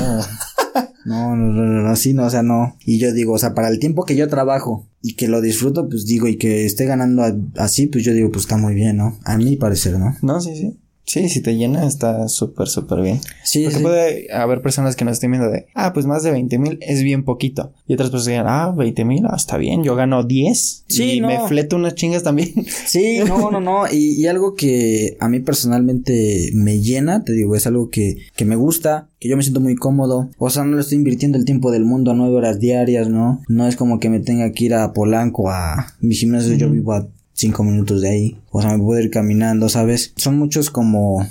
No, 1.05 1.35
no, 1.35 1.51
no, 1.51 1.81
no, 1.81 1.95
sí, 1.95 2.13
no, 2.13 2.25
o 2.25 2.29
sea, 2.29 2.43
no. 2.43 2.77
Y 2.85 2.97
yo 2.97 3.11
digo, 3.11 3.33
o 3.33 3.37
sea, 3.37 3.53
para 3.53 3.67
el 3.67 3.79
tiempo 3.79 4.05
que 4.05 4.15
yo 4.15 4.27
trabajo 4.29 4.87
y 5.01 5.15
que 5.15 5.27
lo 5.27 5.41
disfruto, 5.41 5.89
pues 5.89 6.05
digo, 6.05 6.27
y 6.27 6.37
que 6.37 6.65
esté 6.65 6.85
ganando 6.85 7.23
así, 7.57 7.87
pues 7.87 8.03
yo 8.05 8.13
digo, 8.13 8.31
pues 8.31 8.45
está 8.45 8.57
muy 8.57 8.73
bien, 8.73 8.97
¿no? 8.97 9.17
A 9.25 9.37
mi 9.37 9.57
parecer, 9.57 9.99
¿no? 9.99 10.15
No, 10.21 10.39
sí, 10.39 10.55
sí. 10.55 10.79
Sí, 11.05 11.27
si 11.29 11.41
te 11.41 11.55
llena 11.55 11.85
está 11.85 12.27
súper, 12.27 12.67
súper 12.67 13.01
bien. 13.01 13.19
Sí, 13.43 13.63
Porque 13.63 13.77
sí. 13.77 13.83
puede 13.83 14.33
haber 14.33 14.61
personas 14.61 14.95
que 14.95 15.03
nos 15.05 15.13
estén 15.13 15.31
viendo 15.31 15.49
de, 15.49 15.67
ah, 15.75 15.93
pues 15.93 16.05
más 16.05 16.23
de 16.23 16.31
20 16.31 16.57
mil 16.57 16.77
es 16.81 17.03
bien 17.03 17.23
poquito. 17.23 17.73
Y 17.87 17.93
otras 17.93 18.09
personas 18.09 18.27
digan, 18.27 18.45
ah, 18.47 18.73
20 18.75 19.05
mil, 19.05 19.25
ah, 19.27 19.35
está 19.35 19.57
bien, 19.57 19.83
yo 19.83 19.95
gano 19.95 20.23
10. 20.23 20.85
Sí, 20.87 21.13
y 21.13 21.21
no. 21.21 21.27
me 21.27 21.39
fleto 21.47 21.75
unas 21.75 21.95
chingas 21.95 22.23
también. 22.23 22.53
Sí, 22.85 23.19
no, 23.27 23.51
no, 23.51 23.59
no. 23.59 23.85
Y, 23.91 24.21
y 24.21 24.27
algo 24.27 24.55
que 24.55 25.17
a 25.19 25.27
mí 25.29 25.39
personalmente 25.39 26.49
me 26.53 26.79
llena, 26.79 27.23
te 27.23 27.33
digo, 27.33 27.55
es 27.55 27.67
algo 27.67 27.89
que, 27.89 28.17
que 28.35 28.45
me 28.45 28.55
gusta, 28.55 29.09
que 29.19 29.29
yo 29.29 29.37
me 29.37 29.43
siento 29.43 29.59
muy 29.59 29.75
cómodo. 29.75 30.29
O 30.37 30.49
sea, 30.49 30.63
no 30.63 30.75
le 30.75 30.81
estoy 30.81 30.97
invirtiendo 30.97 31.37
el 31.37 31.45
tiempo 31.45 31.71
del 31.71 31.85
mundo 31.85 32.11
a 32.11 32.13
nueve 32.13 32.35
horas 32.35 32.59
diarias, 32.59 33.09
¿no? 33.09 33.41
No 33.47 33.67
es 33.67 33.75
como 33.75 33.99
que 33.99 34.09
me 34.09 34.19
tenga 34.19 34.51
que 34.51 34.65
ir 34.65 34.73
a 34.73 34.93
Polanco, 34.93 35.49
a 35.49 35.93
mi 35.99 36.15
gimnasio, 36.15 36.55
yo 36.55 36.69
vivo 36.69 36.93
a 36.93 37.07
cinco 37.33 37.63
minutos 37.63 38.01
de 38.01 38.09
ahí. 38.09 38.37
O 38.51 38.61
sea, 38.61 38.75
me 38.77 38.83
puedo 38.83 39.01
ir 39.01 39.09
caminando, 39.09 39.69
¿sabes? 39.69 40.13
Son 40.15 40.37
muchos 40.37 40.69
como... 40.69 41.27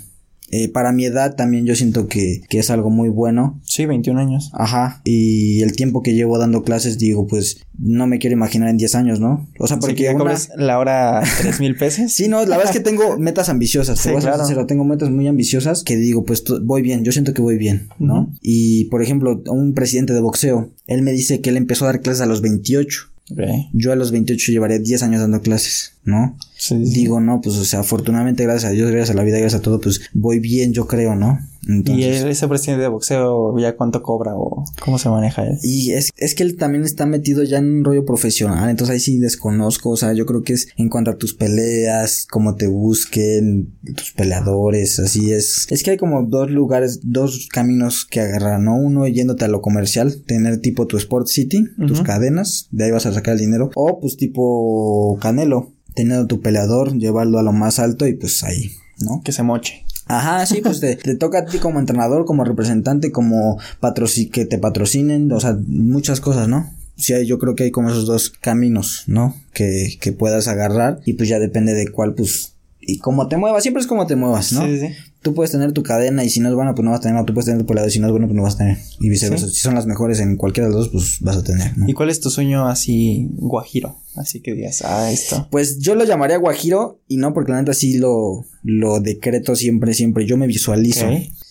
eh, 0.51 0.69
para 0.69 0.93
mi 0.93 1.07
edad 1.07 1.35
también 1.35 1.65
yo 1.65 1.75
siento 1.75 2.09
que, 2.09 2.43
que 2.51 2.59
es 2.59 2.69
algo 2.71 2.91
muy 2.91 3.09
bueno. 3.09 3.59
sí, 3.65 3.87
21 3.87 4.21
años. 4.21 4.51
Ajá. 4.53 5.01
Y 5.05 5.63
el 5.63 5.73
tiempo 5.75 6.03
que 6.03 6.13
llevo 6.15 6.37
dando 6.39 6.63
clases, 6.63 6.99
digo, 6.99 7.27
pues 7.27 7.63
no 7.79 8.07
me 8.07 8.19
quiero 8.19 8.35
imaginar 8.35 8.69
en 8.69 8.77
10 8.77 8.95
años, 8.97 9.19
¿no? 9.19 9.49
O 9.59 9.67
sea, 9.67 9.79
Porque 9.79 9.93
porque 9.95 10.03
ya 10.05 10.11
una- 10.11 10.19
cobras 10.19 10.51
la 10.57 10.79
hora 10.79 11.23
3 11.41 11.61
mil 11.61 11.75
pesos. 11.77 12.13
Sí, 12.13 12.29
no, 12.29 12.45
la 12.45 12.59
verdad 12.59 12.67
es 12.75 12.77
que 12.79 12.85
tengo 12.85 13.17
metas 13.19 13.49
ambiciosas. 13.49 13.97
Te 13.97 14.03
Sí, 14.03 14.09
voy 14.11 14.19
a 14.19 14.21
ser 14.21 14.31
claro. 14.33 14.45
sincero, 14.45 14.67
tengo 14.67 14.85
metas 14.85 15.09
muy 15.11 15.27
ambiciosas 15.27 15.83
que 15.85 15.97
digo, 15.97 16.25
pues 16.25 16.45
voy 16.63 16.83
bien, 16.83 17.03
yo 17.03 17.13
siento 17.13 17.33
que 17.33 17.41
voy 17.41 17.57
bien, 17.57 17.89
¿no? 17.99 18.31
Y 18.43 18.85
por 18.87 19.03
ejemplo, 19.03 19.43
un 19.47 19.73
presidente 19.73 20.13
de 20.13 20.21
boxeo, 20.21 20.71
él 20.87 21.01
me 21.01 21.13
dice 21.13 21.41
que 21.41 21.49
él 21.49 21.57
empezó 21.57 21.85
a 21.87 21.93
dar 21.93 22.03
clases 22.03 22.21
a 22.21 22.27
los 22.27 22.43
28. 22.43 23.12
Ok. 23.31 23.41
Yo 23.73 23.93
a 23.93 23.97
los 23.97 24.11
28 24.11 24.53
llevaría 24.53 24.79
10 24.79 25.03
años 25.03 25.21
dando 25.21 25.41
clases, 25.41 25.95
¿no? 26.05 26.37
Sí. 26.63 26.77
Digo, 26.77 27.21
no, 27.21 27.41
pues 27.41 27.57
o 27.57 27.65
sea, 27.65 27.81
afortunadamente, 27.81 28.45
gracias 28.45 28.71
a 28.71 28.73
Dios, 28.73 28.89
gracias 28.89 29.11
a 29.11 29.15
la 29.15 29.25
vida, 29.25 29.39
gracias 29.39 29.59
a 29.59 29.65
todo, 29.65 29.81
pues 29.81 30.01
voy 30.13 30.39
bien, 30.39 30.73
yo 30.73 30.87
creo, 30.87 31.17
¿no? 31.17 31.41
¿Y 31.67 32.05
él, 32.05 32.29
ese 32.29 32.47
presidente 32.47 32.83
de 32.83 32.89
boxeo 32.89 33.59
ya 33.59 33.77
cuánto 33.77 34.01
cobra 34.03 34.33
o 34.37 34.65
cómo 34.81 34.97
se 34.97 35.09
maneja 35.09 35.45
él? 35.45 35.59
Y 35.63 35.91
es, 35.91 36.11
es 36.17 36.37
que 36.37 36.45
él 36.45 36.57
también 36.57 36.85
está 36.85 37.05
metido 37.05 37.43
ya 37.43 37.59
en 37.59 37.79
un 37.79 37.85
rollo 37.85 38.05
profesional, 38.05 38.71
entonces 38.71 38.95
ahí 38.95 39.01
sí 39.01 39.19
desconozco, 39.19 39.91
o 39.91 39.97
sea, 39.97 40.13
yo 40.13 40.25
creo 40.25 40.45
que 40.45 40.53
es 40.53 40.69
en 40.77 40.89
cuanto 40.89 41.11
a 41.11 41.17
tus 41.17 41.35
peleas, 41.35 42.29
cómo 42.31 42.55
te 42.55 42.69
busquen, 42.69 43.75
tus 43.97 44.13
peleadores, 44.13 45.01
así 45.01 45.33
es. 45.33 45.67
Es 45.69 45.83
que 45.83 45.91
hay 45.91 45.97
como 45.97 46.23
dos 46.23 46.49
lugares, 46.49 47.01
dos 47.03 47.49
caminos 47.51 48.07
que 48.09 48.21
agarrar, 48.21 48.61
¿no? 48.61 48.77
Uno 48.77 49.09
yéndote 49.09 49.47
a 49.47 49.49
lo 49.49 49.63
comercial, 49.63 50.23
tener 50.29 50.61
tipo 50.61 50.87
tu 50.87 50.97
Sport 50.97 51.27
City, 51.27 51.65
tus 51.89 52.03
cadenas, 52.03 52.69
de 52.71 52.85
ahí 52.85 52.93
vas 52.93 53.07
a 53.07 53.13
sacar 53.13 53.35
el 53.35 53.41
dinero, 53.41 53.71
o 53.75 53.99
pues 53.99 54.17
tipo 54.17 55.19
Canelo, 55.21 55.73
teniendo 55.95 56.27
tu 56.27 56.41
peleador, 56.41 56.97
llevarlo 56.97 57.39
a 57.39 57.43
lo 57.43 57.53
más 57.53 57.79
alto 57.79 58.07
y 58.07 58.15
pues 58.15 58.43
ahí, 58.45 58.73
¿no? 58.99 59.23
Que 59.25 59.33
se 59.33 59.43
moche. 59.43 59.85
Ajá, 60.07 60.45
sí, 60.47 60.61
pues 60.63 60.81
te, 60.81 60.97
te 60.97 61.15
toca 61.17 61.39
a 61.41 61.45
ti 61.47 61.59
como 61.59 61.79
entrenador, 61.79 62.25
como 62.25 62.45
representante, 62.45 63.13
como 63.13 63.59
patroci 63.81 64.29
que 64.29 64.45
te 64.45 64.59
patrocinen, 64.59 65.31
o 65.33 65.41
sea, 65.41 65.57
muchas 65.67 66.21
cosas, 66.21 66.49
¿no? 66.49 66.69
Sí, 66.97 67.15
hay- 67.15 67.27
yo 67.27 67.39
creo 67.39 67.55
que 67.55 67.65
hay 67.65 67.71
como 67.71 67.89
esos 67.91 68.07
dos 68.07 68.31
caminos, 68.31 69.05
¿no? 69.07 69.35
Que, 69.55 69.97
que 70.01 70.13
puedas 70.13 70.49
agarrar 70.49 71.01
y 71.07 71.15
pues 71.15 71.29
ya 71.29 71.39
depende 71.39 71.73
de 71.75 71.89
cuál, 71.89 72.15
pues, 72.15 72.55
y 72.81 72.99
cómo 72.99 73.29
te 73.29 73.37
muevas, 73.37 73.63
siempre 73.63 73.81
es 73.81 73.87
como 73.87 74.07
te 74.07 74.17
muevas, 74.17 74.53
¿no? 74.53 74.63
Sí, 74.67 74.79
sí, 74.79 74.89
sí. 74.89 74.95
Tú 75.23 75.35
puedes 75.35 75.53
tener 75.53 75.73
tu 75.73 75.83
cadena 75.83 76.25
y 76.25 76.31
si 76.31 76.41
no 76.41 76.49
es 76.49 76.55
buena, 76.55 76.75
pues 76.75 76.85
no 76.85 76.91
vas 76.91 77.01
a 77.01 77.03
tener, 77.05 77.21
o 77.21 77.25
tú 77.25 77.33
puedes 77.33 77.47
tener 77.47 77.61
tu 77.61 77.67
peleador 77.67 77.89
y 77.89 77.93
si 77.93 78.01
no 78.01 78.07
es 78.07 78.11
bueno, 78.11 78.27
pues 78.27 78.37
no 78.37 78.43
vas 78.43 78.57
a 78.57 78.59
tener, 78.59 78.79
y 79.01 79.09
viceversa. 79.09 79.47
Sí. 79.47 79.55
Si 79.55 79.61
son 79.61 79.75
las 79.75 79.87
mejores 79.87 80.19
en 80.21 80.37
cualquiera 80.37 80.69
de 80.69 80.75
los 80.75 80.85
dos, 80.87 80.93
pues 80.93 81.21
vas 81.21 81.37
a 81.37 81.45
tener, 81.45 81.79
¿no? 81.79 81.89
¿Y 81.89 81.95
cuál 81.95 82.11
es 82.11 82.21
tu 82.21 82.29
sueño 82.29 82.69
así 82.69 83.29
guajiro? 83.33 83.97
Así 84.17 84.41
que 84.41 84.55
digas, 84.55 84.83
ah, 84.85 85.11
esto. 85.11 85.49
Pues 85.51 85.79
yo 85.79 85.95
lo 85.95 86.05
llamaría 86.05 86.37
Guajiro 86.37 87.01
y 87.09 87.17
no 87.17 87.33
porque 87.33 87.53
la 87.53 87.61
neta 87.61 87.73
sí 87.73 87.97
lo, 87.97 88.45
lo 88.63 89.01
decreto 89.01 89.57
siempre, 89.57 89.95
siempre. 89.95 90.27
Yo 90.27 90.37
me 90.37 90.47
visualizo. 90.47 91.07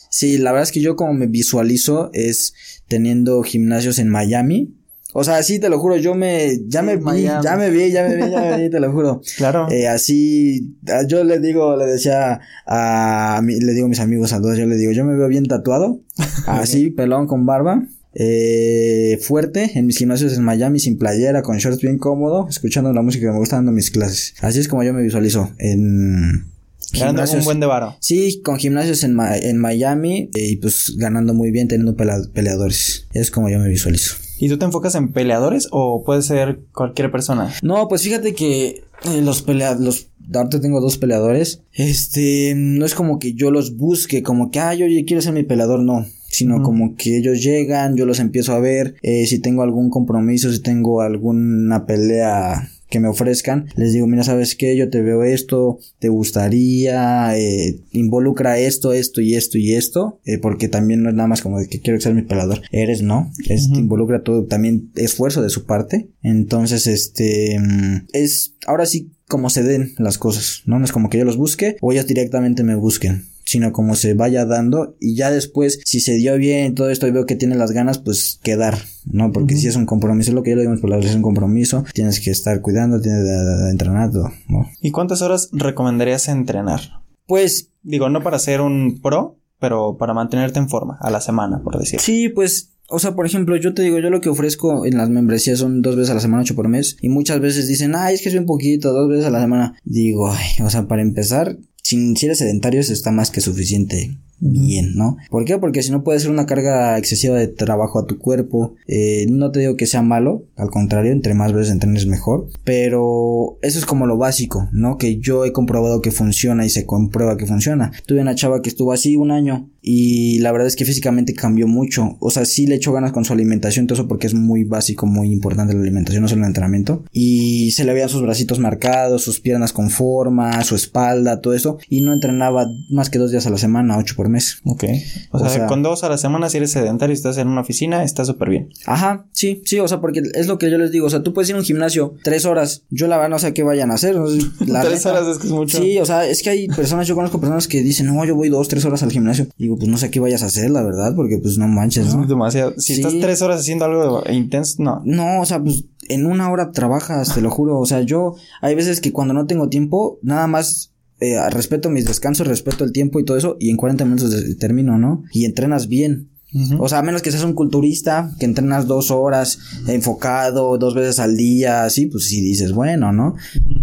Sí, 0.10 0.38
la 0.38 0.52
verdad 0.52 0.68
es 0.68 0.72
que 0.72 0.82
yo 0.82 0.96
como 0.96 1.14
me 1.14 1.28
visualizo 1.28 2.12
es 2.14 2.54
teniendo 2.88 3.42
gimnasios 3.44 3.98
en 3.98 4.10
Miami. 4.10 4.76
O 5.14 5.24
sea, 5.24 5.44
sí, 5.44 5.60
te 5.60 5.70
lo 5.70 5.78
juro, 5.80 5.98
yo 5.98 6.16
me, 6.16 6.60
ya 6.68 6.82
me 6.82 6.96
vi, 6.96 7.04
ya 7.44 7.56
me 7.58 7.70
vi, 7.70 7.92
ya 7.92 8.04
me 8.08 8.16
vi, 8.16 8.32
ya 8.32 8.42
me 8.42 8.64
vi, 8.64 8.70
te 8.70 8.80
lo 8.80 8.92
juro. 8.92 9.22
Claro. 9.38 9.70
Eh, 9.70 9.88
así, 9.88 10.76
yo 11.08 11.24
le 11.24 11.40
digo, 11.40 11.76
le 11.76 11.86
decía 11.86 12.40
a, 12.66 13.42
mi- 13.44 13.60
le 13.60 13.74
digo 13.74 13.88
a 13.88 13.90
mis 13.90 14.00
amigos 14.00 14.32
a 14.34 14.42
todos, 14.42 14.58
yo 14.58 14.66
le 14.66 14.76
digo, 14.78 14.92
yo 14.92 15.04
me 15.06 15.16
veo 15.16 15.28
bien 15.28 15.46
tatuado, 15.46 16.00
así, 16.48 16.92
pelón 16.92 17.28
con 17.28 17.46
barba, 17.46 17.84
eh, 18.14 19.20
fuerte, 19.22 19.72
en 19.76 19.86
mis 19.88 19.98
gimnasios 19.98 20.34
en 20.38 20.44
Miami, 20.44 20.80
sin 20.80 20.98
playera, 20.98 21.42
con 21.42 21.58
shorts 21.58 21.82
bien 21.82 21.98
cómodo, 21.98 22.48
escuchando 22.50 22.92
la 22.94 23.02
música 23.02 23.26
que 23.28 23.32
me 23.32 23.38
gusta 23.40 23.56
dando 23.58 23.72
mis 23.72 23.92
clases. 23.92 24.34
Así 24.42 24.60
es 24.60 24.68
como 24.68 24.84
yo 24.84 24.94
me 24.94 25.02
visualizo 25.02 25.52
en 25.58 26.46
Ganando 26.94 27.22
un 27.40 27.44
buen 27.46 27.60
de 27.62 27.68
varo. 27.68 27.96
Sí, 28.02 28.42
con 28.44 28.58
gimnasios 28.58 29.04
en, 29.06 29.14
Ma- 29.16 29.38
en 29.38 29.58
Miami 29.58 30.30
eh, 30.36 30.50
y 30.52 30.56
pues 30.58 30.94
ganando 30.98 31.34
muy 31.34 31.50
bien, 31.52 31.70
teniendo 31.70 31.96
peleadores. 31.96 33.08
Es 33.14 33.32
como 33.32 33.50
yo 33.50 33.60
me 33.60 33.70
visualizo. 33.70 34.16
¿Y 34.42 34.50
tú 34.50 34.58
te 34.58 34.66
enfocas 34.66 34.96
en 34.96 35.14
peleadores 35.14 35.68
o 35.70 36.04
puede 36.04 36.24
ser 36.24 36.62
cualquier 36.74 37.12
persona? 37.12 37.54
No, 37.62 37.88
pues 37.88 38.02
fíjate 38.02 38.34
que 38.34 38.84
eh, 39.06 39.22
los 39.24 39.44
peleadores, 39.44 40.08
ahorita 40.34 40.60
tengo 40.60 40.82
dos 40.82 40.98
peleadores. 40.98 41.62
Este, 41.72 42.54
no 42.56 42.84
es 42.84 42.96
como 42.96 43.20
que 43.20 43.34
yo 43.34 43.52
los 43.52 43.78
busque, 43.78 44.24
como 44.24 44.50
que, 44.50 44.60
ah, 44.60 44.74
yo 44.74 44.88
quiero 45.06 45.22
ser 45.22 45.34
mi 45.34 45.44
peleador, 45.44 45.82
no. 45.82 46.08
Sino 46.28 46.64
como 46.64 46.96
que 46.96 47.18
ellos 47.18 47.44
llegan, 47.44 47.96
yo 47.96 48.08
los 48.08 48.20
empiezo 48.20 48.54
a 48.54 48.60
ver, 48.60 48.96
eh, 49.04 49.28
si 49.28 49.38
tengo 49.38 49.62
algún 49.62 49.92
compromiso, 49.92 50.52
si 50.52 50.60
tengo 50.60 51.02
alguna 51.02 51.86
pelea 51.86 52.68
que 52.92 53.00
me 53.00 53.08
ofrezcan, 53.08 53.70
les 53.76 53.94
digo, 53.94 54.06
mira, 54.06 54.24
¿sabes 54.24 54.56
qué? 54.56 54.78
Yo 54.78 54.90
te 54.90 55.02
veo 55.02 55.24
esto, 55.24 55.80
te 55.98 56.10
gustaría, 56.10 57.36
eh, 57.38 57.80
involucra 57.92 58.60
esto, 58.60 58.94
esto 58.94 59.22
y 59.22 59.34
esto 59.34 59.58
y 59.58 59.74
esto, 59.74 60.20
eh, 60.26 60.38
porque 60.38 60.68
también 60.68 61.02
no 61.02 61.10
es 61.10 61.16
nada 61.16 61.28
más 61.28 61.42
como 61.42 61.58
de 61.58 61.68
que 61.68 61.80
quiero 61.80 62.00
ser 62.00 62.14
mi 62.14 62.22
pelador, 62.22 62.62
eres 62.72 63.02
no, 63.02 63.32
es, 63.48 63.70
involucra 63.70 64.22
todo, 64.24 64.46
también 64.46 64.92
esfuerzo 64.96 65.42
de 65.42 65.50
su 65.50 65.66
parte, 65.66 66.10
entonces 66.22 66.86
este, 66.86 67.58
mm, 67.58 68.08
es, 68.14 68.56
ahora 68.68 68.86
sí 68.86 69.12
como 69.28 69.50
se 69.50 69.64
den 69.64 69.94
las 69.98 70.18
cosas, 70.18 70.64
¿no? 70.66 70.78
No 70.78 70.84
es 70.84 70.92
como 70.92 71.10
que 71.10 71.18
yo 71.18 71.24
los 71.24 71.38
busque 71.38 71.78
o 71.80 71.94
ellos 71.94 72.06
directamente 72.06 72.64
me 72.64 72.76
busquen 72.76 73.31
sino 73.52 73.74
como 73.74 73.96
se 73.96 74.14
vaya 74.14 74.46
dando 74.46 74.96
y 75.00 75.16
ya 75.16 75.30
después 75.30 75.82
si 75.86 76.00
se 76.00 76.16
dio 76.16 76.38
bien 76.38 76.74
todo 76.74 76.90
esto 76.90 77.08
y 77.08 77.12
veo 77.12 77.26
que 77.26 77.36
tiene 77.36 77.56
las 77.56 77.72
ganas 77.72 78.00
pues 78.00 78.40
quedar 78.42 78.78
no 79.06 79.32
porque 79.32 79.56
si 79.56 79.68
es 79.68 79.76
un 79.76 79.86
compromiso 79.86 80.32
lo 80.32 80.42
que 80.42 80.52
yo 80.52 80.56
le 80.56 80.64
digo 80.64 80.74
por 80.80 80.90
la 80.90 80.98
es 80.98 81.16
un 81.16 81.22
compromiso 81.22 81.84
tienes 81.94 82.20
que 82.22 82.32
estar 82.32 82.62
cuidando 82.62 83.02
tienes 83.02 83.24
que 83.24 83.70
entrenar 83.70 84.12
todo 84.12 84.32
no 84.48 84.70
y 84.82 84.92
cuántas 84.92 85.22
horas 85.22 85.50
recomendarías 85.52 86.30
entrenar 86.30 87.02
pues 87.26 87.72
digo 87.84 88.10
no 88.10 88.24
para 88.24 88.40
ser 88.40 88.62
un 88.62 89.02
pro 89.02 89.38
pero 89.60 89.98
para 89.98 90.14
mantenerte 90.14 90.60
en 90.60 90.70
forma 90.70 90.98
a 91.02 91.12
la 91.12 91.20
semana 91.20 91.62
por 91.62 91.78
decir 91.78 92.00
sí 92.00 92.30
pues 92.30 92.72
o 92.94 93.00
sea, 93.00 93.16
por 93.16 93.26
ejemplo, 93.26 93.56
yo 93.56 93.74
te 93.74 93.82
digo, 93.82 94.00
yo 94.00 94.10
lo 94.10 94.20
que 94.20 94.28
ofrezco 94.28 94.86
en 94.86 94.98
las 94.98 95.10
membresías 95.10 95.60
son 95.60 95.82
dos 95.82 95.96
veces 95.96 96.12
a 96.12 96.16
la 96.16 96.20
semana, 96.20 96.44
ocho 96.44 96.56
por 96.56 96.68
mes. 96.68 96.98
Y 97.02 97.08
muchas 97.08 97.40
veces 97.40 97.68
dicen, 97.70 97.96
ay, 97.96 98.16
es 98.16 98.22
que 98.22 98.28
es 98.28 98.36
un 98.36 98.46
poquito, 98.46 98.92
dos 98.92 99.10
veces 99.10 99.26
a 99.26 99.30
la 99.30 99.40
semana. 99.40 99.80
Digo, 99.86 100.30
ay, 100.30 100.62
o 100.62 100.70
sea, 100.70 100.88
para 100.88 101.02
empezar, 101.02 101.58
si, 101.84 102.16
si 102.16 102.26
eres 102.26 102.40
sedentario, 102.40 102.80
eso 102.80 102.94
está 102.94 103.12
más 103.12 103.32
que 103.32 103.42
suficiente 103.42 104.18
bien, 104.42 104.96
¿no? 104.96 105.18
¿Por 105.30 105.46
qué? 105.46 105.58
Porque 105.58 105.84
si 105.84 105.92
no 105.92 106.04
puede 106.04 106.20
ser 106.20 106.32
una 106.32 106.46
carga 106.46 106.98
excesiva 106.98 107.38
de 107.38 107.48
trabajo 107.48 108.00
a 108.00 108.08
tu 108.08 108.18
cuerpo. 108.18 108.76
Eh, 108.88 109.28
no 109.30 109.52
te 109.52 109.62
digo 109.62 109.78
que 109.78 109.86
sea 109.86 110.02
malo, 110.02 110.46
al 110.58 110.70
contrario, 110.70 111.12
entre 111.12 111.34
más 111.34 111.54
veces 111.54 111.72
entrenes 111.72 112.08
mejor. 112.08 112.48
Pero 112.64 113.58
eso 113.62 113.80
es 113.80 113.86
como 113.86 114.08
lo 114.08 114.18
básico, 114.18 114.68
¿no? 114.74 114.98
Que 114.98 115.18
yo 115.20 115.46
he 115.46 115.54
comprobado 115.54 116.02
que 116.02 116.12
funciona 116.12 116.66
y 116.66 116.70
se 116.70 116.86
comprueba 116.86 117.38
que 117.38 117.46
funciona. 117.46 117.92
Tuve 118.06 118.22
una 118.22 118.36
chava 118.36 118.62
que 118.62 118.70
estuvo 118.70 118.92
así 118.92 119.16
un 119.16 119.32
año 119.32 119.70
y 119.82 120.40
la 120.40 120.52
verdad 120.52 120.68
es 120.68 120.76
que 120.76 120.86
físicamente 120.86 121.34
cambió 121.34 121.68
mucho. 121.68 122.18
O 122.20 122.30
sea, 122.30 122.46
sí 122.46 122.68
le 122.68 122.76
echó 122.76 122.94
ganas 122.94 123.12
con 123.12 123.26
su 123.26 123.34
alimentación, 123.34 123.88
todo 123.88 124.00
eso 124.00 124.08
porque 124.08 124.28
es 124.28 124.34
muy 124.34 124.64
básico, 124.64 125.06
muy 125.06 125.32
importante 125.32 125.74
la 125.74 125.82
alimentación, 125.82 126.22
no 126.22 126.28
solo 126.28 126.42
el 126.42 126.48
entrenamiento. 126.48 127.04
Y 127.12 127.72
se 127.72 127.84
le 127.84 127.94
veían 127.94 128.10
sus 128.10 128.22
bracitos 128.22 128.60
marcados, 128.60 129.24
sus 129.24 129.40
piernas 129.40 129.74
con 129.74 129.90
forma, 129.90 130.64
su 130.64 130.76
espalda, 130.76 131.42
todo 131.42 131.54
eso. 131.54 131.78
Y 131.90 132.02
no 132.02 132.14
entrenaba 132.14 132.68
más 132.90 133.10
que 133.10 133.20
dos 133.20 133.32
días 133.32 133.48
a 133.48 133.50
la 133.50 133.58
semana, 133.58 133.98
ocho 133.98 134.16
por 134.16 134.30
mes. 134.32 134.62
Ok. 134.66 134.86
O, 135.32 135.48
sea, 135.48 135.68
con 135.68 135.84
dos 135.84 136.04
a 136.04 136.10
la 136.10 136.18
semana, 136.18 136.50
si 136.50 136.58
eres 136.58 136.72
sedentario 136.72 137.14
y 137.14 137.16
estás 137.16 137.38
en 137.38 137.48
una 137.48 137.62
oficina, 137.62 138.04
está 138.04 138.26
súper 138.26 138.50
bien. 138.50 138.70
Ajá, 138.86 139.26
sí, 139.32 139.62
sí, 139.66 139.80
o 139.80 139.88
sea, 139.88 140.02
porque 140.02 140.24
es 140.34 140.48
lo 140.48 140.58
que 140.58 140.72
yo 140.72 140.78
les 140.78 140.92
digo. 140.92 141.08
O 141.08 141.10
sea, 141.10 141.22
tú 141.22 141.34
puedes 141.34 141.50
ir 141.50 141.56
a 141.56 141.60
un 141.60 141.66
gimnasio 141.66 142.16
tres 142.24 142.46
horas. 142.46 142.84
Yo 142.90 143.08
la 143.08 143.18
verdad 143.18 143.30
no 143.30 143.40
sé 143.40 143.54
qué 143.54 143.64
vayan 143.64 143.92
a 143.92 143.96
hacer. 143.96 144.16
tres 144.82 145.06
horas 145.06 145.28
es 145.28 145.38
que 145.38 145.48
es 145.48 145.54
mucho. 145.54 145.78
Sí, 145.78 146.00
o 146.00 146.06
sea, 146.06 146.26
es 146.26 146.42
que 146.42 146.50
hay 146.50 146.68
personas, 146.68 147.08
yo 147.08 147.16
conozco 147.16 147.40
personas 147.40 147.68
que 147.68 147.82
dicen, 147.82 148.08
no, 148.08 148.26
yo 148.26 148.36
voy 148.36 148.50
dos, 148.50 148.68
tres 148.68 148.86
horas 148.86 149.04
al 149.04 149.12
gimnasio. 149.12 149.48
Y 149.58 149.70
pues 149.70 149.88
no 149.88 149.98
sé 149.98 150.10
qué 150.10 150.20
vayas 150.20 150.44
a 150.44 150.48
hacer, 150.48 150.70
la 150.72 150.84
verdad, 150.84 151.14
porque 151.16 151.38
pues 151.38 151.58
no 151.58 151.68
manches, 151.68 152.14
¿no? 152.16 152.24
Es 152.24 152.30
demasiado. 152.30 152.74
Si 152.78 152.94
estás 152.94 153.14
tres 153.20 153.42
horas 153.42 153.60
haciendo 153.60 153.86
algo 153.86 154.24
intenso, 154.30 154.82
no. 154.82 155.02
No, 155.06 155.42
o 155.42 155.46
sea, 155.46 155.62
pues 155.62 155.86
en 156.08 156.26
una 156.26 156.52
hora 156.52 156.72
trabajas, 156.72 157.34
te 157.34 157.42
lo 157.42 157.50
juro. 157.50 157.80
O 157.80 157.86
sea, 157.86 158.02
yo 158.02 158.36
hay 158.62 158.76
veces 158.76 159.02
que 159.02 159.12
cuando 159.12 159.34
no 159.34 159.46
tengo 159.46 159.70
tiempo, 159.70 160.20
nada 160.22 160.48
más 160.48 160.91
eh, 161.22 161.38
respeto 161.50 161.90
mis 161.90 162.06
descansos, 162.06 162.48
respeto 162.48 162.84
el 162.84 162.92
tiempo 162.92 163.20
y 163.20 163.24
todo 163.24 163.38
eso, 163.38 163.56
y 163.60 163.70
en 163.70 163.78
40 163.78 164.06
minutos 164.06 164.36
termino, 164.60 164.98
¿no? 164.98 165.24
Y 165.32 165.46
entrenas 165.46 165.88
bien. 165.88 166.32
O 166.80 166.90
sea, 166.90 167.00
a 167.00 167.02
menos 167.02 167.22
que 167.22 167.32
seas 167.32 167.46
un 167.46 167.54
culturista, 167.54 168.30
que 168.38 168.46
entrenas 168.46 168.86
dos 168.86 169.10
horas 169.10 169.58
enfocado, 169.88 170.78
dos 170.78 170.96
veces 170.96 171.20
al 171.20 171.38
día, 171.38 171.86
así, 171.86 172.08
pues 172.08 172.28
sí 172.28 172.42
dices, 172.42 172.74
bueno, 172.74 173.14
¿no? 173.14 173.36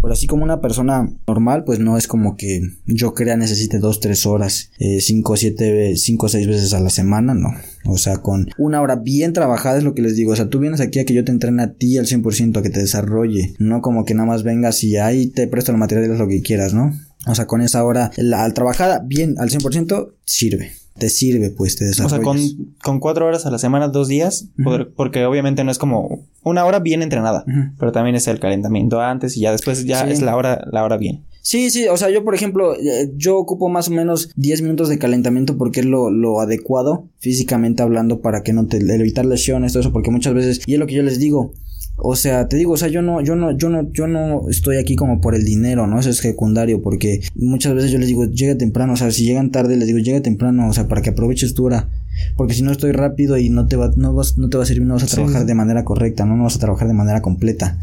Pero 0.02 0.12
así 0.12 0.26
como 0.26 0.44
una 0.44 0.60
persona 0.60 1.10
normal, 1.26 1.64
pues 1.64 1.78
no 1.78 1.96
es 1.96 2.06
como 2.06 2.36
que 2.36 2.60
yo 2.84 3.14
crea 3.14 3.38
necesite 3.38 3.78
dos, 3.78 4.00
tres 4.00 4.26
horas, 4.26 4.70
eh, 4.78 5.00
cinco, 5.00 5.38
siete, 5.38 5.96
cinco, 5.96 6.28
seis 6.28 6.46
veces 6.46 6.74
a 6.74 6.80
la 6.80 6.90
semana, 6.90 7.32
no. 7.32 7.54
O 7.86 7.96
sea, 7.96 8.18
con 8.18 8.50
una 8.58 8.82
hora 8.82 8.96
bien 8.96 9.32
trabajada 9.32 9.78
es 9.78 9.84
lo 9.84 9.94
que 9.94 10.02
les 10.02 10.14
digo. 10.14 10.32
O 10.32 10.36
sea, 10.36 10.50
tú 10.50 10.58
vienes 10.58 10.82
aquí 10.82 10.98
a 10.98 11.06
que 11.06 11.14
yo 11.14 11.24
te 11.24 11.32
entrene 11.32 11.62
a 11.62 11.72
ti 11.72 11.96
al 11.96 12.06
100%, 12.06 12.58
a 12.58 12.62
que 12.62 12.68
te 12.68 12.80
desarrolle. 12.80 13.54
No 13.58 13.80
como 13.80 14.04
que 14.04 14.12
nada 14.12 14.28
más 14.28 14.42
vengas 14.42 14.84
y 14.84 14.98
ahí 14.98 15.28
te 15.28 15.48
presto 15.48 15.72
el 15.72 15.78
material, 15.78 16.18
lo 16.18 16.28
que 16.28 16.42
quieras, 16.42 16.74
¿no? 16.74 16.92
O 17.28 17.34
sea, 17.34 17.46
con 17.46 17.60
esa 17.60 17.84
hora, 17.84 18.10
la, 18.16 18.44
al 18.44 18.54
trabajada 18.54 19.02
bien 19.04 19.36
al 19.38 19.50
100%, 19.50 20.12
sirve 20.24 20.72
te 20.98 21.08
sirve, 21.08 21.50
pues 21.50 21.76
te 21.76 21.84
desarrollas. 21.84 22.12
O 22.20 22.34
sea, 22.34 22.58
con, 22.82 23.00
cuatro 23.00 23.26
horas 23.26 23.46
a 23.46 23.50
la 23.50 23.58
semana, 23.58 23.88
dos 23.88 24.08
días, 24.08 24.48
porque 24.96 25.24
obviamente 25.24 25.64
no 25.64 25.70
es 25.70 25.78
como 25.78 26.26
una 26.42 26.64
hora 26.64 26.80
bien 26.80 27.02
entrenada, 27.02 27.44
pero 27.78 27.92
también 27.92 28.16
es 28.16 28.26
el 28.26 28.40
calentamiento 28.40 29.00
antes 29.00 29.36
y 29.36 29.40
ya 29.40 29.52
después 29.52 29.84
ya 29.84 30.08
es 30.08 30.20
la 30.20 30.36
hora, 30.36 30.66
la 30.70 30.84
hora 30.84 30.96
bien. 30.96 31.24
Sí, 31.40 31.70
sí, 31.70 31.88
o 31.88 31.96
sea, 31.96 32.10
yo 32.10 32.24
por 32.24 32.34
ejemplo, 32.34 32.74
eh, 32.74 33.10
yo 33.16 33.38
ocupo 33.38 33.70
más 33.70 33.88
o 33.88 33.92
menos 33.92 34.30
10 34.36 34.60
minutos 34.60 34.90
de 34.90 34.98
calentamiento 34.98 35.56
porque 35.56 35.80
es 35.80 35.86
lo, 35.86 36.10
lo 36.10 36.40
adecuado 36.40 37.08
físicamente 37.20 37.82
hablando 37.82 38.20
para 38.20 38.42
que 38.42 38.52
no 38.52 38.66
te 38.66 38.76
evitar 38.76 39.24
lesiones, 39.24 39.72
todo 39.72 39.80
eso, 39.80 39.92
porque 39.92 40.10
muchas 40.10 40.34
veces, 40.34 40.60
y 40.66 40.74
es 40.74 40.78
lo 40.78 40.86
que 40.86 40.94
yo 40.94 41.02
les 41.02 41.18
digo, 41.18 41.54
o 42.00 42.14
sea, 42.14 42.48
te 42.48 42.56
digo, 42.56 42.72
o 42.72 42.76
sea, 42.76 42.88
yo 42.88 43.02
no, 43.02 43.20
yo 43.20 43.34
no, 43.34 43.50
yo 43.56 43.68
no, 43.68 43.92
yo 43.92 44.06
no 44.06 44.48
estoy 44.48 44.76
aquí 44.76 44.94
como 44.94 45.20
por 45.20 45.34
el 45.34 45.44
dinero, 45.44 45.86
¿no? 45.86 45.98
Eso 45.98 46.10
es 46.10 46.18
secundario, 46.18 46.80
porque 46.80 47.20
muchas 47.34 47.74
veces 47.74 47.90
yo 47.90 47.98
les 47.98 48.06
digo, 48.06 48.24
llega 48.26 48.56
temprano, 48.56 48.92
o 48.92 48.96
sea, 48.96 49.10
si 49.10 49.24
llegan 49.24 49.50
tarde, 49.50 49.76
les 49.76 49.88
digo, 49.88 49.98
llega 49.98 50.20
temprano, 50.20 50.68
o 50.68 50.72
sea, 50.72 50.86
para 50.86 51.02
que 51.02 51.10
aproveches 51.10 51.54
tu 51.54 51.66
hora. 51.66 51.88
Porque 52.36 52.54
si 52.54 52.62
no 52.62 52.72
estoy 52.72 52.92
rápido 52.92 53.38
y 53.38 53.48
no 53.48 53.66
te 53.66 53.76
va, 53.76 53.90
no 53.96 54.14
vas, 54.14 54.38
no 54.38 54.48
te 54.48 54.56
va 54.56 54.62
a 54.62 54.66
servir, 54.66 54.86
no 54.86 54.94
vas 54.94 55.04
a 55.04 55.06
trabajar 55.06 55.46
de 55.46 55.54
manera 55.54 55.84
correcta, 55.84 56.24
¿no? 56.24 56.36
no 56.36 56.44
vas 56.44 56.56
a 56.56 56.60
trabajar 56.60 56.88
de 56.88 56.94
manera 56.94 57.22
completa. 57.22 57.78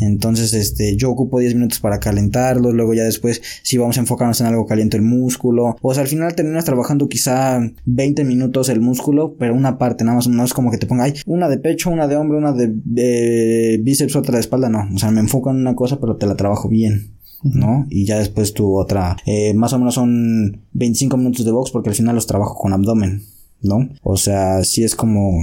Entonces, 0.00 0.52
este, 0.52 0.96
yo 0.96 1.10
ocupo 1.10 1.38
10 1.38 1.54
minutos 1.54 1.80
para 1.80 2.00
calentarlo, 2.00 2.72
luego 2.72 2.94
ya 2.94 3.04
después, 3.04 3.42
si 3.62 3.78
vamos 3.78 3.96
a 3.96 4.00
enfocarnos 4.00 4.40
en 4.40 4.46
algo, 4.46 4.66
caliento 4.66 4.96
el 4.96 5.02
músculo. 5.02 5.76
O 5.80 5.94
sea, 5.94 6.02
al 6.02 6.08
final 6.08 6.34
terminas 6.34 6.64
trabajando 6.64 7.08
quizá 7.08 7.60
20 7.84 8.24
minutos 8.24 8.68
el 8.68 8.80
músculo, 8.80 9.36
pero 9.38 9.54
una 9.54 9.78
parte, 9.78 10.04
nada 10.04 10.16
más, 10.16 10.28
no 10.28 10.44
es 10.44 10.52
como 10.52 10.70
que 10.70 10.78
te 10.78 10.86
ponga, 10.86 11.04
ay, 11.04 11.14
una 11.26 11.48
de 11.48 11.58
pecho, 11.58 11.90
una 11.90 12.08
de 12.08 12.16
hombro, 12.16 12.38
una 12.38 12.52
de 12.52 13.80
bíceps, 13.82 14.16
otra 14.16 14.34
de 14.34 14.40
espalda, 14.40 14.68
no. 14.68 14.88
O 14.94 14.98
sea, 14.98 15.10
me 15.10 15.20
enfoco 15.20 15.50
en 15.50 15.56
una 15.56 15.74
cosa, 15.74 16.00
pero 16.00 16.16
te 16.16 16.26
la 16.26 16.36
trabajo 16.36 16.68
bien. 16.68 17.14
¿no? 17.44 17.86
Y 17.90 18.06
ya 18.06 18.18
después 18.18 18.54
tu 18.54 18.76
otra, 18.76 19.16
eh, 19.26 19.52
más 19.54 19.72
o 19.74 19.78
menos 19.78 19.94
son 19.94 20.62
25 20.72 21.16
minutos 21.16 21.44
de 21.44 21.52
box 21.52 21.70
porque 21.70 21.90
al 21.90 21.94
final 21.94 22.14
los 22.14 22.26
trabajo 22.26 22.54
con 22.54 22.72
abdomen. 22.72 23.22
¿No? 23.64 23.88
O 24.02 24.16
sea, 24.16 24.62
si 24.64 24.84
es 24.84 24.94
como... 24.94 25.40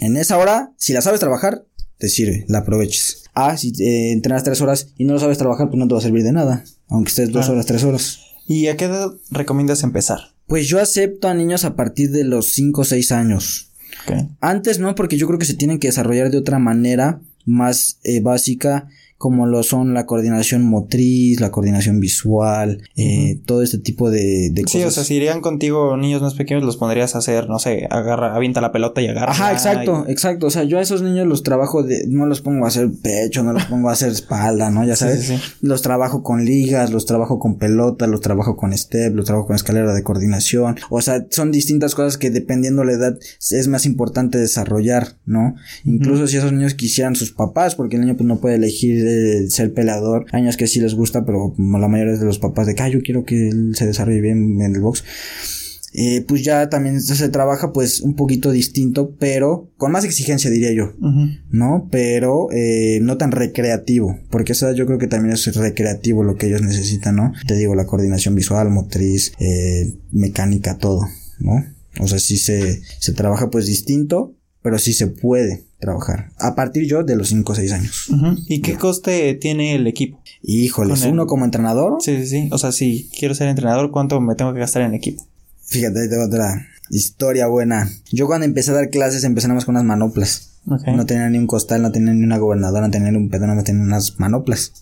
En 0.00 0.16
esa 0.16 0.38
hora, 0.38 0.72
si 0.76 0.92
la 0.92 1.02
sabes 1.02 1.20
trabajar, 1.20 1.64
te 1.98 2.08
sirve, 2.08 2.44
la 2.48 2.60
aproveches. 2.60 3.24
Ah, 3.34 3.56
si 3.56 3.72
eh, 3.82 4.12
entrenas 4.12 4.42
tres 4.42 4.60
horas 4.60 4.88
y 4.96 5.04
no 5.04 5.12
lo 5.12 5.20
sabes 5.20 5.38
trabajar, 5.38 5.68
pues 5.68 5.78
no 5.78 5.86
te 5.86 5.94
va 5.94 6.00
a 6.00 6.02
servir 6.02 6.24
de 6.24 6.32
nada, 6.32 6.64
aunque 6.88 7.10
estés 7.10 7.30
dos 7.30 7.48
horas, 7.48 7.66
tres 7.66 7.84
horas. 7.84 8.20
¿Y 8.46 8.66
a 8.66 8.76
qué 8.76 8.86
edad 8.86 9.10
recomiendas 9.30 9.82
empezar? 9.82 10.18
Pues 10.46 10.66
yo 10.66 10.80
acepto 10.80 11.28
a 11.28 11.34
niños 11.34 11.64
a 11.64 11.76
partir 11.76 12.10
de 12.10 12.24
los 12.24 12.52
5 12.52 12.80
o 12.80 12.84
6 12.84 13.12
años. 13.12 13.70
Antes 14.40 14.78
no, 14.78 14.94
porque 14.94 15.16
yo 15.16 15.26
creo 15.26 15.38
que 15.38 15.44
se 15.44 15.54
tienen 15.54 15.78
que 15.78 15.88
desarrollar 15.88 16.30
de 16.30 16.38
otra 16.38 16.58
manera 16.58 17.20
más 17.44 17.98
eh, 18.02 18.20
básica 18.20 18.88
como 19.20 19.44
lo 19.44 19.62
son 19.62 19.92
la 19.92 20.06
coordinación 20.06 20.62
motriz, 20.62 21.40
la 21.40 21.50
coordinación 21.50 22.00
visual, 22.00 22.80
eh, 22.96 23.38
todo 23.44 23.62
este 23.62 23.76
tipo 23.76 24.10
de, 24.10 24.50
cosas. 24.64 24.72
Sí, 24.72 24.82
o 24.82 24.90
sea, 24.90 25.04
si 25.04 25.16
irían 25.16 25.42
contigo 25.42 25.94
niños 25.98 26.22
más 26.22 26.32
pequeños, 26.32 26.64
los 26.64 26.78
pondrías 26.78 27.14
a 27.14 27.18
hacer, 27.18 27.46
no 27.46 27.58
sé, 27.58 27.86
agarra, 27.90 28.34
avienta 28.34 28.62
la 28.62 28.72
pelota 28.72 29.02
y 29.02 29.08
agarra. 29.08 29.32
Ajá, 29.32 29.52
exacto, 29.52 30.06
exacto. 30.08 30.46
O 30.46 30.50
sea, 30.50 30.64
yo 30.64 30.78
a 30.78 30.80
esos 30.80 31.02
niños 31.02 31.26
los 31.26 31.42
trabajo 31.42 31.82
de, 31.82 32.06
no 32.08 32.24
los 32.24 32.40
pongo 32.40 32.64
a 32.64 32.68
hacer 32.68 32.88
pecho, 33.02 33.42
no 33.42 33.52
los 33.52 33.66
pongo 33.66 33.90
a 33.90 33.92
hacer 33.92 34.10
espalda, 34.10 34.70
¿no? 34.70 34.86
Ya 34.86 34.96
sabes. 34.96 35.20
Sí, 35.26 35.36
sí, 35.36 35.42
Los 35.60 35.82
trabajo 35.82 36.22
con 36.22 36.46
ligas, 36.46 36.90
los 36.90 37.04
trabajo 37.04 37.38
con 37.38 37.58
pelota, 37.58 38.06
los 38.06 38.22
trabajo 38.22 38.56
con 38.56 38.72
step, 38.72 39.14
los 39.14 39.26
trabajo 39.26 39.48
con 39.48 39.56
escalera 39.56 39.92
de 39.92 40.02
coordinación. 40.02 40.76
O 40.88 41.02
sea, 41.02 41.26
son 41.28 41.52
distintas 41.52 41.94
cosas 41.94 42.16
que 42.16 42.30
dependiendo 42.30 42.84
la 42.84 42.92
edad 42.92 43.18
es 43.50 43.68
más 43.68 43.84
importante 43.84 44.38
desarrollar, 44.38 45.18
¿no? 45.26 45.56
Incluso 45.84 46.26
si 46.26 46.38
esos 46.38 46.52
niños 46.52 46.72
quisieran 46.72 47.16
sus 47.16 47.32
papás, 47.32 47.74
porque 47.74 47.96
el 47.96 48.00
niño 48.00 48.16
pues 48.16 48.26
no 48.26 48.40
puede 48.40 48.54
elegir 48.54 49.09
ser 49.48 49.72
peleador. 49.72 50.26
Años 50.32 50.56
que 50.56 50.66
sí 50.66 50.80
les 50.80 50.94
gusta, 50.94 51.24
pero 51.24 51.54
la 51.58 51.88
mayoría 51.88 52.16
de 52.16 52.24
los 52.24 52.38
papás 52.38 52.66
de 52.66 52.74
que, 52.74 52.90
yo 52.90 53.02
quiero 53.02 53.24
que 53.24 53.48
él 53.48 53.74
se 53.74 53.86
desarrolle 53.86 54.20
bien 54.20 54.60
en 54.60 54.74
el 54.74 54.80
box. 54.80 55.04
Eh, 55.92 56.24
pues 56.26 56.44
ya 56.44 56.68
también 56.68 57.00
se 57.00 57.28
trabaja 57.30 57.72
pues 57.72 58.00
un 58.00 58.14
poquito 58.14 58.52
distinto, 58.52 59.16
pero 59.18 59.72
con 59.76 59.90
más 59.90 60.04
exigencia 60.04 60.48
diría 60.48 60.72
yo, 60.72 60.94
¿no? 61.50 61.88
Pero 61.90 62.46
eh, 62.52 63.00
no 63.02 63.16
tan 63.16 63.32
recreativo, 63.32 64.16
porque 64.30 64.52
eso 64.52 64.72
yo 64.72 64.86
creo 64.86 64.98
que 64.98 65.08
también 65.08 65.34
es 65.34 65.52
recreativo 65.56 66.22
lo 66.22 66.36
que 66.36 66.46
ellos 66.46 66.62
necesitan, 66.62 67.16
¿no? 67.16 67.32
Te 67.46 67.56
digo, 67.56 67.74
la 67.74 67.86
coordinación 67.86 68.36
visual, 68.36 68.70
motriz, 68.70 69.32
eh, 69.40 69.94
mecánica, 70.12 70.78
todo, 70.78 71.08
¿no? 71.40 71.64
O 71.98 72.06
sea, 72.06 72.20
sí 72.20 72.36
se, 72.36 72.82
se 73.00 73.12
trabaja 73.12 73.50
pues 73.50 73.66
distinto, 73.66 74.36
pero 74.62 74.78
sí 74.78 74.92
se 74.92 75.08
puede 75.08 75.64
trabajar. 75.80 76.30
A 76.38 76.54
partir 76.54 76.86
yo 76.86 77.02
de 77.02 77.16
los 77.16 77.28
5 77.28 77.52
o 77.52 77.54
6 77.54 77.72
años. 77.72 78.08
¿Y 78.46 78.60
qué 78.60 78.76
coste 78.76 79.34
tiene 79.34 79.74
el 79.74 79.86
equipo? 79.86 80.20
Híjoles, 80.42 81.04
¿uno 81.04 81.26
como 81.26 81.44
entrenador? 81.44 81.98
Sí, 82.00 82.16
sí, 82.18 82.26
sí. 82.26 82.48
O 82.52 82.58
sea, 82.58 82.72
si 82.72 83.10
quiero 83.18 83.34
ser 83.34 83.48
entrenador, 83.48 83.90
¿cuánto 83.90 84.20
me 84.20 84.34
tengo 84.34 84.52
que 84.52 84.60
gastar 84.60 84.82
en 84.82 84.94
equipo? 84.94 85.26
Fíjate, 85.64 86.08
tengo 86.08 86.24
otra 86.24 86.66
historia 86.90 87.46
buena. 87.46 87.88
Yo 88.12 88.26
cuando 88.26 88.44
empecé 88.44 88.72
a 88.72 88.74
dar 88.74 88.90
clases 88.90 89.24
empecé 89.24 89.48
nada 89.48 89.56
más 89.56 89.64
con 89.64 89.74
unas 89.74 89.84
manoplas. 89.84 90.50
No 90.64 91.06
tenían 91.06 91.32
ni 91.32 91.38
un 91.38 91.46
costal, 91.46 91.82
no 91.82 91.90
tenían 91.90 92.18
ni 92.18 92.24
una 92.24 92.38
gobernadora, 92.38 92.86
no 92.86 92.90
tenían 92.90 93.16
un 93.16 93.30
pedón, 93.30 93.54
no 93.56 93.62
tenían 93.64 93.86
unas 93.86 94.20
manoplas. 94.20 94.72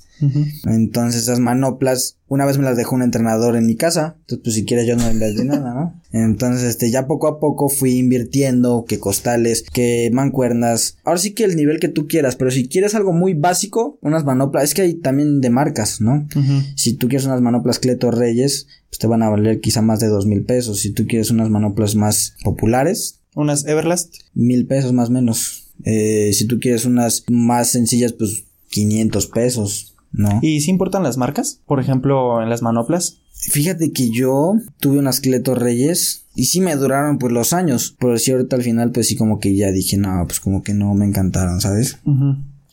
Entonces 0.64 1.22
esas 1.22 1.38
manoplas, 1.38 2.16
una 2.26 2.44
vez 2.44 2.58
me 2.58 2.64
las 2.64 2.76
dejó 2.76 2.96
un 2.96 3.02
entrenador 3.02 3.56
en 3.56 3.66
mi 3.66 3.76
casa, 3.76 4.16
entonces 4.20 4.40
pues 4.44 4.54
si 4.54 4.64
quieres 4.64 4.86
yo 4.86 4.96
no 4.96 5.12
les 5.12 5.36
di 5.36 5.44
nada, 5.44 5.74
¿no? 5.74 6.00
Entonces 6.12 6.64
este 6.64 6.90
ya 6.90 7.06
poco 7.06 7.28
a 7.28 7.38
poco 7.38 7.68
fui 7.68 7.98
invirtiendo 7.98 8.86
que 8.88 8.98
costales, 8.98 9.62
que 9.62 10.10
mancuernas, 10.12 10.96
ahora 11.04 11.18
sí 11.18 11.34
que 11.34 11.44
el 11.44 11.54
nivel 11.54 11.80
que 11.80 11.88
tú 11.88 12.06
quieras, 12.06 12.36
pero 12.36 12.50
si 12.50 12.66
quieres 12.66 12.94
algo 12.94 13.12
muy 13.12 13.34
básico, 13.34 13.98
unas 14.00 14.24
manoplas, 14.24 14.64
es 14.64 14.74
que 14.74 14.82
hay 14.82 14.94
también 14.94 15.40
de 15.40 15.50
marcas, 15.50 16.00
¿no? 16.00 16.26
Si 16.76 16.94
tú 16.94 17.08
quieres 17.08 17.26
unas 17.26 17.42
manoplas 17.42 17.78
Cleto 17.78 18.10
Reyes, 18.10 18.66
pues 18.88 18.98
te 18.98 19.06
van 19.06 19.22
a 19.22 19.28
valer 19.28 19.60
quizá 19.60 19.82
más 19.82 20.00
de 20.00 20.08
dos 20.08 20.26
mil 20.26 20.44
pesos, 20.44 20.80
si 20.80 20.92
tú 20.92 21.06
quieres 21.06 21.30
unas 21.30 21.50
manoplas 21.50 21.94
más 21.94 22.34
populares. 22.42 23.20
Unas 23.34 23.66
Everlast. 23.66 24.14
Mil 24.34 24.66
pesos 24.66 24.92
más 24.92 25.10
o 25.10 25.12
menos. 25.12 25.68
Eh, 25.84 26.32
si 26.32 26.46
tú 26.46 26.58
quieres 26.58 26.84
unas 26.84 27.24
más 27.28 27.70
sencillas, 27.70 28.12
pues 28.12 28.44
500 28.70 29.26
pesos. 29.28 29.94
¿No? 30.12 30.40
¿Y 30.42 30.61
si 30.61 30.70
importan 30.70 31.02
las 31.02 31.16
marcas? 31.16 31.61
Por 31.66 31.80
ejemplo, 31.80 32.42
en 32.42 32.50
las 32.50 32.62
manoplas. 32.62 33.20
Fíjate 33.32 33.92
que 33.92 34.11
yo 34.11 34.54
tuve 34.80 34.98
unas 34.98 35.20
Cleto 35.20 35.54
Reyes 35.54 36.26
y 36.34 36.46
sí 36.46 36.61
me 36.61 36.74
duraron 36.74 37.18
pues 37.18 37.32
los 37.32 37.52
años, 37.52 37.96
pero 38.00 38.18
sí 38.18 38.32
ahorita 38.32 38.56
al 38.56 38.62
final 38.62 38.90
pues 38.90 39.09
sí 39.09 39.16
como 39.16 39.38
que 39.38 39.54
ya 39.54 39.70
dije, 39.70 39.96
no, 39.96 40.24
pues 40.26 40.40
como 40.40 40.62
que 40.62 40.74
no 40.74 40.92
me 40.94 41.06
encantaron, 41.06 41.61
¿sabes? 41.61 41.98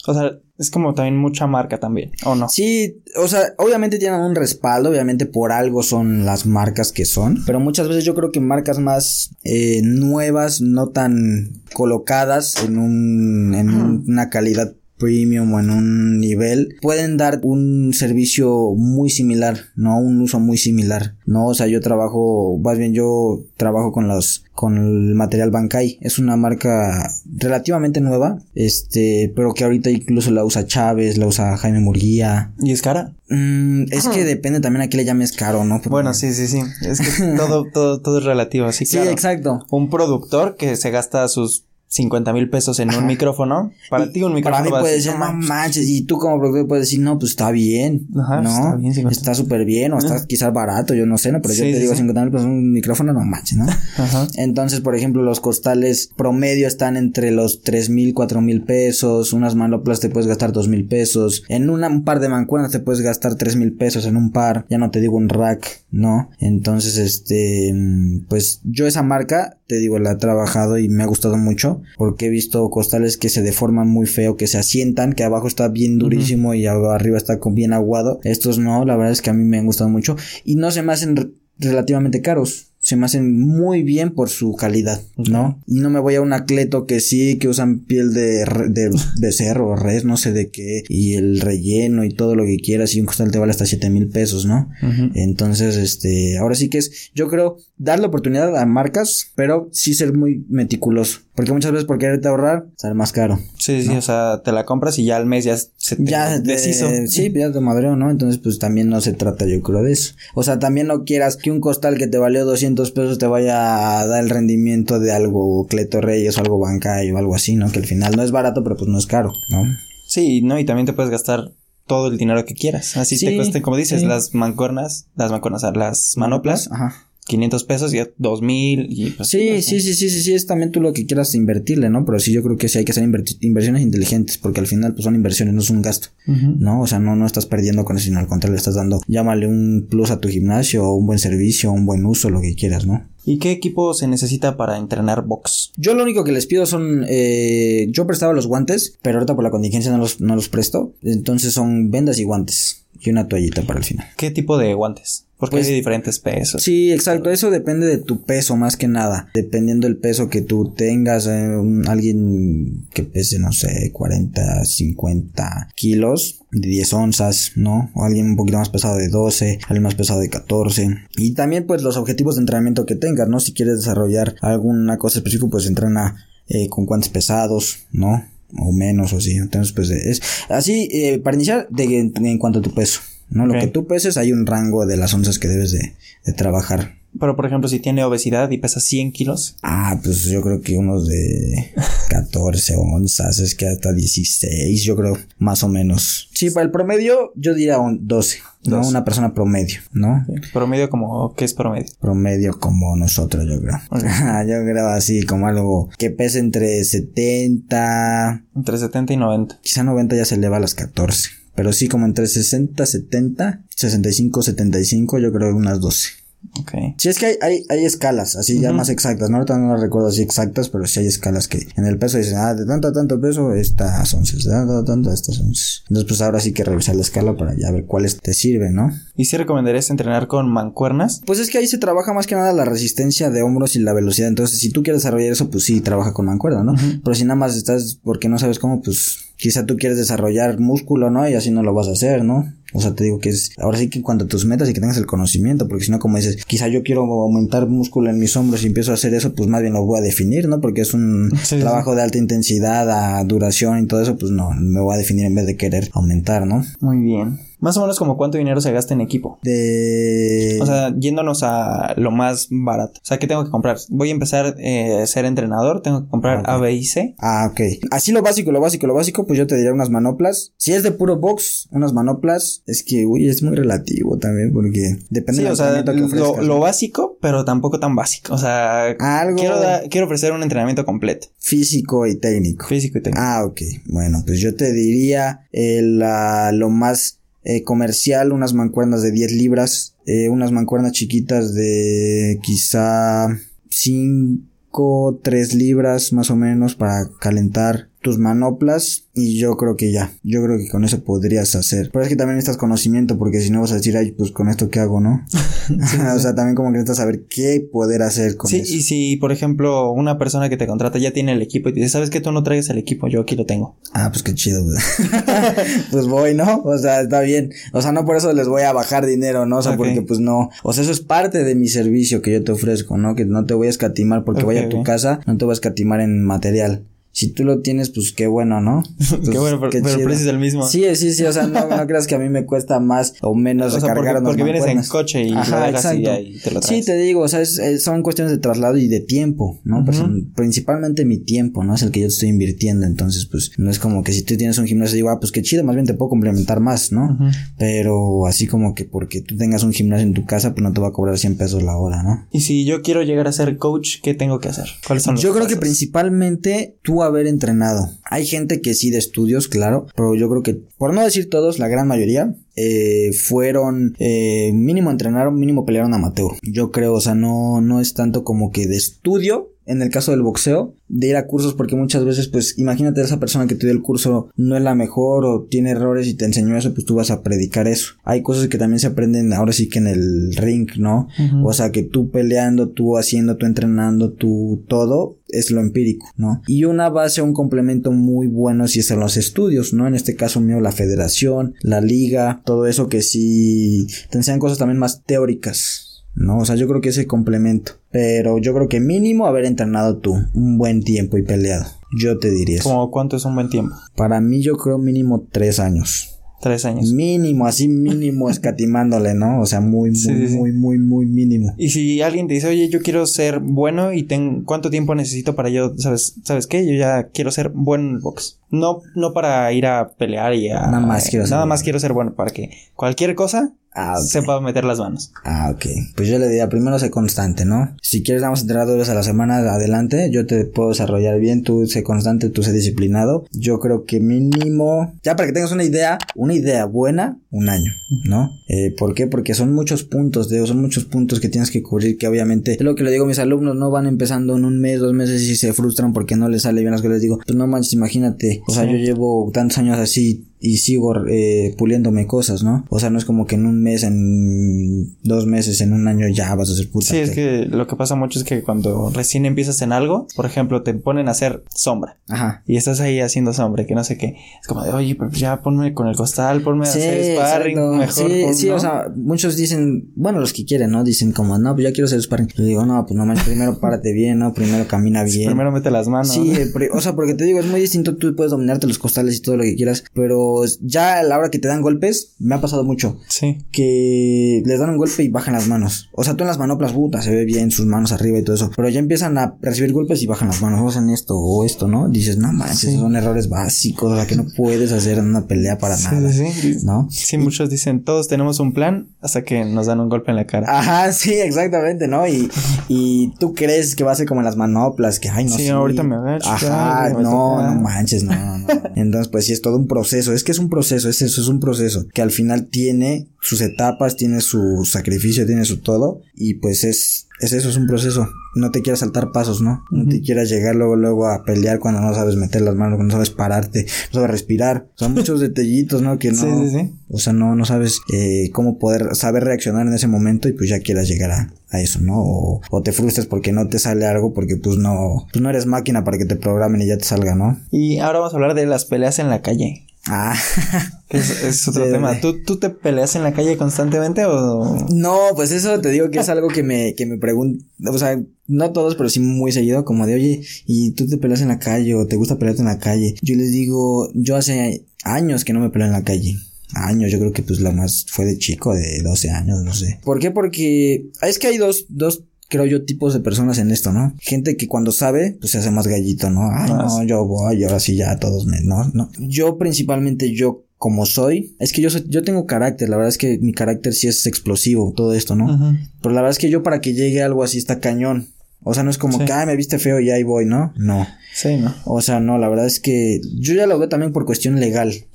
O 0.07 0.13
sea, 0.13 0.39
es 0.57 0.71
como 0.71 0.93
también 0.93 1.17
mucha 1.17 1.47
marca 1.47 1.79
también, 1.79 2.11
¿o 2.25 2.35
no? 2.35 2.47
Sí, 2.47 3.03
o 3.17 3.27
sea, 3.27 3.53
obviamente 3.57 3.99
tienen 3.99 4.21
un 4.21 4.35
respaldo, 4.35 4.89
obviamente 4.89 5.25
por 5.25 5.51
algo 5.51 5.83
son 5.83 6.25
las 6.25 6.45
marcas 6.45 6.91
que 6.91 7.05
son, 7.05 7.43
pero 7.45 7.59
muchas 7.59 7.87
veces 7.87 8.05
yo 8.05 8.15
creo 8.15 8.31
que 8.31 8.39
marcas 8.39 8.79
más 8.79 9.35
eh, 9.43 9.81
nuevas, 9.83 10.61
no 10.61 10.89
tan 10.89 11.61
colocadas 11.73 12.63
en, 12.63 12.77
un, 12.77 13.53
en 13.53 13.69
una 14.07 14.29
calidad 14.29 14.75
premium 14.97 15.53
o 15.53 15.59
en 15.59 15.69
un 15.69 16.19
nivel 16.19 16.75
pueden 16.81 17.17
dar 17.17 17.39
un 17.43 17.93
servicio 17.93 18.73
muy 18.75 19.09
similar, 19.09 19.57
¿no? 19.75 19.99
Un 19.99 20.21
uso 20.21 20.39
muy 20.39 20.57
similar, 20.57 21.15
¿no? 21.25 21.47
O 21.47 21.53
sea, 21.53 21.67
yo 21.67 21.81
trabajo, 21.81 22.57
más 22.63 22.77
bien 22.77 22.93
yo 22.93 23.41
trabajo 23.57 23.91
con 23.91 24.07
los, 24.07 24.45
con 24.53 24.77
el 24.77 25.15
material 25.15 25.51
Bankai. 25.51 25.97
Es 26.01 26.19
una 26.19 26.37
marca 26.37 27.11
relativamente 27.25 28.01
nueva, 28.01 28.39
este, 28.53 29.31
pero 29.35 29.53
que 29.53 29.63
ahorita 29.63 29.89
incluso 29.89 30.31
la 30.31 30.45
usa 30.45 30.65
Chávez, 30.65 31.17
la 31.17 31.27
usa 31.27 31.57
Jaime 31.57 31.79
Murguía. 31.79 32.53
¿Y 32.59 32.71
es 32.71 32.81
cara? 32.81 33.13
Mm, 33.29 33.85
es 33.91 34.07
que 34.07 34.23
depende 34.23 34.59
también 34.59 34.83
a 34.83 34.87
qué 34.87 34.97
le 34.97 35.05
llames 35.05 35.31
caro, 35.31 35.65
¿no? 35.65 35.81
bueno, 35.89 36.13
sí, 36.13 36.33
sí, 36.33 36.47
sí. 36.47 36.61
Es 36.81 37.01
que 37.01 37.35
todo, 37.35 37.65
todo, 37.73 38.01
todo 38.01 38.19
es 38.19 38.23
relativo, 38.23 38.71
sí, 38.71 38.85
Sí, 38.85 38.97
exacto. 38.97 39.65
Un 39.71 39.89
productor 39.89 40.55
que 40.55 40.75
se 40.75 40.91
gasta 40.91 41.27
sus 41.27 41.65
50 41.95 42.33
mil 42.33 42.49
pesos 42.49 42.79
en 42.79 42.93
un 42.93 43.05
micrófono. 43.05 43.71
Para 43.89 44.11
ti 44.11 44.21
un 44.21 44.33
micrófono. 44.33 44.69
Para 44.69 44.77
mí 44.77 44.81
puede 44.81 44.99
ser, 44.99 45.17
no 45.17 45.31
manches. 45.31 45.87
Y 45.87 46.01
tú 46.01 46.17
como 46.17 46.37
productor 46.39 46.67
puedes 46.67 46.87
decir, 46.87 46.99
no, 46.99 47.17
pues 47.17 47.31
está 47.31 47.51
bien. 47.51 48.07
Ajá, 48.19 48.41
¿no? 48.41 48.49
Está 48.49 48.75
bien, 48.75 49.07
Está 49.07 49.33
súper 49.33 49.63
bien. 49.63 49.93
O 49.93 49.99
está 49.99 50.25
quizás 50.25 50.51
barato, 50.51 50.93
yo 50.93 51.05
no 51.05 51.17
sé, 51.17 51.31
¿no? 51.31 51.41
Pero 51.41 51.53
yo 51.53 51.63
te 51.63 51.79
digo 51.79 51.95
50 51.95 52.21
mil 52.21 52.31
pesos 52.31 52.47
un 52.47 52.73
micrófono, 52.73 53.13
no 53.13 53.21
manches, 53.21 53.57
¿no? 53.57 53.65
Ajá. 53.97 54.27
Entonces, 54.35 54.81
por 54.81 54.93
ejemplo, 54.95 55.23
los 55.23 55.39
costales 55.39 56.11
promedio 56.17 56.67
están 56.67 56.97
entre 56.97 57.31
los 57.31 57.61
3 57.61 57.89
mil, 57.89 58.13
4 58.13 58.41
mil 58.41 58.63
pesos. 58.63 59.31
Unas 59.31 59.55
manoplas 59.55 60.01
te 60.01 60.09
puedes 60.09 60.27
gastar 60.27 60.51
2 60.51 60.67
mil 60.67 60.87
pesos. 60.87 61.43
En 61.47 61.69
una, 61.69 61.87
un 61.87 62.03
par 62.03 62.19
de 62.19 62.27
mancuernas 62.27 62.71
te 62.71 62.79
puedes 62.79 62.99
gastar 62.99 63.35
3 63.35 63.55
mil 63.55 63.71
pesos 63.71 64.05
en 64.05 64.17
un 64.17 64.31
par. 64.33 64.65
Ya 64.69 64.77
no 64.77 64.91
te 64.91 64.99
digo 64.99 65.15
un 65.15 65.29
rack, 65.29 65.85
¿no? 65.91 66.29
Entonces, 66.39 66.97
este, 66.97 67.71
mm, 67.73 68.25
pues 68.27 68.59
yo 68.65 68.85
esa 68.85 69.01
marca, 69.01 69.59
te 69.67 69.77
digo, 69.79 69.99
la 69.99 70.13
he 70.13 70.15
trabajado 70.15 70.77
y 70.77 70.89
me 70.89 71.03
ha 71.03 71.07
gustado 71.07 71.37
mucho 71.37 71.81
porque 71.97 72.27
he 72.27 72.29
visto 72.29 72.69
costales 72.69 73.17
que 73.17 73.29
se 73.29 73.41
deforman 73.41 73.87
muy 73.87 74.05
feo, 74.05 74.37
que 74.37 74.47
se 74.47 74.57
asientan, 74.57 75.13
que 75.13 75.23
abajo 75.23 75.47
está 75.47 75.67
bien 75.67 75.97
durísimo 75.97 76.53
y 76.53 76.65
arriba 76.67 77.17
está 77.17 77.39
bien 77.51 77.73
aguado. 77.73 78.19
Estos 78.23 78.59
no, 78.59 78.85
la 78.85 78.95
verdad 78.95 79.11
es 79.11 79.21
que 79.21 79.29
a 79.29 79.33
mí 79.33 79.43
me 79.43 79.57
han 79.57 79.65
gustado 79.65 79.89
mucho 79.89 80.15
y 80.43 80.55
no 80.55 80.71
se 80.71 80.83
me 80.83 80.93
hacen 80.93 81.33
relativamente 81.57 82.21
caros 82.21 82.73
se 82.85 82.95
me 82.97 83.07
hacen 83.07 83.41
muy 83.41 83.81
bien 83.81 84.11
por 84.11 84.29
su 84.29 84.53
calidad, 84.53 85.01
¿no? 85.17 85.59
Y 85.65 85.79
no 85.79 85.89
me 85.89 85.99
voy 85.99 86.13
a 86.13 86.21
un 86.21 86.33
acleto 86.33 86.85
que 86.85 86.99
sí, 86.99 87.39
que 87.39 87.47
usan 87.47 87.79
piel 87.79 88.13
de, 88.13 88.45
de, 88.69 88.91
de 89.17 89.31
cerro, 89.31 89.75
res, 89.75 90.05
no 90.05 90.17
sé 90.17 90.33
de 90.33 90.51
qué, 90.51 90.83
y 90.87 91.15
el 91.15 91.41
relleno 91.41 92.03
y 92.03 92.09
todo 92.09 92.35
lo 92.35 92.45
que 92.45 92.57
quieras, 92.57 92.93
y 92.93 92.99
un 92.99 93.07
costal 93.07 93.31
te 93.31 93.39
vale 93.39 93.49
hasta 93.49 93.65
siete 93.65 93.89
mil 93.89 94.07
pesos, 94.09 94.45
¿no? 94.45 94.69
Entonces, 95.15 95.77
este, 95.77 96.37
ahora 96.37 96.53
sí 96.53 96.69
que 96.69 96.77
es, 96.77 97.09
yo 97.15 97.27
creo, 97.27 97.57
dar 97.79 97.99
la 97.99 98.05
oportunidad 98.05 98.55
a 98.55 98.67
marcas, 98.67 99.31
pero 99.33 99.67
sí 99.71 99.95
ser 99.95 100.13
muy 100.13 100.45
meticuloso. 100.47 101.21
Porque 101.33 101.53
muchas 101.53 101.71
veces 101.71 101.85
por 101.85 101.97
quererte 101.97 102.27
ahorrar, 102.27 102.67
sale 102.77 102.93
más 102.93 103.11
caro. 103.11 103.39
Sí, 103.57 103.81
sí, 103.81 103.89
o 103.89 104.01
sea, 104.01 104.41
te 104.45 104.51
la 104.51 104.63
compras 104.63 104.99
y 104.99 105.05
ya 105.05 105.17
al 105.17 105.25
mes 105.25 105.43
ya 105.43 105.57
se 105.85 105.97
te 105.97 106.05
ya 106.05 106.39
deshizo. 106.39 106.89
sí, 107.05 107.31
ya 107.31 107.51
te 107.51 107.59
madreo, 107.59 107.95
¿no? 107.95 108.09
Entonces, 108.09 108.41
pues 108.41 108.57
también 108.57 108.89
no 108.89 109.01
se 109.01 109.13
trata, 109.13 109.45
yo 109.45 109.61
creo, 109.61 109.83
de 109.83 109.91
eso. 109.91 110.15
O 110.33 110.41
sea, 110.41 110.57
también 110.57 110.87
no 110.87 111.03
quieras 111.03 111.37
que 111.37 111.51
un 111.51 111.61
costal 111.61 111.99
que 111.99 112.07
te 112.07 112.17
valió 112.17 112.43
200 112.43 112.89
pesos 112.89 113.19
te 113.19 113.27
vaya 113.27 113.99
a 113.99 114.07
dar 114.07 114.23
el 114.23 114.31
rendimiento 114.31 114.99
de 114.99 115.13
algo 115.13 115.67
Cleto 115.67 116.01
Reyes 116.01 116.39
o 116.39 116.41
algo 116.41 116.57
bancario 116.57 117.13
o 117.13 117.17
algo 117.19 117.35
así, 117.35 117.55
¿no? 117.55 117.71
Que 117.71 117.77
al 117.77 117.85
final 117.85 118.15
no 118.15 118.23
es 118.23 118.31
barato, 118.31 118.63
pero 118.63 118.77
pues 118.77 118.89
no 118.89 118.97
es 118.97 119.05
caro, 119.05 119.31
¿no? 119.49 119.61
Sí, 120.07 120.41
¿no? 120.41 120.57
Y 120.57 120.65
tambií 120.65 120.85
te 120.85 120.93
puedes 120.93 121.11
gastar 121.11 121.51
todo 121.85 122.07
el 122.07 122.17
dinero 122.17 122.43
que 122.45 122.55
quieras. 122.55 122.97
Así 122.97 123.23
te 123.23 123.35
cuesten, 123.35 123.61
como 123.61 123.77
dices, 123.77 124.01
las 124.01 124.33
mancornas, 124.33 125.05
las 125.15 125.29
mancornas, 125.29 125.61
las 125.75 126.13
manoplas. 126.17 126.67
Ajá 126.71 127.05
500 127.25 127.63
pesos 127.63 127.93
y 127.93 127.99
2000 128.17 128.87
y 128.89 129.09
pues, 129.11 129.29
sí, 129.29 129.61
sí, 129.61 129.81
sí, 129.81 129.93
sí, 129.93 130.09
sí, 130.09 130.21
sí, 130.21 130.33
es 130.33 130.45
también 130.45 130.71
tú 130.71 130.79
lo 130.79 130.93
que 130.93 131.05
quieras 131.05 131.33
invertirle, 131.33 131.89
¿no? 131.89 132.05
Pero 132.05 132.19
sí 132.19 132.31
yo 132.31 132.43
creo 132.43 132.57
que 132.57 132.69
sí 132.69 132.77
hay 132.77 132.85
que 132.85 132.91
hacer 132.91 133.03
inversiones 133.03 133.81
inteligentes 133.81 134.37
porque 134.37 134.59
al 134.59 134.67
final 134.67 134.93
pues 134.93 135.05
son 135.05 135.15
inversiones, 135.15 135.53
no 135.55 135.61
es 135.61 135.69
un 135.69 135.81
gasto, 135.81 136.09
¿no? 136.27 136.81
O 136.81 136.87
sea, 136.87 136.99
no, 136.99 137.15
no 137.15 137.25
estás 137.25 137.45
perdiendo 137.45 137.83
con 137.83 137.97
eso, 137.97 138.05
sino 138.05 138.19
al 138.19 138.27
contrario 138.27 138.53
le 138.53 138.59
estás 138.59 138.75
dando, 138.75 139.01
llámale 139.07 139.47
un 139.47 139.87
plus 139.89 140.11
a 140.11 140.19
tu 140.19 140.27
gimnasio, 140.27 140.85
o 140.85 140.93
un 140.93 141.07
buen 141.07 141.19
servicio, 141.19 141.71
un 141.71 141.85
buen 141.85 142.05
uso, 142.05 142.29
lo 142.29 142.41
que 142.41 142.55
quieras, 142.55 142.85
¿no? 142.85 143.07
¿Y 143.25 143.39
qué 143.39 143.49
equipo 143.49 143.95
se 143.95 144.07
necesita 144.07 144.55
para 144.55 144.77
entrenar 144.77 145.25
box? 145.25 145.71
Yo 145.77 145.95
lo 145.95 146.03
único 146.03 146.23
que 146.23 146.31
les 146.31 146.45
pido 146.45 146.67
son, 146.67 147.05
eh, 147.09 147.87
yo 147.89 148.05
prestaba 148.05 148.33
los 148.33 148.45
guantes, 148.45 148.99
pero 149.01 149.17
ahorita 149.17 149.33
por 149.33 149.43
la 149.43 149.49
contingencia 149.49 149.91
no 149.91 149.97
los, 149.97 150.21
no 150.21 150.35
los 150.35 150.47
presto, 150.47 150.93
entonces 151.01 151.53
son 151.53 151.89
vendas 151.89 152.19
y 152.19 152.23
guantes 152.23 152.84
y 153.05 153.11
una 153.11 153.27
toallita 153.27 153.61
para 153.63 153.79
el 153.79 153.85
final. 153.85 154.07
¿Qué 154.17 154.31
tipo 154.31 154.57
de 154.57 154.73
guantes? 154.73 155.25
Porque 155.37 155.57
pues, 155.57 155.67
hay 155.67 155.73
diferentes 155.73 156.19
pesos. 156.19 156.63
Sí, 156.63 156.93
exacto. 156.93 157.29
Eso 157.29 157.51
depende 157.51 157.85
de 157.87 157.97
tu 157.97 158.23
peso 158.23 158.55
más 158.55 158.77
que 158.77 158.87
nada. 158.87 159.29
Dependiendo 159.33 159.85
del 159.85 159.97
peso 159.97 160.29
que 160.29 160.41
tú 160.41 160.73
tengas, 160.75 161.27
eh, 161.27 161.55
alguien 161.87 162.87
que 162.93 163.03
pese, 163.03 163.37
no 163.39 163.51
sé, 163.51 163.91
40, 163.91 164.63
50 164.63 165.69
kilos, 165.75 166.39
de 166.51 166.69
10 166.69 166.93
onzas, 166.93 167.51
¿no? 167.55 167.91
O 167.95 168.05
alguien 168.05 168.29
un 168.29 168.35
poquito 168.37 168.59
más 168.59 168.69
pesado 168.69 168.97
de 168.97 169.09
12, 169.09 169.59
alguien 169.67 169.83
más 169.83 169.95
pesado 169.95 170.21
de 170.21 170.29
14. 170.29 170.95
Y 171.17 171.33
también 171.33 171.67
pues 171.67 171.81
los 171.81 171.97
objetivos 171.97 172.35
de 172.35 172.41
entrenamiento 172.41 172.85
que 172.85 172.95
tengas, 172.95 173.27
¿no? 173.27 173.41
Si 173.41 173.53
quieres 173.53 173.77
desarrollar 173.77 174.35
alguna 174.41 174.97
cosa 174.97 175.19
específica, 175.19 175.49
pues 175.51 175.67
entrena 175.67 176.25
eh, 176.47 176.69
con 176.69 176.85
guantes 176.85 177.09
pesados, 177.09 177.87
¿no? 177.91 178.23
O 178.57 178.71
menos 178.71 179.13
o 179.13 179.17
así. 179.17 179.35
Entonces 179.35 179.73
pues 179.73 179.89
es 179.89 180.21
así, 180.49 180.89
eh, 180.91 181.19
para 181.19 181.35
iniciar, 181.35 181.67
de, 181.69 181.99
en 181.99 182.37
cuanto 182.37 182.59
a 182.59 182.61
tu 182.61 182.73
peso. 182.73 183.01
¿no? 183.29 183.45
Lo 183.45 183.59
que 183.59 183.67
tú 183.67 183.87
peses, 183.87 184.17
hay 184.17 184.31
un 184.31 184.45
rango 184.45 184.85
de 184.85 184.97
las 184.97 185.13
onzas 185.13 185.39
que 185.39 185.47
debes 185.47 185.71
de, 185.71 185.93
de, 186.25 186.33
trabajar. 186.33 186.95
Pero, 187.19 187.35
por 187.35 187.45
ejemplo, 187.45 187.69
si 187.69 187.79
tiene 187.79 188.03
obesidad 188.03 188.49
y 188.51 188.57
pesa 188.57 188.79
100 188.79 189.11
kilos. 189.11 189.57
Ah, 189.61 189.99
pues 190.03 190.25
yo 190.25 190.41
creo 190.41 190.61
que 190.61 190.77
unos 190.77 191.07
de 191.07 191.73
14 192.09 192.75
onzas, 192.77 193.39
es 193.39 193.55
que 193.55 193.67
hasta 193.67 193.93
16, 193.93 194.83
yo 194.83 194.95
creo, 194.95 195.17
más 195.37 195.63
o 195.63 195.69
menos. 195.69 196.29
Sí, 196.33 196.49
para 196.49 196.65
el 196.65 196.71
promedio, 196.71 197.31
yo 197.35 197.53
diría 197.53 197.77
12, 197.77 198.39
¿no? 198.65 198.87
Una 198.87 199.03
persona 199.05 199.33
promedio, 199.33 199.79
¿no? 199.93 200.25
Promedio 200.53 200.89
como, 200.89 201.33
¿qué 201.35 201.45
es 201.45 201.53
promedio? 201.53 201.91
Promedio 201.99 202.59
como 202.59 202.95
nosotros, 202.95 203.45
yo 203.47 203.59
creo. 203.59 203.79
yo 204.47 204.63
creo 204.71 204.87
así, 204.89 205.23
como 205.23 205.47
algo 205.47 205.89
que 205.97 206.09
pese 206.09 206.39
entre 206.39 206.83
70. 206.83 208.43
Entre 208.55 208.77
70 208.77 209.13
y 209.13 209.17
90. 209.17 209.59
Quizá 209.61 209.83
90 209.83 210.15
ya 210.15 210.25
se 210.25 210.35
eleva 210.35 210.57
a 210.57 210.61
las 210.61 210.75
14. 210.75 211.29
Pero 211.55 211.71
sí, 211.71 211.87
como 211.87 212.05
entre 212.05 212.27
60, 212.27 212.85
70, 212.85 213.63
65, 213.69 214.41
75, 214.41 215.19
yo 215.19 215.31
creo 215.31 215.55
unas 215.55 215.79
12. 215.79 216.24
Ok. 216.59 216.71
Sí, 216.97 217.09
es 217.09 217.19
que 217.19 217.25
hay, 217.25 217.35
hay, 217.41 217.65
hay 217.69 217.85
escalas, 217.85 218.35
así 218.35 218.59
ya 218.59 218.73
más 218.73 218.89
exactas, 218.89 219.29
¿no? 219.29 219.37
Ahorita 219.37 219.57
no 219.57 219.71
las 219.71 219.81
recuerdo 219.81 220.07
así 220.09 220.21
exactas, 220.21 220.69
pero 220.69 220.85
sí 220.85 220.99
hay 220.99 221.07
escalas 221.07 221.47
que 221.47 221.67
en 221.75 221.85
el 221.85 221.97
peso 221.97 222.17
dicen, 222.17 222.37
ah, 222.37 222.53
de 222.53 222.65
tanto 222.65 222.87
a 222.87 222.93
tanto 222.93 223.19
peso, 223.19 223.53
estas 223.53 224.13
once, 224.13 224.37
de 224.37 224.43
tanto 224.43 224.77
a 224.77 224.85
tanto, 224.85 225.11
estas 225.11 225.39
once. 225.39 225.81
Entonces, 225.89 226.07
pues 226.07 226.21
ahora 226.21 226.39
sí 226.39 226.53
que 226.53 226.63
revisar 226.63 226.95
la 226.95 227.01
escala 227.01 227.35
para 227.35 227.55
ya 227.55 227.71
ver 227.71 227.85
cuáles 227.85 228.17
te 228.17 228.33
sirven, 228.33 228.75
¿no? 228.75 228.91
¿Y 229.15 229.25
si 229.25 229.37
recomendarías 229.37 229.89
entrenar 229.89 230.27
con 230.27 230.49
mancuernas? 230.49 231.21
Pues 231.25 231.39
es 231.39 231.49
que 231.49 231.57
ahí 231.57 231.67
se 231.67 231.77
trabaja 231.77 232.13
más 232.13 232.27
que 232.27 232.35
nada 232.35 232.53
la 232.53 232.65
resistencia 232.65 233.29
de 233.29 233.41
hombros 233.41 233.75
y 233.75 233.79
la 233.79 233.93
velocidad. 233.93 234.27
Entonces, 234.27 234.59
si 234.59 234.69
tú 234.69 234.83
quieres 234.83 235.01
desarrollar 235.01 235.31
eso, 235.31 235.49
pues 235.49 235.63
sí, 235.63 235.81
trabaja 235.81 236.13
con 236.13 236.25
mancuerna, 236.25 236.63
¿no? 236.63 236.75
Pero 237.03 237.15
si 237.15 237.23
nada 237.23 237.35
más 237.35 237.55
estás 237.55 237.99
porque 238.03 238.29
no 238.29 238.39
sabes 238.39 238.59
cómo, 238.59 238.81
pues 238.81 239.17
quizá 239.37 239.65
tú 239.65 239.77
quieres 239.77 239.97
desarrollar 239.97 240.59
músculo, 240.59 241.09
¿no? 241.09 241.27
Y 241.27 241.33
así 241.33 241.51
no 241.51 241.63
lo 241.63 241.73
vas 241.73 241.87
a 241.87 241.91
hacer, 241.91 242.23
¿no? 242.23 242.53
O 242.75 242.81
sea, 242.81 242.93
te 242.93 243.03
digo 243.05 243.19
que 243.19 243.29
es, 243.29 243.51
ahora 243.57 243.77
sí 243.77 243.89
que 243.89 243.99
en 243.99 244.03
cuanto 244.03 244.25
a 244.25 244.27
tus 244.27 244.45
metas 244.45 244.69
y 244.69 244.73
que 244.73 244.81
tengas 244.81 244.97
el 244.97 245.05
conocimiento, 245.05 245.67
porque 245.67 245.85
si 245.85 245.91
no, 245.91 245.99
como 245.99 246.17
dices, 246.17 246.45
quizá 246.45 246.67
yo 246.67 246.83
quiero 246.83 247.01
aumentar 247.03 247.67
músculo 247.67 248.09
en 248.09 248.19
mis 248.19 248.35
hombros 248.35 248.63
y 248.63 248.67
empiezo 248.67 248.91
a 248.91 248.95
hacer 248.95 249.13
eso, 249.13 249.33
pues 249.33 249.49
más 249.49 249.61
bien 249.61 249.73
lo 249.73 249.83
voy 249.85 249.99
a 249.99 250.01
definir, 250.01 250.47
¿no? 250.47 250.59
Porque 250.61 250.81
es 250.81 250.93
un 250.93 251.31
trabajo 251.49 251.95
de 251.95 252.01
alta 252.01 252.17
intensidad, 252.17 252.89
a 252.89 253.23
duración 253.23 253.79
y 253.79 253.87
todo 253.87 254.01
eso, 254.01 254.17
pues 254.17 254.31
no, 254.31 254.51
me 254.51 254.81
voy 254.81 254.95
a 254.95 254.97
definir 254.97 255.25
en 255.25 255.35
vez 255.35 255.45
de 255.45 255.55
querer 255.55 255.89
aumentar, 255.93 256.45
¿no? 256.45 256.63
Muy 256.79 257.01
bien. 257.01 257.39
Más 257.59 257.77
o 257.77 257.81
menos 257.81 257.97
como 257.97 258.17
cuánto 258.17 258.37
dinero 258.37 258.61
se 258.61 258.71
gasta 258.71 258.93
en 258.93 259.01
equipo. 259.01 259.39
De... 259.43 260.59
O 260.61 260.65
sea, 260.65 260.93
yéndonos 260.97 261.43
a 261.43 261.93
lo 261.97 262.11
más 262.11 262.47
barato. 262.49 262.99
O 263.01 263.05
sea, 263.05 263.17
¿qué 263.17 263.27
tengo 263.27 263.43
que 263.43 263.51
comprar? 263.51 263.77
Voy 263.89 264.09
a 264.09 264.11
empezar 264.11 264.55
eh, 264.59 265.01
a 265.01 265.07
ser 265.07 265.25
entrenador, 265.25 265.81
tengo 265.81 266.03
que 266.03 266.09
comprar 266.09 266.43
A, 266.45 266.57
B 266.57 266.73
y 266.73 266.85
C. 266.85 267.15
Ah, 267.19 267.49
ok. 267.51 267.61
Así 267.91 268.11
lo 268.11 268.21
básico, 268.21 268.51
lo 268.51 268.61
básico, 268.61 268.87
lo 268.87 268.93
básico, 268.93 269.25
pues 269.25 269.37
yo 269.37 269.47
te 269.47 269.55
diría 269.55 269.73
unas 269.73 269.89
manoplas. 269.89 270.53
Si 270.57 270.73
es 270.73 270.83
de 270.83 270.91
puro 270.91 271.17
box, 271.17 271.67
unas 271.71 271.93
manoplas, 271.93 272.63
es 272.65 272.83
que, 272.83 273.05
uy, 273.05 273.27
es 273.27 273.43
muy 273.43 273.55
relativo 273.55 274.17
también, 274.17 274.51
porque 274.53 274.97
depende 275.09 275.43
sí, 275.43 275.47
o 275.47 275.55
sea, 275.55 275.83
lo, 275.83 276.41
lo, 276.41 276.59
básico, 276.59 277.17
pero 277.21 277.45
tampoco 277.45 277.79
tan 277.79 277.95
básico. 277.95 278.33
O 278.33 278.37
sea, 278.37 278.95
Algo... 278.99 279.37
quiero, 279.37 279.55
quiero 279.89 280.05
ofrecer 280.05 280.31
un 280.31 280.43
entrenamiento 280.43 280.85
completo. 280.85 281.27
Físico 281.39 282.07
y 282.07 282.15
técnico. 282.15 282.67
Físico 282.67 282.97
y 282.97 283.01
técnico. 283.01 283.23
Ah, 283.23 283.45
ok. 283.45 283.61
Bueno, 283.85 284.23
pues 284.25 284.39
yo 284.39 284.55
te 284.55 284.71
diría 284.73 285.47
el, 285.51 285.99
lo 285.99 286.69
más 286.69 287.19
eh, 287.45 287.63
comercial, 287.63 288.33
unas 288.33 288.53
mancuernas 288.53 289.03
de 289.03 289.11
10 289.11 289.31
libras, 289.33 289.95
eh, 290.05 290.29
unas 290.29 290.51
mancuernas 290.51 290.93
chiquitas 290.93 291.53
de 291.53 292.39
quizá 292.41 293.27
5, 293.69 295.19
3 295.23 295.53
libras 295.53 296.11
más 296.11 296.31
o 296.31 296.35
menos 296.35 296.75
para 296.75 297.07
calentar 297.19 297.89
tus 298.05 298.19
manoplas 298.19 299.07
y 299.15 299.39
yo 299.39 299.57
creo 299.57 299.75
que 299.75 299.91
ya, 299.91 300.13
yo 300.21 300.43
creo 300.43 300.59
que 300.59 300.69
con 300.69 300.83
eso 300.83 301.03
podrías 301.03 301.55
hacer. 301.55 301.89
Pero 301.91 302.03
es 302.03 302.09
que 302.09 302.15
también 302.15 302.35
necesitas 302.35 302.57
conocimiento 302.57 303.17
porque 303.17 303.41
si 303.41 303.49
no 303.49 303.61
vas 303.61 303.71
a 303.71 303.75
decir, 303.77 303.97
ay, 303.97 304.11
pues 304.11 304.29
con 304.29 304.47
esto 304.47 304.69
qué 304.69 304.79
hago, 304.79 305.01
¿no? 305.01 305.25
o 306.15 306.19
sea, 306.19 306.35
también 306.35 306.53
como 306.53 306.69
que 306.69 306.73
necesitas 306.73 306.97
saber 306.97 307.25
qué 307.27 307.67
poder 307.71 308.03
hacer 308.03 308.37
con 308.37 308.53
eso. 308.53 308.63
Sí, 308.63 308.77
y 308.77 308.81
si, 308.83 309.17
por 309.17 309.31
ejemplo, 309.31 309.91
una 309.91 310.19
persona 310.19 310.49
que 310.49 310.55
te 310.55 310.67
contrata 310.67 310.99
ya 310.99 311.13
tiene 311.13 311.31
el 311.31 311.41
equipo 311.41 311.69
y 311.69 311.73
te 311.73 311.79
dice, 311.79 311.93
¿sabes 311.93 312.11
que 312.11 312.21
tú 312.21 312.31
no 312.31 312.43
traigas 312.43 312.69
el 312.69 312.77
equipo? 312.77 313.07
Yo 313.07 313.21
aquí 313.21 313.35
lo 313.35 313.47
tengo. 313.47 313.75
Ah, 313.91 314.09
pues 314.11 314.21
qué 314.21 314.35
chido, 314.35 314.63
pues 315.91 316.05
voy, 316.05 316.35
¿no? 316.35 316.61
O 316.63 316.77
sea, 316.77 317.01
está 317.01 317.21
bien. 317.21 317.49
O 317.73 317.81
sea, 317.81 317.91
no 317.91 318.05
por 318.05 318.17
eso 318.17 318.31
les 318.33 318.47
voy 318.47 318.61
a 318.61 318.71
bajar 318.71 319.07
dinero, 319.07 319.47
¿no? 319.47 319.57
O 319.57 319.61
sea, 319.63 319.75
porque 319.77 320.03
pues 320.03 320.19
no. 320.19 320.51
O 320.61 320.73
sea, 320.73 320.83
eso 320.83 320.91
es 320.91 321.01
parte 321.01 321.43
de 321.43 321.55
mi 321.55 321.69
servicio 321.69 322.21
que 322.21 322.33
yo 322.33 322.43
te 322.43 322.51
ofrezco, 322.51 322.99
¿no? 322.99 323.15
Que 323.15 323.25
no 323.25 323.45
te 323.45 323.55
voy 323.55 323.65
a 323.65 323.71
escatimar 323.71 324.25
porque 324.25 324.43
vaya 324.43 324.65
a 324.65 324.69
tu 324.69 324.83
casa, 324.83 325.21
no 325.25 325.37
te 325.37 325.45
voy 325.45 325.53
a 325.53 325.55
escatimar 325.55 326.01
en 326.01 326.21
material 326.21 326.85
si 327.15 327.31
tú 327.31 327.45
lo 327.45 327.61
tienes, 327.61 327.91
pues 327.91 328.11
qué 328.11 328.27
bueno, 328.27 328.59
¿no? 328.59 328.83
qué 329.31 329.39
bueno, 329.39 329.57
pero, 329.61 329.71
el 329.71 330.03
precio 330.03 330.09
es 330.09 330.25
el 330.25 330.37
mismo. 330.37 330.67
Sí, 330.67 330.83
sí, 330.95 331.13
sí, 331.13 331.23
o 331.23 331.31
sea, 331.31 331.47
no, 331.47 331.65
no 331.65 331.87
creas 331.87 332.07
que 332.07 332.15
a 332.15 332.19
mí 332.19 332.27
me 332.27 332.45
cuesta 332.45 332.81
más 332.81 333.13
o 333.21 333.33
menos 333.33 333.73
o 333.73 333.79
sea, 333.79 333.93
recargar 333.93 334.21
porque, 334.21 334.43
porque 334.43 334.43
vienes 334.43 334.65
en 334.65 334.83
coche 334.83 335.23
y 335.23 335.31
Ajá, 335.31 335.69
exacto. 335.69 336.11
Y 336.19 336.37
te 336.39 336.51
lo 336.51 336.59
traes. 336.59 336.79
Sí, 336.79 336.85
te 336.85 336.97
digo, 336.97 337.21
o 337.21 337.27
sea, 337.29 337.39
es, 337.39 337.81
son 337.81 338.03
cuestiones 338.03 338.33
de 338.33 338.39
traslado 338.39 338.77
y 338.77 338.89
de 338.89 338.99
tiempo, 338.99 339.61
¿no? 339.63 339.85
pues, 339.85 340.03
principalmente 340.35 341.05
mi 341.05 341.19
tiempo, 341.19 341.63
¿no? 341.63 341.75
Es 341.75 341.83
el 341.83 341.91
que 341.91 342.01
yo 342.01 342.07
estoy 342.07 342.27
invirtiendo, 342.27 342.85
entonces, 342.85 343.25
pues, 343.27 343.53
no 343.57 343.71
es 343.71 343.79
como 343.79 344.03
que 344.03 344.11
si 344.11 344.23
tú 344.23 344.35
tienes 344.35 344.57
un 344.57 344.65
gimnasio, 344.65 344.97
digo, 344.97 345.09
ah, 345.09 345.17
pues 345.17 345.31
qué 345.31 345.41
chido, 345.41 345.63
más 345.63 345.75
bien 345.75 345.87
te 345.87 345.93
puedo 345.93 346.09
complementar 346.09 346.59
más, 346.59 346.91
¿no? 346.91 347.17
Pero 347.57 348.27
así 348.27 348.45
como 348.45 348.75
que 348.75 348.83
porque 348.83 349.21
tú 349.21 349.37
tengas 349.37 349.63
un 349.63 349.71
gimnasio 349.71 350.05
en 350.05 350.13
tu 350.13 350.25
casa, 350.25 350.53
pues 350.53 350.63
no 350.63 350.73
te 350.73 350.81
va 350.81 350.89
a 350.89 350.91
cobrar 350.91 351.17
100 351.17 351.37
pesos 351.37 351.63
la 351.63 351.77
hora, 351.77 352.03
¿no? 352.03 352.27
Y 352.33 352.41
si 352.41 352.65
yo 352.65 352.81
quiero 352.81 353.03
llegar 353.03 353.29
a 353.29 353.31
ser 353.31 353.57
coach, 353.57 354.01
¿qué 354.03 354.13
tengo 354.13 354.39
que 354.39 354.49
hacer? 354.49 354.67
¿Cuáles 354.85 355.03
son 355.03 355.15
los 355.15 355.23
Yo 355.23 355.33
creo 355.33 355.47
que 355.47 355.55
principalmente 355.55 356.77
tú 356.83 357.04
haber 357.07 357.27
entrenado 357.27 357.89
hay 358.15 358.25
gente 358.25 358.61
que 358.61 358.73
sí 358.73 358.91
de 358.91 358.97
estudios, 358.97 359.47
claro, 359.47 359.87
pero 359.95 360.15
yo 360.15 360.29
creo 360.29 360.43
que, 360.43 360.53
por 360.77 360.93
no 360.93 361.03
decir 361.03 361.29
todos, 361.29 361.59
la 361.59 361.67
gran 361.67 361.87
mayoría, 361.87 362.35
eh, 362.55 363.11
fueron 363.13 363.95
eh, 363.99 364.51
mínimo 364.53 364.91
entrenaron, 364.91 365.35
mínimo 365.35 365.65
pelearon 365.65 365.93
amateur. 365.93 366.31
Yo 366.43 366.71
creo, 366.71 366.93
o 366.93 367.01
sea, 367.01 367.15
no, 367.15 367.61
no 367.61 367.81
es 367.81 367.93
tanto 367.93 368.23
como 368.23 368.51
que 368.51 368.67
de 368.67 368.77
estudio, 368.77 369.54
en 369.65 369.81
el 369.81 369.89
caso 369.89 370.11
del 370.11 370.21
boxeo, 370.21 370.75
de 370.87 371.07
ir 371.07 371.15
a 371.15 371.25
cursos 371.25 371.53
porque 371.53 371.75
muchas 371.75 372.05
veces, 372.05 372.27
pues, 372.27 372.57
imagínate 372.57 373.01
esa 373.01 373.19
persona 373.19 373.47
que 373.47 373.55
te 373.55 373.65
dio 373.65 373.75
el 373.75 373.81
curso 373.81 374.29
no 374.35 374.55
es 374.55 374.63
la 374.63 374.75
mejor 374.75 375.25
o 375.25 375.43
tiene 375.49 375.71
errores 375.71 376.07
y 376.07 376.13
te 376.13 376.25
enseñó 376.25 376.57
eso, 376.57 376.73
pues 376.73 376.85
tú 376.85 376.95
vas 376.95 377.11
a 377.11 377.23
predicar 377.23 377.67
eso. 377.67 377.93
Hay 378.03 378.21
cosas 378.21 378.47
que 378.47 378.57
también 378.57 378.79
se 378.79 378.87
aprenden 378.87 379.33
ahora 379.33 379.53
sí 379.53 379.67
que 379.67 379.79
en 379.79 379.87
el 379.87 380.35
ring, 380.35 380.69
¿no? 380.77 381.07
O 381.43 381.53
sea, 381.53 381.71
que 381.71 381.83
tú 381.83 382.11
peleando, 382.11 382.69
tú 382.69 382.97
haciendo, 382.97 383.37
tú 383.37 383.45
entrenando, 383.45 384.11
tú 384.11 384.63
todo 384.67 385.17
es 385.29 385.51
lo 385.51 385.59
empírico, 385.61 386.07
¿no? 386.17 386.41
Y 386.47 386.65
una 386.65 386.89
base, 386.89 387.21
un 387.21 387.33
complemento 387.33 387.91
muy 387.91 388.27
bueno 388.27 388.67
si 388.67 388.79
es 388.79 388.91
en 388.91 388.99
los 388.99 389.17
estudios, 389.17 389.73
¿no? 389.73 389.87
En 389.87 389.95
este 389.95 390.15
caso 390.15 390.39
mío, 390.39 390.59
la 390.61 390.71
federación, 390.71 391.55
la 391.61 391.81
liga, 391.81 392.41
todo 392.45 392.67
eso 392.67 392.87
que 392.87 393.01
sí 393.01 393.87
te 394.09 394.17
enseñan 394.17 394.39
cosas 394.39 394.57
también 394.57 394.77
más 394.77 395.03
teóricas, 395.03 395.84
¿no? 396.15 396.39
O 396.39 396.45
sea, 396.45 396.55
yo 396.55 396.67
creo 396.67 396.81
que 396.81 396.89
ese 396.89 397.07
complemento. 397.07 397.73
Pero 397.91 398.39
yo 398.39 398.53
creo 398.53 398.67
que 398.67 398.79
mínimo 398.79 399.25
haber 399.25 399.45
entrenado 399.45 399.97
tú 399.97 400.15
un 400.33 400.57
buen 400.57 400.83
tiempo 400.83 401.17
y 401.17 401.23
peleado. 401.23 401.65
Yo 401.97 402.17
te 402.17 402.31
diría 402.31 402.59
eso. 402.59 402.69
¿Cómo 402.69 402.91
cuánto 402.91 403.17
es 403.17 403.25
un 403.25 403.35
buen 403.35 403.49
tiempo? 403.49 403.75
Para 403.95 404.19
mí 404.21 404.41
yo 404.41 404.57
creo 404.57 404.77
mínimo 404.77 405.27
tres 405.31 405.59
años. 405.59 406.11
Tres 406.41 406.65
años. 406.65 406.91
Mínimo, 406.91 407.47
así 407.47 407.67
mínimo 407.67 408.29
escatimándole, 408.29 409.13
¿no? 409.15 409.41
O 409.41 409.45
sea, 409.45 409.61
muy, 409.61 409.91
muy, 409.91 410.27
muy, 410.27 410.51
muy, 410.51 410.77
muy 410.77 411.05
mínimo. 411.05 411.53
Y 411.57 411.69
si 411.69 412.01
alguien 412.01 412.27
te 412.27 412.35
dice, 412.35 412.47
oye, 412.47 412.69
yo 412.69 412.81
quiero 412.81 413.05
ser 413.07 413.39
bueno 413.39 413.93
y 413.93 414.03
ten, 414.03 414.43
¿cuánto 414.43 414.69
tiempo 414.69 414.93
necesito 414.93 415.35
para 415.35 415.49
yo, 415.49 415.73
sabes, 415.77 416.15
sabes 416.23 416.45
qué? 416.45 416.65
Yo 416.65 416.73
ya 416.73 417.07
quiero 417.07 417.31
ser 417.31 417.49
bueno 417.49 417.89
en 417.89 417.95
el 417.95 418.01
box. 418.01 418.39
No, 418.51 418.81
no 418.95 419.13
para 419.13 419.51
ir 419.53 419.65
a 419.65 419.93
pelear 419.97 420.35
y 420.35 420.49
a... 420.49 420.67
Nada 420.67 420.81
más 420.81 421.09
quiero 421.09 421.25
ser 421.25 421.33
Nada 421.33 421.45
más 421.45 421.63
quiero 421.63 421.79
ser 421.79 421.93
bueno, 421.93 422.13
para 422.13 422.31
que 422.31 422.51
cualquier 422.75 423.15
cosa 423.15 423.53
Ah, 423.75 423.97
Se 423.97 424.23
puede 424.23 424.39
meter 424.41 424.63
las 424.63 424.79
manos. 424.79 425.11
Ah, 425.23 425.51
ok. 425.53 425.65
Pues 425.95 426.07
yo 426.07 426.17
le 426.17 426.27
diría, 426.27 426.47
primero 426.47 426.79
sé 426.79 426.89
constante, 426.89 427.45
¿no? 427.45 427.75
Si 427.81 428.03
quieres 428.03 428.23
vamos 428.23 428.39
a 428.39 428.41
entrenar 428.43 428.67
dos 428.67 428.77
veces 428.77 428.91
a 428.91 428.95
la 428.95 429.03
semana, 429.03 429.37
adelante. 429.37 430.09
Yo 430.11 430.25
te 430.25 430.45
puedo 430.45 430.69
desarrollar 430.69 431.19
bien, 431.19 431.43
tú 431.43 431.67
sé 431.67 431.83
constante, 431.83 432.29
tú 432.29 432.41
sé 432.41 432.53
disciplinado. 432.53 433.25
Yo 433.31 433.59
creo 433.59 433.85
que 433.85 433.99
mínimo, 433.99 434.93
ya 435.03 435.15
para 435.15 435.27
que 435.27 435.33
tengas 435.33 435.51
una 435.51 435.65
idea, 435.65 435.97
una 436.15 436.33
idea 436.33 436.65
buena, 436.65 437.19
un 437.31 437.49
año, 437.49 437.73
¿no? 438.05 438.31
Eh, 438.47 438.73
¿Por 438.77 438.93
qué? 438.93 439.07
Porque 439.07 439.33
son 439.33 439.53
muchos 439.53 439.83
puntos, 439.83 440.29
de, 440.29 440.45
son 440.47 440.61
muchos 440.61 440.85
puntos 440.85 441.19
que 441.19 441.27
tienes 441.27 441.51
que 441.51 441.61
cubrir 441.61 441.97
que 441.97 442.07
obviamente, 442.07 442.53
es 442.53 442.61
lo 442.61 442.75
que 442.75 442.83
le 442.83 442.91
digo 442.91 443.03
a 443.03 443.07
mis 443.07 443.19
alumnos, 443.19 443.57
no 443.57 443.71
van 443.71 443.87
empezando 443.87 444.37
en 444.37 444.45
un 444.45 444.59
mes, 444.59 444.79
dos 444.79 444.93
meses 444.93 445.21
y 445.23 445.35
se 445.35 445.51
frustran 445.51 445.91
porque 445.91 446.15
no 446.15 446.29
les 446.29 446.43
sale 446.43 446.61
bien 446.61 446.71
las 446.71 446.81
que 446.81 446.89
les 446.89 447.01
digo. 447.01 447.19
Pues 447.25 447.35
no 447.35 447.45
manches, 447.45 447.73
imagínate, 447.73 448.41
o 448.47 448.53
sea, 448.53 448.63
yo 448.63 448.77
llevo 448.77 449.29
tantos 449.33 449.57
años 449.57 449.77
así 449.77 450.29
y 450.45 450.57
sigo 450.57 450.93
eh, 451.07 451.55
puliéndome 451.57 452.05
cosas, 452.05 452.43
¿no? 452.43 452.65
O 452.69 452.79
sea, 452.79 452.89
no 452.91 452.97
es 452.99 453.05
como 453.05 453.25
que 453.25 453.35
en 453.35 453.45
un 453.45 453.63
mes, 453.63 453.83
en 453.83 454.95
dos 455.01 455.25
meses, 455.25 455.59
en 455.61 455.73
un 455.73 455.87
año 455.87 456.07
ya 456.07 456.33
vas 456.35 456.49
a 456.51 456.55
ser 456.55 456.69
puta. 456.69 456.87
Sí, 456.87 456.97
es 456.97 457.11
que 457.11 457.45
lo 457.49 457.65
que 457.65 457.75
pasa 457.75 457.95
mucho 457.95 458.19
es 458.19 458.25
que 458.25 458.43
cuando 458.43 458.91
recién 458.93 459.25
empiezas 459.25 459.61
en 459.63 459.71
algo, 459.71 460.07
por 460.15 460.25
ejemplo, 460.25 460.61
te 460.61 460.73
ponen 460.75 461.07
a 461.07 461.11
hacer 461.11 461.43
sombra. 461.53 461.97
Ajá. 462.09 462.43
Y 462.45 462.57
estás 462.57 462.79
ahí 462.79 462.99
haciendo 462.99 463.33
sombra, 463.33 463.65
que 463.65 463.73
no 463.73 463.83
sé 463.83 463.97
qué. 463.97 464.17
Es 464.39 464.47
como 464.47 464.63
de, 464.63 464.71
oye, 464.71 464.95
pero 464.95 465.09
ya 465.11 465.41
ponme 465.41 465.73
con 465.73 465.87
el 465.87 465.95
costal, 465.95 466.41
ponme 466.41 466.67
a 466.67 466.69
hacer 466.69 467.15
sparring 467.15 467.77
mejor. 467.77 468.11
Sí, 468.11 468.33
sí, 468.35 468.49
o 468.49 468.59
sea, 468.59 468.91
muchos 468.95 469.35
dicen, 469.35 469.91
bueno, 469.95 470.19
los 470.19 470.31
que 470.31 470.45
quieren, 470.45 470.69
¿no? 470.69 470.83
Dicen 470.83 471.11
como, 471.11 471.39
no, 471.39 471.55
pues 471.55 471.63
ya 471.63 471.73
quiero 471.73 471.85
hacer 471.85 472.01
sparring. 472.01 472.27
Yo 472.37 472.43
digo, 472.43 472.65
no, 472.65 472.85
pues 472.85 472.95
no 472.95 473.05
más, 473.05 473.23
primero 473.23 473.59
párate 473.59 473.93
bien, 473.93 474.19
¿no? 474.19 474.33
Primero 474.33 474.67
camina 474.67 475.03
bien. 475.03 475.27
primero 475.27 475.51
mete 475.51 475.71
las 475.71 475.87
manos. 475.87 476.09
Sí, 476.09 476.33
o 476.71 476.81
sea, 476.81 476.95
porque 476.95 477.15
te 477.15 477.23
digo, 477.23 477.39
es 477.39 477.47
muy 477.47 477.59
distinto, 477.59 477.97
tú 477.97 478.15
puedes 478.15 478.31
dominarte 478.31 478.67
los 478.67 478.77
costales 478.77 479.17
y 479.17 479.21
todo 479.21 479.37
lo 479.37 479.43
que 479.43 479.55
quieras, 479.55 479.83
pero 479.93 480.34
ya 480.61 480.99
a 480.99 481.03
la 481.03 481.17
hora 481.17 481.29
que 481.29 481.39
te 481.39 481.47
dan 481.47 481.61
golpes, 481.61 482.13
me 482.19 482.35
ha 482.35 482.41
pasado 482.41 482.63
mucho. 482.63 482.97
Sí. 483.07 483.39
Que 483.51 484.41
les 484.45 484.59
dan 484.59 484.69
un 484.69 484.77
golpe 484.77 485.03
y 485.03 485.09
bajan 485.09 485.33
las 485.33 485.47
manos. 485.47 485.89
O 485.93 486.03
sea, 486.03 486.15
tú 486.15 486.23
en 486.23 486.27
las 486.27 486.37
manoplas, 486.37 486.73
puta, 486.73 487.01
se 487.01 487.11
ve 487.11 487.25
bien 487.25 487.51
sus 487.51 487.65
manos 487.65 487.91
arriba 487.91 488.19
y 488.19 488.23
todo 488.23 488.35
eso. 488.35 488.51
Pero 488.55 488.69
ya 488.69 488.79
empiezan 488.79 489.17
a 489.17 489.35
recibir 489.41 489.73
golpes 489.73 490.01
y 490.01 490.07
bajan 490.07 490.27
las 490.27 490.41
manos. 490.41 490.61
O 490.61 490.67
hacen 490.67 490.89
esto 490.89 491.15
o 491.17 491.45
esto, 491.45 491.67
¿no? 491.67 491.89
Dices, 491.89 492.17
no 492.17 492.31
manches, 492.31 492.73
son 492.75 492.95
errores 492.95 493.29
básicos, 493.29 493.91
o 493.91 493.95
sea, 493.95 494.07
que 494.07 494.15
no 494.15 494.25
puedes 494.35 494.71
hacer 494.71 494.97
en 494.97 495.05
una 495.05 495.27
pelea 495.27 495.57
para 495.57 495.77
nada. 495.77 496.11
Sí. 496.11 496.57
¿No? 496.63 496.87
Sí, 496.89 497.17
muchos 497.17 497.49
dicen, 497.49 497.83
todos 497.83 498.07
tenemos 498.07 498.39
un 498.39 498.53
plan 498.53 498.87
hasta 499.01 499.23
que 499.23 499.45
nos 499.45 499.67
dan 499.67 499.79
un 499.79 499.89
golpe 499.89 500.11
en 500.11 500.17
la 500.17 500.25
cara. 500.25 500.59
Ajá, 500.59 500.91
sí, 500.93 501.13
exactamente, 501.13 501.87
¿no? 501.87 502.07
Y, 502.07 502.29
y 502.67 503.13
tú 503.19 503.33
crees 503.33 503.75
que 503.75 503.83
va 503.83 503.91
a 503.91 503.95
ser 503.95 504.07
como 504.07 504.21
en 504.21 504.25
las 504.25 504.35
manoplas, 504.35 504.99
que, 504.99 505.09
ay, 505.09 505.25
no 505.25 505.35
Sí, 505.35 505.47
ahorita 505.47 505.83
me 505.83 505.95
agacho. 505.95 506.29
Ajá, 506.29 506.89
no, 506.89 507.41
no 507.41 507.61
manches, 507.61 508.03
no, 508.03 508.13
no. 508.13 508.47
Entonces, 508.75 509.07
pues 509.09 509.25
sí, 509.25 509.33
es 509.33 509.41
todo 509.41 509.57
un 509.57 509.67
proceso. 509.67 510.13
Es 510.13 510.23
que 510.25 510.33
es 510.33 510.39
un 510.39 510.49
proceso, 510.49 510.89
es 510.89 511.01
eso, 511.01 511.21
es 511.21 511.27
un 511.29 511.39
proceso 511.39 511.87
que 511.93 512.01
al 512.01 512.11
final 512.11 512.47
tiene 512.47 513.07
sus 513.21 513.39
etapas, 513.39 513.95
tiene 513.95 514.19
su 514.19 514.65
sacrificio, 514.65 515.25
tiene 515.25 515.45
su 515.45 515.61
todo 515.61 516.01
y 516.13 516.35
pues 516.35 516.65
es 516.65 517.05
es 517.19 517.31
eso, 517.31 517.49
es 517.49 517.55
un 517.55 517.67
proceso. 517.67 518.09
No 518.35 518.51
te 518.51 518.61
quieras 518.61 518.79
saltar 518.79 519.13
pasos, 519.13 519.41
¿no? 519.41 519.63
No 519.71 519.87
te 519.87 520.01
quieras 520.01 520.29
llegar 520.29 520.55
luego, 520.55 520.75
luego 520.75 521.07
a 521.07 521.23
pelear 521.23 521.59
cuando 521.59 521.79
no 521.79 521.93
sabes 521.93 522.17
meter 522.17 522.41
las 522.41 522.55
manos, 522.55 522.75
cuando 522.75 522.93
no 522.93 522.97
sabes 522.97 523.09
pararte, 523.09 523.65
no 523.93 523.93
sabes 523.93 524.09
respirar. 524.09 524.67
Son 524.75 524.93
muchos 524.93 525.21
detallitos, 525.21 525.81
¿no? 525.81 525.97
Que 525.97 526.11
no. 526.11 526.17
Sí, 526.17 526.49
sí, 526.49 526.59
sí. 526.59 526.73
O 526.89 526.99
sea, 526.99 527.13
no, 527.13 527.35
no 527.35 527.45
sabes 527.45 527.79
eh, 527.93 528.29
cómo 528.33 528.59
poder 528.59 528.95
saber 528.95 529.23
reaccionar 529.23 529.65
en 529.65 529.73
ese 529.73 529.87
momento 529.87 530.27
y 530.27 530.33
pues 530.33 530.49
ya 530.49 530.59
quieras 530.59 530.89
llegar 530.89 531.11
a, 531.11 531.33
a 531.51 531.61
eso, 531.61 531.79
¿no? 531.81 531.95
O, 531.97 532.41
o, 532.49 532.61
te 532.61 532.73
frustres 532.73 533.05
porque 533.05 533.31
no 533.31 533.47
te 533.47 533.59
sale 533.59 533.85
algo 533.85 534.13
porque 534.13 534.35
pues 534.35 534.57
no, 534.57 535.07
pues 535.11 535.21
no 535.21 535.29
eres 535.29 535.45
máquina 535.45 535.85
para 535.85 535.97
que 535.97 536.05
te 536.05 536.17
programen 536.17 536.61
y 536.61 536.67
ya 536.67 536.77
te 536.77 536.83
salga, 536.83 537.15
¿no? 537.15 537.39
Y 537.51 537.79
ahora 537.79 537.99
vamos 537.99 538.13
a 538.13 538.17
hablar 538.17 538.33
de 538.33 538.45
las 538.45 538.65
peleas 538.65 538.99
en 538.99 539.09
la 539.09 539.21
calle. 539.21 539.64
Ah. 539.87 540.15
es, 540.89 541.23
es 541.23 541.47
otro 541.47 541.69
tema. 541.71 541.99
¿Tú, 541.99 542.23
¿Tú 542.23 542.37
te 542.37 542.49
peleas 542.49 542.95
en 542.95 543.03
la 543.03 543.13
calle 543.13 543.37
constantemente 543.37 544.05
o...? 544.05 544.67
No, 544.69 544.97
pues 545.15 545.31
eso 545.31 545.59
te 545.61 545.69
digo 545.69 545.89
que 545.91 545.99
es 545.99 546.09
algo 546.09 546.27
que 546.29 546.43
me, 546.43 546.73
que 546.75 546.85
me 546.85 546.97
pregunto, 546.97 547.45
o 547.67 547.77
sea, 547.77 547.99
no 548.27 548.51
todos, 548.51 548.75
pero 548.75 548.89
sí 548.89 548.99
muy 548.99 549.31
seguido, 549.31 549.65
como 549.65 549.85
de, 549.85 549.95
oye, 549.95 550.21
¿y 550.45 550.71
tú 550.71 550.87
te 550.87 550.97
peleas 550.97 551.21
en 551.21 551.27
la 551.27 551.39
calle 551.39 551.75
o 551.75 551.85
te 551.85 551.95
gusta 551.95 552.17
pelearte 552.17 552.41
en 552.41 552.47
la 552.47 552.59
calle? 552.59 552.95
Yo 553.01 553.15
les 553.15 553.31
digo, 553.31 553.89
yo 553.93 554.15
hace 554.15 554.65
años 554.83 555.23
que 555.23 555.33
no 555.33 555.39
me 555.39 555.49
peleo 555.49 555.67
en 555.67 555.73
la 555.73 555.83
calle 555.83 556.15
años, 556.53 556.91
yo 556.91 556.99
creo 556.99 557.11
que 557.11 557.23
pues 557.23 557.39
la 557.41 557.51
más 557.51 557.85
fue 557.87 558.05
de 558.05 558.17
chico, 558.17 558.53
de 558.53 558.81
12 558.81 559.09
años, 559.09 559.43
no 559.43 559.53
sé. 559.53 559.79
¿Por 559.83 559.99
qué? 559.99 560.11
Porque 560.11 560.89
es 561.01 561.19
que 561.19 561.27
hay 561.27 561.37
dos, 561.37 561.65
dos 561.69 562.03
creo 562.29 562.45
yo, 562.45 562.65
tipos 562.65 562.93
de 562.93 562.99
personas 562.99 563.37
en 563.37 563.51
esto, 563.51 563.71
¿no? 563.71 563.93
Gente 563.99 564.37
que 564.37 564.47
cuando 564.47 564.71
sabe, 564.71 565.17
pues 565.19 565.31
se 565.31 565.39
hace 565.39 565.51
más 565.51 565.67
gallito, 565.67 566.09
¿no? 566.09 566.29
Ay, 566.31 566.51
no, 566.51 566.83
yo 566.83 567.05
voy, 567.05 567.43
ahora 567.43 567.59
sí 567.59 567.75
ya 567.75 567.97
todos 567.97 568.25
me, 568.25 568.41
no, 568.41 568.69
no. 568.73 568.89
Yo 568.99 569.37
principalmente, 569.37 570.13
yo 570.13 570.45
como 570.57 570.85
soy, 570.85 571.35
es 571.39 571.53
que 571.53 571.61
yo 571.61 571.69
yo 571.69 572.03
tengo 572.03 572.25
carácter, 572.25 572.69
la 572.69 572.77
verdad 572.77 572.89
es 572.89 572.97
que 572.97 573.19
mi 573.19 573.33
carácter 573.33 573.73
sí 573.73 573.87
es 573.87 574.05
explosivo, 574.07 574.73
todo 574.75 574.93
esto, 574.93 575.15
¿no? 575.15 575.57
Pero 575.81 575.93
la 575.93 576.01
verdad 576.01 576.11
es 576.11 576.17
que 576.17 576.29
yo 576.29 576.43
para 576.43 576.61
que 576.61 576.73
llegue 576.73 577.03
algo 577.03 577.23
así 577.23 577.37
está 577.37 577.59
cañón. 577.59 578.09
O 578.47 578.53
sea, 578.53 578.63
no 578.63 578.69
es 578.69 578.77
como 578.77 579.03
que, 579.03 579.11
ay, 579.11 579.25
me 579.25 579.35
viste 579.35 579.57
feo 579.57 579.79
y 579.79 579.89
ahí 579.89 580.03
voy, 580.03 580.25
¿no? 580.25 580.53
No. 580.55 580.85
Sí, 581.13 581.37
¿no? 581.37 581.55
O 581.65 581.81
sea, 581.81 581.99
no, 581.99 582.17
la 582.19 582.29
verdad 582.29 582.45
es 582.45 582.59
que 582.59 583.01
yo 583.19 583.33
ya 583.33 583.47
lo 583.47 583.57
veo 583.57 583.69
también 583.69 583.91
por 583.91 584.05
cuestión 584.05 584.39
legal, 584.39 584.85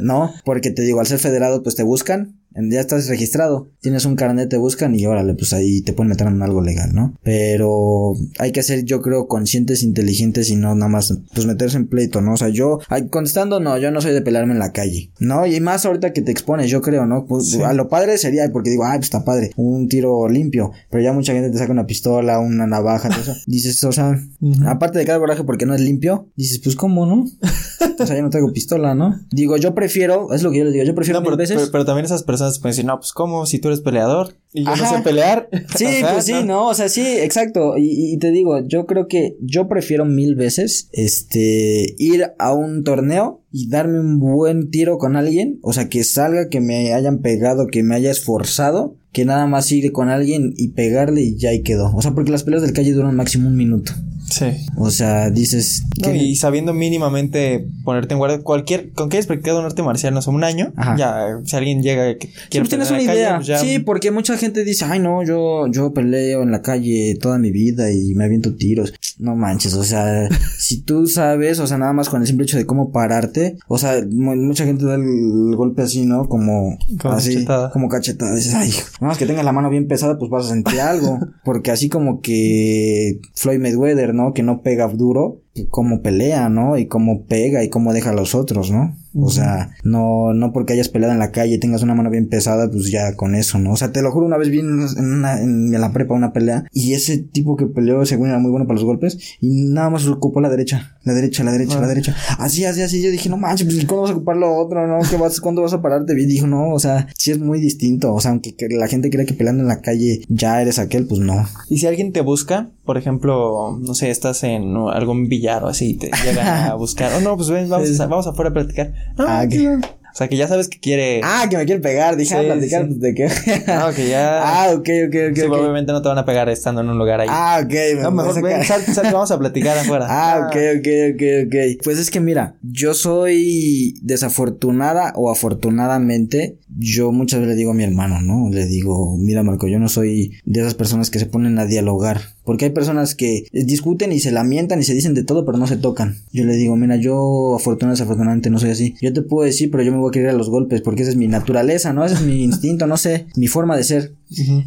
¿no? 0.00 0.34
Porque 0.44 0.70
te 0.70 0.82
digo, 0.82 0.98
al 0.98 1.06
ser 1.06 1.20
federado, 1.20 1.62
pues 1.62 1.76
te 1.76 1.84
buscan, 1.84 2.39
ya 2.54 2.80
estás 2.80 3.08
registrado, 3.08 3.70
tienes 3.80 4.04
un 4.04 4.16
carnet, 4.16 4.48
te 4.48 4.56
buscan 4.56 4.94
y 4.94 5.06
órale, 5.06 5.34
pues 5.34 5.52
ahí 5.52 5.82
te 5.82 5.92
pueden 5.92 6.10
meter 6.10 6.26
en 6.26 6.42
algo 6.42 6.60
legal, 6.60 6.94
¿no? 6.94 7.14
Pero 7.22 8.14
hay 8.38 8.52
que 8.52 8.62
ser, 8.62 8.84
yo 8.84 9.00
creo, 9.02 9.28
conscientes, 9.28 9.82
inteligentes 9.82 10.50
y 10.50 10.56
no 10.56 10.74
nada 10.74 10.90
más, 10.90 11.16
pues 11.34 11.46
meterse 11.46 11.76
en 11.76 11.86
pleito, 11.88 12.20
¿no? 12.20 12.34
O 12.34 12.36
sea, 12.36 12.48
yo, 12.48 12.78
contestando, 13.10 13.60
no, 13.60 13.78
yo 13.78 13.90
no 13.90 14.00
soy 14.00 14.12
de 14.12 14.22
pelearme 14.22 14.52
en 14.52 14.58
la 14.58 14.72
calle, 14.72 15.12
¿no? 15.18 15.46
Y 15.46 15.60
más 15.60 15.86
ahorita 15.86 16.12
que 16.12 16.22
te 16.22 16.32
expones, 16.32 16.70
yo 16.70 16.80
creo, 16.80 17.06
¿no? 17.06 17.26
Pues 17.26 17.56
a 17.56 17.72
lo 17.72 17.88
padre 17.88 18.18
sería, 18.18 18.50
porque 18.52 18.70
digo, 18.70 18.84
ay, 18.84 18.98
pues 18.98 19.06
está 19.06 19.24
padre, 19.24 19.50
un 19.56 19.88
tiro 19.88 20.28
limpio, 20.28 20.72
pero 20.90 21.02
ya 21.02 21.12
mucha 21.12 21.32
gente 21.32 21.50
te 21.50 21.58
saca 21.58 21.72
una 21.72 21.86
pistola, 21.86 22.40
una 22.40 22.66
navaja, 22.66 23.08
todo 23.08 23.20
eso. 23.20 23.34
Dices, 23.46 23.82
o 23.84 23.92
sea, 23.92 24.18
aparte 24.66 24.98
de 24.98 25.04
cada 25.04 25.18
coraje 25.18 25.44
porque 25.44 25.66
no 25.66 25.74
es 25.74 25.80
limpio, 25.80 26.28
dices, 26.36 26.58
pues 26.58 26.76
cómo, 26.76 27.06
¿no? 27.06 27.24
o 27.98 28.06
sea, 28.06 28.16
yo 28.16 28.22
no 28.22 28.30
traigo 28.30 28.52
pistola, 28.52 28.94
¿no? 28.94 29.20
Digo, 29.30 29.56
yo 29.56 29.74
prefiero, 29.74 30.32
es 30.32 30.42
lo 30.42 30.50
que 30.50 30.58
yo 30.58 30.64
les 30.64 30.72
digo, 30.72 30.84
yo 30.84 30.94
prefiero 30.94 31.20
no, 31.20 31.36
veces. 31.36 31.56
Pero, 31.56 31.72
pero 31.72 31.84
también 31.84 32.04
esas 32.04 32.22
personas 32.22 32.39
pueden 32.58 32.72
decir, 32.72 32.84
no, 32.84 32.98
pues 32.98 33.12
cómo, 33.12 33.46
si 33.46 33.58
tú 33.58 33.68
eres 33.68 33.80
peleador 33.80 34.36
y 34.52 34.64
yo 34.64 34.74
no 34.74 34.88
sé 34.88 35.00
pelear. 35.02 35.48
Sí, 35.76 35.86
pues 36.00 36.24
sí, 36.24 36.34
¿no? 36.44 36.68
O 36.68 36.74
sea, 36.74 36.88
sí, 36.88 37.02
exacto. 37.02 37.76
Y, 37.78 38.12
y, 38.12 38.18
te 38.18 38.30
digo, 38.30 38.58
yo 38.66 38.86
creo 38.86 39.06
que 39.06 39.36
yo 39.40 39.68
prefiero 39.68 40.04
mil 40.04 40.34
veces, 40.34 40.88
este, 40.92 41.94
ir 41.98 42.32
a 42.38 42.52
un 42.52 42.82
torneo 42.82 43.42
y 43.52 43.68
darme 43.68 44.00
un 44.00 44.18
buen 44.18 44.70
tiro 44.70 44.98
con 44.98 45.16
alguien, 45.16 45.58
o 45.62 45.72
sea, 45.72 45.88
que 45.88 46.04
salga, 46.04 46.48
que 46.48 46.60
me 46.60 46.92
hayan 46.92 47.20
pegado, 47.20 47.66
que 47.66 47.82
me 47.82 47.94
haya 47.94 48.10
esforzado, 48.10 48.96
que 49.12 49.24
nada 49.24 49.46
más 49.46 49.70
ir 49.72 49.92
con 49.92 50.08
alguien 50.08 50.52
y 50.56 50.68
pegarle 50.68 51.22
y 51.22 51.36
ya 51.36 51.50
ahí 51.50 51.62
quedó. 51.62 51.94
O 51.94 52.02
sea, 52.02 52.12
porque 52.12 52.30
las 52.30 52.44
peleas 52.44 52.62
del 52.62 52.72
calle 52.72 52.92
duran 52.92 53.16
máximo 53.16 53.48
un 53.48 53.56
minuto. 53.56 53.92
Sí. 54.30 54.46
O 54.76 54.90
sea, 54.90 55.30
dices. 55.30 55.84
No, 56.02 56.14
y 56.14 56.36
sabiendo 56.36 56.72
mínimamente 56.72 57.66
ponerte 57.84 58.14
en 58.14 58.18
guardia, 58.18 58.42
cualquier. 58.42 58.92
¿Con 58.92 59.08
qué 59.08 59.16
hayas 59.16 59.26
practicado 59.26 59.60
un 59.60 59.66
arte 59.66 59.82
marcial? 59.82 60.14
No 60.14 60.22
sé, 60.22 60.30
un 60.30 60.44
año. 60.44 60.72
Ajá. 60.76 60.96
Ya, 60.96 61.38
si 61.44 61.56
alguien 61.56 61.82
llega. 61.82 62.16
Que 62.16 62.30
quiere 62.48 62.66
sí, 62.66 62.70
tienes 62.70 62.90
una 62.90 63.02
idea. 63.02 63.38
Calle, 63.38 63.46
pues 63.46 63.60
Sí, 63.60 63.78
porque 63.80 64.10
mucha 64.10 64.36
gente 64.36 64.64
dice, 64.64 64.84
ay, 64.84 65.00
no, 65.00 65.24
yo, 65.24 65.66
yo 65.68 65.92
peleo 65.92 66.42
en 66.42 66.50
la 66.50 66.62
calle 66.62 67.16
toda 67.20 67.38
mi 67.38 67.50
vida 67.50 67.90
y 67.92 68.14
me 68.14 68.24
aviento 68.24 68.54
tiros. 68.54 68.94
No 69.18 69.36
manches, 69.36 69.74
o 69.74 69.84
sea, 69.84 70.28
si 70.58 70.82
tú 70.82 71.06
sabes, 71.06 71.58
o 71.58 71.66
sea, 71.66 71.78
nada 71.78 71.92
más 71.92 72.08
con 72.08 72.20
el 72.20 72.26
simple 72.26 72.44
hecho 72.44 72.56
de 72.56 72.66
cómo 72.66 72.90
pararte, 72.90 73.56
o 73.68 73.78
sea, 73.78 74.02
mucha 74.10 74.64
gente 74.64 74.84
da 74.84 74.94
el 74.94 75.54
golpe 75.56 75.82
así, 75.82 76.06
¿no? 76.06 76.28
Como, 76.28 76.78
como 77.00 77.14
así, 77.14 77.34
cachetada. 77.34 77.70
como 77.70 77.88
cachetada. 77.88 78.34
Dices, 78.34 78.54
ay, 78.54 78.70
nada 78.70 79.08
más 79.08 79.18
que 79.18 79.26
tengas 79.26 79.44
la 79.44 79.52
mano 79.52 79.70
bien 79.70 79.88
pesada, 79.88 80.18
pues 80.18 80.30
vas 80.30 80.46
a 80.46 80.50
sentir 80.50 80.80
algo. 80.80 81.18
Porque 81.44 81.70
así 81.70 81.88
como 81.88 82.20
que 82.20 83.20
Floyd 83.34 83.60
Mayweather, 83.60 84.14
¿no? 84.14 84.19
Que 84.34 84.42
no 84.42 84.62
pega 84.62 84.86
duro, 84.88 85.42
cómo 85.68 86.02
pelea, 86.02 86.48
¿no? 86.48 86.78
Y 86.78 86.86
cómo 86.86 87.24
pega 87.24 87.64
y 87.64 87.68
cómo 87.68 87.92
deja 87.92 88.10
a 88.10 88.14
los 88.14 88.34
otros, 88.34 88.70
¿no? 88.70 88.94
O 89.14 89.28
sea, 89.28 89.70
no, 89.82 90.32
no 90.34 90.52
porque 90.52 90.72
hayas 90.72 90.88
peleado 90.88 91.12
en 91.12 91.18
la 91.18 91.32
calle 91.32 91.54
y 91.54 91.58
tengas 91.58 91.82
una 91.82 91.96
mano 91.96 92.10
bien 92.10 92.28
pesada, 92.28 92.70
pues 92.70 92.90
ya 92.92 93.16
con 93.16 93.34
eso, 93.34 93.58
¿no? 93.58 93.72
O 93.72 93.76
sea, 93.76 93.90
te 93.90 94.02
lo 94.02 94.12
juro, 94.12 94.26
una 94.26 94.36
vez 94.36 94.50
vi 94.50 94.60
en, 94.60 94.68
una, 94.98 95.40
en 95.40 95.72
la 95.72 95.92
prepa 95.92 96.14
una 96.14 96.32
pelea 96.32 96.64
y 96.72 96.94
ese 96.94 97.18
tipo 97.18 97.56
que 97.56 97.66
peleó, 97.66 98.06
según 98.06 98.28
era 98.28 98.38
muy 98.38 98.52
bueno 98.52 98.66
para 98.66 98.76
los 98.76 98.84
golpes, 98.84 99.18
y 99.40 99.64
nada 99.64 99.90
más 99.90 100.06
ocupó 100.06 100.40
la 100.40 100.48
derecha, 100.48 100.96
la 101.02 101.12
derecha, 101.12 101.42
la 101.42 101.50
derecha, 101.50 101.80
la 101.80 101.88
derecha. 101.88 102.14
Así, 102.38 102.64
así, 102.64 102.82
así. 102.82 103.02
Yo 103.02 103.10
dije, 103.10 103.28
no 103.28 103.36
manches, 103.36 103.66
pues 103.66 103.84
¿cuándo 103.84 104.02
vas 104.02 104.10
a 104.10 104.14
ocupar 104.14 104.36
lo 104.36 104.54
otro, 104.54 104.86
no? 104.86 104.98
¿Qué 105.08 105.16
vas, 105.16 105.40
¿Cuándo 105.40 105.62
vas 105.62 105.72
a 105.72 105.82
pararte? 105.82 106.12
Y 106.12 106.26
dijo, 106.26 106.46
no, 106.46 106.72
o 106.72 106.78
sea, 106.78 107.08
sí 107.16 107.32
es 107.32 107.40
muy 107.40 107.60
distinto. 107.60 108.14
O 108.14 108.20
sea, 108.20 108.30
aunque 108.30 108.54
la 108.70 108.86
gente 108.86 109.10
crea 109.10 109.24
que 109.24 109.34
peleando 109.34 109.62
en 109.62 109.68
la 109.68 109.80
calle 109.80 110.22
ya 110.28 110.62
eres 110.62 110.78
aquel, 110.78 111.06
pues 111.06 111.20
no. 111.20 111.46
Y 111.68 111.78
si 111.78 111.86
alguien 111.86 112.12
te 112.12 112.20
busca, 112.20 112.70
por 112.84 112.96
ejemplo, 112.96 113.78
no 113.80 113.94
sé, 113.94 114.10
estás 114.10 114.44
en 114.44 114.76
algún 114.76 115.28
billar 115.40 115.64
o 115.64 115.68
así, 115.68 115.94
te 115.94 116.10
llegan 116.24 116.46
a 116.46 116.74
buscar, 116.76 117.12
oh 117.16 117.20
no, 117.20 117.36
pues 117.36 117.50
ven, 117.50 117.68
vamos, 117.68 117.98
a, 117.98 118.06
vamos 118.06 118.26
afuera 118.26 118.50
a 118.50 118.52
platicar. 118.52 118.92
Ah, 119.18 119.42
okay. 119.46 119.66
O 120.12 120.16
sea, 120.16 120.28
que 120.28 120.36
ya 120.36 120.48
sabes 120.48 120.68
que 120.68 120.80
quiere. 120.80 121.20
Ah, 121.22 121.46
que 121.48 121.56
me 121.56 121.64
quiere 121.64 121.80
pegar. 121.80 122.16
Dije, 122.16 122.34
ah, 122.34 122.40
sí, 122.40 122.46
platicar 122.46 122.88
sí. 122.88 122.98
de 122.98 123.14
qué. 123.14 123.28
No, 123.68 123.94
que 123.94 124.08
ya. 124.08 124.40
Ah, 124.50 124.70
ok, 124.72 124.78
ok, 124.78 125.14
ok. 125.30 125.36
Sí, 125.36 125.42
okay. 125.42 125.44
obviamente 125.44 125.92
no 125.92 126.02
te 126.02 126.08
van 126.08 126.18
a 126.18 126.24
pegar 126.24 126.48
estando 126.48 126.80
en 126.80 126.88
un 126.88 126.98
lugar 126.98 127.20
ahí. 127.20 127.28
Ah, 127.30 127.60
ok. 127.62 127.72
Me 127.96 128.02
no, 128.02 128.10
mejor 128.10 128.42
ven, 128.42 128.64
sal, 128.64 128.82
sal, 128.82 129.12
vamos 129.12 129.30
a 129.30 129.38
platicar 129.38 129.78
afuera. 129.78 130.06
Ah, 130.08 130.46
ok, 130.46 130.56
ok, 130.78 130.88
ok, 131.14 131.22
ok. 131.46 131.84
Pues 131.84 131.98
es 131.98 132.10
que 132.10 132.20
mira, 132.20 132.56
yo 132.62 132.94
soy 132.94 133.94
desafortunada 134.02 135.12
o 135.14 135.30
afortunadamente, 135.30 136.58
yo 136.76 137.12
muchas 137.12 137.40
veces 137.40 137.54
le 137.54 137.58
digo 137.58 137.70
a 137.70 137.74
mi 137.74 137.84
hermano, 137.84 138.20
¿no? 138.20 138.50
Le 138.50 138.66
digo, 138.66 139.16
mira, 139.16 139.42
Marco, 139.42 139.68
yo 139.68 139.78
no 139.78 139.88
soy 139.88 140.32
de 140.44 140.60
esas 140.60 140.74
personas 140.74 141.10
que 141.10 141.20
se 141.20 141.26
ponen 141.26 141.58
a 141.58 141.66
dialogar. 141.66 142.20
Porque 142.50 142.64
hay 142.64 142.72
personas 142.72 143.14
que 143.14 143.44
discuten 143.52 144.10
y 144.10 144.18
se 144.18 144.32
lamentan 144.32 144.80
y 144.80 144.82
se 144.82 144.92
dicen 144.92 145.14
de 145.14 145.22
todo, 145.22 145.44
pero 145.44 145.56
no 145.56 145.68
se 145.68 145.76
tocan. 145.76 146.16
Yo 146.32 146.44
le 146.44 146.56
digo, 146.56 146.74
mira, 146.74 146.96
yo 146.96 147.54
afortunadamente, 147.54 148.02
desafortunadamente 148.02 148.50
no 148.50 148.58
soy 148.58 148.70
así. 148.70 148.96
Yo 149.00 149.12
te 149.12 149.22
puedo 149.22 149.46
decir, 149.46 149.70
pero 149.70 149.84
yo 149.84 149.92
me 149.92 149.98
voy 149.98 150.08
a 150.08 150.10
querer 150.10 150.30
a 150.30 150.32
los 150.32 150.50
golpes 150.50 150.80
porque 150.80 151.02
esa 151.02 151.12
es 151.12 151.16
mi 151.16 151.28
naturaleza, 151.28 151.92
¿no? 151.92 152.04
Ese 152.04 152.16
es 152.16 152.22
mi 152.22 152.42
instinto, 152.42 152.88
no 152.88 152.96
sé, 152.96 153.26
mi 153.36 153.46
forma 153.46 153.76
de 153.76 153.84
ser. 153.84 154.14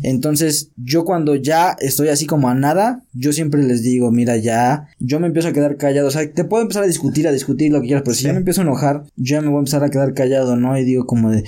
Entonces, 0.01 0.71
yo 0.77 1.05
cuando 1.05 1.35
ya 1.35 1.75
estoy 1.79 2.09
así 2.09 2.25
como 2.25 2.49
a 2.49 2.55
nada, 2.55 3.03
yo 3.13 3.31
siempre 3.31 3.63
les 3.63 3.81
digo, 3.81 4.11
mira, 4.11 4.37
ya, 4.37 4.87
yo 4.99 5.19
me 5.19 5.27
empiezo 5.27 5.49
a 5.49 5.53
quedar 5.53 5.77
callado. 5.77 6.07
O 6.07 6.11
sea, 6.11 6.29
te 6.31 6.43
puedo 6.43 6.61
empezar 6.61 6.83
a 6.83 6.87
discutir, 6.87 7.27
a 7.27 7.31
discutir 7.31 7.71
lo 7.71 7.81
que 7.81 7.87
quieras, 7.87 8.03
pero 8.03 8.13
sí. 8.13 8.21
si 8.21 8.27
ya 8.27 8.33
me 8.33 8.39
empiezo 8.39 8.61
a 8.61 8.65
enojar, 8.65 9.03
yo 9.15 9.35
ya 9.37 9.41
me 9.41 9.47
voy 9.47 9.57
a 9.57 9.59
empezar 9.59 9.83
a 9.83 9.89
quedar 9.89 10.13
callado, 10.13 10.55
¿no? 10.55 10.77
Y 10.77 10.83
digo 10.83 11.05
como 11.05 11.31
de, 11.31 11.43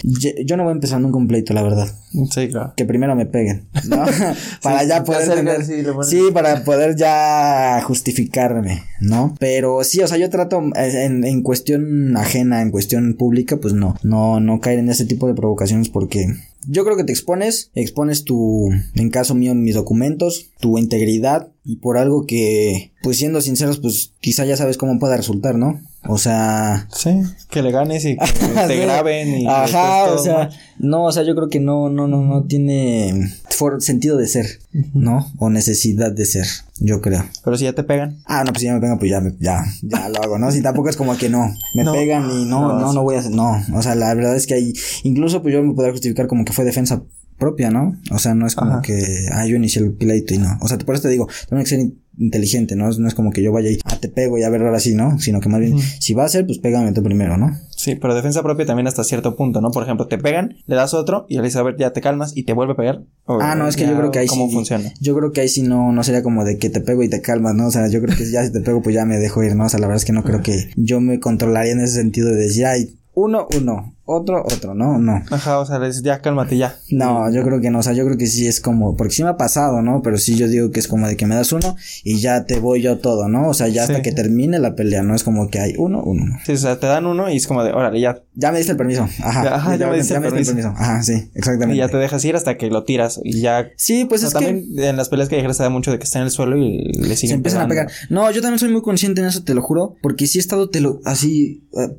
yo 0.46 0.58
no 0.58 0.64
voy 0.64 0.72
a 0.72 0.76
empezar 0.76 1.02
nunca 1.02 1.18
un 1.18 1.28
pleito, 1.28 1.54
la 1.54 1.64
verdad. 1.64 1.88
Sí, 2.32 2.48
claro. 2.48 2.74
Que 2.78 2.86
primero 2.86 3.16
me 3.16 3.26
peguen, 3.26 3.68
¿no? 3.88 4.06
para 4.62 4.82
sí, 4.82 4.88
ya 4.88 5.04
poder 5.04 5.34
tener, 5.34 5.66
sí, 5.66 6.24
para 6.32 6.64
poder 6.64 6.96
ya 6.96 7.82
justificarme, 7.86 8.84
¿no? 9.00 9.36
Pero 9.40 9.84
sí, 9.84 10.02
o 10.02 10.08
sea, 10.08 10.18
yo 10.18 10.30
trato 10.30 10.62
en, 10.76 11.24
en 11.24 11.42
cuestión 11.42 12.16
ajena, 12.18 12.62
en 12.62 12.72
cuestión 12.72 13.16
pública, 13.16 13.58
pues 13.58 13.74
no, 13.74 13.96
no, 14.04 14.40
no 14.40 14.60
caer 14.60 14.80
en 14.80 14.90
ese 14.90 15.06
tipo 15.06 15.28
de 15.28 15.34
provocaciones 15.34 15.90
porque 15.90 16.28
yo 16.68 16.84
creo 16.84 16.98
que 16.98 17.04
te 17.04 17.12
expones, 17.12 17.72
expones 17.76 18.24
tu, 18.24 18.70
en 18.96 19.10
caso 19.10 19.36
mío, 19.36 19.54
mis 19.54 19.76
documentos, 19.76 20.48
tu 20.60 20.78
integridad 20.78 21.50
y 21.64 21.78
por 21.78 21.98
algo 21.98 22.26
que, 22.26 22.92
pues 23.04 23.18
siendo 23.18 23.42
sinceros, 23.42 23.80
pues 23.80 24.14
quizá 24.20 24.46
ya 24.46 24.58
sabes 24.58 24.78
cómo 24.78 25.00
pueda 25.00 25.18
resultar, 25.18 25.56
¿no? 25.56 25.82
O 26.08 26.18
sea... 26.18 26.88
Sí, 26.92 27.22
que 27.50 27.62
le 27.62 27.72
ganes 27.72 28.06
y 28.06 28.18
que 28.18 28.26
te 28.68 28.80
graben 28.80 29.40
y... 29.40 29.48
Ajá, 29.48 30.06
o 30.14 30.18
sea, 30.18 30.50
no, 30.78 31.06
o 31.06 31.12
sea, 31.12 31.24
yo 31.24 31.36
creo 31.36 31.50
que 31.50 31.60
no, 31.60 31.90
no, 31.90 32.08
no, 32.08 32.22
no 32.22 32.44
tiene 32.46 33.32
sentido 33.80 34.18
de 34.18 34.28
ser, 34.28 34.46
¿no? 34.94 35.32
O 35.38 35.50
necesidad 35.50 36.12
de 36.12 36.26
ser, 36.26 36.46
yo 36.80 37.02
creo. 37.02 37.24
Pero 37.44 37.58
si 37.58 37.64
ya 37.64 37.74
te 37.74 37.84
pegan. 37.84 38.20
Ah, 38.26 38.44
no, 38.44 38.52
pues 38.52 38.62
si 38.62 38.66
ya 38.66 38.74
me 38.74 38.82
pegan, 38.82 39.00
pues 39.00 39.10
ya, 39.10 39.22
ya, 39.40 39.64
ya 39.82 40.10
lo 40.10 40.22
hago, 40.22 40.38
¿no? 40.38 40.52
Si 40.52 40.62
tampoco 40.62 40.90
es 40.90 40.98
como 40.98 41.18
que 41.18 41.30
no, 41.30 41.54
me 41.74 41.84
no, 41.84 41.94
pegan 41.94 42.30
y 42.30 42.46
no, 42.46 42.68
no, 42.68 42.80
no, 42.80 42.94
no 42.94 43.04
voy 43.04 43.16
a 43.16 43.20
hacer, 43.20 43.32
no, 43.32 43.62
o 43.74 43.82
sea, 43.82 43.96
la 43.96 44.14
verdad 44.14 44.36
es 44.36 44.48
que 44.48 44.56
hay, 44.56 44.74
incluso 45.04 45.42
pues 45.42 45.54
yo 45.54 45.64
me 45.64 45.74
podría 45.74 45.92
justificar 45.92 46.28
como 46.28 46.44
que 46.46 46.54
fue 46.54 46.66
defensa 46.66 47.04
propia, 47.38 47.70
¿no? 47.70 47.98
O 48.12 48.20
sea, 48.20 48.34
no 48.34 48.48
es 48.48 48.56
como 48.56 48.74
Ajá. 48.74 48.82
que, 48.82 49.04
ah, 49.32 49.46
yo 49.46 49.56
inicié 49.56 49.82
el 49.82 49.94
pleito 49.94 50.34
y 50.34 50.38
no. 50.38 50.58
O 50.62 50.68
sea, 50.68 50.78
por 50.78 50.96
eso 50.96 51.04
te 51.04 51.10
digo, 51.10 51.28
tiene 51.48 51.64
que 51.64 51.70
ser 51.70 51.80
inteligente, 52.18 52.76
¿no? 52.76 52.90
No 52.90 53.08
es 53.08 53.16
como 53.16 53.32
que 53.32 53.42
yo 53.42 53.52
vaya 53.52 53.70
y, 53.70 53.80
ah, 53.86 53.98
te 54.00 54.10
pego 54.10 54.38
y 54.38 54.44
a 54.44 54.50
ver 54.50 54.62
ahora 54.62 54.80
sí, 54.80 54.94
¿no? 54.94 55.20
Sino 55.20 55.40
que 55.40 55.50
más 55.50 55.60
bien, 55.60 55.78
si 55.80 56.14
va 56.14 56.26
a 56.26 56.30
ser, 56.30 56.46
pues 56.46 56.60
pégame 56.60 56.92
tú 56.92 57.04
primero, 57.04 57.38
¿no? 57.38 57.52
Sí, 57.76 57.96
pero 57.96 58.16
defensa 58.16 58.42
propia 58.42 58.66
también 58.66 58.88
hasta 58.88 59.04
cierto 59.04 59.36
punto, 59.36 59.62
¿no? 59.62 59.72
Por 59.72 59.84
ejemplo, 59.84 60.08
te 60.08 60.18
pegan, 60.18 60.58
le 60.66 60.76
das 60.76 60.94
otro 60.94 61.26
y 61.30 61.36
le 61.36 61.44
dices, 61.44 61.58
a 61.58 61.64
ver, 61.64 61.76
ya 61.78 61.92
te 61.92 62.02
calmas 62.02 62.36
y 62.36 62.44
te 62.44 62.54
vuelve 62.54 62.74
a 62.74 62.76
pegar. 62.76 63.04
ah, 63.28 63.56
no, 63.56 63.68
es 63.68 63.76
que 63.76 63.86
yo 63.86 63.96
creo 63.96 64.12
que 64.12 64.20
ahí 64.20 64.28
¿cómo 64.28 64.48
sí. 64.48 64.54
funciona? 64.54 64.92
Yo 65.00 65.16
creo 65.16 65.32
que 65.32 65.42
ahí 65.42 65.50
sí 65.50 65.62
no, 65.62 65.92
no 65.92 66.04
sería 66.04 66.24
como 66.24 66.44
de 66.44 66.58
que 66.58 66.70
te 66.70 66.82
pego 66.82 67.04
y 67.04 67.10
te 67.10 67.22
calmas, 67.22 67.54
¿no? 67.56 67.68
O 67.68 67.72
sea, 67.72 67.88
yo 67.90 68.02
creo 68.02 68.18
que 68.18 68.30
ya 68.30 68.44
si 68.44 68.52
te 68.52 68.62
pego, 68.62 68.82
pues 68.82 68.96
ya 68.96 69.06
me 69.06 69.18
dejo 69.18 69.44
ir, 69.44 69.56
¿no? 69.56 69.66
O 69.66 69.70
sea, 69.70 69.80
la 69.80 69.88
verdad 69.88 70.02
es 70.02 70.06
que 70.06 70.14
no 70.14 70.24
creo 70.24 70.42
que 70.42 70.70
yo 70.76 71.00
me 71.02 71.20
controlaría 71.20 71.74
en 71.74 71.82
ese 71.82 71.96
sentido 71.96 72.30
de 72.30 72.36
decir, 72.36 72.66
ay, 72.66 72.98
uno, 73.14 73.48
uno, 73.58 73.95
otro, 74.06 74.44
otro, 74.46 74.74
¿no? 74.76 75.00
No. 75.00 75.22
Ajá, 75.32 75.60
o 75.60 75.66
sea, 75.66 75.80
le 75.80 75.88
dices, 75.88 76.04
ya 76.04 76.22
cálmate 76.22 76.58
ya. 76.58 76.78
No, 76.92 77.32
yo 77.32 77.44
creo 77.44 77.60
que 77.60 77.70
no, 77.72 77.80
o 77.80 77.84
sea, 77.84 77.94
yo 77.94 78.06
creo 78.06 78.18
que 78.18 78.28
sí 78.28 78.46
es 78.48 78.62
como, 78.62 78.96
porque 78.96 79.14
sí 79.14 79.24
me 79.24 79.30
ha 79.30 79.38
pasado, 79.38 79.82
¿no? 79.82 80.02
Pero 80.04 80.18
sí 80.18 80.36
yo 80.36 80.48
digo 80.48 80.72
que 80.72 80.80
es 80.80 80.88
como 80.88 81.08
de 81.08 81.18
que 81.18 81.26
me 81.26 81.36
das 81.36 81.52
uno 81.52 81.76
y 82.04 82.20
ya 82.20 82.46
te 82.46 82.60
voy 82.60 82.82
yo 82.82 83.00
todo, 83.00 83.28
¿no? 83.28 83.48
O 83.50 83.54
sea, 83.54 83.68
ya 83.68 83.82
hasta 83.84 83.96
Sí. 83.98 84.02
que 84.04 84.12
termine 84.12 84.60
la 84.60 84.76
pelea, 84.76 85.02
no 85.04 85.16
es 85.16 85.24
como 85.24 85.50
que 85.50 85.60
hay 85.60 85.74
uno, 85.78 86.02
uno. 86.04 86.38
Sí, 86.46 86.54
o 86.54 86.58
sea, 86.58 86.80
te 86.80 86.88
dan 86.88 87.06
uno 87.06 87.30
y 87.32 87.38
es 87.38 87.48
como 87.48 87.64
de, 87.64 87.72
órale, 87.72 88.00
ya. 88.00 88.22
Ya 88.36 88.52
me 88.52 88.58
diste 88.58 88.74
el 88.74 88.78
permiso, 88.78 89.04
ajá. 89.24 89.56
Ajá, 89.56 89.76
ya 89.76 89.88
me 89.88 89.98
diste 89.98 90.14
el 90.16 90.22
permiso. 90.22 90.52
Ajá, 90.76 91.02
sí, 91.04 91.30
exactamente. 91.34 91.76
Y 91.76 91.78
ya 91.80 91.88
te 91.90 91.98
dejas 91.98 92.24
ir 92.26 92.36
hasta 92.36 92.58
que 92.58 92.70
lo 92.70 92.84
tiras 92.84 93.20
y 93.24 93.40
ya. 93.42 93.70
Sí, 93.78 94.06
pues 94.06 94.24
o 94.24 94.28
es 94.28 94.34
que 94.34 94.50
en 94.50 94.98
las 94.98 95.10
peleas 95.10 95.30
callejeras 95.30 95.58
se 95.58 95.64
da 95.64 95.70
mucho 95.70 95.92
de 95.92 95.98
que 95.98 96.04
está 96.04 96.20
en 96.20 96.26
el 96.26 96.32
suelo 96.32 96.58
y 96.58 96.84
le 96.94 97.08
se 97.10 97.16
siguen 97.16 97.40
a 97.40 97.44
pegando. 97.44 97.70
pegar. 97.70 97.88
No, 98.10 98.30
yo 98.32 98.42
también 98.42 98.60
soy 98.60 98.70
muy 98.70 98.82
consciente 98.82 99.22
en 99.22 99.28
eso, 99.28 99.44
te 99.44 99.54
lo 99.56 99.62
juro, 99.62 99.96
porque 100.02 100.28
sí 100.28 100.38
he 100.38 100.42
estado 100.42 100.70
te 100.70 100.82
lo, 100.82 101.00
así, 101.06 101.64
eh, 101.78 101.90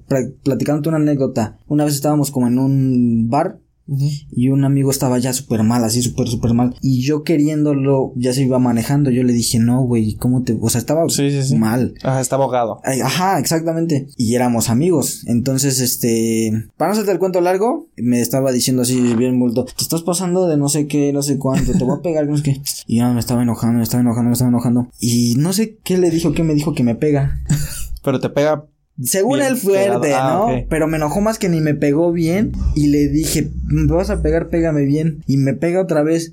platicándote 0.44 0.88
una 0.88 0.98
anécdota. 0.98 1.58
Una 1.68 1.84
vez 1.84 1.95
estábamos 1.96 2.30
como 2.30 2.46
en 2.48 2.58
un 2.58 3.28
bar 3.28 3.58
y 3.88 4.48
un 4.48 4.64
amigo 4.64 4.90
estaba 4.90 5.16
ya 5.18 5.32
súper 5.32 5.62
mal, 5.62 5.84
así 5.84 6.02
súper, 6.02 6.26
súper 6.26 6.54
mal. 6.54 6.74
Y 6.82 7.02
yo 7.02 7.22
queriéndolo, 7.22 8.12
ya 8.16 8.32
se 8.32 8.42
iba 8.42 8.58
manejando, 8.58 9.10
yo 9.12 9.22
le 9.22 9.32
dije, 9.32 9.60
no, 9.60 9.82
güey, 9.84 10.14
¿cómo 10.16 10.42
te...? 10.42 10.58
O 10.60 10.68
sea, 10.68 10.80
estaba 10.80 11.08
Sí, 11.08 11.30
sí, 11.30 11.40
sí. 11.44 11.56
mal. 11.56 11.94
Ajá, 12.02 12.20
está 12.20 12.34
abogado. 12.34 12.80
Ay, 12.82 12.98
Ajá, 13.00 13.38
exactamente. 13.38 14.08
Y 14.16 14.34
éramos 14.34 14.70
amigos. 14.70 15.22
Entonces, 15.28 15.80
este, 15.80 16.50
para 16.76 16.88
no 16.88 16.92
hacerte 16.94 17.12
el 17.12 17.20
cuento 17.20 17.40
largo, 17.40 17.88
me 17.96 18.20
estaba 18.20 18.50
diciendo 18.50 18.82
así 18.82 19.00
bien 19.14 19.38
multo, 19.38 19.64
te 19.66 19.82
estás 19.82 20.02
pasando 20.02 20.48
de 20.48 20.56
no 20.56 20.68
sé 20.68 20.88
qué, 20.88 21.12
no 21.12 21.22
sé 21.22 21.38
cuánto, 21.38 21.72
te 21.72 21.84
voy 21.84 21.96
a 21.96 22.02
pegar, 22.02 22.26
no 22.28 22.36
sé 22.36 22.42
qué. 22.42 22.60
Y 22.88 22.96
ya 22.96 23.12
me 23.12 23.20
estaba 23.20 23.44
enojando, 23.44 23.76
me 23.78 23.84
estaba 23.84 24.00
enojando, 24.00 24.30
me 24.30 24.32
estaba 24.32 24.48
enojando. 24.48 24.88
Y 24.98 25.36
no 25.38 25.52
sé 25.52 25.78
qué 25.84 25.96
le 25.96 26.10
dijo, 26.10 26.32
qué 26.32 26.42
me 26.42 26.54
dijo 26.54 26.74
que 26.74 26.82
me 26.82 26.96
pega. 26.96 27.40
Pero 28.02 28.18
te 28.18 28.30
pega. 28.30 28.66
Según 29.02 29.38
Bien 29.38 29.52
él 29.52 29.56
fuerte. 29.58 30.14
Ah, 30.14 30.46
¿no? 30.48 30.64
Pero 30.70 30.86
me 30.88 30.96
enojó 30.96 31.20
más 31.20 31.38
que 31.38 31.48
ni 31.48 31.60
me 31.60 31.74
pegó 31.74 32.12
bien. 32.12 32.52
Y 32.74 32.88
le 32.88 33.08
dije, 33.08 33.50
me 33.66 33.92
vas 33.92 34.10
a 34.10 34.22
pegar, 34.22 34.48
pégame 34.48 34.84
bien. 34.84 35.22
Y 35.26 35.36
me 35.36 35.54
pega 35.54 35.80
otra 35.80 36.02
vez. 36.02 36.32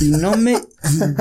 Y 0.00 0.10
no 0.10 0.36
me. 0.36 0.52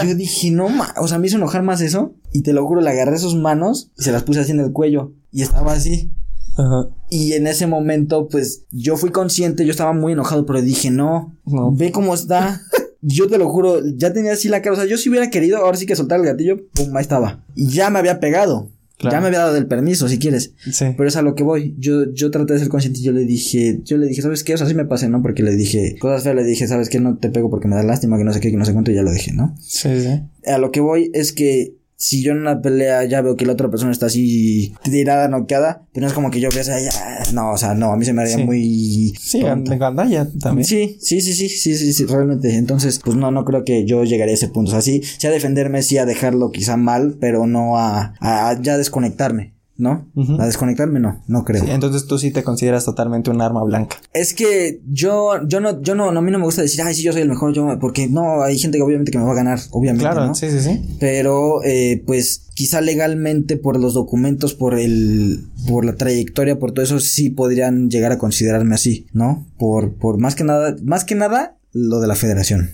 y 0.04 0.08
yo 0.08 0.16
dije, 0.16 0.52
no 0.52 0.68
ma. 0.70 0.94
O 0.98 1.08
sea, 1.08 1.20
me 1.20 1.28
hizo 1.28 1.38
enojar 1.38 1.64
más 1.64 1.82
eso. 1.82 2.14
Y 2.34 2.42
te 2.42 2.52
lo 2.54 2.66
juro, 2.68 2.82
le 2.82 2.90
agarré 2.90 3.18
sus 3.18 3.36
manos 3.36 3.92
y 3.98 4.04
se 4.04 4.12
las 4.12 4.24
puse 4.24 4.42
así 4.42 4.52
en 4.52 4.60
el 4.60 4.72
cuello. 4.72 5.14
Y 5.32 5.42
estaba 5.42 5.74
así. 5.74 6.12
Ajá. 6.58 6.90
Y 7.10 7.34
en 7.34 7.48
ese 7.48 7.66
momento, 7.66 8.28
pues, 8.28 8.66
yo 8.72 8.98
fui 8.98 9.10
consciente, 9.12 9.66
yo 9.66 9.72
estaba 9.72 9.94
muy 9.94 10.14
enojado, 10.14 10.46
pero 10.46 10.62
dije, 10.62 10.92
no, 10.92 11.36
No. 11.46 11.72
ve 11.74 11.92
cómo 11.92 12.14
está. 12.14 12.62
Yo 13.06 13.28
te 13.28 13.38
lo 13.38 13.50
juro, 13.50 13.82
ya 13.98 14.14
tenía 14.14 14.34
así 14.34 14.48
la 14.50 14.62
cara. 14.62 14.74
O 14.74 14.76
sea, 14.78 14.86
yo 14.86 14.98
si 14.98 15.10
hubiera 15.10 15.30
querido, 15.30 15.58
ahora 15.58 15.78
sí 15.78 15.86
que 15.86 15.96
soltar 15.96 16.20
el 16.20 16.26
gatillo, 16.26 16.58
pum, 16.74 16.96
ahí 16.96 17.02
estaba. 17.02 17.44
Y 17.56 17.68
ya 17.70 17.90
me 17.90 18.00
había 18.00 18.20
pegado. 18.20 18.70
Claro. 18.98 19.16
Ya 19.16 19.22
me 19.22 19.28
había 19.28 19.40
dado 19.40 19.58
el 19.58 19.68
permiso, 19.68 20.08
si 20.08 20.20
quieres. 20.20 20.54
Sí. 20.72 20.86
Pero 20.96 21.10
es 21.10 21.16
a 21.16 21.22
lo 21.22 21.36
que 21.36 21.44
voy. 21.44 21.76
Yo, 21.78 22.12
yo 22.14 22.32
traté 22.32 22.54
de 22.54 22.60
ser 22.60 22.70
consciente 22.70 23.00
y 23.00 23.04
yo 23.04 23.12
le 23.12 23.26
dije, 23.26 23.82
yo 23.84 23.98
le 23.98 24.08
dije, 24.08 24.22
¿sabes 24.22 24.44
qué? 24.44 24.54
O 24.54 24.58
sea, 24.58 24.68
sí 24.68 24.76
me 24.76 24.86
pasé, 24.86 25.10
¿no? 25.10 25.22
Porque 25.22 25.44
le 25.44 25.56
dije 25.56 25.98
cosas 26.00 26.24
feas, 26.24 26.36
le 26.36 26.44
dije, 26.44 26.68
¿sabes 26.68 26.90
qué? 26.90 27.00
No 27.00 27.18
te 27.18 27.30
pego 27.30 27.50
porque 27.50 27.68
me 27.68 27.76
da 27.76 27.84
lástima, 27.84 28.18
que 28.18 28.24
no 28.24 28.34
sé 28.34 28.40
qué, 28.40 28.52
que 28.52 28.58
no 28.58 28.66
sé 28.66 28.74
cuánto, 28.74 28.92
y 28.92 28.96
ya 28.96 29.04
lo 29.04 29.12
dejé, 29.12 29.34
¿no? 29.34 29.56
Sí, 29.60 29.90
sí. 30.02 30.22
A 30.46 30.58
lo 30.58 30.72
que 30.72 30.80
voy 30.80 31.10
es 31.14 31.34
que 31.34 31.76
si 32.04 32.22
yo 32.22 32.34
en 32.34 32.40
una 32.40 32.62
pelea 32.62 33.06
ya 33.06 33.22
veo 33.22 33.36
que 33.38 33.46
la 33.46 33.54
otra 33.54 33.70
persona 33.70 33.92
está 33.92 34.08
así 34.08 34.74
tirada, 34.84 35.28
noqueada, 35.30 35.84
pues 35.94 36.02
no 36.02 36.08
es 36.08 36.14
como 36.14 36.32
que 36.32 36.40
yo 36.42 36.50
vea, 36.52 36.62
o 36.62 36.66
sea, 36.66 36.80
ya, 36.80 36.92
no, 37.34 37.52
o 37.52 37.58
sea, 37.58 37.74
no, 37.76 37.92
a 37.94 37.98
mí 37.98 38.04
se 38.04 38.12
me 38.14 38.22
haría 38.24 38.36
Sí. 38.38 38.44
muy... 38.44 39.14
Sí, 39.20 39.40
tonto. 39.42 39.78
gandalla 39.78 40.28
también. 40.42 40.66
Sí, 40.66 40.98
sí, 41.00 41.22
sí, 41.22 41.34
sí, 41.34 41.48
sí, 41.50 41.76
sí, 41.78 41.94
sí, 41.94 42.06
realmente. 42.06 42.56
Entonces, 42.58 43.00
pues 43.04 43.16
no, 43.16 43.32
no 43.32 43.46
creo 43.46 43.64
que 43.64 43.86
yo 43.86 44.04
llegaría 44.04 44.34
a 44.34 44.36
ese 44.36 44.50
punto. 44.50 44.70
O 44.72 44.74
sea, 44.74 44.82
sí, 44.82 45.02
sí 45.18 45.28
a 45.28 45.32
defenderme, 45.32 45.82
sí 45.82 45.98
a 45.98 46.06
dejarlo 46.06 46.52
quizá 46.52 46.76
mal, 46.78 47.16
pero 47.22 47.48
no 47.48 47.78
a, 47.78 48.14
a 48.20 48.60
ya 48.62 48.78
desconectarme, 48.78 49.53
¿no? 49.76 50.08
A 50.40 50.46
desconectarme 50.46 51.00
no, 51.00 51.24
no 51.28 51.44
creo. 51.44 51.64
Sí, 51.64 51.72
entonces 51.72 52.06
tú 52.06 52.18
sí 52.20 52.32
te 52.32 52.44
consideras 52.44 52.86
totalmente 52.86 53.32
un 53.32 53.42
arma 53.42 53.64
blanca. 53.64 53.98
Es 54.14 54.34
que 54.34 54.82
yo, 54.88 55.46
yo 55.48 55.60
no, 55.60 55.82
yo 55.82 55.96
no, 55.96 56.12
no, 56.12 56.20
a 56.20 56.22
mí 56.22 56.32
no 56.32 56.40
me 56.40 56.46
gusta 56.46 56.62
decir, 56.62 56.82
ay, 56.84 56.94
sí, 56.94 57.04
yo 57.04 57.12
soy 57.12 57.22
el 57.24 57.30
mejor, 57.30 57.54
yo, 57.54 57.68
porque 57.80 58.08
no, 58.08 58.44
hay 58.44 58.58
gente 58.60 58.78
que 58.78 58.84
obviamente 58.84 59.12
que 59.12 59.18
me 59.18 59.24
va 59.26 59.32
a 59.32 59.36
ganar, 59.36 59.60
obviamente, 59.72 60.04
Claro, 60.04 60.28
¿no? 60.28 60.36
sí, 60.36 60.50
sí, 60.52 60.60
sí. 60.60 60.82
Pero, 61.00 61.64
eh, 61.64 62.04
pues, 62.06 62.48
quizá 62.54 62.82
legalmente 62.82 63.58
por 63.58 63.80
los 63.80 63.94
documentos, 63.94 64.54
por 64.54 64.78
el, 64.78 65.48
por 65.68 65.86
la 65.86 65.96
trayectoria, 65.96 66.60
por 66.60 66.72
todo 66.72 66.84
eso, 66.86 67.00
sí 67.00 67.30
podrían 67.32 67.90
llegar 67.90 68.12
a 68.12 68.18
considerarme 68.18 68.76
así, 68.76 69.08
¿no? 69.14 69.48
Por, 69.58 69.96
por 69.96 70.20
más 70.20 70.36
que 70.36 70.44
nada, 70.44 70.76
más 70.84 71.04
que 71.04 71.16
nada, 71.16 71.58
lo 71.72 72.00
de 72.00 72.08
la 72.08 72.16
federación. 72.16 72.70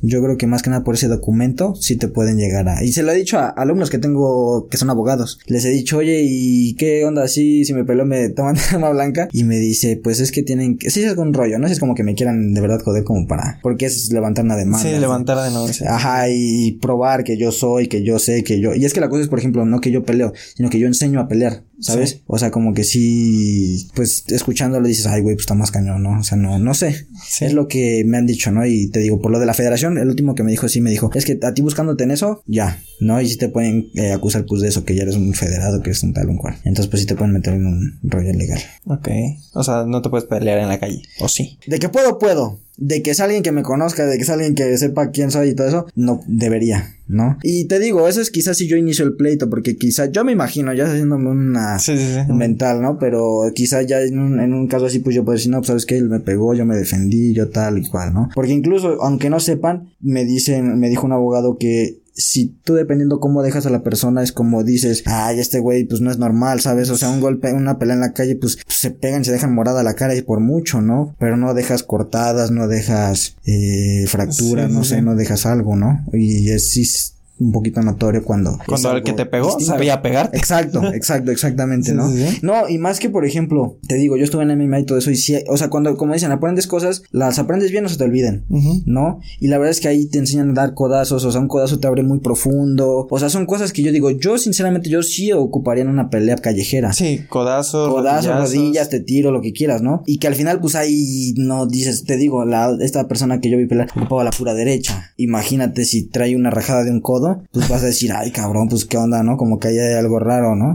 Yo 0.00 0.22
creo 0.22 0.36
que 0.36 0.46
más 0.46 0.62
que 0.62 0.70
nada 0.70 0.84
por 0.84 0.94
ese 0.94 1.08
documento 1.08 1.74
sí 1.74 1.96
te 1.96 2.08
pueden 2.08 2.38
llegar 2.38 2.68
a... 2.68 2.84
Y 2.84 2.92
se 2.92 3.02
lo 3.02 3.12
he 3.12 3.16
dicho 3.16 3.38
a 3.38 3.48
alumnos 3.48 3.90
que 3.90 3.98
tengo 3.98 4.68
que 4.68 4.76
son 4.76 4.90
abogados. 4.90 5.38
Les 5.46 5.64
he 5.64 5.70
dicho, 5.70 5.98
oye, 5.98 6.22
¿y 6.24 6.74
qué 6.74 7.04
onda 7.04 7.24
así? 7.24 7.64
Si 7.64 7.74
me 7.74 7.84
peló 7.84 8.06
me 8.06 8.28
toman 8.30 8.56
arma 8.72 8.90
blanca. 8.90 9.28
Y 9.32 9.44
me 9.44 9.56
dice, 9.56 10.00
pues 10.02 10.20
es 10.20 10.32
que 10.32 10.42
tienen 10.42 10.78
que... 10.78 10.90
Sí, 10.90 11.02
es 11.02 11.10
algún 11.10 11.34
rollo, 11.34 11.58
¿no? 11.58 11.66
Es 11.66 11.78
como 11.78 11.94
que 11.94 12.02
me 12.02 12.14
quieran 12.14 12.54
de 12.54 12.60
verdad 12.60 12.80
joder 12.82 13.04
como 13.04 13.26
para... 13.26 13.58
Porque 13.62 13.86
es 13.86 14.10
levantar 14.12 14.44
una 14.44 14.56
demanda. 14.56 14.88
Sí, 14.88 14.98
levantar 14.98 15.38
de 15.38 15.44
denuncia. 15.44 15.94
Ajá, 15.94 16.28
y 16.30 16.72
probar 16.72 17.24
que 17.24 17.36
yo 17.36 17.52
soy, 17.52 17.88
que 17.88 18.02
yo 18.02 18.18
sé, 18.18 18.44
que 18.44 18.60
yo... 18.60 18.74
Y 18.74 18.84
es 18.84 18.94
que 18.94 19.00
la 19.00 19.08
cosa 19.08 19.22
es, 19.22 19.28
por 19.28 19.38
ejemplo, 19.38 19.64
no 19.66 19.80
que 19.80 19.90
yo 19.90 20.04
peleo, 20.04 20.32
sino 20.54 20.70
que 20.70 20.78
yo 20.78 20.86
enseño 20.86 21.20
a 21.20 21.28
pelear, 21.28 21.64
¿sabes? 21.80 22.10
Sí. 22.10 22.22
O 22.26 22.38
sea, 22.38 22.50
como 22.50 22.74
que 22.74 22.84
sí, 22.84 23.88
pues 23.94 24.24
escuchándolo 24.28 24.86
dices, 24.86 25.06
ay, 25.06 25.22
güey, 25.22 25.34
pues 25.34 25.44
está 25.44 25.54
más 25.54 25.70
cañón, 25.70 26.02
¿no? 26.02 26.20
O 26.20 26.22
sea, 26.22 26.36
no, 26.36 26.58
no 26.58 26.74
sé. 26.74 27.06
Sí. 27.26 27.44
Es 27.44 27.52
lo 27.52 27.68
que 27.68 28.04
me 28.06 28.18
han 28.18 28.26
dicho, 28.26 28.50
¿no? 28.50 28.64
Y 28.66 28.90
te 28.90 29.00
digo, 29.00 29.20
por 29.20 29.30
lo 29.30 29.38
de 29.38 29.46
la 29.46 29.54
federación, 29.54 29.98
el 29.98 30.08
último 30.08 30.34
que 30.34 30.42
me 30.42 30.50
dijo, 30.50 30.68
sí 30.68 30.80
me 30.80 30.90
dijo, 30.90 31.10
es 31.14 31.24
que 31.24 31.38
a 31.42 31.54
ti 31.54 31.62
buscándote 31.62 32.04
en 32.04 32.10
eso, 32.10 32.42
ya, 32.46 32.80
¿no? 33.00 33.20
Y 33.20 33.28
si 33.28 33.36
te 33.36 33.48
pueden 33.48 33.90
eh, 33.94 34.12
acusar, 34.12 34.44
pues 34.46 34.62
de 34.62 34.68
eso, 34.68 34.84
que 34.84 34.94
ya 34.94 35.02
eres 35.02 35.16
un 35.16 35.32
federado, 35.34 35.82
que 35.82 35.90
eres 35.90 36.02
un 36.02 36.12
tal, 36.12 36.28
un 36.28 36.36
cual. 36.36 36.56
Entonces, 36.64 36.88
pues 36.88 37.02
sí 37.02 37.06
te 37.06 37.14
pueden 37.14 37.32
meter 37.32 37.54
en 37.54 37.66
un 37.66 37.98
rollo 38.02 38.32
legal. 38.32 38.60
Ok. 38.84 39.08
O 39.54 39.64
sea, 39.64 39.84
no 39.86 40.02
te 40.02 40.10
puedes 40.10 40.26
pelear 40.26 40.58
en 40.58 40.68
la 40.68 40.78
calle. 40.78 41.02
¿O 41.20 41.28
sí? 41.28 41.58
De 41.66 41.78
que 41.78 41.88
puedo, 41.88 42.18
puedo. 42.18 42.60
De 42.82 43.02
que 43.02 43.10
es 43.12 43.20
alguien 43.20 43.42
que 43.42 43.52
me 43.52 43.62
conozca, 43.62 44.06
de 44.06 44.16
que 44.16 44.22
es 44.22 44.30
alguien 44.30 44.54
que 44.54 44.76
sepa 44.78 45.10
quién 45.10 45.30
soy 45.30 45.50
y 45.50 45.54
todo 45.54 45.68
eso, 45.68 45.86
no 45.94 46.22
debería, 46.26 46.96
¿no? 47.06 47.36
Y 47.42 47.66
te 47.66 47.78
digo, 47.78 48.08
eso 48.08 48.20
es 48.22 48.30
quizás 48.30 48.56
si 48.56 48.66
yo 48.66 48.76
inicio 48.76 49.04
el 49.04 49.14
pleito, 49.16 49.48
porque 49.50 49.76
quizás 49.76 50.10
yo 50.12 50.24
me 50.24 50.32
imagino 50.32 50.72
ya 50.72 50.86
haciéndome 50.86 51.28
una 51.30 51.78
Sí, 51.78 51.96
sí, 51.96 52.04
sí. 52.26 52.32
mental, 52.32 52.80
¿no? 52.80 52.98
Pero 52.98 53.42
quizás 53.54 53.86
ya 53.86 54.00
en 54.00 54.18
un, 54.18 54.40
en 54.40 54.54
un 54.54 54.66
caso 54.66 54.86
así, 54.86 54.98
pues 55.00 55.14
yo 55.14 55.24
puedo 55.24 55.36
decir, 55.36 55.50
no, 55.50 55.58
pues 55.58 55.68
sabes 55.68 55.84
que 55.86 55.96
él 55.98 56.08
me 56.08 56.20
pegó, 56.20 56.54
yo 56.54 56.64
me 56.64 56.74
defendí, 56.74 57.34
yo 57.34 57.50
tal 57.50 57.78
y 57.78 57.86
cual, 57.86 58.14
¿no? 58.14 58.30
Porque 58.34 58.52
incluso, 58.52 59.00
aunque 59.02 59.28
no 59.30 59.40
sepan, 59.40 59.90
me 60.00 60.24
dicen, 60.24 60.78
me 60.80 60.88
dijo 60.88 61.06
un 61.06 61.12
abogado 61.12 61.58
que 61.58 61.98
si 62.20 62.48
tú 62.64 62.74
dependiendo 62.74 63.20
cómo 63.20 63.42
dejas 63.42 63.66
a 63.66 63.70
la 63.70 63.82
persona 63.82 64.22
es 64.22 64.32
como 64.32 64.62
dices, 64.64 65.02
ay, 65.06 65.38
este 65.40 65.58
güey 65.60 65.84
pues 65.84 66.00
no 66.00 66.10
es 66.10 66.18
normal, 66.18 66.60
¿sabes? 66.60 66.90
O 66.90 66.96
sea, 66.96 67.10
un 67.10 67.20
golpe, 67.20 67.52
una 67.52 67.78
pelea 67.78 67.94
en 67.94 68.00
la 68.00 68.12
calle 68.12 68.36
pues, 68.36 68.56
pues, 68.64 68.78
se 68.78 68.90
pegan, 68.90 69.24
se 69.24 69.32
dejan 69.32 69.54
morada 69.54 69.82
la 69.82 69.94
cara 69.94 70.14
y 70.14 70.22
por 70.22 70.40
mucho, 70.40 70.80
¿no? 70.80 71.14
Pero 71.18 71.36
no 71.36 71.54
dejas 71.54 71.82
cortadas, 71.82 72.50
no 72.50 72.68
dejas 72.68 73.36
eh, 73.44 74.04
fracturas, 74.08 74.68
Sí, 74.70 74.74
no 74.76 74.82
sí, 74.84 74.90
sé, 74.90 74.96
sí. 74.96 75.02
no 75.02 75.14
dejas 75.16 75.46
algo, 75.46 75.76
¿no? 75.76 76.04
Y 76.12 76.50
es 76.50 76.76
es 76.76 77.14
un 77.40 77.52
poquito 77.52 77.80
notorio 77.82 78.22
cuando... 78.22 78.58
Cuando 78.66 78.92
el 78.92 79.02
que 79.02 79.12
te 79.12 79.26
pegó 79.26 79.46
distinto. 79.48 79.72
sabía 79.72 80.02
pegarte. 80.02 80.36
Exacto, 80.36 80.82
exacto, 80.94 81.30
exactamente, 81.30 81.90
Sí, 81.90 81.96
¿no? 81.96 82.08
sí, 82.10 82.24
sí. 82.26 82.38
No, 82.42 82.68
y 82.68 82.78
más 82.78 83.00
que 83.00 83.10
por 83.10 83.24
ejemplo, 83.24 83.78
te 83.88 83.96
digo, 83.96 84.16
yo 84.16 84.24
estuve 84.24 84.42
en 84.44 84.56
MMA 84.58 84.80
y 84.80 84.84
todo 84.84 84.98
eso, 84.98 85.10
y 85.10 85.16
sí, 85.16 85.36
o 85.48 85.56
sea, 85.56 85.68
cuando, 85.70 85.96
como 85.96 86.12
dicen, 86.14 86.30
aprendes 86.32 86.66
cosas, 86.66 87.02
las 87.10 87.38
aprendes 87.38 87.70
bien 87.72 87.84
o 87.84 87.88
se 87.88 87.96
te 87.96 88.04
olviden. 88.04 88.44
¿no? 88.86 89.20
Y 89.40 89.48
la 89.48 89.58
verdad 89.58 89.70
es 89.72 89.80
que 89.80 89.88
ahí 89.88 90.06
te 90.06 90.18
enseñan 90.18 90.50
a 90.50 90.54
dar 90.54 90.74
codazos, 90.74 91.24
o 91.24 91.32
sea, 91.32 91.40
un 91.40 91.48
codazo 91.48 91.80
te 91.80 91.86
abre 91.88 92.02
muy 92.02 92.20
profundo, 92.20 93.06
o 93.10 93.18
sea, 93.18 93.28
son 93.28 93.46
cosas 93.46 93.72
que 93.72 93.82
yo 93.82 93.92
digo, 93.92 94.10
yo 94.10 94.38
sinceramente, 94.38 94.90
yo 94.90 95.02
sí 95.02 95.32
ocuparía 95.32 95.82
en 95.82 95.88
una 95.90 96.10
pelea 96.10 96.36
callejera. 96.36 96.92
Sí, 96.92 97.20
codazo, 97.28 97.88
Codazos, 97.90 98.26
rodillazos. 98.26 98.54
rodillas, 98.56 98.88
te 98.90 99.00
tiro, 99.00 99.30
lo 99.32 99.40
que 99.40 99.52
quieras, 99.52 99.82
¿no? 99.82 100.02
Y 100.06 100.18
que 100.18 100.26
al 100.26 100.34
final, 100.34 100.60
pues 100.60 100.74
ahí 100.74 101.34
no 101.36 101.66
dices, 101.66 102.04
te 102.04 102.16
digo, 102.16 102.44
la, 102.44 102.76
esta 102.80 103.08
persona 103.08 103.40
que 103.40 103.50
yo 103.50 103.56
vi 103.58 103.66
pelear 103.66 103.88
ocupaba 103.96 104.24
la 104.24 104.30
pura 104.30 104.54
derecha. 104.54 105.12
Imagínate 105.16 105.84
si 105.84 106.08
trae 106.08 106.36
una 106.36 106.50
rajada 106.50 106.84
de 106.84 106.90
un 106.90 107.00
codo, 107.00 107.29
pues 107.52 107.68
vas 107.68 107.82
a 107.82 107.86
decir, 107.86 108.12
ay 108.12 108.30
cabrón, 108.30 108.68
pues 108.68 108.84
qué 108.84 108.96
onda, 108.96 109.22
¿no? 109.22 109.36
Como 109.36 109.58
que 109.58 109.68
ahí 109.68 109.78
hay 109.78 109.94
algo 109.94 110.18
raro, 110.18 110.54
¿no? 110.56 110.72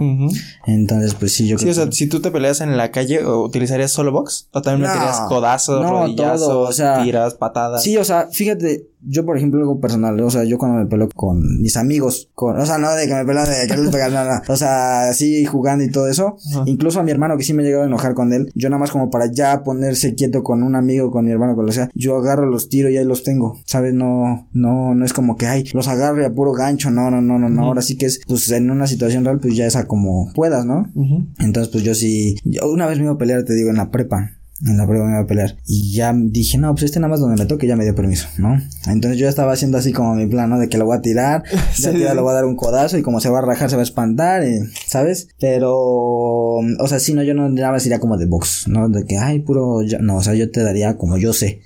Entonces, 0.66 1.14
pues 1.16 1.34
sí, 1.34 1.48
yo 1.48 1.58
Sí, 1.58 1.64
creo 1.66 1.72
o 1.72 1.76
sea, 1.76 1.86
que- 1.86 1.92
si 1.94 2.08
tú 2.08 2.22
te 2.22 2.32
peleas 2.32 2.62
en 2.62 2.76
la 2.78 2.92
calle, 2.92 3.24
¿o 3.24 3.44
¿utilizarías 3.44 3.92
solo 3.92 4.12
box? 4.12 4.50
¿O 4.54 4.62
también 4.62 4.88
No, 4.88 4.94
meterías 4.94 5.20
codazos, 5.28 5.82
no, 5.82 5.90
rodillazos, 5.90 6.48
todo, 6.48 6.60
o 6.62 6.72
sea, 6.72 7.04
tiras, 7.04 7.34
patadas? 7.36 7.84
Sí, 7.84 7.98
o 7.98 8.04
sea, 8.04 8.28
fíjate, 8.32 8.88
yo 9.06 9.26
por 9.26 9.38
ejemplo 9.38 9.60
algo 9.60 9.80
personal, 9.80 10.20
o 10.20 10.30
sea, 10.30 10.44
yo 10.44 10.58
cuando 10.58 10.80
me 10.80 10.86
peleo 10.86 11.10
con 11.14 11.62
mis 11.62 11.78
amigos, 11.78 12.30
con, 12.34 12.58
o 12.60 12.66
sea, 12.66 12.78
no 12.78 12.92
de 12.94 13.08
que 13.08 13.14
me 13.14 13.26
peleo 13.26 13.46
de 13.46 13.68
que 13.68 13.78
les 13.78 13.90
pegar 13.90 14.12
nada, 14.12 14.44
o 14.48 14.56
sea, 14.56 15.10
así 15.10 15.46
jugando 15.46 15.84
y 15.84 15.90
todo 15.90 16.08
eso, 16.08 16.38
incluso 16.66 17.00
a 17.00 17.04
mi 17.04 17.12
hermano 17.12 17.38
que 17.38 17.44
sí 17.44 17.54
me 17.54 17.64
he 17.64 17.66
llegado 17.66 17.84
a 17.84 17.88
enojar 17.88 18.14
con 18.14 18.34
él, 18.34 18.52
yo 18.56 18.70
nada 18.70 18.80
más 18.80 18.92
como 18.92 19.10
para 19.10 19.32
ya 19.32 19.64
ponerse 19.64 20.16
quieto 20.16 20.44
con 20.44 20.64
un 20.64 20.76
amigo, 20.76 21.12
con 21.12 21.26
mi 21.26 21.32
hermano, 21.32 21.56
con 21.56 21.66
lo 21.66 21.72
sea, 21.72 21.90
yo 21.94 22.18
agarro 22.18 22.46
los 22.46 22.70
tiro 22.70 22.90
y 22.90 22.98
ahí 22.98 23.06
los 23.06 23.24
tengo, 23.24 23.60
¿sabes? 23.66 23.94
No, 23.94 24.48
no, 24.54 24.96
no 24.96 25.06
es 25.06 25.14
como 25.14 25.38
que, 25.38 25.48
ay, 25.48 25.66
los 25.74 25.88
agarre 25.88 26.26
a 26.26 26.34
puro 26.34 26.54
gancho, 26.54 26.92
no, 26.92 27.12
no, 27.12 27.22
no, 27.22 27.40
no, 27.40 27.50
no, 27.50 27.66
ahora 27.66 27.82
sí 27.82 27.98
que 27.98 28.06
es, 28.06 28.22
pues 28.28 28.50
en 28.52 28.72
una 28.72 28.88
situación 28.88 29.26
real, 29.26 29.40
pues 29.40 29.56
ya 29.56 29.66
es 29.66 29.76
a 29.76 29.86
como 29.88 30.32
puedas, 30.34 30.66
¿no? 30.66 30.90
Entonces, 31.40 31.72
pues 31.72 31.84
yo 31.84 31.94
sí, 31.94 32.38
yo 32.44 32.70
una 32.72 32.88
vez 32.88 32.98
me 32.98 33.06
iba 33.06 33.14
a 33.14 33.18
pelear, 33.18 33.44
te 33.44 33.54
digo, 33.54 33.70
en 33.70 33.78
la 33.78 33.92
prepa, 33.92 34.32
en 34.66 34.78
la 34.78 34.88
prueba 34.88 35.06
me 35.06 35.12
iba 35.12 35.22
a 35.22 35.28
pelear. 35.28 35.58
Y 35.66 35.94
ya 35.94 36.14
dije, 36.14 36.58
no, 36.58 36.74
pues 36.74 36.84
este 36.84 37.00
nada 37.00 37.10
más 37.12 37.20
donde 37.20 37.42
me 37.42 37.48
toque 37.48 37.68
ya 37.68 37.76
me 37.76 37.84
dio 37.84 37.96
permiso, 37.96 38.28
¿no? 38.38 38.60
Entonces 38.88 39.20
yo 39.20 39.26
ya 39.26 39.30
estaba 39.30 39.54
haciendo 39.54 39.78
así 39.78 39.94
como 39.94 40.16
mi 40.16 40.28
plan, 40.28 40.50
¿no? 40.50 40.60
De 40.60 40.70
que 40.70 40.78
lo 40.78 40.86
voy 40.86 40.98
a 40.98 41.02
tirar, 41.02 41.44
ya 41.78 41.92
le 41.92 42.22
voy 42.22 42.32
a 42.32 42.36
dar 42.36 42.46
un 42.46 42.56
codazo 42.56 42.98
y 42.98 43.02
como 43.02 43.20
se 43.20 43.30
va 43.30 43.40
a 43.40 43.42
rajar 43.42 43.70
se 43.70 43.76
va 43.76 43.82
a 43.82 43.84
espantar, 43.84 44.44
¿sabes? 44.88 45.30
Pero, 45.40 45.76
o 45.76 46.88
sea, 46.88 47.00
sí, 47.00 47.14
no, 47.14 47.24
yo 47.24 47.34
no 47.34 47.50
nada 47.50 47.72
más 47.72 47.86
iría 47.86 48.00
como 48.00 48.18
de 48.18 48.26
box, 48.26 48.68
¿no? 48.68 48.90
De 48.90 49.06
que, 49.06 49.18
ay, 49.18 49.40
puro, 49.40 49.80
no, 50.02 50.18
o 50.18 50.24
sea, 50.24 50.34
yo 50.34 50.50
te 50.52 50.64
daría 50.64 50.98
como 50.98 51.18
yo 51.18 51.34
sé. 51.34 51.62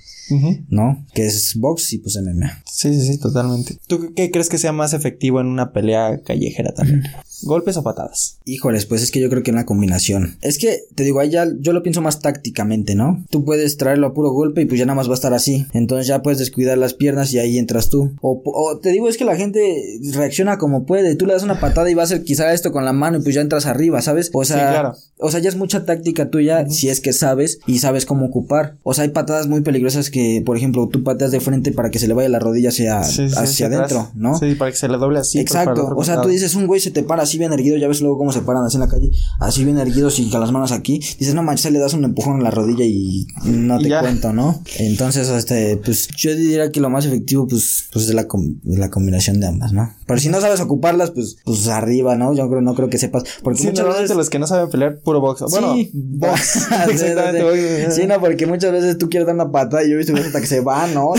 ¿no? 0.68 1.04
Que 1.12 1.26
es 1.26 1.56
box 1.56 1.92
y 1.92 1.98
pues 1.98 2.16
MMA. 2.16 2.62
Sí, 2.64 2.94
sí, 2.94 3.04
sí, 3.04 3.18
totalmente. 3.18 3.78
¿Tú 3.88 4.12
qué 4.14 4.30
crees 4.30 4.48
que 4.48 4.58
sea 4.58 4.72
más 4.72 4.92
efectivo 4.92 5.40
en 5.40 5.48
una 5.48 5.72
pelea 5.72 6.20
callejera 6.22 6.72
también? 6.72 7.02
¿Golpes 7.44 7.76
o 7.76 7.82
patadas? 7.82 8.38
Híjoles, 8.44 8.86
pues 8.86 9.02
es 9.02 9.10
que 9.10 9.20
yo 9.20 9.28
creo 9.28 9.42
que 9.42 9.50
una 9.50 9.66
combinación. 9.66 10.38
Es 10.40 10.58
que, 10.58 10.80
te 10.94 11.04
digo, 11.04 11.20
ahí 11.20 11.30
ya 11.30 11.46
yo 11.60 11.72
lo 11.72 11.82
pienso 11.82 12.00
más 12.02 12.20
tácticamente, 12.20 12.94
¿no? 12.94 13.24
Tú 13.30 13.44
puedes 13.44 13.76
traerlo 13.76 14.08
a 14.08 14.14
puro 14.14 14.30
golpe 14.30 14.62
y 14.62 14.66
pues 14.66 14.78
ya 14.78 14.86
nada 14.86 14.96
más 14.96 15.08
va 15.08 15.12
a 15.12 15.14
estar 15.14 15.34
así. 15.34 15.66
Entonces 15.72 16.06
ya 16.06 16.22
puedes 16.22 16.38
descuidar 16.38 16.78
las 16.78 16.94
piernas 16.94 17.32
y 17.32 17.38
ahí 17.38 17.58
entras 17.58 17.88
tú. 17.88 18.12
O, 18.22 18.78
te 18.82 18.90
digo, 18.90 19.08
es 19.08 19.16
que 19.16 19.24
la 19.24 19.36
gente 19.36 19.98
reacciona 20.12 20.58
como 20.58 20.84
puede. 20.84 21.16
Tú 21.16 21.26
le 21.26 21.32
das 21.32 21.42
una 21.42 21.60
patada 21.60 21.90
y 21.90 21.94
va 21.94 22.02
a 22.02 22.04
hacer 22.04 22.24
quizá 22.24 22.52
esto 22.52 22.72
con 22.72 22.84
la 22.84 22.92
mano 22.92 23.18
y 23.18 23.22
pues 23.22 23.34
ya 23.34 23.40
entras 23.40 23.66
arriba, 23.66 24.02
¿sabes? 24.02 24.30
O 24.32 24.44
sea, 24.44 24.70
claro. 24.70 24.94
o 25.18 25.30
sea, 25.30 25.40
ya 25.40 25.48
es 25.48 25.56
mucha 25.56 25.84
táctica 25.84 26.30
tuya 26.30 26.68
si 26.68 26.88
es 26.88 27.00
que 27.00 27.12
sabes 27.12 27.58
y 27.66 27.78
sabes 27.78 28.06
cómo 28.06 28.26
ocupar. 28.26 28.76
O 28.82 28.94
sea, 28.94 29.04
hay 29.04 29.10
patadas 29.10 29.48
muy 29.48 29.60
peligrosas 29.60 30.10
que, 30.10 30.42
por 30.44 30.56
ejemplo, 30.56 30.88
tú 30.88 31.02
pateas 31.02 31.30
de 31.30 31.40
frente 31.40 31.72
para 31.72 31.90
que 31.90 31.98
se 31.98 32.08
le 32.08 32.14
vaya 32.14 32.28
la 32.28 32.38
rodilla 32.38 32.70
hacia, 32.70 33.00
hacia 33.00 33.66
adentro, 33.66 34.10
¿no? 34.14 34.38
Sí, 34.38 34.54
para 34.54 34.70
que 34.70 34.76
se 34.76 34.88
le 34.88 34.98
doble 34.98 35.20
así. 35.20 35.38
Exacto. 35.38 35.92
O 35.96 36.04
sea, 36.04 36.22
tú 36.22 36.28
dices, 36.28 36.54
un 36.54 36.66
güey 36.66 36.80
se 36.80 36.90
te 36.90 37.02
para 37.02 37.22
así 37.22 37.29
bien 37.38 37.52
erguido, 37.52 37.76
ya 37.76 37.88
ves 37.88 38.00
luego 38.00 38.18
cómo 38.18 38.32
se 38.32 38.42
paran 38.42 38.64
así 38.64 38.76
en 38.76 38.80
la 38.80 38.88
calle, 38.88 39.10
así 39.38 39.64
bien 39.64 39.78
erguidos 39.78 40.18
y 40.18 40.30
con 40.30 40.40
las 40.40 40.52
manos 40.52 40.72
aquí, 40.72 40.98
dices, 41.18 41.34
no 41.34 41.42
manches, 41.42 41.72
le 41.72 41.78
das 41.78 41.94
un 41.94 42.04
empujón 42.04 42.38
en 42.38 42.44
la 42.44 42.50
rodilla 42.50 42.84
y 42.84 43.26
no 43.44 43.78
te 43.78 43.88
cuento, 43.88 44.32
¿no? 44.32 44.62
Entonces, 44.78 45.28
este, 45.28 45.76
pues 45.76 46.08
yo 46.16 46.34
diría 46.34 46.70
que 46.70 46.80
lo 46.80 46.90
más 46.90 47.06
efectivo, 47.06 47.46
pues, 47.46 47.88
pues 47.92 48.08
es 48.08 48.14
la, 48.14 48.26
la 48.64 48.90
combinación 48.90 49.40
de 49.40 49.46
ambas, 49.46 49.72
¿no? 49.72 49.92
Pero 50.06 50.20
si 50.20 50.28
no 50.28 50.40
sabes 50.40 50.60
ocuparlas, 50.60 51.12
pues, 51.12 51.36
pues 51.44 51.68
arriba, 51.68 52.16
¿no? 52.16 52.34
Yo 52.34 52.48
creo, 52.48 52.60
no 52.60 52.74
creo 52.74 52.88
que 52.88 52.98
sepas. 52.98 53.22
Porque 53.42 53.62
muchas 53.62 53.86
veces 53.86 54.16
los 54.16 54.28
que 54.28 54.38
no 54.38 54.46
saben 54.46 54.68
pelear, 54.68 54.98
puro 54.98 55.20
box. 55.20 55.44
Bueno, 55.50 55.74
sí, 55.76 55.90
box. 55.94 56.68
Exactamente. 56.88 57.90
sí, 57.92 58.06
no, 58.06 58.20
porque 58.20 58.46
muchas 58.46 58.72
veces 58.72 58.98
tú 58.98 59.08
quieres 59.08 59.26
dar 59.26 59.36
una 59.36 59.52
patada 59.52 59.84
y 59.84 59.88
yo 59.88 59.94
he 59.94 59.98
visto 59.98 60.14
hasta 60.16 60.40
que 60.40 60.46
se 60.46 60.60
va, 60.60 60.88
¿no? 60.88 61.12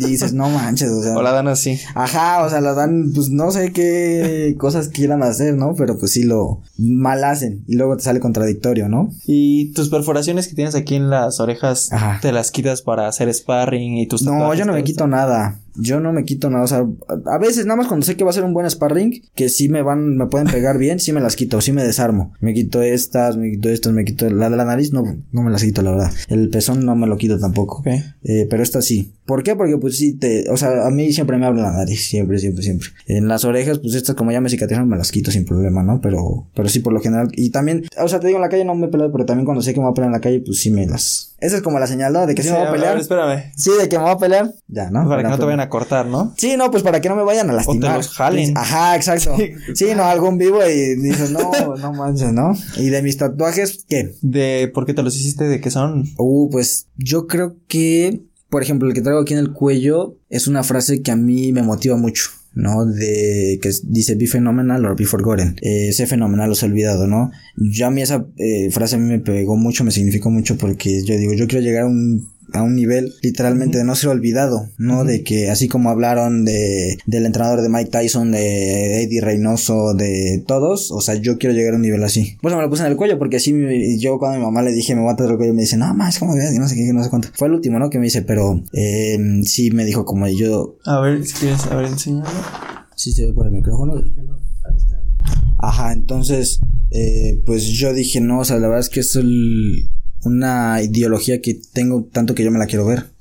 Y 0.00 0.04
dices, 0.04 0.32
no 0.32 0.48
manches, 0.50 0.90
o 0.90 1.02
sea. 1.02 1.16
O 1.16 1.22
la 1.22 1.32
dan 1.32 1.48
así. 1.48 1.78
Ajá, 1.94 2.44
o 2.44 2.50
sea, 2.50 2.60
la 2.60 2.74
dan, 2.74 3.12
pues 3.14 3.30
no 3.30 3.50
sé 3.50 3.72
qué 3.72 4.54
cosas 4.58 4.88
quieran 4.88 5.22
hacer, 5.22 5.53
¿no? 5.56 5.74
Pero 5.74 5.98
pues 5.98 6.12
sí 6.12 6.24
lo 6.24 6.60
mal 6.78 7.24
hacen 7.24 7.64
y 7.66 7.76
luego 7.76 7.96
te 7.96 8.02
sale 8.02 8.20
contradictorio, 8.20 8.88
¿no? 8.88 9.10
Y 9.26 9.72
tus 9.72 9.88
perforaciones 9.88 10.48
que 10.48 10.54
tienes 10.54 10.74
aquí 10.74 10.94
en 10.94 11.10
las 11.10 11.40
orejas, 11.40 11.90
te 12.20 12.32
las 12.32 12.50
quitas 12.50 12.82
para 12.82 13.08
hacer 13.08 13.32
sparring 13.32 13.98
y 13.98 14.06
tus 14.06 14.22
No, 14.22 14.54
yo 14.54 14.64
no 14.64 14.72
me 14.72 14.84
quito 14.84 15.06
nada. 15.06 15.60
Yo 15.76 16.00
no 16.00 16.12
me 16.12 16.24
quito 16.24 16.50
nada, 16.50 16.64
o 16.64 16.68
sea, 16.68 16.86
a 17.26 17.38
veces 17.38 17.66
nada 17.66 17.76
más 17.76 17.88
cuando 17.88 18.06
sé 18.06 18.16
que 18.16 18.24
va 18.24 18.30
a 18.30 18.34
ser 18.34 18.44
un 18.44 18.54
buen 18.54 18.68
sparring, 18.68 19.22
que 19.34 19.48
sí 19.48 19.68
me 19.68 19.82
van, 19.82 20.16
me 20.16 20.26
pueden 20.26 20.46
pegar 20.48 20.78
bien, 20.78 21.00
sí 21.00 21.12
me 21.12 21.20
las 21.20 21.36
quito, 21.36 21.60
sí 21.60 21.72
me 21.72 21.84
desarmo. 21.84 22.32
Me 22.40 22.54
quito 22.54 22.82
estas, 22.82 23.36
me 23.36 23.50
quito 23.50 23.68
estas, 23.68 23.92
me 23.92 24.04
quito 24.04 24.28
la 24.30 24.50
de 24.50 24.56
la 24.56 24.64
nariz, 24.64 24.92
no, 24.92 25.02
no 25.32 25.42
me 25.42 25.50
las 25.50 25.62
quito, 25.62 25.82
la 25.82 25.90
verdad. 25.92 26.12
El 26.28 26.48
pezón 26.50 26.84
no 26.84 26.94
me 26.96 27.06
lo 27.06 27.16
quito 27.16 27.38
tampoco. 27.38 27.82
Eh, 27.86 28.46
pero 28.48 28.62
esta 28.62 28.82
sí. 28.82 29.12
¿Por 29.26 29.42
qué? 29.42 29.56
Porque 29.56 29.78
pues 29.78 29.96
sí 29.96 30.14
te, 30.14 30.50
o 30.50 30.56
sea, 30.56 30.86
a 30.86 30.90
mí 30.90 31.12
siempre 31.12 31.38
me 31.38 31.46
habla 31.46 31.62
la 31.62 31.72
nariz, 31.72 32.06
siempre, 32.08 32.38
siempre, 32.38 32.62
siempre. 32.62 32.88
En 33.06 33.26
las 33.26 33.44
orejas, 33.44 33.78
pues 33.78 33.94
estas 33.94 34.14
como 34.14 34.32
ya 34.32 34.40
me 34.40 34.50
cicatrizan, 34.50 34.88
me 34.88 34.98
las 34.98 35.10
quito 35.10 35.30
sin 35.30 35.44
problema, 35.44 35.82
¿no? 35.82 36.00
Pero, 36.00 36.46
pero 36.54 36.68
sí 36.68 36.80
por 36.80 36.92
lo 36.92 37.00
general. 37.00 37.28
Y 37.32 37.50
también, 37.50 37.84
o 37.98 38.08
sea, 38.08 38.20
te 38.20 38.26
digo 38.26 38.38
en 38.38 38.42
la 38.42 38.48
calle 38.48 38.64
no 38.64 38.74
me 38.74 38.88
peleo, 38.88 39.10
pero 39.10 39.24
también 39.24 39.46
cuando 39.46 39.62
sé 39.62 39.72
que 39.72 39.80
me 39.80 39.86
voy 39.86 39.92
a 39.92 39.94
pelear 39.94 40.08
en 40.08 40.12
la 40.12 40.20
calle, 40.20 40.40
pues 40.40 40.60
sí 40.60 40.70
me 40.70 40.86
las. 40.86 41.33
Esa 41.44 41.56
es 41.56 41.62
como 41.62 41.78
la 41.78 41.86
señal, 41.86 42.10
¿no? 42.14 42.26
De 42.26 42.34
que 42.34 42.42
sí, 42.42 42.48
me 42.48 42.56
voy 42.56 42.66
a 42.66 42.72
pelear. 42.72 42.96
espérame. 42.96 43.52
Sí, 43.54 43.70
de 43.78 43.86
que 43.86 43.98
me 43.98 44.04
voy 44.04 44.12
a 44.12 44.16
pelear. 44.16 44.54
Ya, 44.66 44.88
¿no? 44.88 45.06
Para, 45.06 45.22
que 45.22 45.28
no 45.28 45.38
te 45.38 45.44
vayan 45.44 45.60
a 45.60 45.68
cortar, 45.68 46.06
¿no? 46.06 46.32
Sí, 46.38 46.56
no, 46.56 46.70
pues 46.70 46.82
para 46.82 47.02
que 47.02 47.10
no 47.10 47.16
me 47.16 47.22
vayan 47.22 47.50
a 47.50 47.52
lastimar. 47.52 47.90
O 47.90 47.92
te 47.92 47.98
los 47.98 48.08
jalen. 48.08 48.56
Ajá, 48.56 48.96
exacto. 48.96 49.36
Sí, 49.74 49.88
no, 49.94 50.04
algún 50.04 50.38
vivo 50.38 50.66
y 50.66 50.94
dices, 50.96 51.30
no, 51.32 51.52
no 51.78 51.92
manches, 51.92 52.32
¿no? 52.32 52.54
Y 52.78 52.88
de 52.88 53.02
mis 53.02 53.18
tatuajes, 53.18 53.84
¿qué? 53.86 54.14
De, 54.22 54.70
¿por 54.72 54.86
qué 54.86 54.94
te 54.94 55.02
los 55.02 55.14
hiciste? 55.16 55.44
¿De 55.44 55.60
qué 55.60 55.70
son? 55.70 56.04
Uh, 56.16 56.48
pues 56.48 56.88
yo 56.96 57.26
creo 57.26 57.56
que 57.68 58.22
por 58.48 58.62
ejemplo, 58.62 58.86
el 58.88 58.94
que 58.94 59.02
traigo 59.02 59.20
aquí 59.20 59.32
en 59.32 59.40
el 59.40 59.52
cuello 59.52 60.16
es 60.30 60.46
una 60.46 60.62
frase 60.62 61.02
que 61.02 61.10
a 61.10 61.16
mí 61.16 61.50
me 61.52 61.64
motiva 61.64 61.96
mucho. 61.96 62.30
¿No? 62.54 62.86
De 62.86 63.58
que 63.60 63.70
dice 63.84 64.14
be 64.14 64.26
phenomenal 64.26 64.84
or 64.84 64.96
be 64.96 65.04
forgotten. 65.04 65.56
Eh, 65.62 65.92
sé 65.92 66.06
fenomenal 66.06 66.50
o 66.50 66.54
sé 66.54 66.66
olvidado, 66.66 67.06
¿no? 67.06 67.30
Ya 67.56 67.88
a 67.88 67.90
mí 67.90 68.02
esa 68.02 68.26
eh, 68.36 68.70
frase 68.70 68.96
a 68.96 68.98
mí 68.98 69.08
me 69.08 69.18
pegó 69.18 69.56
mucho, 69.56 69.84
me 69.84 69.90
significó 69.90 70.30
mucho 70.30 70.56
porque 70.56 71.02
yo 71.04 71.16
digo, 71.16 71.34
yo 71.34 71.46
quiero 71.46 71.64
llegar 71.64 71.82
a 71.82 71.86
un 71.86 72.33
a 72.54 72.62
un 72.62 72.76
nivel 72.76 73.12
literalmente 73.20 73.78
de 73.78 73.84
no 73.84 73.96
ser 73.96 74.10
olvidado, 74.10 74.68
¿no? 74.78 75.04
De 75.04 75.24
que 75.24 75.50
así 75.50 75.66
como 75.66 75.90
hablaron 75.90 76.44
de 76.44 76.96
del 77.04 77.26
entrenador 77.26 77.62
de 77.62 77.68
Mike 77.68 77.90
Tyson, 77.90 78.30
de 78.30 79.02
Eddie 79.02 79.20
Reynoso, 79.20 79.92
de 79.92 80.42
todos, 80.46 80.92
o 80.92 81.00
sea, 81.00 81.16
yo 81.16 81.36
quiero 81.36 81.54
llegar 81.54 81.74
a 81.74 81.76
un 81.76 81.82
nivel 81.82 82.04
así. 82.04 82.38
Pues 82.40 82.54
me 82.54 82.62
lo 82.62 82.70
puse 82.70 82.84
en 82.84 82.92
el 82.92 82.96
cuello 82.96 83.18
porque 83.18 83.38
así 83.38 83.52
yo 83.98 84.18
cuando 84.18 84.38
mi 84.38 84.44
mamá 84.44 84.62
le 84.62 84.70
dije 84.70 84.94
me 84.94 85.02
voy 85.02 85.12
a 85.12 85.16
traer 85.16 85.32
el 85.32 85.36
cuello 85.36 85.52
me 85.52 85.62
dice, 85.62 85.76
"No, 85.76 85.92
más 85.94 86.20
como 86.20 86.34
que 86.34 86.40
no 86.58 86.68
sé 86.68 86.76
qué, 86.76 86.92
no 86.92 87.02
sé 87.02 87.10
cuánto." 87.10 87.28
Fue 87.34 87.48
el 87.48 87.54
último, 87.54 87.80
¿no? 87.80 87.90
Que 87.90 87.98
me 87.98 88.04
dice, 88.04 88.22
pero 88.22 88.62
eh, 88.72 89.18
sí 89.44 89.72
me 89.72 89.84
dijo 89.84 90.04
como 90.04 90.28
yo 90.28 90.76
A 90.86 91.00
ver, 91.00 91.26
si 91.26 91.34
quieres, 91.34 91.66
a 91.66 91.74
ver, 91.74 91.86
enséñalo. 91.86 92.30
Sí 92.94 93.12
se 93.12 93.26
ve 93.26 93.32
por 93.32 93.46
el 93.46 93.52
micrófono. 93.52 93.94
Ahí 93.94 94.76
está. 94.76 95.02
Ajá, 95.58 95.92
entonces 95.92 96.60
eh, 96.92 97.40
pues 97.44 97.64
yo 97.64 97.92
dije, 97.92 98.20
no, 98.20 98.38
o 98.38 98.44
sea, 98.44 98.58
la 98.58 98.68
verdad 98.68 98.80
es 98.80 98.88
que 98.88 99.00
es 99.00 99.16
el 99.16 99.88
una 100.24 100.80
ideología 100.82 101.40
que 101.40 101.60
tengo 101.72 102.04
tanto 102.04 102.34
que 102.34 102.44
yo 102.44 102.50
me 102.50 102.58
la 102.58 102.66
quiero 102.66 102.86
ver. 102.86 103.14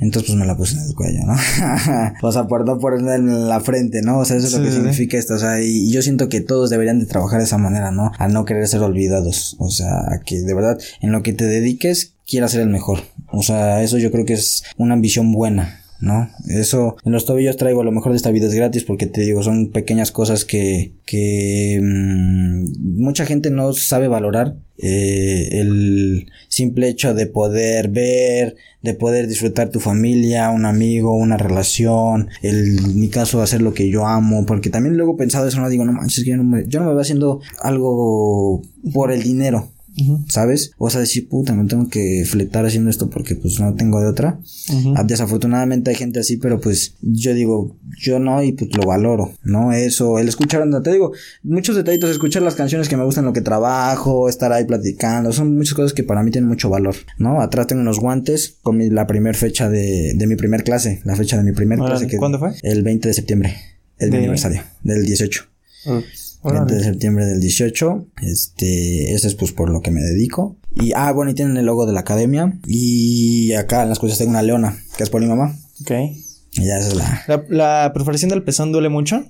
Entonces, 0.00 0.30
pues 0.30 0.38
me 0.38 0.46
la 0.46 0.56
puse 0.56 0.74
en 0.76 0.88
el 0.88 0.94
cuello, 0.94 1.20
¿no? 1.26 1.34
o 2.22 2.32
sea, 2.32 2.46
por 2.46 2.64
no 2.64 2.78
ponerla 2.78 3.16
en 3.16 3.48
la 3.48 3.60
frente, 3.60 4.00
¿no? 4.02 4.18
O 4.18 4.24
sea, 4.24 4.36
eso 4.36 4.46
es 4.46 4.54
lo 4.54 4.62
que 4.62 4.72
significa 4.72 5.18
esto. 5.18 5.34
O 5.34 5.38
sea, 5.38 5.60
y, 5.60 5.90
yo 5.92 6.00
siento 6.02 6.28
que 6.28 6.40
todos 6.40 6.70
deberían 6.70 6.98
de 6.98 7.06
trabajar 7.06 7.40
de 7.40 7.44
esa 7.44 7.58
manera, 7.58 7.90
¿no? 7.90 8.10
A 8.18 8.28
no 8.28 8.44
querer 8.44 8.66
ser 8.68 8.80
olvidados. 8.80 9.56
O 9.58 9.70
sea, 9.70 9.98
a 9.98 10.20
que 10.24 10.40
de 10.40 10.54
verdad 10.54 10.78
en 11.00 11.12
lo 11.12 11.22
que 11.22 11.32
te 11.32 11.44
dediques 11.44 12.14
quieras 12.26 12.52
ser 12.52 12.62
el 12.62 12.68
mejor. 12.68 13.00
O 13.32 13.42
sea, 13.42 13.82
eso 13.82 13.98
yo 13.98 14.10
creo 14.10 14.24
que 14.24 14.34
es 14.34 14.64
una 14.78 14.94
ambición 14.94 15.32
buena. 15.32 15.80
¿No? 16.00 16.30
Eso, 16.48 16.96
en 17.04 17.12
los 17.12 17.26
tobillos 17.26 17.56
traigo 17.56 17.84
lo 17.84 17.92
mejor 17.92 18.12
de 18.12 18.16
esta 18.16 18.30
vida 18.30 18.46
es 18.46 18.54
gratis 18.54 18.84
porque 18.84 19.06
te 19.06 19.20
digo, 19.20 19.42
son 19.42 19.70
pequeñas 19.70 20.12
cosas 20.12 20.44
que, 20.44 20.92
que 21.04 21.78
mm, 21.82 23.00
mucha 23.00 23.26
gente 23.26 23.50
no 23.50 23.72
sabe 23.72 24.08
valorar. 24.08 24.56
Eh, 24.82 25.60
el 25.60 26.30
simple 26.48 26.88
hecho 26.88 27.12
de 27.12 27.26
poder 27.26 27.88
ver, 27.88 28.56
de 28.82 28.94
poder 28.94 29.28
disfrutar 29.28 29.68
tu 29.68 29.78
familia, 29.78 30.48
un 30.50 30.64
amigo, 30.64 31.12
una 31.12 31.36
relación, 31.36 32.30
el, 32.40 32.78
en 32.78 32.98
mi 32.98 33.08
caso 33.08 33.42
hacer 33.42 33.60
lo 33.60 33.74
que 33.74 33.90
yo 33.90 34.06
amo, 34.06 34.46
porque 34.46 34.70
también 34.70 34.96
luego 34.96 35.14
he 35.14 35.18
pensado 35.18 35.46
eso, 35.46 35.60
no 35.60 35.68
digo, 35.68 35.84
no 35.84 35.92
manches, 35.92 36.24
yo 36.24 36.36
no 36.38 36.44
me, 36.44 36.64
yo 36.66 36.80
no 36.80 36.86
me 36.86 36.92
voy 36.92 37.02
haciendo 37.02 37.40
algo 37.60 38.62
por 38.94 39.12
el 39.12 39.22
dinero, 39.22 39.70
¿Sabes? 40.28 40.72
O 40.78 40.90
sea, 40.90 41.00
decir, 41.00 41.28
puta, 41.28 41.54
me 41.54 41.66
tengo 41.66 41.88
que 41.88 42.24
fletar 42.26 42.66
haciendo 42.66 42.90
esto 42.90 43.10
porque 43.10 43.36
pues 43.36 43.60
no 43.60 43.74
tengo 43.74 44.00
de 44.00 44.08
otra. 44.08 44.40
Ah, 44.96 45.04
desafortunadamente 45.04 45.90
hay 45.90 45.96
gente 45.96 46.20
así, 46.20 46.36
pero 46.36 46.60
pues 46.60 46.94
yo 47.00 47.34
digo, 47.34 47.76
yo 47.98 48.18
no 48.18 48.42
y 48.42 48.52
pues 48.52 48.70
lo 48.76 48.86
valoro, 48.86 49.32
¿no? 49.42 49.72
Eso, 49.72 50.18
el 50.18 50.28
escuchar, 50.28 50.68
te 50.82 50.92
digo, 50.92 51.12
muchos 51.42 51.76
detallitos, 51.76 52.10
escuchar 52.10 52.42
las 52.42 52.54
canciones 52.54 52.88
que 52.88 52.96
me 52.96 53.04
gustan, 53.04 53.24
lo 53.24 53.32
que 53.32 53.40
trabajo, 53.40 54.28
estar 54.28 54.52
ahí 54.52 54.64
platicando, 54.64 55.32
son 55.32 55.56
muchas 55.56 55.74
cosas 55.74 55.92
que 55.92 56.04
para 56.04 56.22
mí 56.22 56.30
tienen 56.30 56.48
mucho 56.48 56.70
valor, 56.70 56.94
¿no? 57.18 57.40
Atrás 57.40 57.66
tengo 57.66 57.82
unos 57.82 57.98
guantes 57.98 58.56
con 58.62 58.80
la 58.94 59.06
primera 59.06 59.36
fecha 59.36 59.68
de, 59.68 60.14
de 60.14 60.26
mi 60.26 60.36
primer 60.36 60.64
clase, 60.64 61.00
la 61.04 61.16
fecha 61.16 61.36
de 61.36 61.44
mi 61.44 61.52
primer 61.52 61.78
clase. 61.78 62.06
Que 62.06 62.16
¿Cuándo 62.16 62.38
fue? 62.38 62.52
El 62.62 62.82
20 62.82 63.08
de 63.08 63.14
septiembre, 63.14 63.56
el 63.98 64.14
aniversario, 64.14 64.62
del 64.82 65.04
18. 65.04 65.44
20 66.42 66.74
de 66.74 66.84
septiembre 66.84 67.26
del 67.26 67.40
18. 67.40 68.06
Este, 68.22 69.12
eso 69.14 69.26
es 69.26 69.34
pues 69.34 69.52
por 69.52 69.70
lo 69.70 69.80
que 69.80 69.90
me 69.90 70.00
dedico. 70.00 70.56
Y, 70.74 70.92
ah, 70.94 71.12
bueno, 71.12 71.30
y 71.30 71.34
tienen 71.34 71.56
el 71.56 71.66
logo 71.66 71.86
de 71.86 71.92
la 71.92 72.00
academia. 72.00 72.58
Y 72.66 73.52
acá 73.52 73.82
en 73.82 73.88
las 73.88 73.98
cosas 73.98 74.18
tengo 74.18 74.30
una 74.30 74.42
leona, 74.42 74.78
que 74.96 75.02
es 75.02 75.10
por 75.10 75.20
mi 75.20 75.26
mamá. 75.26 75.56
Ok. 75.82 75.90
Ya 76.52 76.78
esa 76.78 76.88
es 76.88 76.94
la... 76.94 77.22
¿La, 77.28 77.44
la 77.48 77.92
perforación 77.92 78.30
del 78.30 78.42
pezón 78.42 78.72
duele 78.72 78.88
mucho? 78.88 79.24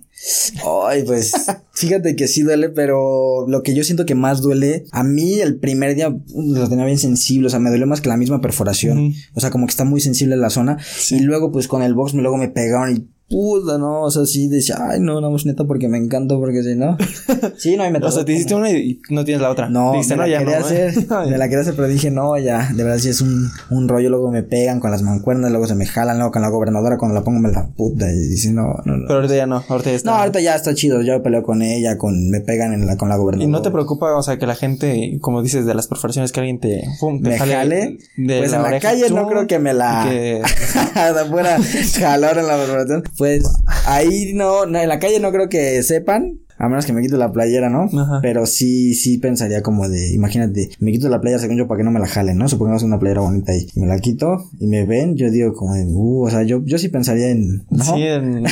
Ay, 0.86 1.02
pues 1.04 1.32
fíjate 1.72 2.16
que 2.16 2.28
sí 2.28 2.42
duele, 2.42 2.68
pero 2.68 3.46
lo 3.48 3.62
que 3.62 3.74
yo 3.74 3.84
siento 3.84 4.06
que 4.06 4.14
más 4.14 4.42
duele, 4.42 4.84
a 4.92 5.02
mí 5.02 5.40
el 5.40 5.58
primer 5.58 5.94
día 5.94 6.08
uh, 6.08 6.52
lo 6.52 6.68
tenía 6.68 6.84
bien 6.84 6.98
sensible, 6.98 7.46
o 7.46 7.50
sea, 7.50 7.58
me 7.58 7.70
duele 7.70 7.86
más 7.86 8.00
que 8.00 8.08
la 8.08 8.16
misma 8.16 8.40
perforación, 8.40 9.14
o 9.34 9.40
sea, 9.40 9.50
como 9.50 9.66
que 9.66 9.70
está 9.70 9.84
muy 9.84 10.00
sensible 10.00 10.36
la 10.36 10.50
zona, 10.50 10.78
y 11.10 11.20
luego 11.20 11.50
pues 11.52 11.68
con 11.68 11.82
el 11.82 11.94
box 11.94 12.14
luego 12.14 12.36
me 12.36 12.48
pegaron 12.48 12.96
y 12.96 13.06
puta, 13.30 13.78
no, 13.78 14.02
o 14.02 14.10
sea, 14.10 14.26
sí 14.26 14.48
decía, 14.48 14.76
ay, 14.80 14.98
no, 15.00 15.20
no, 15.20 15.34
neta, 15.44 15.64
porque 15.64 15.88
me 15.88 15.96
encanta, 15.98 16.36
porque 16.36 16.62
si 16.62 16.74
no. 16.74 16.96
Sí, 17.56 17.76
no, 17.76 17.86
y 17.86 17.90
me 17.90 17.98
O 18.00 18.10
sea, 18.10 18.24
te 18.24 18.32
hiciste 18.32 18.54
una 18.54 18.70
y 18.70 19.00
no 19.10 19.24
tienes 19.24 19.40
la 19.40 19.50
otra. 19.50 19.68
No, 19.68 19.92
Dijiste, 19.92 20.16
me 20.16 20.22
la 20.24 20.28
ya 20.28 20.38
quería 20.40 20.58
no, 20.60 20.64
hacer, 20.66 20.90
¿eh? 20.98 21.06
me 21.30 21.38
la 21.38 21.44
quería 21.48 21.60
hacer, 21.60 21.74
pero 21.76 21.88
dije, 21.88 22.10
no, 22.10 22.36
ya, 22.38 22.70
de 22.74 22.82
verdad 22.82 22.98
sí 22.98 23.08
es 23.08 23.20
un, 23.20 23.48
un 23.70 23.88
rollo, 23.88 24.10
luego 24.10 24.30
me 24.30 24.42
pegan 24.42 24.80
con 24.80 24.90
las 24.90 25.02
mancuernas, 25.02 25.50
luego 25.50 25.66
se 25.66 25.74
me 25.74 25.86
jalan, 25.86 26.16
luego 26.18 26.32
con 26.32 26.42
la 26.42 26.48
gobernadora, 26.48 26.98
cuando 26.98 27.14
la 27.14 27.22
pongo 27.24 27.38
me 27.40 27.50
la 27.52 27.68
puta, 27.68 28.10
y 28.12 28.16
dice, 28.16 28.52
no, 28.52 28.74
no, 28.84 28.96
no. 28.96 29.04
Pero 29.06 29.14
ahorita 29.20 29.36
ya 29.36 29.46
no, 29.46 29.62
ahorita 29.68 29.90
ya 29.90 29.96
está. 29.96 30.10
No, 30.10 30.16
ahorita 30.18 30.40
ya 30.40 30.54
está 30.56 30.74
chido, 30.74 31.00
yo 31.02 31.22
peleo 31.22 31.42
con 31.42 31.62
ella, 31.62 31.96
con, 31.96 32.30
me 32.30 32.40
pegan 32.40 32.72
en 32.72 32.86
la, 32.86 32.96
con 32.96 33.08
la 33.08 33.14
Y 33.14 33.18
gobernadora. 33.18 33.50
no 33.52 33.62
te 33.62 33.70
preocupa, 33.70 34.14
o 34.16 34.22
sea, 34.22 34.38
que 34.38 34.46
la 34.46 34.54
gente, 34.56 35.18
como 35.20 35.42
dices, 35.42 35.66
de 35.66 35.74
las 35.74 35.86
perforaciones, 35.86 36.32
que 36.32 36.40
alguien 36.40 36.58
te, 36.58 36.82
pum, 36.98 37.22
te 37.22 37.28
me 37.30 37.38
jale, 37.38 37.98
de 38.16 38.38
pues 38.38 38.52
en 38.52 38.62
la 38.62 38.68
oreja, 38.68 38.88
calle 38.90 39.08
no 39.10 39.26
creo 39.28 39.46
que 39.46 39.58
me 39.58 39.72
la 39.72 40.04
y 40.06 40.08
que- 40.10 40.42
de 40.94 41.20
afuera 41.20 41.58
jalar 41.98 42.38
en 42.38 42.46
la 42.46 42.56
perforación. 42.56 43.02
Pues 43.20 43.44
ahí 43.86 44.32
no, 44.34 44.64
no, 44.64 44.78
en 44.80 44.88
la 44.88 44.98
calle 44.98 45.20
no 45.20 45.30
creo 45.30 45.50
que 45.50 45.82
sepan. 45.82 46.40
A 46.56 46.68
menos 46.68 46.84
que 46.86 46.92
me 46.94 47.00
quito 47.02 47.16
la 47.18 47.32
playera, 47.32 47.68
¿no? 47.70 47.84
Ajá. 47.84 48.20
Pero 48.22 48.44
sí, 48.46 48.94
sí 48.94 49.18
pensaría 49.18 49.62
como 49.62 49.88
de, 49.90 50.12
imagínate, 50.14 50.70
me 50.78 50.90
quito 50.92 51.08
la 51.10 51.20
playera 51.20 51.38
según 51.40 51.56
yo 51.58 51.66
para 51.68 51.78
que 51.78 51.84
no 51.84 51.90
me 51.90 52.00
la 52.00 52.06
jalen, 52.06 52.36
¿no? 52.38 52.48
Supongamos 52.48 52.82
una 52.82 52.98
playera 52.98 53.20
bonita 53.20 53.52
ahí. 53.52 53.66
Y 53.74 53.80
me 53.80 53.86
la 53.86 53.98
quito 53.98 54.50
y 54.58 54.66
me 54.66 54.84
ven, 54.86 55.16
yo 55.16 55.30
digo 55.30 55.52
como 55.54 55.74
de, 55.74 55.84
uh, 55.86 56.24
o 56.26 56.30
sea, 56.30 56.42
yo, 56.44 56.62
yo 56.64 56.78
sí 56.78 56.88
pensaría 56.88 57.28
en, 57.30 57.64
¿no? 57.70 57.84
Sí, 57.84 58.02
en- 58.02 58.44
o 58.46 58.50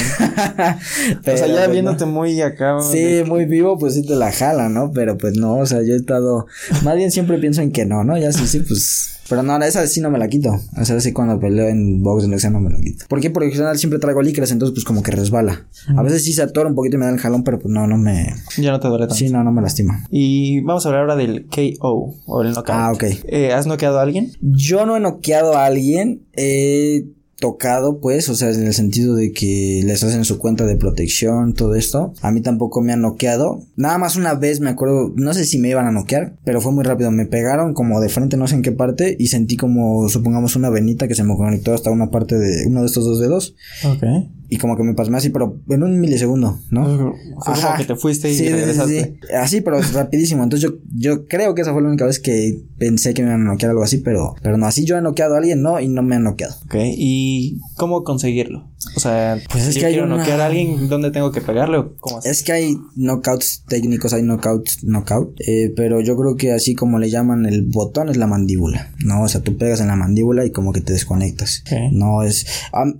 Pero, 1.24 1.36
sea, 1.38 1.46
ya 1.48 1.54
pues, 1.64 1.70
viéndote 1.70 2.04
muy 2.06 2.40
acá. 2.40 2.78
Sí, 2.80 3.02
de- 3.02 3.24
muy 3.24 3.44
vivo, 3.46 3.78
pues 3.78 3.94
sí 3.94 4.02
te 4.06 4.16
la 4.16 4.32
jala, 4.32 4.68
¿no? 4.68 4.90
Pero 4.92 5.16
pues 5.18 5.36
no, 5.36 5.56
o 5.56 5.66
sea, 5.66 5.82
yo 5.82 5.94
he 5.94 5.96
estado, 5.96 6.46
más 6.84 6.96
bien 6.96 7.10
siempre 7.10 7.38
pienso 7.38 7.60
en 7.62 7.72
que 7.72 7.84
no, 7.84 8.04
¿no? 8.04 8.16
Ya 8.16 8.32
sí, 8.32 8.46
sí, 8.46 8.60
pues, 8.60 9.17
pero 9.28 9.42
no, 9.42 9.56
esa 9.62 9.86
sí 9.86 10.00
no 10.00 10.10
me 10.10 10.18
la 10.18 10.28
quito. 10.28 10.50
O 10.80 10.84
sea, 10.84 11.00
sí 11.00 11.12
cuando 11.12 11.38
peleo 11.38 11.68
en 11.68 12.02
box 12.02 12.24
en 12.24 12.52
no 12.52 12.60
me 12.60 12.70
la 12.70 12.78
quito. 12.78 13.06
¿Por 13.08 13.20
qué? 13.20 13.30
Porque 13.30 13.46
en 13.48 13.52
general 13.52 13.78
siempre 13.78 13.98
traigo 13.98 14.22
licras, 14.22 14.50
entonces 14.50 14.74
pues 14.74 14.84
como 14.84 15.02
que 15.02 15.10
resbala. 15.10 15.66
A 15.96 16.02
veces 16.02 16.24
sí 16.24 16.32
se 16.32 16.42
atora 16.42 16.68
un 16.68 16.74
poquito 16.74 16.96
y 16.96 16.98
me 17.00 17.06
da 17.06 17.12
el 17.12 17.18
jalón, 17.18 17.44
pero 17.44 17.58
pues 17.58 17.72
no, 17.72 17.86
no 17.86 17.96
me, 17.98 18.34
Ya 18.56 18.70
no 18.72 18.80
te 18.80 18.88
duele 18.88 19.04
tanto. 19.04 19.14
sí, 19.14 19.30
no, 19.30 19.44
no 19.44 19.52
me 19.52 19.62
lastima. 19.62 20.04
Y 20.10 20.60
vamos 20.62 20.84
a 20.84 20.88
hablar 20.88 21.02
ahora 21.02 21.16
del 21.16 21.46
KO 21.46 22.14
o 22.26 22.42
el 22.42 22.52
knockout. 22.52 22.68
Ah, 22.78 22.92
ok. 22.92 23.04
Eh, 23.24 23.52
¿Has 23.52 23.66
noqueado 23.66 23.98
a 23.98 24.02
alguien? 24.02 24.32
Yo 24.40 24.86
no 24.86 24.96
he 24.96 25.00
noqueado 25.00 25.56
a 25.56 25.66
alguien, 25.66 26.22
he 26.34 27.04
tocado, 27.40 28.00
pues, 28.00 28.28
o 28.28 28.34
sea, 28.34 28.50
en 28.50 28.66
el 28.66 28.74
sentido 28.74 29.14
de 29.14 29.32
que 29.32 29.80
les 29.84 30.02
hacen 30.02 30.24
su 30.24 30.38
cuenta 30.38 30.66
de 30.66 30.76
protección, 30.76 31.54
todo 31.54 31.74
esto. 31.74 32.12
A 32.20 32.30
mí 32.32 32.40
tampoco 32.40 32.80
me 32.80 32.92
han 32.92 33.02
noqueado. 33.02 33.62
Nada 33.76 33.98
más 33.98 34.16
una 34.16 34.34
vez 34.34 34.60
me 34.60 34.70
acuerdo, 34.70 35.12
no 35.14 35.32
sé 35.34 35.44
si 35.44 35.58
me 35.58 35.68
iban 35.68 35.86
a 35.86 35.92
noquear, 35.92 36.36
pero 36.44 36.60
fue 36.60 36.72
muy 36.72 36.84
rápido. 36.84 37.10
Me 37.10 37.26
pegaron 37.26 37.74
como 37.74 38.00
de 38.00 38.08
frente, 38.08 38.36
no 38.36 38.48
sé 38.48 38.56
en 38.56 38.62
qué 38.62 38.72
parte, 38.72 39.16
y 39.18 39.28
sentí 39.28 39.56
como, 39.56 40.08
supongamos, 40.08 40.56
una 40.56 40.70
venita 40.70 41.06
que 41.06 41.14
se 41.14 41.24
me 41.24 41.36
conectó 41.36 41.74
hasta 41.74 41.90
una 41.90 42.10
parte 42.10 42.38
de 42.38 42.66
uno 42.66 42.80
de 42.80 42.86
estos 42.86 43.04
dos 43.04 43.20
dedos. 43.20 43.54
Ok. 43.84 44.02
Y 44.50 44.56
como 44.56 44.76
que 44.76 44.82
me 44.82 44.94
pasé 44.94 45.14
así, 45.14 45.28
pero 45.30 45.60
en 45.68 45.82
un 45.82 46.00
milisegundo, 46.00 46.58
¿no? 46.70 47.14
Fue 47.44 47.54
como 47.54 47.76
que 47.76 47.84
te 47.84 47.96
fuiste 47.96 48.30
y 48.30 48.34
Sí, 48.34 48.48
regresaste. 48.48 49.18
sí. 49.20 49.34
Así, 49.34 49.60
pero 49.60 49.78
rapidísimo. 49.92 50.42
Entonces 50.42 50.70
yo, 50.70 50.76
yo 50.96 51.26
creo 51.26 51.54
que 51.54 51.62
esa 51.62 51.72
fue 51.74 51.82
la 51.82 51.88
única 51.88 52.06
vez 52.06 52.18
que 52.18 52.58
pensé 52.78 53.12
que 53.12 53.22
me 53.22 53.28
iban 53.28 53.42
a 53.42 53.52
noquear 53.52 53.70
algo 53.70 53.82
así, 53.82 53.98
pero, 53.98 54.34
pero 54.42 54.56
no, 54.56 54.66
así 54.66 54.84
yo 54.86 54.96
he 54.96 55.02
noqueado 55.02 55.34
a 55.34 55.38
alguien, 55.38 55.60
¿no? 55.60 55.78
Y 55.80 55.88
no 55.88 56.02
me 56.02 56.16
han 56.16 56.22
noqueado. 56.22 56.54
Ok. 56.64 56.76
¿Y 56.96 57.60
cómo 57.76 58.04
conseguirlo? 58.04 58.70
O 58.96 59.00
sea, 59.00 59.38
Pues 59.50 59.66
es 59.66 59.74
si 59.74 59.80
que 59.80 59.80
yo 59.82 59.86
hay 59.88 59.92
quiero 59.94 60.06
una- 60.06 60.16
noquear 60.18 60.40
a 60.40 60.46
alguien, 60.46 60.88
¿dónde 60.88 61.10
tengo 61.10 61.30
que 61.30 61.40
pegarle 61.42 61.78
o 61.78 61.96
cómo 61.98 62.18
hacer? 62.18 62.30
Es 62.32 62.42
que 62.42 62.52
hay 62.52 62.76
knockouts 62.96 63.64
técnicos, 63.68 64.12
hay 64.14 64.22
knockouts, 64.22 64.78
knockout, 64.84 65.34
eh, 65.46 65.72
pero 65.76 66.00
yo 66.00 66.16
creo 66.16 66.36
que 66.36 66.52
así 66.52 66.74
como 66.74 66.98
le 66.98 67.10
llaman 67.10 67.44
el 67.44 67.62
botón 67.66 68.08
es 68.08 68.16
la 68.16 68.26
mandíbula, 68.26 68.92
¿no? 69.04 69.22
O 69.24 69.28
sea, 69.28 69.42
tú 69.42 69.56
pegas 69.58 69.80
en 69.80 69.88
la 69.88 69.96
mandíbula 69.96 70.46
y 70.46 70.52
como 70.52 70.72
que 70.72 70.80
te 70.80 70.92
desconectas. 70.94 71.64
No 71.92 72.22
es, 72.22 72.46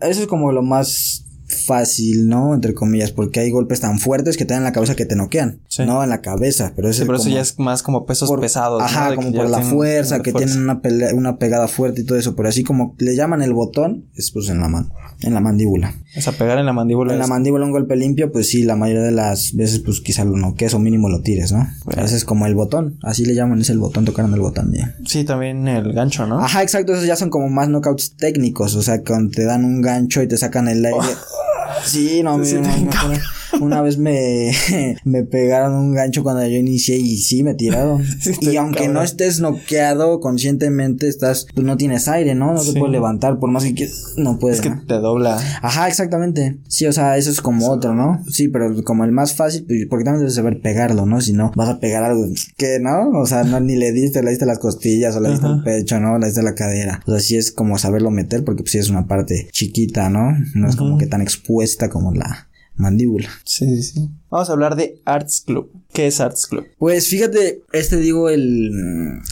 eso 0.03 0.21
es 0.23 0.27
como 0.27 0.53
lo 0.53 0.63
más 0.63 1.25
fácil, 1.49 2.29
¿no? 2.29 2.55
Entre 2.55 2.75
comillas, 2.75 3.11
porque 3.13 3.41
hay 3.41 3.51
golpes 3.51 3.81
tan 3.81 3.99
fuertes 3.99 4.37
que 4.37 4.45
te 4.45 4.55
dan 4.55 4.61
en 4.61 4.65
la 4.65 4.73
cabeza 4.73 4.95
que 4.95 5.07
te 5.07 5.17
noquean, 5.17 5.61
Sí. 5.69 5.85
no 5.87 6.03
en 6.03 6.11
la 6.11 6.21
cabeza, 6.21 6.73
pero 6.77 6.93
Sí, 6.93 7.03
pero 7.07 7.17
eso 7.17 7.29
ya 7.29 7.41
es 7.41 7.59
más 7.59 7.83
como 7.83 8.07
pesos 8.07 8.29
por- 8.29 8.41
pesados. 8.41 8.83
Ajá, 8.83 9.15
como 9.15 9.33
por 9.33 9.49
la 9.49 9.63
fuerza, 9.63 10.21
que 10.23 10.31
fuerza. 10.33 10.47
tienen 10.47 10.63
una, 10.65 10.81
pelea- 10.83 11.15
una 11.15 11.39
pegada 11.39 11.67
fuerte 11.69 12.03
y 12.03 12.05
todo 12.05 12.19
eso, 12.19 12.37
pero 12.37 12.49
así 12.49 12.63
como 12.65 12.95
le 12.99 13.17
llaman 13.17 13.43
el 13.43 13.53
botón, 13.55 14.05
es 14.15 14.31
pues 14.31 14.49
en 14.49 14.61
la 14.61 14.69
mano, 14.69 14.91
en 15.23 15.35
la 15.35 15.41
mandíbula. 15.41 15.95
O 16.17 16.21
sea, 16.21 16.33
pegar 16.33 16.59
en 16.59 16.67
la 16.67 16.73
mandíbula. 16.73 17.13
En 17.13 17.19
la 17.19 17.27
mandíbula 17.27 17.65
un 17.65 17.71
golpe 17.73 17.95
limpio, 17.97 18.33
pues 18.33 18.49
sí, 18.49 18.63
la 18.63 18.77
mayoría 18.77 19.03
de 19.03 19.13
las 19.13 19.55
veces, 19.55 19.81
pues 19.81 20.01
quizá 20.01 20.25
lo 20.25 20.37
noques 20.37 20.75
o 20.75 20.79
mínimo 20.79 21.09
lo 21.09 21.21
tires, 21.23 21.53
¿no? 21.53 21.67
Ese 21.97 22.17
es 22.17 22.25
como 22.25 22.47
el 22.47 22.55
botón, 22.55 22.99
así 23.03 23.25
le 23.25 23.35
llaman, 23.35 23.61
es 23.61 23.71
el 23.71 23.79
botón, 23.79 24.05
tocaron 24.05 24.33
el 24.35 24.41
botón 24.41 24.73
ya. 24.73 24.97
Sí, 25.07 25.25
también 25.25 25.67
el 25.69 25.93
gancho, 25.93 26.27
¿no? 26.27 26.41
Ajá, 26.41 26.63
exacto, 26.63 26.93
esos 26.93 27.07
ya 27.07 27.17
son 27.17 27.31
como 27.31 27.49
más 27.49 27.69
knockouts 27.69 28.17
técnicos, 28.17 28.75
o 28.75 28.83
sea, 28.83 29.03
cuando 29.03 29.31
te 29.31 29.45
dan 29.45 29.65
un 29.65 29.81
gancho 29.83 30.23
y 30.23 30.29
te 30.29 30.37
sacan 30.37 30.69
el 30.69 30.85
aire. 30.85 30.99
Sí, 31.85 32.23
no, 32.23 32.43
Sí, 32.45 32.57
mira, 32.57 32.75
te 32.75 32.81
me 32.83 32.91
acuerdo. 32.97 33.38
una 33.61 33.83
vez 33.83 33.99
me, 33.99 34.53
me 35.05 35.23
pegaron 35.25 35.75
un 35.75 35.95
gancho 35.95 36.23
cuando 36.23 36.47
yo 36.47 36.57
inicié 36.57 36.97
y 36.97 37.17
sí, 37.19 37.43
me 37.43 37.55
tiraron. 37.55 38.05
Sí, 38.21 38.33
y 38.41 38.57
aunque 38.57 38.89
no 38.89 39.03
estés 39.03 39.41
noqueado 39.41 40.21
conscientemente, 40.21 41.09
estás, 41.09 41.47
pues 41.55 41.65
no 41.67 41.77
tienes 41.77 42.09
aire, 42.09 42.35
¿no? 42.35 42.53
No 42.53 42.61
te 42.61 42.73
Sí. 42.73 42.79
puedes 42.79 42.93
levantar, 42.93 43.39
por 43.39 43.51
más 43.51 43.65
que 43.65 43.75
quieras, 43.75 44.15
no 44.17 44.39
puedes. 44.39 44.59
es 44.59 44.63
que 44.63 44.71
¿no? 44.71 44.83
te 44.87 44.95
dobla. 44.95 45.39
Ajá, 45.63 45.89
exactamente. 45.89 46.59
Sí, 46.69 46.87
o 46.87 46.93
sea, 46.93 47.17
eso 47.17 47.31
es 47.31 47.41
como 47.41 47.69
otro, 47.71 47.95
¿no? 47.95 48.23
Sí, 48.29 48.49
pero 48.49 48.83
como 48.85 49.05
el 49.05 49.13
más 49.13 49.35
fácil, 49.35 49.65
pues, 49.67 49.87
porque 49.89 50.05
también 50.05 50.21
debes 50.21 50.35
saber 50.35 50.61
pegarlo, 50.61 51.07
¿no? 51.07 51.21
Si 51.21 51.33
no, 51.33 51.53
vas 51.55 51.69
a 51.69 51.79
pegar 51.81 52.03
algo 52.05 52.27
que, 52.57 52.79
¿no? 52.81 53.11
O 53.21 53.27
sea, 53.27 53.45
no, 53.45 53.61
ni 53.61 53.77
le 53.77 53.93
diste, 53.93 54.23
le 54.23 54.31
diste 54.31 54.47
las 54.47 54.59
costillas 54.59 55.15
o 55.17 55.21
le 55.21 55.31
diste 55.31 55.47
el 55.47 55.63
pecho, 55.63 56.01
¿no? 56.01 56.19
Le 56.19 56.27
diste 56.27 56.43
la 56.43 56.55
cadera. 56.55 57.01
O 57.07 57.11
sea, 57.13 57.21
sí 57.21 57.37
es 57.37 57.53
como 57.53 57.79
saberlo 57.79 58.11
meter 58.11 58.45
porque 58.45 58.63
pues 58.63 58.73
sí 58.73 58.79
es 58.79 58.91
una 58.91 59.07
parte 59.07 59.49
chiquita, 59.53 60.11
¿no? 60.11 60.33
No 60.55 60.69
es 60.69 60.77
como 60.77 60.99
que 60.99 61.07
tan 61.07 61.21
expuesta 61.23 61.89
como 61.89 62.13
la 62.13 62.48
mandíbula. 62.79 63.29
Sí, 63.45 63.67
sí, 63.67 63.83
sí. 63.83 64.11
Vamos 64.31 64.49
a 64.49 64.53
hablar 64.53 64.77
de 64.77 65.01
Arts 65.05 65.43
Club. 65.47 65.71
¿Qué 65.93 66.07
es 66.07 66.21
Arts 66.21 66.47
Club? 66.47 66.67
Pues 66.79 67.09
fíjate, 67.09 67.63
este 67.73 67.97
digo 67.97 68.29
el 68.31 68.71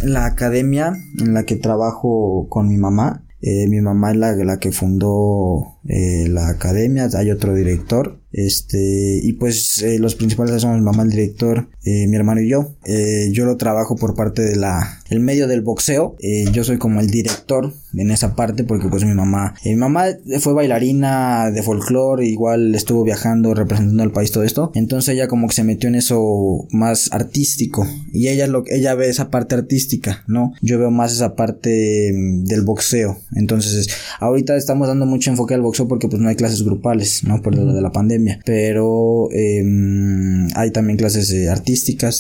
la 0.05 0.27
academia 0.27 0.93
en 1.19 1.35
la 1.35 1.45
que 1.45 1.57
trabajo 1.57 2.47
con 2.49 2.69
mi 2.69 2.77
mamá. 2.77 3.23
Eh, 3.43 3.69
mi 3.69 3.81
mamá 3.81 4.13
es 4.13 4.17
la, 4.17 4.33
la 4.33 4.59
que 4.59 4.73
fundó 4.73 5.79
eh, 5.87 6.27
la 6.29 6.49
academia, 6.49 7.09
hay 7.15 7.31
otro 7.31 7.55
director, 7.55 8.19
este, 8.33 9.21
y 9.23 9.35
pues 9.35 9.83
eh, 9.83 9.99
los 9.99 10.15
principales 10.15 10.63
somos 10.63 10.79
mi 10.79 10.85
mamá, 10.85 11.03
el 11.03 11.11
director, 11.11 11.69
eh, 11.87 12.09
mi 12.09 12.17
hermano 12.17 12.41
y 12.41 12.49
yo. 12.49 12.75
Eh, 12.85 13.31
yo 13.31 13.45
lo 13.45 13.57
trabajo 13.57 13.95
por 13.95 14.17
parte 14.17 14.43
de 14.43 14.57
la, 14.57 15.01
el 15.09 15.21
medio 15.21 15.47
del 15.47 15.61
boxeo, 15.63 16.17
eh, 16.21 16.47
yo 16.53 16.65
soy 16.65 16.79
como 16.79 17.01
el 17.01 17.11
director 17.11 17.73
en 17.95 18.11
esa 18.11 18.35
parte 18.35 18.65
porque 18.65 18.89
pues 18.89 19.05
mi 19.05 19.15
mamá, 19.15 19.55
mi 19.65 19.77
mamá 19.77 20.07
fue 20.41 20.53
bailarina 20.53 21.51
de 21.53 21.63
folclore, 21.63 22.27
igual 22.27 22.75
estuvo 22.75 23.05
viajando 23.05 23.55
representando 23.55 24.03
al 24.03 24.11
país 24.11 24.33
todo 24.33 24.43
esto, 24.43 24.73
entonces 24.75 25.15
ella 25.15 25.29
como 25.29 25.47
que 25.47 25.55
se 25.55 25.63
metió 25.63 25.89
en 25.89 25.95
eso 25.95 26.67
más 26.71 27.13
artístico 27.13 27.87
y 28.13 28.29
ella 28.29 28.49
lo 28.49 28.65
ella 28.67 28.95
ve 28.95 29.09
esa 29.09 29.31
parte 29.31 29.55
artística, 29.55 30.25
¿no? 30.27 30.53
Yo 30.63 30.79
veo 30.79 30.91
más 30.91 31.13
esa 31.13 31.37
parte 31.37 32.13
mm, 32.13 32.45
del 32.45 32.63
boxeo. 32.63 33.19
Entonces, 33.35 33.89
ahorita 34.19 34.57
estamos 34.57 34.89
dando 34.89 35.07
mucho 35.07 35.31
enfoque 35.31 35.55
al 35.55 35.63
boxeo 35.63 35.87
porque 35.87 36.09
pues 36.09 36.21
no 36.21 36.29
hay 36.29 36.37
clases 36.37 36.65
grupales, 36.65 37.23
¿no? 37.25 37.43
Por 37.43 37.55
lo 37.55 37.73
de 37.73 37.81
la 37.81 37.93
pandemia, 37.93 38.41
pero 38.45 39.29
em, 39.31 40.49
hay 40.55 40.71
también 40.73 40.97
clases 40.99 41.31
eh, 41.31 41.51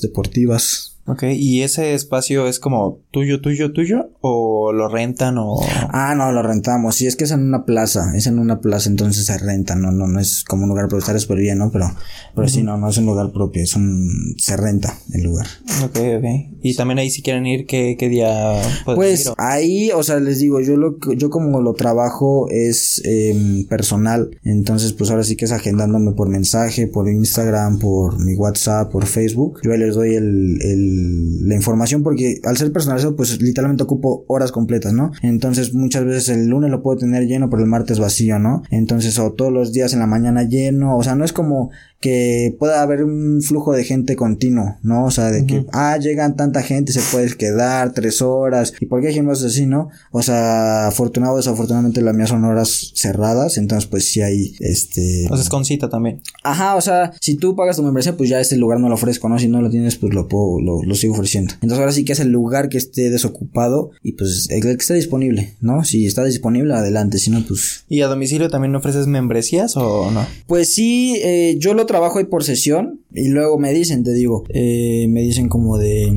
deportivas, 0.01 0.96
Ok, 1.09 1.23
¿y 1.35 1.63
ese 1.63 1.95
espacio 1.95 2.47
es 2.49 2.59
como 2.59 2.99
tuyo, 3.13 3.41
tuyo, 3.41 3.73
tuyo? 3.73 4.11
¿O 4.21 4.73
lo 4.73 4.89
rentan 4.89 5.37
o...? 5.39 5.61
Ah, 5.91 6.15
no, 6.17 6.33
lo 6.33 6.43
rentamos. 6.43 6.97
Sí, 6.97 7.07
es 7.07 7.15
que 7.15 7.25
es 7.25 7.31
en 7.31 7.43
una 7.43 7.65
plaza. 7.65 8.13
Es 8.17 8.27
en 8.27 8.39
una 8.41 8.61
plaza, 8.61 8.89
entonces 8.91 9.25
se 9.27 9.39
renta. 9.39 9.77
No, 9.77 9.93
no, 9.93 10.09
no 10.09 10.19
es 10.19 10.43
como 10.43 10.65
un 10.65 10.69
lugar 10.71 10.87
propio. 10.89 10.99
Estaría 10.99 11.21
súper 11.21 11.39
bien, 11.39 11.59
¿no? 11.59 11.71
Pero, 11.71 11.87
pero 12.35 12.49
sí, 12.49 12.63
no, 12.65 12.77
no 12.77 12.89
es 12.89 12.99
un 12.99 13.07
lugar 13.07 13.31
propio. 13.33 13.63
Es 13.63 13.77
un, 13.77 14.35
se 14.39 14.57
renta 14.57 14.99
el 15.13 15.23
lugar. 15.23 15.47
Ok, 15.85 15.97
ok. 16.19 16.25
Y 16.63 16.75
también 16.75 16.99
ahí 16.99 17.11
si 17.11 17.23
quieren 17.23 17.47
ir, 17.47 17.67
¿qué, 17.67 17.97
qué 17.97 18.09
día 18.09 18.61
Pues 18.85 19.21
ir? 19.27 19.29
o- 19.29 19.35
ahí, 19.39 19.91
o 19.93 20.03
sea, 20.03 20.19
les 20.19 20.41
digo, 20.41 20.61
yo 20.61 20.77
lo, 20.77 20.99
que- 20.99 21.17
yo 21.17 21.31
como 21.31 21.61
lo 21.61 21.75
trabajo 21.75 22.49
es 22.51 23.01
em, 23.05 23.65
personal. 23.69 24.31
Entonces, 24.43 24.93
pues 24.93 25.11
ahora 25.11 25.23
sí 25.23 25.37
que 25.37 25.45
es 25.45 25.53
agendándome 25.53 26.13
por 26.13 26.29
mensaje, 26.29 26.89
por 26.89 27.09
Instagram, 27.09 27.79
por 27.79 28.19
mi 28.25 28.35
WhatsApp, 28.35 28.91
por 28.91 29.07
Facebook. 29.07 29.61
Yo 29.63 29.71
ahí 29.73 29.79
les 29.79 29.95
doy 29.95 30.17
el, 30.17 30.59
el- 30.63 30.96
la 31.43 31.55
información 31.55 32.03
porque 32.03 32.41
al 32.45 32.57
ser 32.57 32.73
personalizado, 32.73 33.17
pues 33.17 33.41
literalmente 33.41 33.85
ocupo 33.85 34.25
horas 34.29 34.53
completas, 34.53 34.93
¿no? 34.93 35.13
Entonces, 35.23 35.75
muchas 35.75 36.05
veces 36.05 36.29
el 36.29 36.47
lunes 36.47 36.71
lo 36.71 36.83
puedo 36.83 36.99
tener 36.99 37.27
lleno, 37.27 37.51
pero 37.51 37.63
el 37.63 37.69
martes 37.69 37.99
vacío, 37.99 38.39
¿no? 38.39 38.63
Entonces, 38.71 39.19
o 39.19 39.33
todos 39.33 39.53
los 39.53 39.73
días 39.73 39.93
en 39.93 40.01
la 40.01 40.07
mañana 40.07 40.43
lleno. 40.43 40.97
O 40.97 41.03
sea, 41.03 41.15
no 41.15 41.25
es 41.25 41.33
como 41.33 41.71
que 42.01 42.55
pueda 42.59 42.83
haber 42.83 43.05
un 43.05 43.41
flujo 43.43 43.73
de 43.73 43.85
gente 43.85 44.17
continuo, 44.17 44.77
¿no? 44.83 45.07
O 45.07 45.11
sea, 45.11 45.31
de 45.31 45.47
que, 45.47 45.65
ah, 45.73 45.97
llegan 45.99 46.37
tanta 46.37 46.63
gente, 46.63 46.93
se 46.93 47.01
puede 47.11 47.35
quedar 47.37 47.93
tres 47.93 48.23
horas. 48.23 48.75
¿Y 48.81 48.87
por 48.87 49.01
qué 49.01 49.13
gimnasios 49.13 49.53
así, 49.53 49.67
no? 49.67 49.89
O 50.11 50.23
sea, 50.23 50.89
afortunado 50.89 51.35
o 51.35 51.37
desafortunadamente 51.37 52.03
la 52.03 52.13
mía 52.13 52.27
son 52.27 52.45
horas 52.45 52.93
cerradas, 52.95 53.57
entonces 53.59 53.89
pues 53.89 54.11
sí 54.11 54.21
hay, 54.21 54.55
este... 54.61 55.27
O 55.31 55.35
sea, 55.35 55.43
es 55.43 55.49
con 55.49 55.65
cita 55.65 55.89
también. 55.89 56.21
Ajá, 56.43 56.77
o 56.77 56.81
sea, 56.81 57.13
si 57.21 57.37
tú 57.37 57.57
pagas 57.57 57.77
tu 57.77 57.83
membresía, 57.83 58.17
pues 58.17 58.29
ya 58.29 58.41
este 58.41 58.57
lugar 58.57 58.79
no 58.79 58.89
lo 58.89 58.95
ofrezco, 58.95 59.29
¿no? 59.29 59.39
Si 59.39 59.49
no 59.49 59.61
lo 59.63 59.71
tienes, 59.71 59.97
pues 59.97 60.13
lo 60.13 60.29
puedo, 60.29 60.61
lo, 60.61 60.83
lo 60.83 60.95
sigo 60.95 61.15
ofreciendo. 61.15 61.55
Entonces 61.55 61.79
ahora 61.79 61.93
sí 61.93 62.05
que 62.05 62.13
es 62.13 62.21
el 62.21 62.29
lugar 62.29 62.69
que 62.69 62.79
esté 62.79 63.11
desocupado 63.11 63.91
y 64.03 64.13
pues 64.13 64.49
el 64.51 64.61
que 64.61 64.73
esté 64.73 64.95
disponible, 64.95 65.57
¿no? 65.61 65.85
Si 65.85 66.07
está 66.07 66.25
disponible, 66.25 66.75
adelante, 66.75 67.19
si 67.19 67.31
no, 67.31 67.45
pues... 67.47 67.85
¿Y 67.89 68.03
a 68.03 68.07
domicilio 68.07 68.51
también 68.51 68.75
ofreces 68.75 69.07
membresías 69.07 69.77
o 69.77 70.11
no? 70.11 70.27
Pues 70.47 70.75
sí, 70.75 71.21
eh, 71.25 71.57
yo 71.59 71.75
lo 71.75 71.86
trabajo 71.87 72.19
ahí 72.19 72.25
por 72.25 72.45
sesión 72.45 73.01
y 73.13 73.29
luego 73.29 73.59
me 73.59 73.73
dicen, 73.73 74.05
te 74.05 74.13
digo, 74.13 74.45
eh, 74.51 75.07
me 75.09 75.23
dicen 75.23 75.49
como 75.49 75.79
de, 75.79 76.13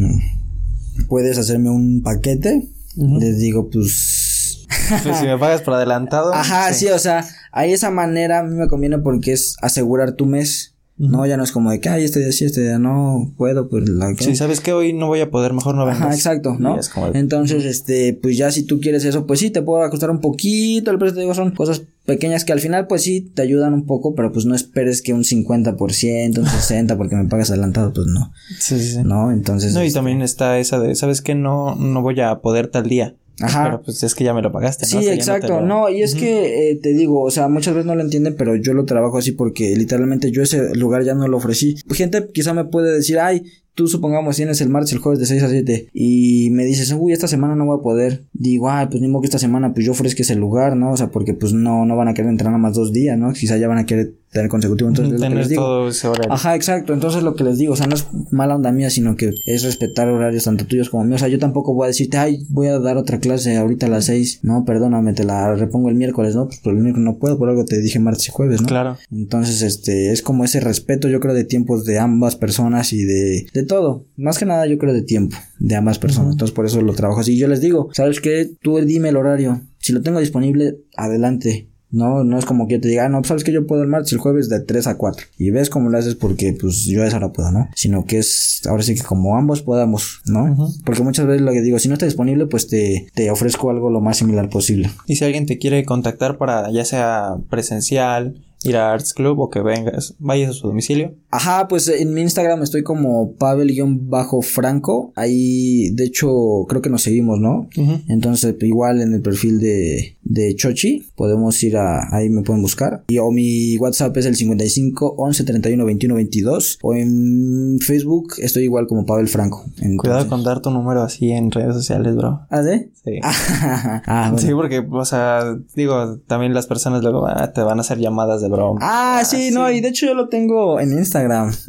puedes 1.07 1.37
hacerme 1.37 1.69
un 1.69 2.01
paquete. 2.01 2.67
Les 2.95 3.39
digo, 3.39 3.69
pues... 3.69 4.67
pues 5.03 5.17
si 5.17 5.25
me 5.25 5.37
pagas 5.37 5.61
por 5.61 5.75
adelantado. 5.75 6.33
Ajá, 6.33 6.73
sí. 6.73 6.87
o 6.87 6.99
sea, 6.99 7.25
hay 7.51 7.71
esa 7.71 7.91
manera 7.91 8.39
a 8.39 8.43
mí 8.43 8.55
me 8.55 8.67
conviene 8.67 8.97
porque 8.97 9.31
es 9.31 9.55
asegurar 9.61 10.13
tu 10.13 10.25
mes. 10.25 10.75
No, 10.99 11.25
ya 11.25 11.37
no 11.37 11.45
es 11.45 11.53
como 11.53 11.71
de 11.71 11.79
que, 11.79 11.87
ay, 11.87 12.03
este 12.03 12.19
día 12.19 12.33
sí, 12.33 12.43
este 12.43 12.61
día 12.61 12.77
no 12.77 13.33
puedo, 13.37 13.69
pues 13.69 13.87
la 13.87 14.13
Sí, 14.19 14.35
sabes 14.35 14.59
que 14.59 14.73
hoy 14.73 14.91
no 14.91 15.07
voy 15.07 15.21
a 15.21 15.31
poder, 15.31 15.53
mejor 15.53 15.75
no 15.75 15.85
vengas. 15.85 16.01
Ajá, 16.01 16.13
exacto, 16.13 16.57
¿no? 16.59 16.77
Entonces, 17.13 17.63
este, 17.63 18.19
pues 18.21 18.35
ya 18.35 18.51
si 18.51 18.63
tú 18.63 18.81
quieres 18.81 19.05
eso, 19.05 19.25
pues 19.25 19.39
sí, 19.39 19.49
te 19.49 19.61
puede 19.61 19.89
costar 19.89 20.11
un 20.11 20.19
poquito 20.19 20.91
el 20.91 20.99
precio, 20.99 21.15
te 21.15 21.21
digo, 21.21 21.33
son 21.33 21.51
cosas 21.51 21.83
pequeñas 22.05 22.43
que 22.43 22.51
al 22.51 22.59
final, 22.59 22.87
pues 22.87 23.03
sí, 23.03 23.21
te 23.21 23.41
ayudan 23.41 23.73
un 23.73 23.85
poco, 23.85 24.13
pero 24.13 24.33
pues 24.33 24.45
no 24.45 24.55
esperes 24.55 25.01
que 25.01 25.13
un 25.13 25.23
50%, 25.23 26.37
un 26.37 26.45
60% 26.45 26.97
porque 26.97 27.15
me 27.15 27.29
pagas 27.29 27.49
adelantado, 27.49 27.93
pues 27.93 28.07
no. 28.07 28.33
Sí, 28.59 28.77
sí, 28.77 28.91
sí. 28.95 28.99
¿No? 29.05 29.31
Entonces. 29.31 29.73
No, 29.73 29.81
y 29.81 29.87
este, 29.87 29.99
también 29.99 30.21
está 30.21 30.59
esa 30.59 30.81
de, 30.81 30.95
¿sabes 30.95 31.21
qué? 31.21 31.33
No, 31.33 31.75
no 31.75 32.01
voy 32.01 32.19
a 32.19 32.41
poder 32.41 32.67
tal 32.67 32.89
día. 32.89 33.15
Ajá. 33.41 33.63
Pero 33.65 33.81
pues 33.83 34.03
es 34.03 34.15
que 34.15 34.23
ya 34.23 34.33
me 34.33 34.41
lo 34.41 34.51
pagaste, 34.51 34.85
¿no? 34.85 34.89
Sí, 34.89 34.97
O 34.97 35.01
sea, 35.01 35.09
ya 35.09 35.09
no 35.11 35.15
te 35.15 35.21
exacto. 35.21 35.59
lo- 35.61 35.65
No, 35.65 35.89
y 35.89 36.01
es 36.03 36.15
que 36.15 36.71
eh, 36.71 36.75
te 36.81 36.93
digo, 36.93 37.21
o 37.23 37.31
sea, 37.31 37.47
muchas 37.47 37.73
veces 37.73 37.85
no 37.85 37.95
lo 37.95 38.01
entienden, 38.01 38.35
pero 38.37 38.55
yo 38.55 38.73
lo 38.73 38.85
trabajo 38.85 39.17
así 39.17 39.31
porque 39.31 39.75
literalmente 39.75 40.31
yo 40.31 40.41
ese 40.41 40.75
lugar 40.75 41.03
ya 41.03 41.13
no 41.15 41.27
lo 41.27 41.37
ofrecí. 41.37 41.75
Gente 41.91 42.27
quizá 42.33 42.53
me 42.53 42.65
puede 42.65 42.93
decir, 42.93 43.19
ay, 43.19 43.43
tú 43.75 43.87
supongamos 43.87 44.35
tienes 44.35 44.59
el 44.59 44.67
martes 44.67 44.91
el 44.91 44.99
jueves 44.99 45.19
de 45.19 45.25
6 45.25 45.41
a 45.43 45.49
7 45.49 45.87
y 45.93 46.49
me 46.51 46.65
dices, 46.65 46.93
uy, 46.97 47.13
esta 47.13 47.29
semana 47.29 47.55
no 47.55 47.65
voy 47.65 47.79
a 47.79 47.81
poder. 47.81 48.23
Digo, 48.33 48.69
ay, 48.69 48.87
pues 48.89 49.01
ni 49.01 49.07
modo 49.07 49.21
que 49.21 49.27
esta 49.27 49.39
semana 49.39 49.73
pues 49.73 49.85
yo 49.85 49.93
ofrezca 49.93 50.21
ese 50.21 50.35
lugar, 50.35 50.75
¿no? 50.75 50.91
O 50.91 50.97
sea, 50.97 51.07
porque 51.07 51.33
pues 51.33 51.53
no, 51.53 51.85
no 51.85 51.95
van 51.95 52.09
a 52.09 52.13
querer 52.13 52.29
entrenar 52.29 52.59
más 52.59 52.73
dos 52.73 52.91
días, 52.91 53.17
¿no? 53.17 53.31
Quizá 53.31 53.55
ya 53.57 53.69
van 53.69 53.77
a 53.77 53.85
querer 53.85 54.15
tener 54.31 54.49
consecutivo. 54.49 54.89
Entonces, 54.89 55.15
es 55.15 55.21
lo 55.21 55.29
que 55.29 55.35
les 55.35 55.49
digo. 55.49 55.61
todo 55.61 55.89
ese 55.89 56.07
horario. 56.07 56.33
Ajá, 56.33 56.55
exacto. 56.55 56.93
Entonces 56.93 57.23
lo 57.23 57.35
que 57.35 57.43
les 57.43 57.57
digo, 57.57 57.73
o 57.73 57.75
sea, 57.75 57.87
no 57.87 57.95
es 57.95 58.07
mala 58.31 58.55
onda 58.55 58.71
mía, 58.71 58.89
sino 58.89 59.15
que 59.15 59.33
es 59.45 59.63
respetar 59.63 60.07
horarios 60.09 60.43
tanto 60.43 60.65
tuyos 60.65 60.89
como 60.89 61.03
míos. 61.03 61.21
O 61.21 61.25
sea, 61.25 61.27
yo 61.27 61.39
tampoco 61.39 61.73
voy 61.73 61.85
a 61.85 61.87
decirte, 61.87 62.17
ay, 62.17 62.45
voy 62.49 62.67
a 62.67 62.79
dar 62.79 62.97
otra 62.97 63.19
clase 63.19 63.57
ahorita 63.57 63.87
a 63.87 63.89
las 63.89 64.05
seis. 64.05 64.39
No, 64.43 64.65
perdóname, 64.65 65.13
te 65.13 65.23
la 65.23 65.55
repongo 65.55 65.89
el 65.89 65.95
miércoles, 65.95 66.35
¿no? 66.35 66.47
Pues 66.47 66.59
por 66.59 66.73
el 66.73 66.79
miércoles 66.79 67.05
no 67.05 67.17
puedo, 67.17 67.37
por 67.37 67.49
algo 67.49 67.65
te 67.65 67.81
dije 67.81 67.99
martes 67.99 68.27
y 68.27 68.31
jueves, 68.31 68.61
¿no? 68.61 68.67
Claro. 68.67 68.97
Entonces, 69.11 69.61
este, 69.61 70.11
es 70.11 70.21
como 70.21 70.43
ese 70.43 70.59
respeto, 70.59 71.07
yo 71.07 71.19
creo, 71.19 71.33
de 71.33 71.43
tiempos 71.43 71.85
de 71.85 71.99
ambas 71.99 72.35
personas 72.35 72.93
y 72.93 73.03
de, 73.03 73.47
de 73.53 73.63
todo. 73.63 74.05
Más 74.15 74.37
que 74.37 74.45
nada, 74.45 74.67
yo 74.67 74.77
creo 74.77 74.93
de 74.93 75.01
tiempo 75.01 75.37
de 75.59 75.75
ambas 75.75 75.99
personas. 75.99 76.33
Entonces, 76.33 76.55
por 76.55 76.65
eso 76.65 76.81
lo 76.81 76.93
trabajo 76.93 77.21
así. 77.21 77.37
Yo 77.37 77.47
les 77.47 77.61
digo, 77.61 77.89
¿sabes 77.93 78.19
qué? 78.21 78.49
Tú 78.61 78.77
dime 78.79 79.09
el 79.09 79.17
horario. 79.17 79.61
Si 79.79 79.93
lo 79.93 80.01
tengo 80.01 80.19
disponible, 80.19 80.77
adelante. 80.95 81.68
No, 81.91 82.23
no 82.23 82.37
es 82.37 82.45
como 82.45 82.67
que 82.67 82.75
yo 82.75 82.81
te 82.81 82.87
diga, 82.87 83.05
ah, 83.05 83.09
no, 83.09 83.19
pues 83.19 83.29
sabes 83.29 83.43
que 83.43 83.51
yo 83.51 83.65
puedo 83.65 83.81
el 83.81 83.87
martes 83.87 84.11
y 84.11 84.15
el 84.15 84.21
jueves 84.21 84.49
de 84.49 84.59
3 84.59 84.87
a 84.87 84.97
4. 84.97 85.27
Y 85.37 85.49
ves 85.51 85.69
cómo 85.69 85.89
lo 85.89 85.97
haces 85.97 86.15
porque, 86.15 86.55
pues, 86.59 86.85
yo 86.85 87.03
a 87.03 87.07
esa 87.07 87.17
hora 87.17 87.33
puedo, 87.33 87.51
¿no? 87.51 87.69
Sino 87.75 88.05
que 88.05 88.19
es, 88.19 88.61
ahora 88.67 88.83
sí 88.83 88.95
que 88.95 89.03
como 89.03 89.37
ambos 89.37 89.61
podamos, 89.61 90.21
¿no? 90.25 90.55
Porque 90.85 91.03
muchas 91.03 91.25
veces 91.25 91.41
lo 91.41 91.51
que 91.51 91.61
digo, 91.61 91.79
si 91.79 91.87
no 91.87 91.95
está 91.95 92.05
disponible, 92.05 92.45
pues 92.45 92.67
te, 92.67 93.07
te 93.15 93.31
ofrezco 93.31 93.69
algo 93.69 93.89
lo 93.89 94.01
más 94.01 94.17
similar 94.17 94.49
posible. 94.49 94.89
Y 95.07 95.15
si 95.15 95.25
alguien 95.25 95.45
te 95.45 95.57
quiere 95.57 95.83
contactar 95.85 96.37
para 96.37 96.71
ya 96.71 96.85
sea 96.85 97.37
presencial, 97.49 98.35
ir 98.63 98.77
a 98.77 98.91
Arts 98.91 99.13
Club 99.13 99.39
o 99.39 99.49
que 99.49 99.61
vengas, 99.61 100.15
vayas 100.19 100.51
a 100.51 100.53
su 100.53 100.67
domicilio. 100.67 101.15
Ajá, 101.31 101.67
pues 101.67 101.87
en 101.87 102.13
mi 102.13 102.21
Instagram 102.21 102.63
estoy 102.63 102.83
como 102.83 103.33
Pavel-Franco. 103.35 105.13
Ahí, 105.15 105.89
de 105.91 106.05
hecho, 106.05 106.29
creo 106.67 106.81
que 106.81 106.89
nos 106.89 107.03
seguimos, 107.03 107.39
¿no? 107.39 107.67
Entonces, 108.07 108.55
igual 108.61 109.01
en 109.01 109.13
el 109.13 109.21
perfil 109.21 109.59
de, 109.59 110.17
de 110.23 110.55
Chochi, 110.55 111.05
podemos 111.15 111.61
ir 111.63 111.77
a, 111.77 112.15
ahí 112.15 112.29
me 112.29 112.41
pueden 112.41 112.61
buscar. 112.61 113.03
Y 113.07 113.17
o 113.19 113.31
mi 113.31 113.77
WhatsApp 113.77 114.15
es 114.17 114.25
el 114.25 114.35
55 114.35 115.15
11 115.17 115.43
31 115.43 115.85
21 115.85 116.15
22. 116.15 116.79
O 116.81 116.93
en 116.93 117.77
Facebook 117.79 118.33
estoy 118.39 118.63
igual 118.63 118.87
como 118.87 119.05
Pavel 119.05 119.27
Franco. 119.27 119.63
Entonces- 119.77 119.97
Cuidado 119.99 120.27
con 120.27 120.43
dar 120.43 120.61
tu 120.61 120.71
número 120.71 121.01
así 121.03 121.31
en 121.31 121.51
redes 121.51 121.73
sociales, 121.75 122.15
bro. 122.15 122.41
¿Ah, 122.49 122.63
sí? 122.63 122.91
Sí. 123.03 123.19
ah, 123.23 124.29
bueno. 124.31 124.47
Sí, 124.47 124.53
porque, 124.53 124.85
o 124.91 125.05
sea, 125.05 125.57
digo, 125.75 126.17
también 126.27 126.53
las 126.53 126.67
personas 126.67 127.01
luego 127.01 127.27
ah, 127.27 127.51
te 127.53 127.61
van 127.61 127.77
a 127.77 127.81
hacer 127.81 127.99
llamadas 127.99 128.41
de 128.41 128.49
broma. 128.49 128.79
Ah, 128.81 129.23
sí, 129.25 129.51
no, 129.51 129.69
y 129.71 129.81
de 129.81 129.89
hecho 129.89 130.05
yo 130.05 130.13
lo 130.13 130.29
tengo 130.29 130.79
en 130.79 130.91
Instagram. 130.91 131.18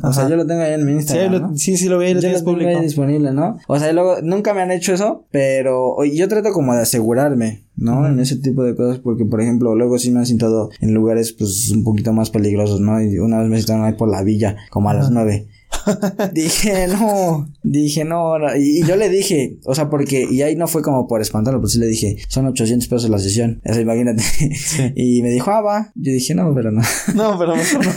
O 0.03 0.13
sea, 0.13 0.29
yo 0.29 0.37
lo 0.37 0.47
tengo 0.47 0.63
ahí 0.63 0.75
en 0.75 0.85
mi 0.85 0.93
Sí, 0.93 0.97
Instagram. 0.99 1.33
lo- 1.33 1.39
¿no? 1.49 1.57
sí, 1.57 1.77
sí 1.77 1.89
lo 1.89 1.99
vi, 1.99 2.09
lo 2.09 2.15
Yo 2.15 2.21
tienes 2.21 2.41
lo 2.41 2.45
tengo 2.47 2.59
público. 2.59 2.79
ahí 2.79 2.85
disponible, 2.85 3.33
¿no? 3.33 3.59
O 3.69 3.79
sea, 3.79 3.91
y 3.91 3.95
luego 3.95 4.17
nunca 4.23 4.55
me 4.55 4.63
han 4.63 4.71
hecho 4.71 4.93
eso, 4.95 5.25
pero 5.31 5.97
yo 6.05 6.29
trato 6.29 6.53
como 6.53 6.75
de 6.75 6.81
asegurarme, 6.83 7.65
¿no? 7.77 8.07
En 8.07 8.19
ese 8.21 8.37
tipo 8.37 8.63
de 8.63 8.75
cosas, 8.75 8.99
porque 8.99 9.25
por 9.25 9.41
ejemplo, 9.41 9.75
luego 9.75 9.99
sí 9.99 10.11
me 10.11 10.21
han 10.21 10.27
sentado 10.27 10.71
en 10.81 10.95
lugares 10.95 11.33
pues 11.33 11.71
un 11.71 11.85
poquito 11.85 12.13
más 12.13 12.31
peligrosos, 12.31 12.81
¿no? 12.81 13.01
Y 13.03 13.19
una 13.19 13.39
vez 13.39 13.49
me 13.49 13.57
sentaron 13.59 13.85
ahí 13.85 13.95
por 13.95 14.09
la 14.11 14.23
villa, 14.23 14.57
como 14.71 14.91
a 14.91 14.95
las 14.95 15.11
nueve. 15.11 15.49
dije, 16.33 16.87
no, 16.89 17.49
dije, 17.63 18.05
no, 18.05 18.39
no. 18.39 18.57
Y, 18.57 18.81
y 18.81 18.87
yo 18.87 18.97
le 18.97 19.09
dije, 19.09 19.59
o 19.65 19.75
sea, 19.75 19.89
porque, 19.91 20.27
y 20.31 20.43
ahí 20.43 20.57
no 20.57 20.67
fue 20.69 20.83
como 20.83 21.07
por 21.07 21.21
espantarlo, 21.21 21.61
pues 21.61 21.73
sí 21.73 21.79
le 21.79 21.87
dije, 21.87 22.19
son 22.29 22.47
800 22.47 22.89
pesos 22.89 23.11
la 23.11 23.19
sesión, 23.19 23.61
eso 23.65 23.81
imagínate. 23.81 24.23
Y 24.97 25.23
me 25.23 25.31
dijo, 25.31 25.51
ah, 25.51 25.61
va. 25.61 25.93
Yo 25.95 26.13
dije, 26.13 26.35
no, 26.35 26.55
pero 26.55 26.71
no. 26.73 26.83
No, 27.15 27.39
pero 27.39 27.55
mejor 27.57 27.85
no. 27.85 27.93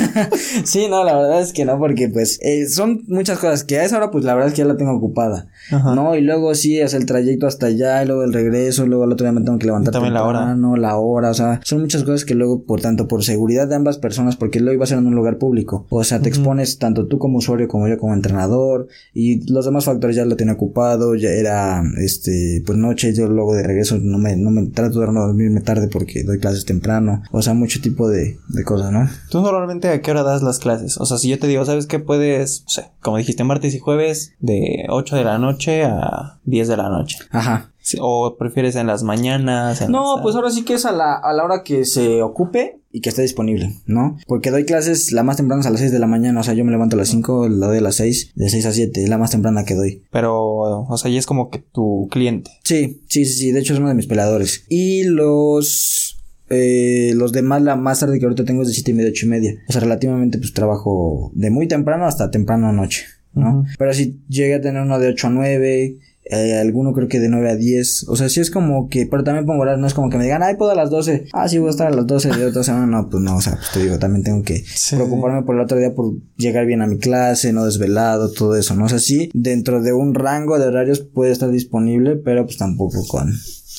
sí, 0.63 0.87
no, 0.89 1.03
la 1.03 1.15
verdad 1.15 1.41
es 1.41 1.53
que 1.53 1.65
no, 1.65 1.77
porque 1.79 2.09
pues 2.09 2.39
eh, 2.41 2.67
son 2.67 3.03
muchas 3.07 3.39
cosas 3.39 3.63
que 3.63 3.77
a 3.77 3.85
esa 3.85 3.97
hora 3.97 4.11
pues 4.11 4.23
la 4.25 4.33
verdad 4.33 4.49
es 4.49 4.53
que 4.53 4.59
ya 4.59 4.65
la 4.65 4.77
tengo 4.77 4.93
ocupada. 4.93 5.47
Ajá. 5.71 5.95
No, 5.95 6.15
y 6.15 6.21
luego 6.21 6.53
sí, 6.55 6.81
hacer 6.81 7.01
el 7.01 7.05
trayecto 7.05 7.47
hasta 7.47 7.67
allá, 7.67 8.03
y 8.03 8.07
luego 8.07 8.23
el 8.23 8.33
regreso, 8.33 8.85
luego 8.85 9.05
el 9.05 9.11
otro 9.11 9.25
día 9.25 9.31
me 9.31 9.41
tengo 9.41 9.57
que 9.59 9.65
levantar 9.65 9.91
Y 9.91 9.93
también 9.93 10.13
la 10.13 10.23
hora. 10.23 10.39
temprano, 10.39 10.75
la 10.77 10.97
hora, 10.97 11.29
o 11.29 11.33
sea, 11.33 11.59
son 11.63 11.81
muchas 11.81 12.03
cosas 12.03 12.25
que 12.25 12.35
luego, 12.35 12.63
por 12.65 12.81
tanto, 12.81 13.07
por 13.07 13.23
seguridad 13.23 13.67
de 13.67 13.75
ambas 13.75 13.97
personas, 13.97 14.35
porque 14.35 14.59
luego 14.59 14.75
iba 14.75 14.83
a 14.83 14.87
ser 14.87 14.97
en 14.97 15.07
un 15.07 15.15
lugar 15.15 15.37
público, 15.37 15.85
o 15.89 16.03
sea, 16.03 16.19
te 16.21 16.29
expones 16.29 16.79
tanto 16.79 17.07
tú 17.07 17.17
como 17.17 17.37
usuario 17.37 17.67
como 17.67 17.82
yo 17.87 17.97
como 17.97 18.13
entrenador, 18.13 18.87
y 19.13 19.49
los 19.51 19.65
demás 19.65 19.85
factores 19.85 20.15
ya 20.15 20.25
lo 20.25 20.35
tenía 20.35 20.53
ocupado, 20.53 21.15
ya 21.15 21.29
era, 21.29 21.83
este, 21.97 22.61
pues 22.65 22.77
noche, 22.77 23.13
yo 23.13 23.27
luego 23.27 23.53
de 23.53 23.63
regreso 23.63 23.97
no 23.99 24.17
me, 24.17 24.35
no 24.35 24.51
me 24.51 24.65
trato 24.67 24.99
de 24.99 25.07
no 25.11 25.25
dormirme 25.27 25.61
tarde 25.61 25.87
porque 25.87 26.23
doy 26.23 26.39
clases 26.39 26.65
temprano, 26.65 27.23
o 27.31 27.41
sea, 27.41 27.53
mucho 27.53 27.81
tipo 27.81 28.07
de, 28.09 28.37
de 28.49 28.63
cosas, 28.63 28.91
¿no? 28.91 29.07
¿Tú 29.29 29.41
normalmente 29.41 29.87
a 29.89 30.01
qué 30.01 30.11
hora 30.11 30.23
das 30.23 30.43
las 30.43 30.59
clases? 30.59 30.97
O 30.97 31.05
sea, 31.05 31.17
si 31.17 31.29
yo 31.29 31.39
te 31.39 31.47
digo, 31.47 31.65
¿sabes 31.65 31.85
qué 31.87 31.99
puedes? 31.99 32.63
Sé, 32.67 32.85
como 33.01 33.17
dijiste, 33.17 33.43
martes 33.43 33.73
y 33.73 33.79
jueves 33.79 34.33
de 34.39 34.85
8 34.89 35.15
de 35.15 35.23
la 35.23 35.37
noche 35.37 35.83
a 35.83 36.39
10 36.45 36.67
de 36.67 36.77
la 36.77 36.89
noche. 36.89 37.17
Ajá. 37.31 37.69
Sí, 37.85 37.97
¿O 38.01 38.37
prefieres 38.37 38.77
en 38.77 38.87
las 38.87 39.03
mañanas? 39.03 39.81
en 39.81 39.91
No, 39.91 40.15
las- 40.15 40.23
pues 40.23 40.35
ahora 40.35 40.49
sí 40.51 40.63
que 40.63 40.75
es 40.75 40.85
a 40.85 40.93
la, 40.93 41.15
a 41.15 41.33
la 41.33 41.43
hora 41.43 41.63
que 41.63 41.83
se 41.83 42.21
ocupe 42.21 42.79
y 42.93 43.01
que 43.01 43.09
esté 43.09 43.23
disponible, 43.23 43.73
¿no? 43.87 44.17
Porque 44.27 44.51
doy 44.51 44.65
clases, 44.65 45.11
la 45.11 45.23
más 45.23 45.35
temprana 45.35 45.61
es 45.61 45.67
a 45.67 45.71
las 45.71 45.79
6 45.79 45.91
de 45.91 45.97
la 45.97 46.05
mañana, 46.05 46.39
o 46.39 46.43
sea, 46.43 46.53
yo 46.53 46.63
me 46.63 46.71
levanto 46.71 46.95
a 46.95 46.99
las 46.99 47.09
5, 47.09 47.49
la 47.49 47.67
doy 47.67 47.79
a 47.79 47.81
las 47.81 47.95
6, 47.95 48.33
de 48.35 48.49
6 48.49 48.65
a 48.67 48.71
7, 48.71 49.03
es 49.03 49.09
la 49.09 49.17
más 49.17 49.31
temprana 49.31 49.65
que 49.65 49.73
doy. 49.73 50.03
Pero, 50.11 50.39
o 50.39 50.97
sea, 50.97 51.09
ya 51.09 51.17
es 51.17 51.25
como 51.25 51.49
que 51.49 51.57
tu 51.57 52.07
cliente. 52.11 52.51
Sí, 52.63 53.01
sí, 53.09 53.25
sí, 53.25 53.33
sí, 53.33 53.51
de 53.51 53.59
hecho 53.59 53.73
es 53.73 53.79
uno 53.79 53.89
de 53.89 53.95
mis 53.95 54.07
peleadores. 54.07 54.65
Y 54.69 55.03
los... 55.05 56.19
Eh, 56.49 57.13
los 57.15 57.31
demás, 57.31 57.63
la 57.63 57.75
más 57.75 58.01
tarde 58.01 58.19
que 58.19 58.25
ahorita 58.25 58.45
tengo 58.45 58.61
es 58.61 58.67
de 58.67 58.75
7 58.75 58.91
y 58.91 58.93
media, 58.93 59.09
8 59.09 59.25
y 59.25 59.29
media. 59.29 59.55
O 59.67 59.71
sea, 59.71 59.81
relativamente 59.81 60.37
pues 60.37 60.53
trabajo 60.53 61.31
de 61.33 61.49
muy 61.49 61.67
temprano 61.67 62.05
hasta 62.05 62.29
temprano 62.29 62.71
noche, 62.71 63.05
¿no? 63.33 63.65
Pero 63.79 63.91
si 63.93 64.21
llegué 64.29 64.53
a 64.53 64.61
tener 64.61 64.83
uno 64.83 64.99
de 64.99 65.07
8 65.07 65.27
a 65.27 65.29
9, 65.31 65.97
eh, 66.25 66.57
alguno 66.59 66.93
creo 66.93 67.07
que 67.07 67.19
de 67.19 67.29
9 67.29 67.49
a 67.51 67.55
10. 67.55 68.07
O 68.09 68.15
sea, 68.15 68.29
sí 68.29 68.39
es 68.39 68.49
como 68.51 68.87
que, 68.89 69.05
pero 69.07 69.23
también 69.23 69.45
pongo 69.45 69.61
horario, 69.63 69.79
no 69.81 69.87
es 69.87 69.93
como 69.93 70.09
que 70.09 70.17
me 70.17 70.23
digan, 70.23 70.43
ay, 70.43 70.55
puedo 70.55 70.71
a 70.71 70.75
las 70.75 70.89
12. 70.89 71.25
Ah, 71.33 71.47
sí, 71.49 71.57
voy 71.57 71.67
a 71.67 71.71
estar 71.71 71.87
a 71.87 71.95
las 71.95 72.07
12 72.07 72.29
de 72.29 72.45
otra 72.45 72.63
semana. 72.63 72.85
No, 72.85 73.09
pues 73.09 73.21
no, 73.23 73.35
o 73.37 73.41
sea, 73.41 73.53
pues 73.55 73.71
te 73.73 73.81
digo, 73.81 73.99
también 73.99 74.23
tengo 74.23 74.43
que 74.43 74.63
Sí. 74.65 74.95
preocuparme 74.95 75.43
por 75.43 75.55
el 75.55 75.61
otro 75.61 75.77
día 75.77 75.93
por 75.93 76.13
llegar 76.37 76.65
bien 76.65 76.81
a 76.81 76.87
mi 76.87 76.97
clase, 76.97 77.51
no 77.53 77.65
desvelado, 77.65 78.31
todo 78.31 78.55
eso, 78.55 78.75
¿no? 78.75 78.85
O 78.85 78.89
sea, 78.89 78.99
sí, 78.99 79.29
dentro 79.33 79.81
de 79.81 79.93
un 79.93 80.13
rango 80.13 80.57
de 80.59 80.65
horarios 80.67 80.99
puede 81.01 81.31
estar 81.31 81.49
disponible, 81.51 82.15
pero 82.15 82.45
pues 82.45 82.57
tampoco 82.57 83.05
con 83.07 83.31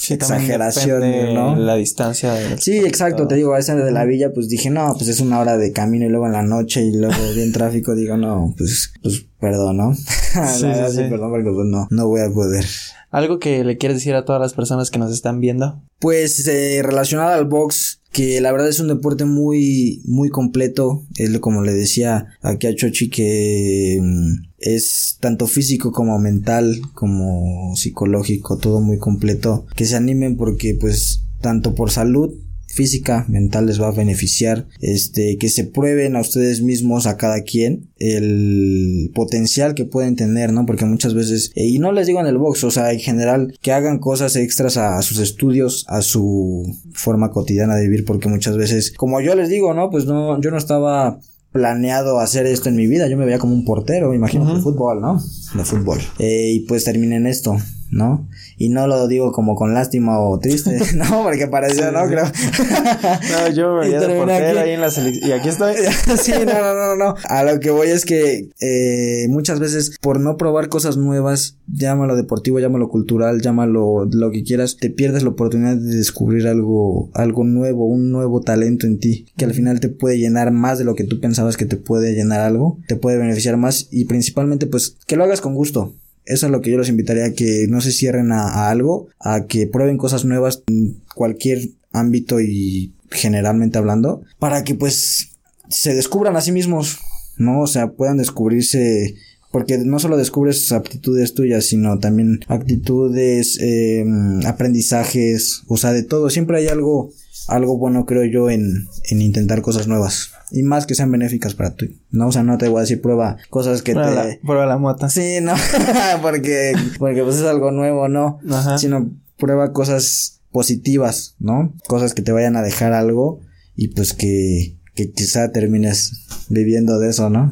Sí, 0.07 0.15
exageración, 0.15 1.01
depende 1.01 1.35
¿no? 1.35 1.57
La 1.57 1.77
distancia. 1.77 2.33
del- 2.35 2.59
Sí, 2.61 2.79
exacto, 2.79 3.27
te 3.27 3.35
digo, 3.37 3.55
a 3.55 3.59
esa 3.59 3.75
de 3.75 3.91
la 3.93 4.05
villa, 4.05 4.33
pues 4.33 4.49
dije, 4.49 4.71
no, 4.71 4.95
pues 4.97 5.09
es 5.09 5.21
una 5.21 5.41
hora 5.41 5.57
de 5.57 5.73
camino 5.73 6.05
y 6.07 6.09
luego 6.09 6.27
en 6.27 6.33
la 6.33 6.43
noche 6.43 6.83
y 6.83 6.97
luego 6.97 7.15
bien 7.35 7.53
tráfico, 7.53 7.95
digo, 7.95 8.17
no, 8.17 8.55
pues, 8.57 8.93
pues, 9.03 9.27
perdón, 9.41 9.77
¿no? 9.77 9.95
Sí, 10.05 10.61
sí, 10.61 10.67
sí, 10.89 10.97
sí. 10.97 11.03
perdón, 11.11 11.31
porque 11.31 11.51
pues 11.51 11.67
no, 11.67 11.87
no 11.91 12.09
voy 12.09 12.21
a 12.21 12.31
poder. 12.31 12.65
¿Algo 13.11 13.39
que 13.39 13.63
le 13.63 13.79
quieres 13.79 13.99
decir 13.99 14.15
a 14.17 14.25
todas 14.25 14.41
las 14.43 14.55
personas 14.55 14.91
que 14.91 14.99
nos 14.99 15.13
están 15.13 15.39
viendo? 15.41 15.81
Pues, 16.01 16.47
eh, 16.49 16.81
relacionado 16.83 17.31
al 17.31 17.45
box, 17.45 18.01
que 18.15 18.41
la 18.41 18.53
verdad 18.53 18.69
es 18.69 18.79
un 18.79 18.87
deporte 18.87 19.25
muy, 19.25 20.01
muy 20.07 20.31
completo. 20.31 21.05
Es 21.17 21.37
como 21.41 21.63
le 21.63 21.75
decía 21.75 22.29
aquí 22.43 22.69
a 22.69 22.75
Chochi 22.75 23.11
que 23.11 23.99
mm, 24.01 24.53
es 24.59 25.19
tanto 25.21 25.49
físico 25.49 25.91
como 25.91 26.19
mental, 26.21 26.81
como 26.95 27.75
psicológico, 27.75 28.57
todo 28.57 28.81
muy 28.81 28.99
completo. 28.99 29.67
Que 29.75 29.85
se 29.85 29.97
animen 29.97 30.37
porque 30.37 30.79
pues 30.81 31.25
tanto 31.41 31.75
por 31.75 31.91
salud 31.91 32.33
física, 32.75 33.25
mental 33.29 33.67
les 33.67 33.81
va 33.81 33.89
a 33.89 33.93
beneficiar, 33.93 34.67
este, 34.81 35.37
que 35.39 35.49
se 35.49 35.65
prueben 35.65 36.17
a 36.17 36.21
ustedes 36.21 36.61
mismos, 36.61 37.07
a 37.07 37.17
cada 37.17 37.43
quien, 37.43 37.89
el 37.99 39.11
potencial 39.15 39.75
que 39.75 39.85
pueden 39.85 40.17
tener, 40.17 40.53
¿no? 40.53 40.67
Porque 40.67 40.85
muchas 40.85 41.15
veces, 41.15 41.53
eh, 41.55 41.67
y 41.67 41.79
no 41.79 41.93
les 41.93 42.07
digo 42.07 42.21
en 42.21 42.27
el 42.27 42.37
box, 42.37 42.65
o 42.65 42.71
sea, 42.71 42.93
en 42.93 42.99
general, 42.99 43.57
que 43.63 43.73
hagan 43.73 43.99
cosas 43.99 44.37
extras 44.37 44.77
a, 44.77 45.01
sus 45.03 45.19
estudios, 45.19 45.85
a 45.89 46.03
su 46.03 46.77
forma 46.93 47.31
cotidiana 47.31 47.77
de 47.77 47.85
vivir, 47.85 48.05
porque 48.05 48.29
muchas 48.29 48.57
veces, 48.57 48.93
como 48.93 49.21
yo 49.21 49.35
les 49.35 49.49
digo, 49.49 49.73
¿no? 49.73 49.91
Pues 49.91 50.07
no, 50.07 50.41
yo 50.41 50.51
no 50.51 50.59
estaba 50.59 51.21
planeado 51.53 52.19
hacer 52.19 52.47
esto 52.47 52.69
en 52.69 52.75
mi 52.75 52.89
vida. 52.89 53.07
Yo 53.07 53.17
me 53.17 53.25
veía 53.25 53.39
como 53.39 53.55
un 53.55 53.65
portero, 53.65 54.13
imagino, 54.13 54.53
de 54.53 54.61
fútbol, 54.61 55.01
¿no? 55.01 55.23
De 55.55 55.65
fútbol. 55.65 56.01
Eh, 56.19 56.51
y 56.55 56.61
pues 56.61 56.83
terminé 56.83 57.15
en 57.15 57.29
esto. 57.29 57.57
¿No? 57.95 58.29
Y 58.59 58.69
no 58.69 58.87
lo 58.87 59.07
digo 59.07 59.33
como 59.33 59.55
con 59.55 59.73
lástima 59.73 60.19
o 60.19 60.39
triste, 60.39 60.79
no, 60.97 61.23
porque 61.23 61.47
parecía, 61.47 61.91
¿no? 61.91 62.07
Creo. 62.07 62.25
no, 63.33 63.51
yo 63.55 63.75
me 63.77 63.89
de 63.89 64.61
ahí 64.61 64.71
en 64.71 64.81
la 64.81 64.91
selección. 64.91 65.31
Y 65.31 65.33
aquí 65.33 65.49
estoy. 65.49 65.75
sí, 66.19 66.33
no, 66.33 66.61
no, 66.61 66.75
no, 66.75 66.97
no. 66.97 67.15
A 67.29 67.45
lo 67.45 67.61
que 67.61 67.71
voy 67.71 67.89
es 67.89 68.05
que 68.05 68.51
eh, 68.61 69.27
muchas 69.29 69.61
veces 69.61 69.97
por 70.01 70.21
no 70.21 70.37
probar 70.37 70.69
cosas 70.69 70.97
nuevas, 70.97 71.57
llámalo 71.73 72.17
deportivo, 72.17 72.59
llámalo 72.59 72.89
cultural, 72.89 73.41
llámalo 73.41 74.07
lo 74.11 74.31
que 74.31 74.43
quieras, 74.43 74.77
te 74.77 74.91
pierdes 74.91 75.23
la 75.23 75.31
oportunidad 75.31 75.77
de 75.77 75.97
descubrir 75.97 76.49
algo, 76.49 77.11
algo 77.15 77.45
nuevo, 77.45 77.87
un 77.87 78.11
nuevo 78.11 78.41
talento 78.41 78.87
en 78.87 78.99
ti, 78.99 79.27
que 79.37 79.45
al 79.45 79.55
final 79.55 79.81
te 79.81 79.89
puede 79.89 80.19
llenar 80.19 80.51
más 80.51 80.79
de 80.79 80.85
lo 80.85 80.95
que 80.95 81.05
tú 81.05 81.21
pensabas 81.21 81.57
que 81.57 81.67
te 81.67 81.77
puede 81.77 82.15
llenar 82.15 82.41
algo, 82.41 82.79
te 82.89 82.97
puede 82.97 83.19
beneficiar 83.19 83.57
más 83.57 83.89
y 83.91 84.07
principalmente 84.07 84.67
pues 84.67 84.97
que 85.07 85.17
lo 85.17 85.25
hagas 85.25 85.41
con 85.41 85.55
gusto. 85.55 85.95
Eso 86.27 86.47
es 86.47 86.53
lo 86.53 86.61
que 86.61 86.71
yo 86.71 86.79
los 86.79 86.89
invitaría 86.89 87.27
a 87.27 87.33
que 87.33 87.67
no 87.69 87.81
se 87.81 87.93
cierren 87.93 88.33
a, 88.33 88.71
algo, 88.71 89.09
a 89.21 89.47
que 89.47 89.67
prueben 89.67 89.99
cosas 89.99 90.25
nuevas 90.25 90.63
en 90.67 91.01
cualquier 91.15 91.69
ámbito 91.93 92.41
y 92.41 92.93
generalmente 93.11 93.79
hablando, 93.79 94.23
para 94.39 94.65
que 94.65 94.75
pues 94.75 95.31
se 95.69 95.95
descubran 95.95 96.37
a 96.37 96.41
sí 96.41 96.53
mismos, 96.53 96.99
¿no? 97.37 97.61
O 97.61 97.67
sea, 97.67 97.93
puedan 97.93 98.17
descubrirse 98.17 99.15
porque 99.55 99.79
no 99.79 100.01
solo 100.01 100.17
descubres 100.17 100.73
aptitudes 100.73 101.33
tuyas, 101.33 101.67
sino 101.67 102.01
también 102.01 102.41
actitudes, 102.49 103.57
em, 103.61 104.45
aprendizajes, 104.47 105.63
o 105.69 105.77
sea, 105.77 105.93
de 105.93 106.03
todo. 106.03 106.29
Siempre 106.29 106.59
hay 106.59 106.67
algo, 106.67 107.13
algo 107.49 107.79
bueno, 107.79 108.07
creo 108.07 108.25
yo, 108.25 108.51
en, 108.51 108.89
en 109.11 109.23
intentar 109.23 109.63
cosas 109.63 109.87
nuevas. 109.89 110.31
Y 110.51 110.63
más 110.63 110.87
que 110.87 110.95
sean 110.95 111.11
benéficas 111.11 111.55
para 111.55 111.75
ti. 111.75 112.01
No, 112.11 112.29
o 112.29 112.33
sea, 112.33 112.43
no 112.43 112.59
te 112.59 112.69
voy 112.69 112.79
a 112.79 112.81
decir 112.83 113.01
prueba 113.01 113.37
cosas 113.51 113.83
que 113.83 113.93
prueba 113.93 114.23
te. 114.23 114.29
La, 114.29 114.39
prueba 114.41 114.67
la 114.67 114.79
mota. 114.79 115.09
Sí, 115.09 115.39
no. 115.43 115.55
porque, 116.23 116.75
porque 116.99 117.23
pues 117.23 117.37
es 117.37 117.45
algo 117.45 117.71
nuevo, 117.71 118.09
¿no? 118.09 118.39
Ajá. 118.51 118.79
Sino 118.79 119.11
prueba 119.37 119.73
cosas 119.73 120.43
positivas, 120.53 121.35
¿no? 121.39 121.75
Cosas 121.89 122.15
que 122.15 122.23
te 122.23 122.33
vayan 122.33 122.57
a 122.57 122.63
dejar 122.63 122.93
algo 122.93 123.41
y 123.75 123.89
pues 123.89 124.13
que, 124.13 124.77
que 124.95 125.11
quizá 125.11 125.51
termines 125.51 126.27
viviendo 126.49 126.99
de 126.99 127.11
eso, 127.11 127.31
¿no? 127.31 127.51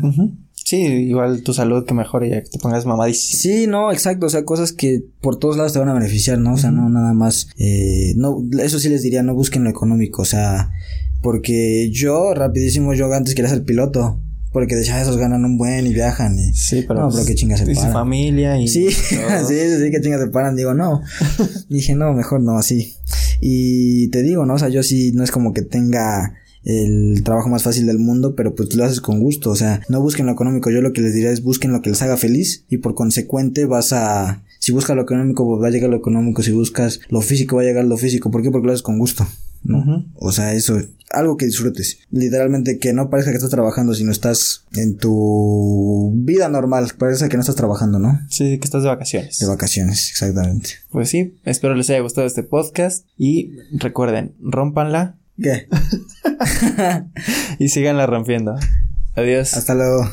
Sí, 0.73 0.87
igual 0.87 1.43
tu 1.43 1.53
salud 1.53 1.85
que 1.85 1.93
mejore 1.93 2.31
ya 2.31 2.43
que 2.43 2.49
te 2.49 2.59
pongas 2.59 2.87
mamadísimo. 2.87 3.43
Sí, 3.43 3.67
no, 3.67 3.93
exacto, 3.93 4.25
o 4.25 4.31
sea, 4.31 4.47
cosas 4.47 4.73
que 4.73 5.05
por 5.21 5.39
todos 5.39 5.59
lados 5.59 5.75
te 5.75 5.79
van 5.79 5.91
a 5.91 5.93
beneficiar, 5.93 6.39
¿no? 6.39 6.55
O 6.55 6.57
sea, 6.57 6.71
no 6.71 6.89
nada 6.89 7.13
más, 7.13 7.51
eh, 7.59 8.15
no, 8.17 8.43
eso 8.59 8.79
sí 8.79 8.89
les 8.89 9.03
diría, 9.03 9.23
no 9.23 9.35
busquen 9.35 9.65
lo 9.65 9.69
económico, 9.69 10.23
o 10.23 10.25
sea, 10.25 10.71
porque 11.21 11.91
yo, 11.91 12.33
rapidísimo, 12.33 12.95
yo 12.95 13.13
antes 13.13 13.35
quería 13.35 13.51
ser 13.51 13.65
piloto. 13.65 14.19
Porque 14.51 14.75
decía, 14.75 15.01
esos 15.01 15.17
ganan 15.17 15.45
un 15.47 15.57
buen 15.57 15.87
y 15.87 15.95
viajan. 15.95 16.39
Y, 16.39 16.53
sí, 16.55 16.85
pero. 16.87 17.01
No, 17.01 17.11
pero 17.11 17.25
qué 17.25 17.35
chingas 17.35 17.61
se 17.61 17.73
y 17.73 17.75
paran. 17.75 17.93
familia 17.93 18.59
y. 18.59 18.69
Sí, 18.69 18.91
sí, 18.91 19.15
sí, 19.49 19.91
qué 19.91 20.01
chingas 20.03 20.21
se 20.21 20.27
paran. 20.29 20.57
Digo, 20.57 20.75
no. 20.75 21.01
Dije, 21.71 21.95
no, 21.95 22.13
mejor 22.13 22.43
no, 22.43 22.59
así. 22.59 22.97
Y 23.41 24.09
te 24.09 24.23
digo, 24.23 24.45
¿no? 24.45 24.55
O 24.55 24.59
sea, 24.59 24.69
yo 24.69 24.83
sí, 24.83 25.13
no 25.13 25.25
es 25.25 25.31
como 25.31 25.55
que 25.55 25.63
tenga 25.63 26.35
el 26.65 27.23
trabajo 27.25 27.49
más 27.49 27.63
fácil 27.63 27.87
del 27.87 27.99
mundo, 27.99 28.35
pero 28.35 28.55
pues 28.55 28.75
lo 28.75 28.85
haces 28.85 29.01
con 29.01 29.21
gusto, 29.21 29.51
o 29.51 29.57
sea, 29.57 29.83
no 29.89 30.01
busquen 30.01 30.27
lo 30.27 30.33
económico, 30.33 30.71
yo 30.71 30.81
lo 30.81 30.93
que 30.93 31.01
les 31.01 31.15
diría 31.15 31.31
es 31.31 31.43
busquen 31.43 31.73
lo 31.73 31.83
que 31.83 31.91
les 31.91 32.03
haga 32.03 32.17
feliz 32.17 32.65
y 32.69 32.79
por 32.79 32.95
consecuente 32.95 33.65
vas 33.65 33.93
a, 33.93 34.43
si 34.59 34.73
buscas 34.73 34.97
lo 34.97 35.03
económico 35.03 35.47
pues 35.47 35.63
va 35.63 35.69
a 35.69 35.71
llegar 35.71 35.91
lo 35.91 35.97
económico, 35.97 36.43
si 36.43 36.53
buscas 36.53 37.01
lo 37.09 37.21
físico 37.21 37.57
va 37.57 37.63
a 37.63 37.67
llegar 37.67 37.85
lo 37.85 37.97
físico, 37.97 38.31
¿por 38.31 38.43
qué? 38.43 38.51
Porque 38.51 38.67
lo 38.67 38.73
haces 38.73 38.83
con 38.83 38.99
gusto. 38.99 39.27
¿no? 39.65 40.07
O 40.17 40.33
sea, 40.33 40.55
eso, 40.55 40.81
algo 41.11 41.37
que 41.37 41.47
disfrutes. 41.47 41.99
Literalmente 42.11 42.79
que 42.79 42.93
no 42.93 43.11
parezca 43.11 43.31
que 43.31 43.37
estás 43.37 43.51
trabajando, 43.51 43.95
sino 43.95 44.11
estás 44.11 44.65
en 44.75 44.97
tu 44.97 46.13
vida 46.17 46.49
normal. 46.49 46.93
Parece 46.99 47.29
que 47.29 47.37
no 47.37 47.43
estás 47.43 47.57
trabajando, 47.57 47.99
¿no? 47.99 48.21
Sí, 48.29 48.59
que 48.59 48.65
estás 48.65 48.83
de 48.83 48.89
vacaciones. 48.89 49.39
De 49.39 49.47
vacaciones, 49.47 50.11
exactamente. 50.11 50.71
Pues 50.91 51.09
sí, 51.09 51.37
espero 51.45 51.75
les 51.75 51.91
haya 51.91 52.01
gustado 52.01 52.27
este 52.27 52.43
podcast 52.43 53.07
y 53.17 53.53
recuerden, 53.73 54.35
rompanla. 54.41 55.19
¿Qué? 55.41 55.69
y 57.59 57.69
síganla 57.69 58.07
rompiendo. 58.07 58.55
Adiós. 59.15 59.55
Hasta 59.55 59.75
luego. 59.75 60.07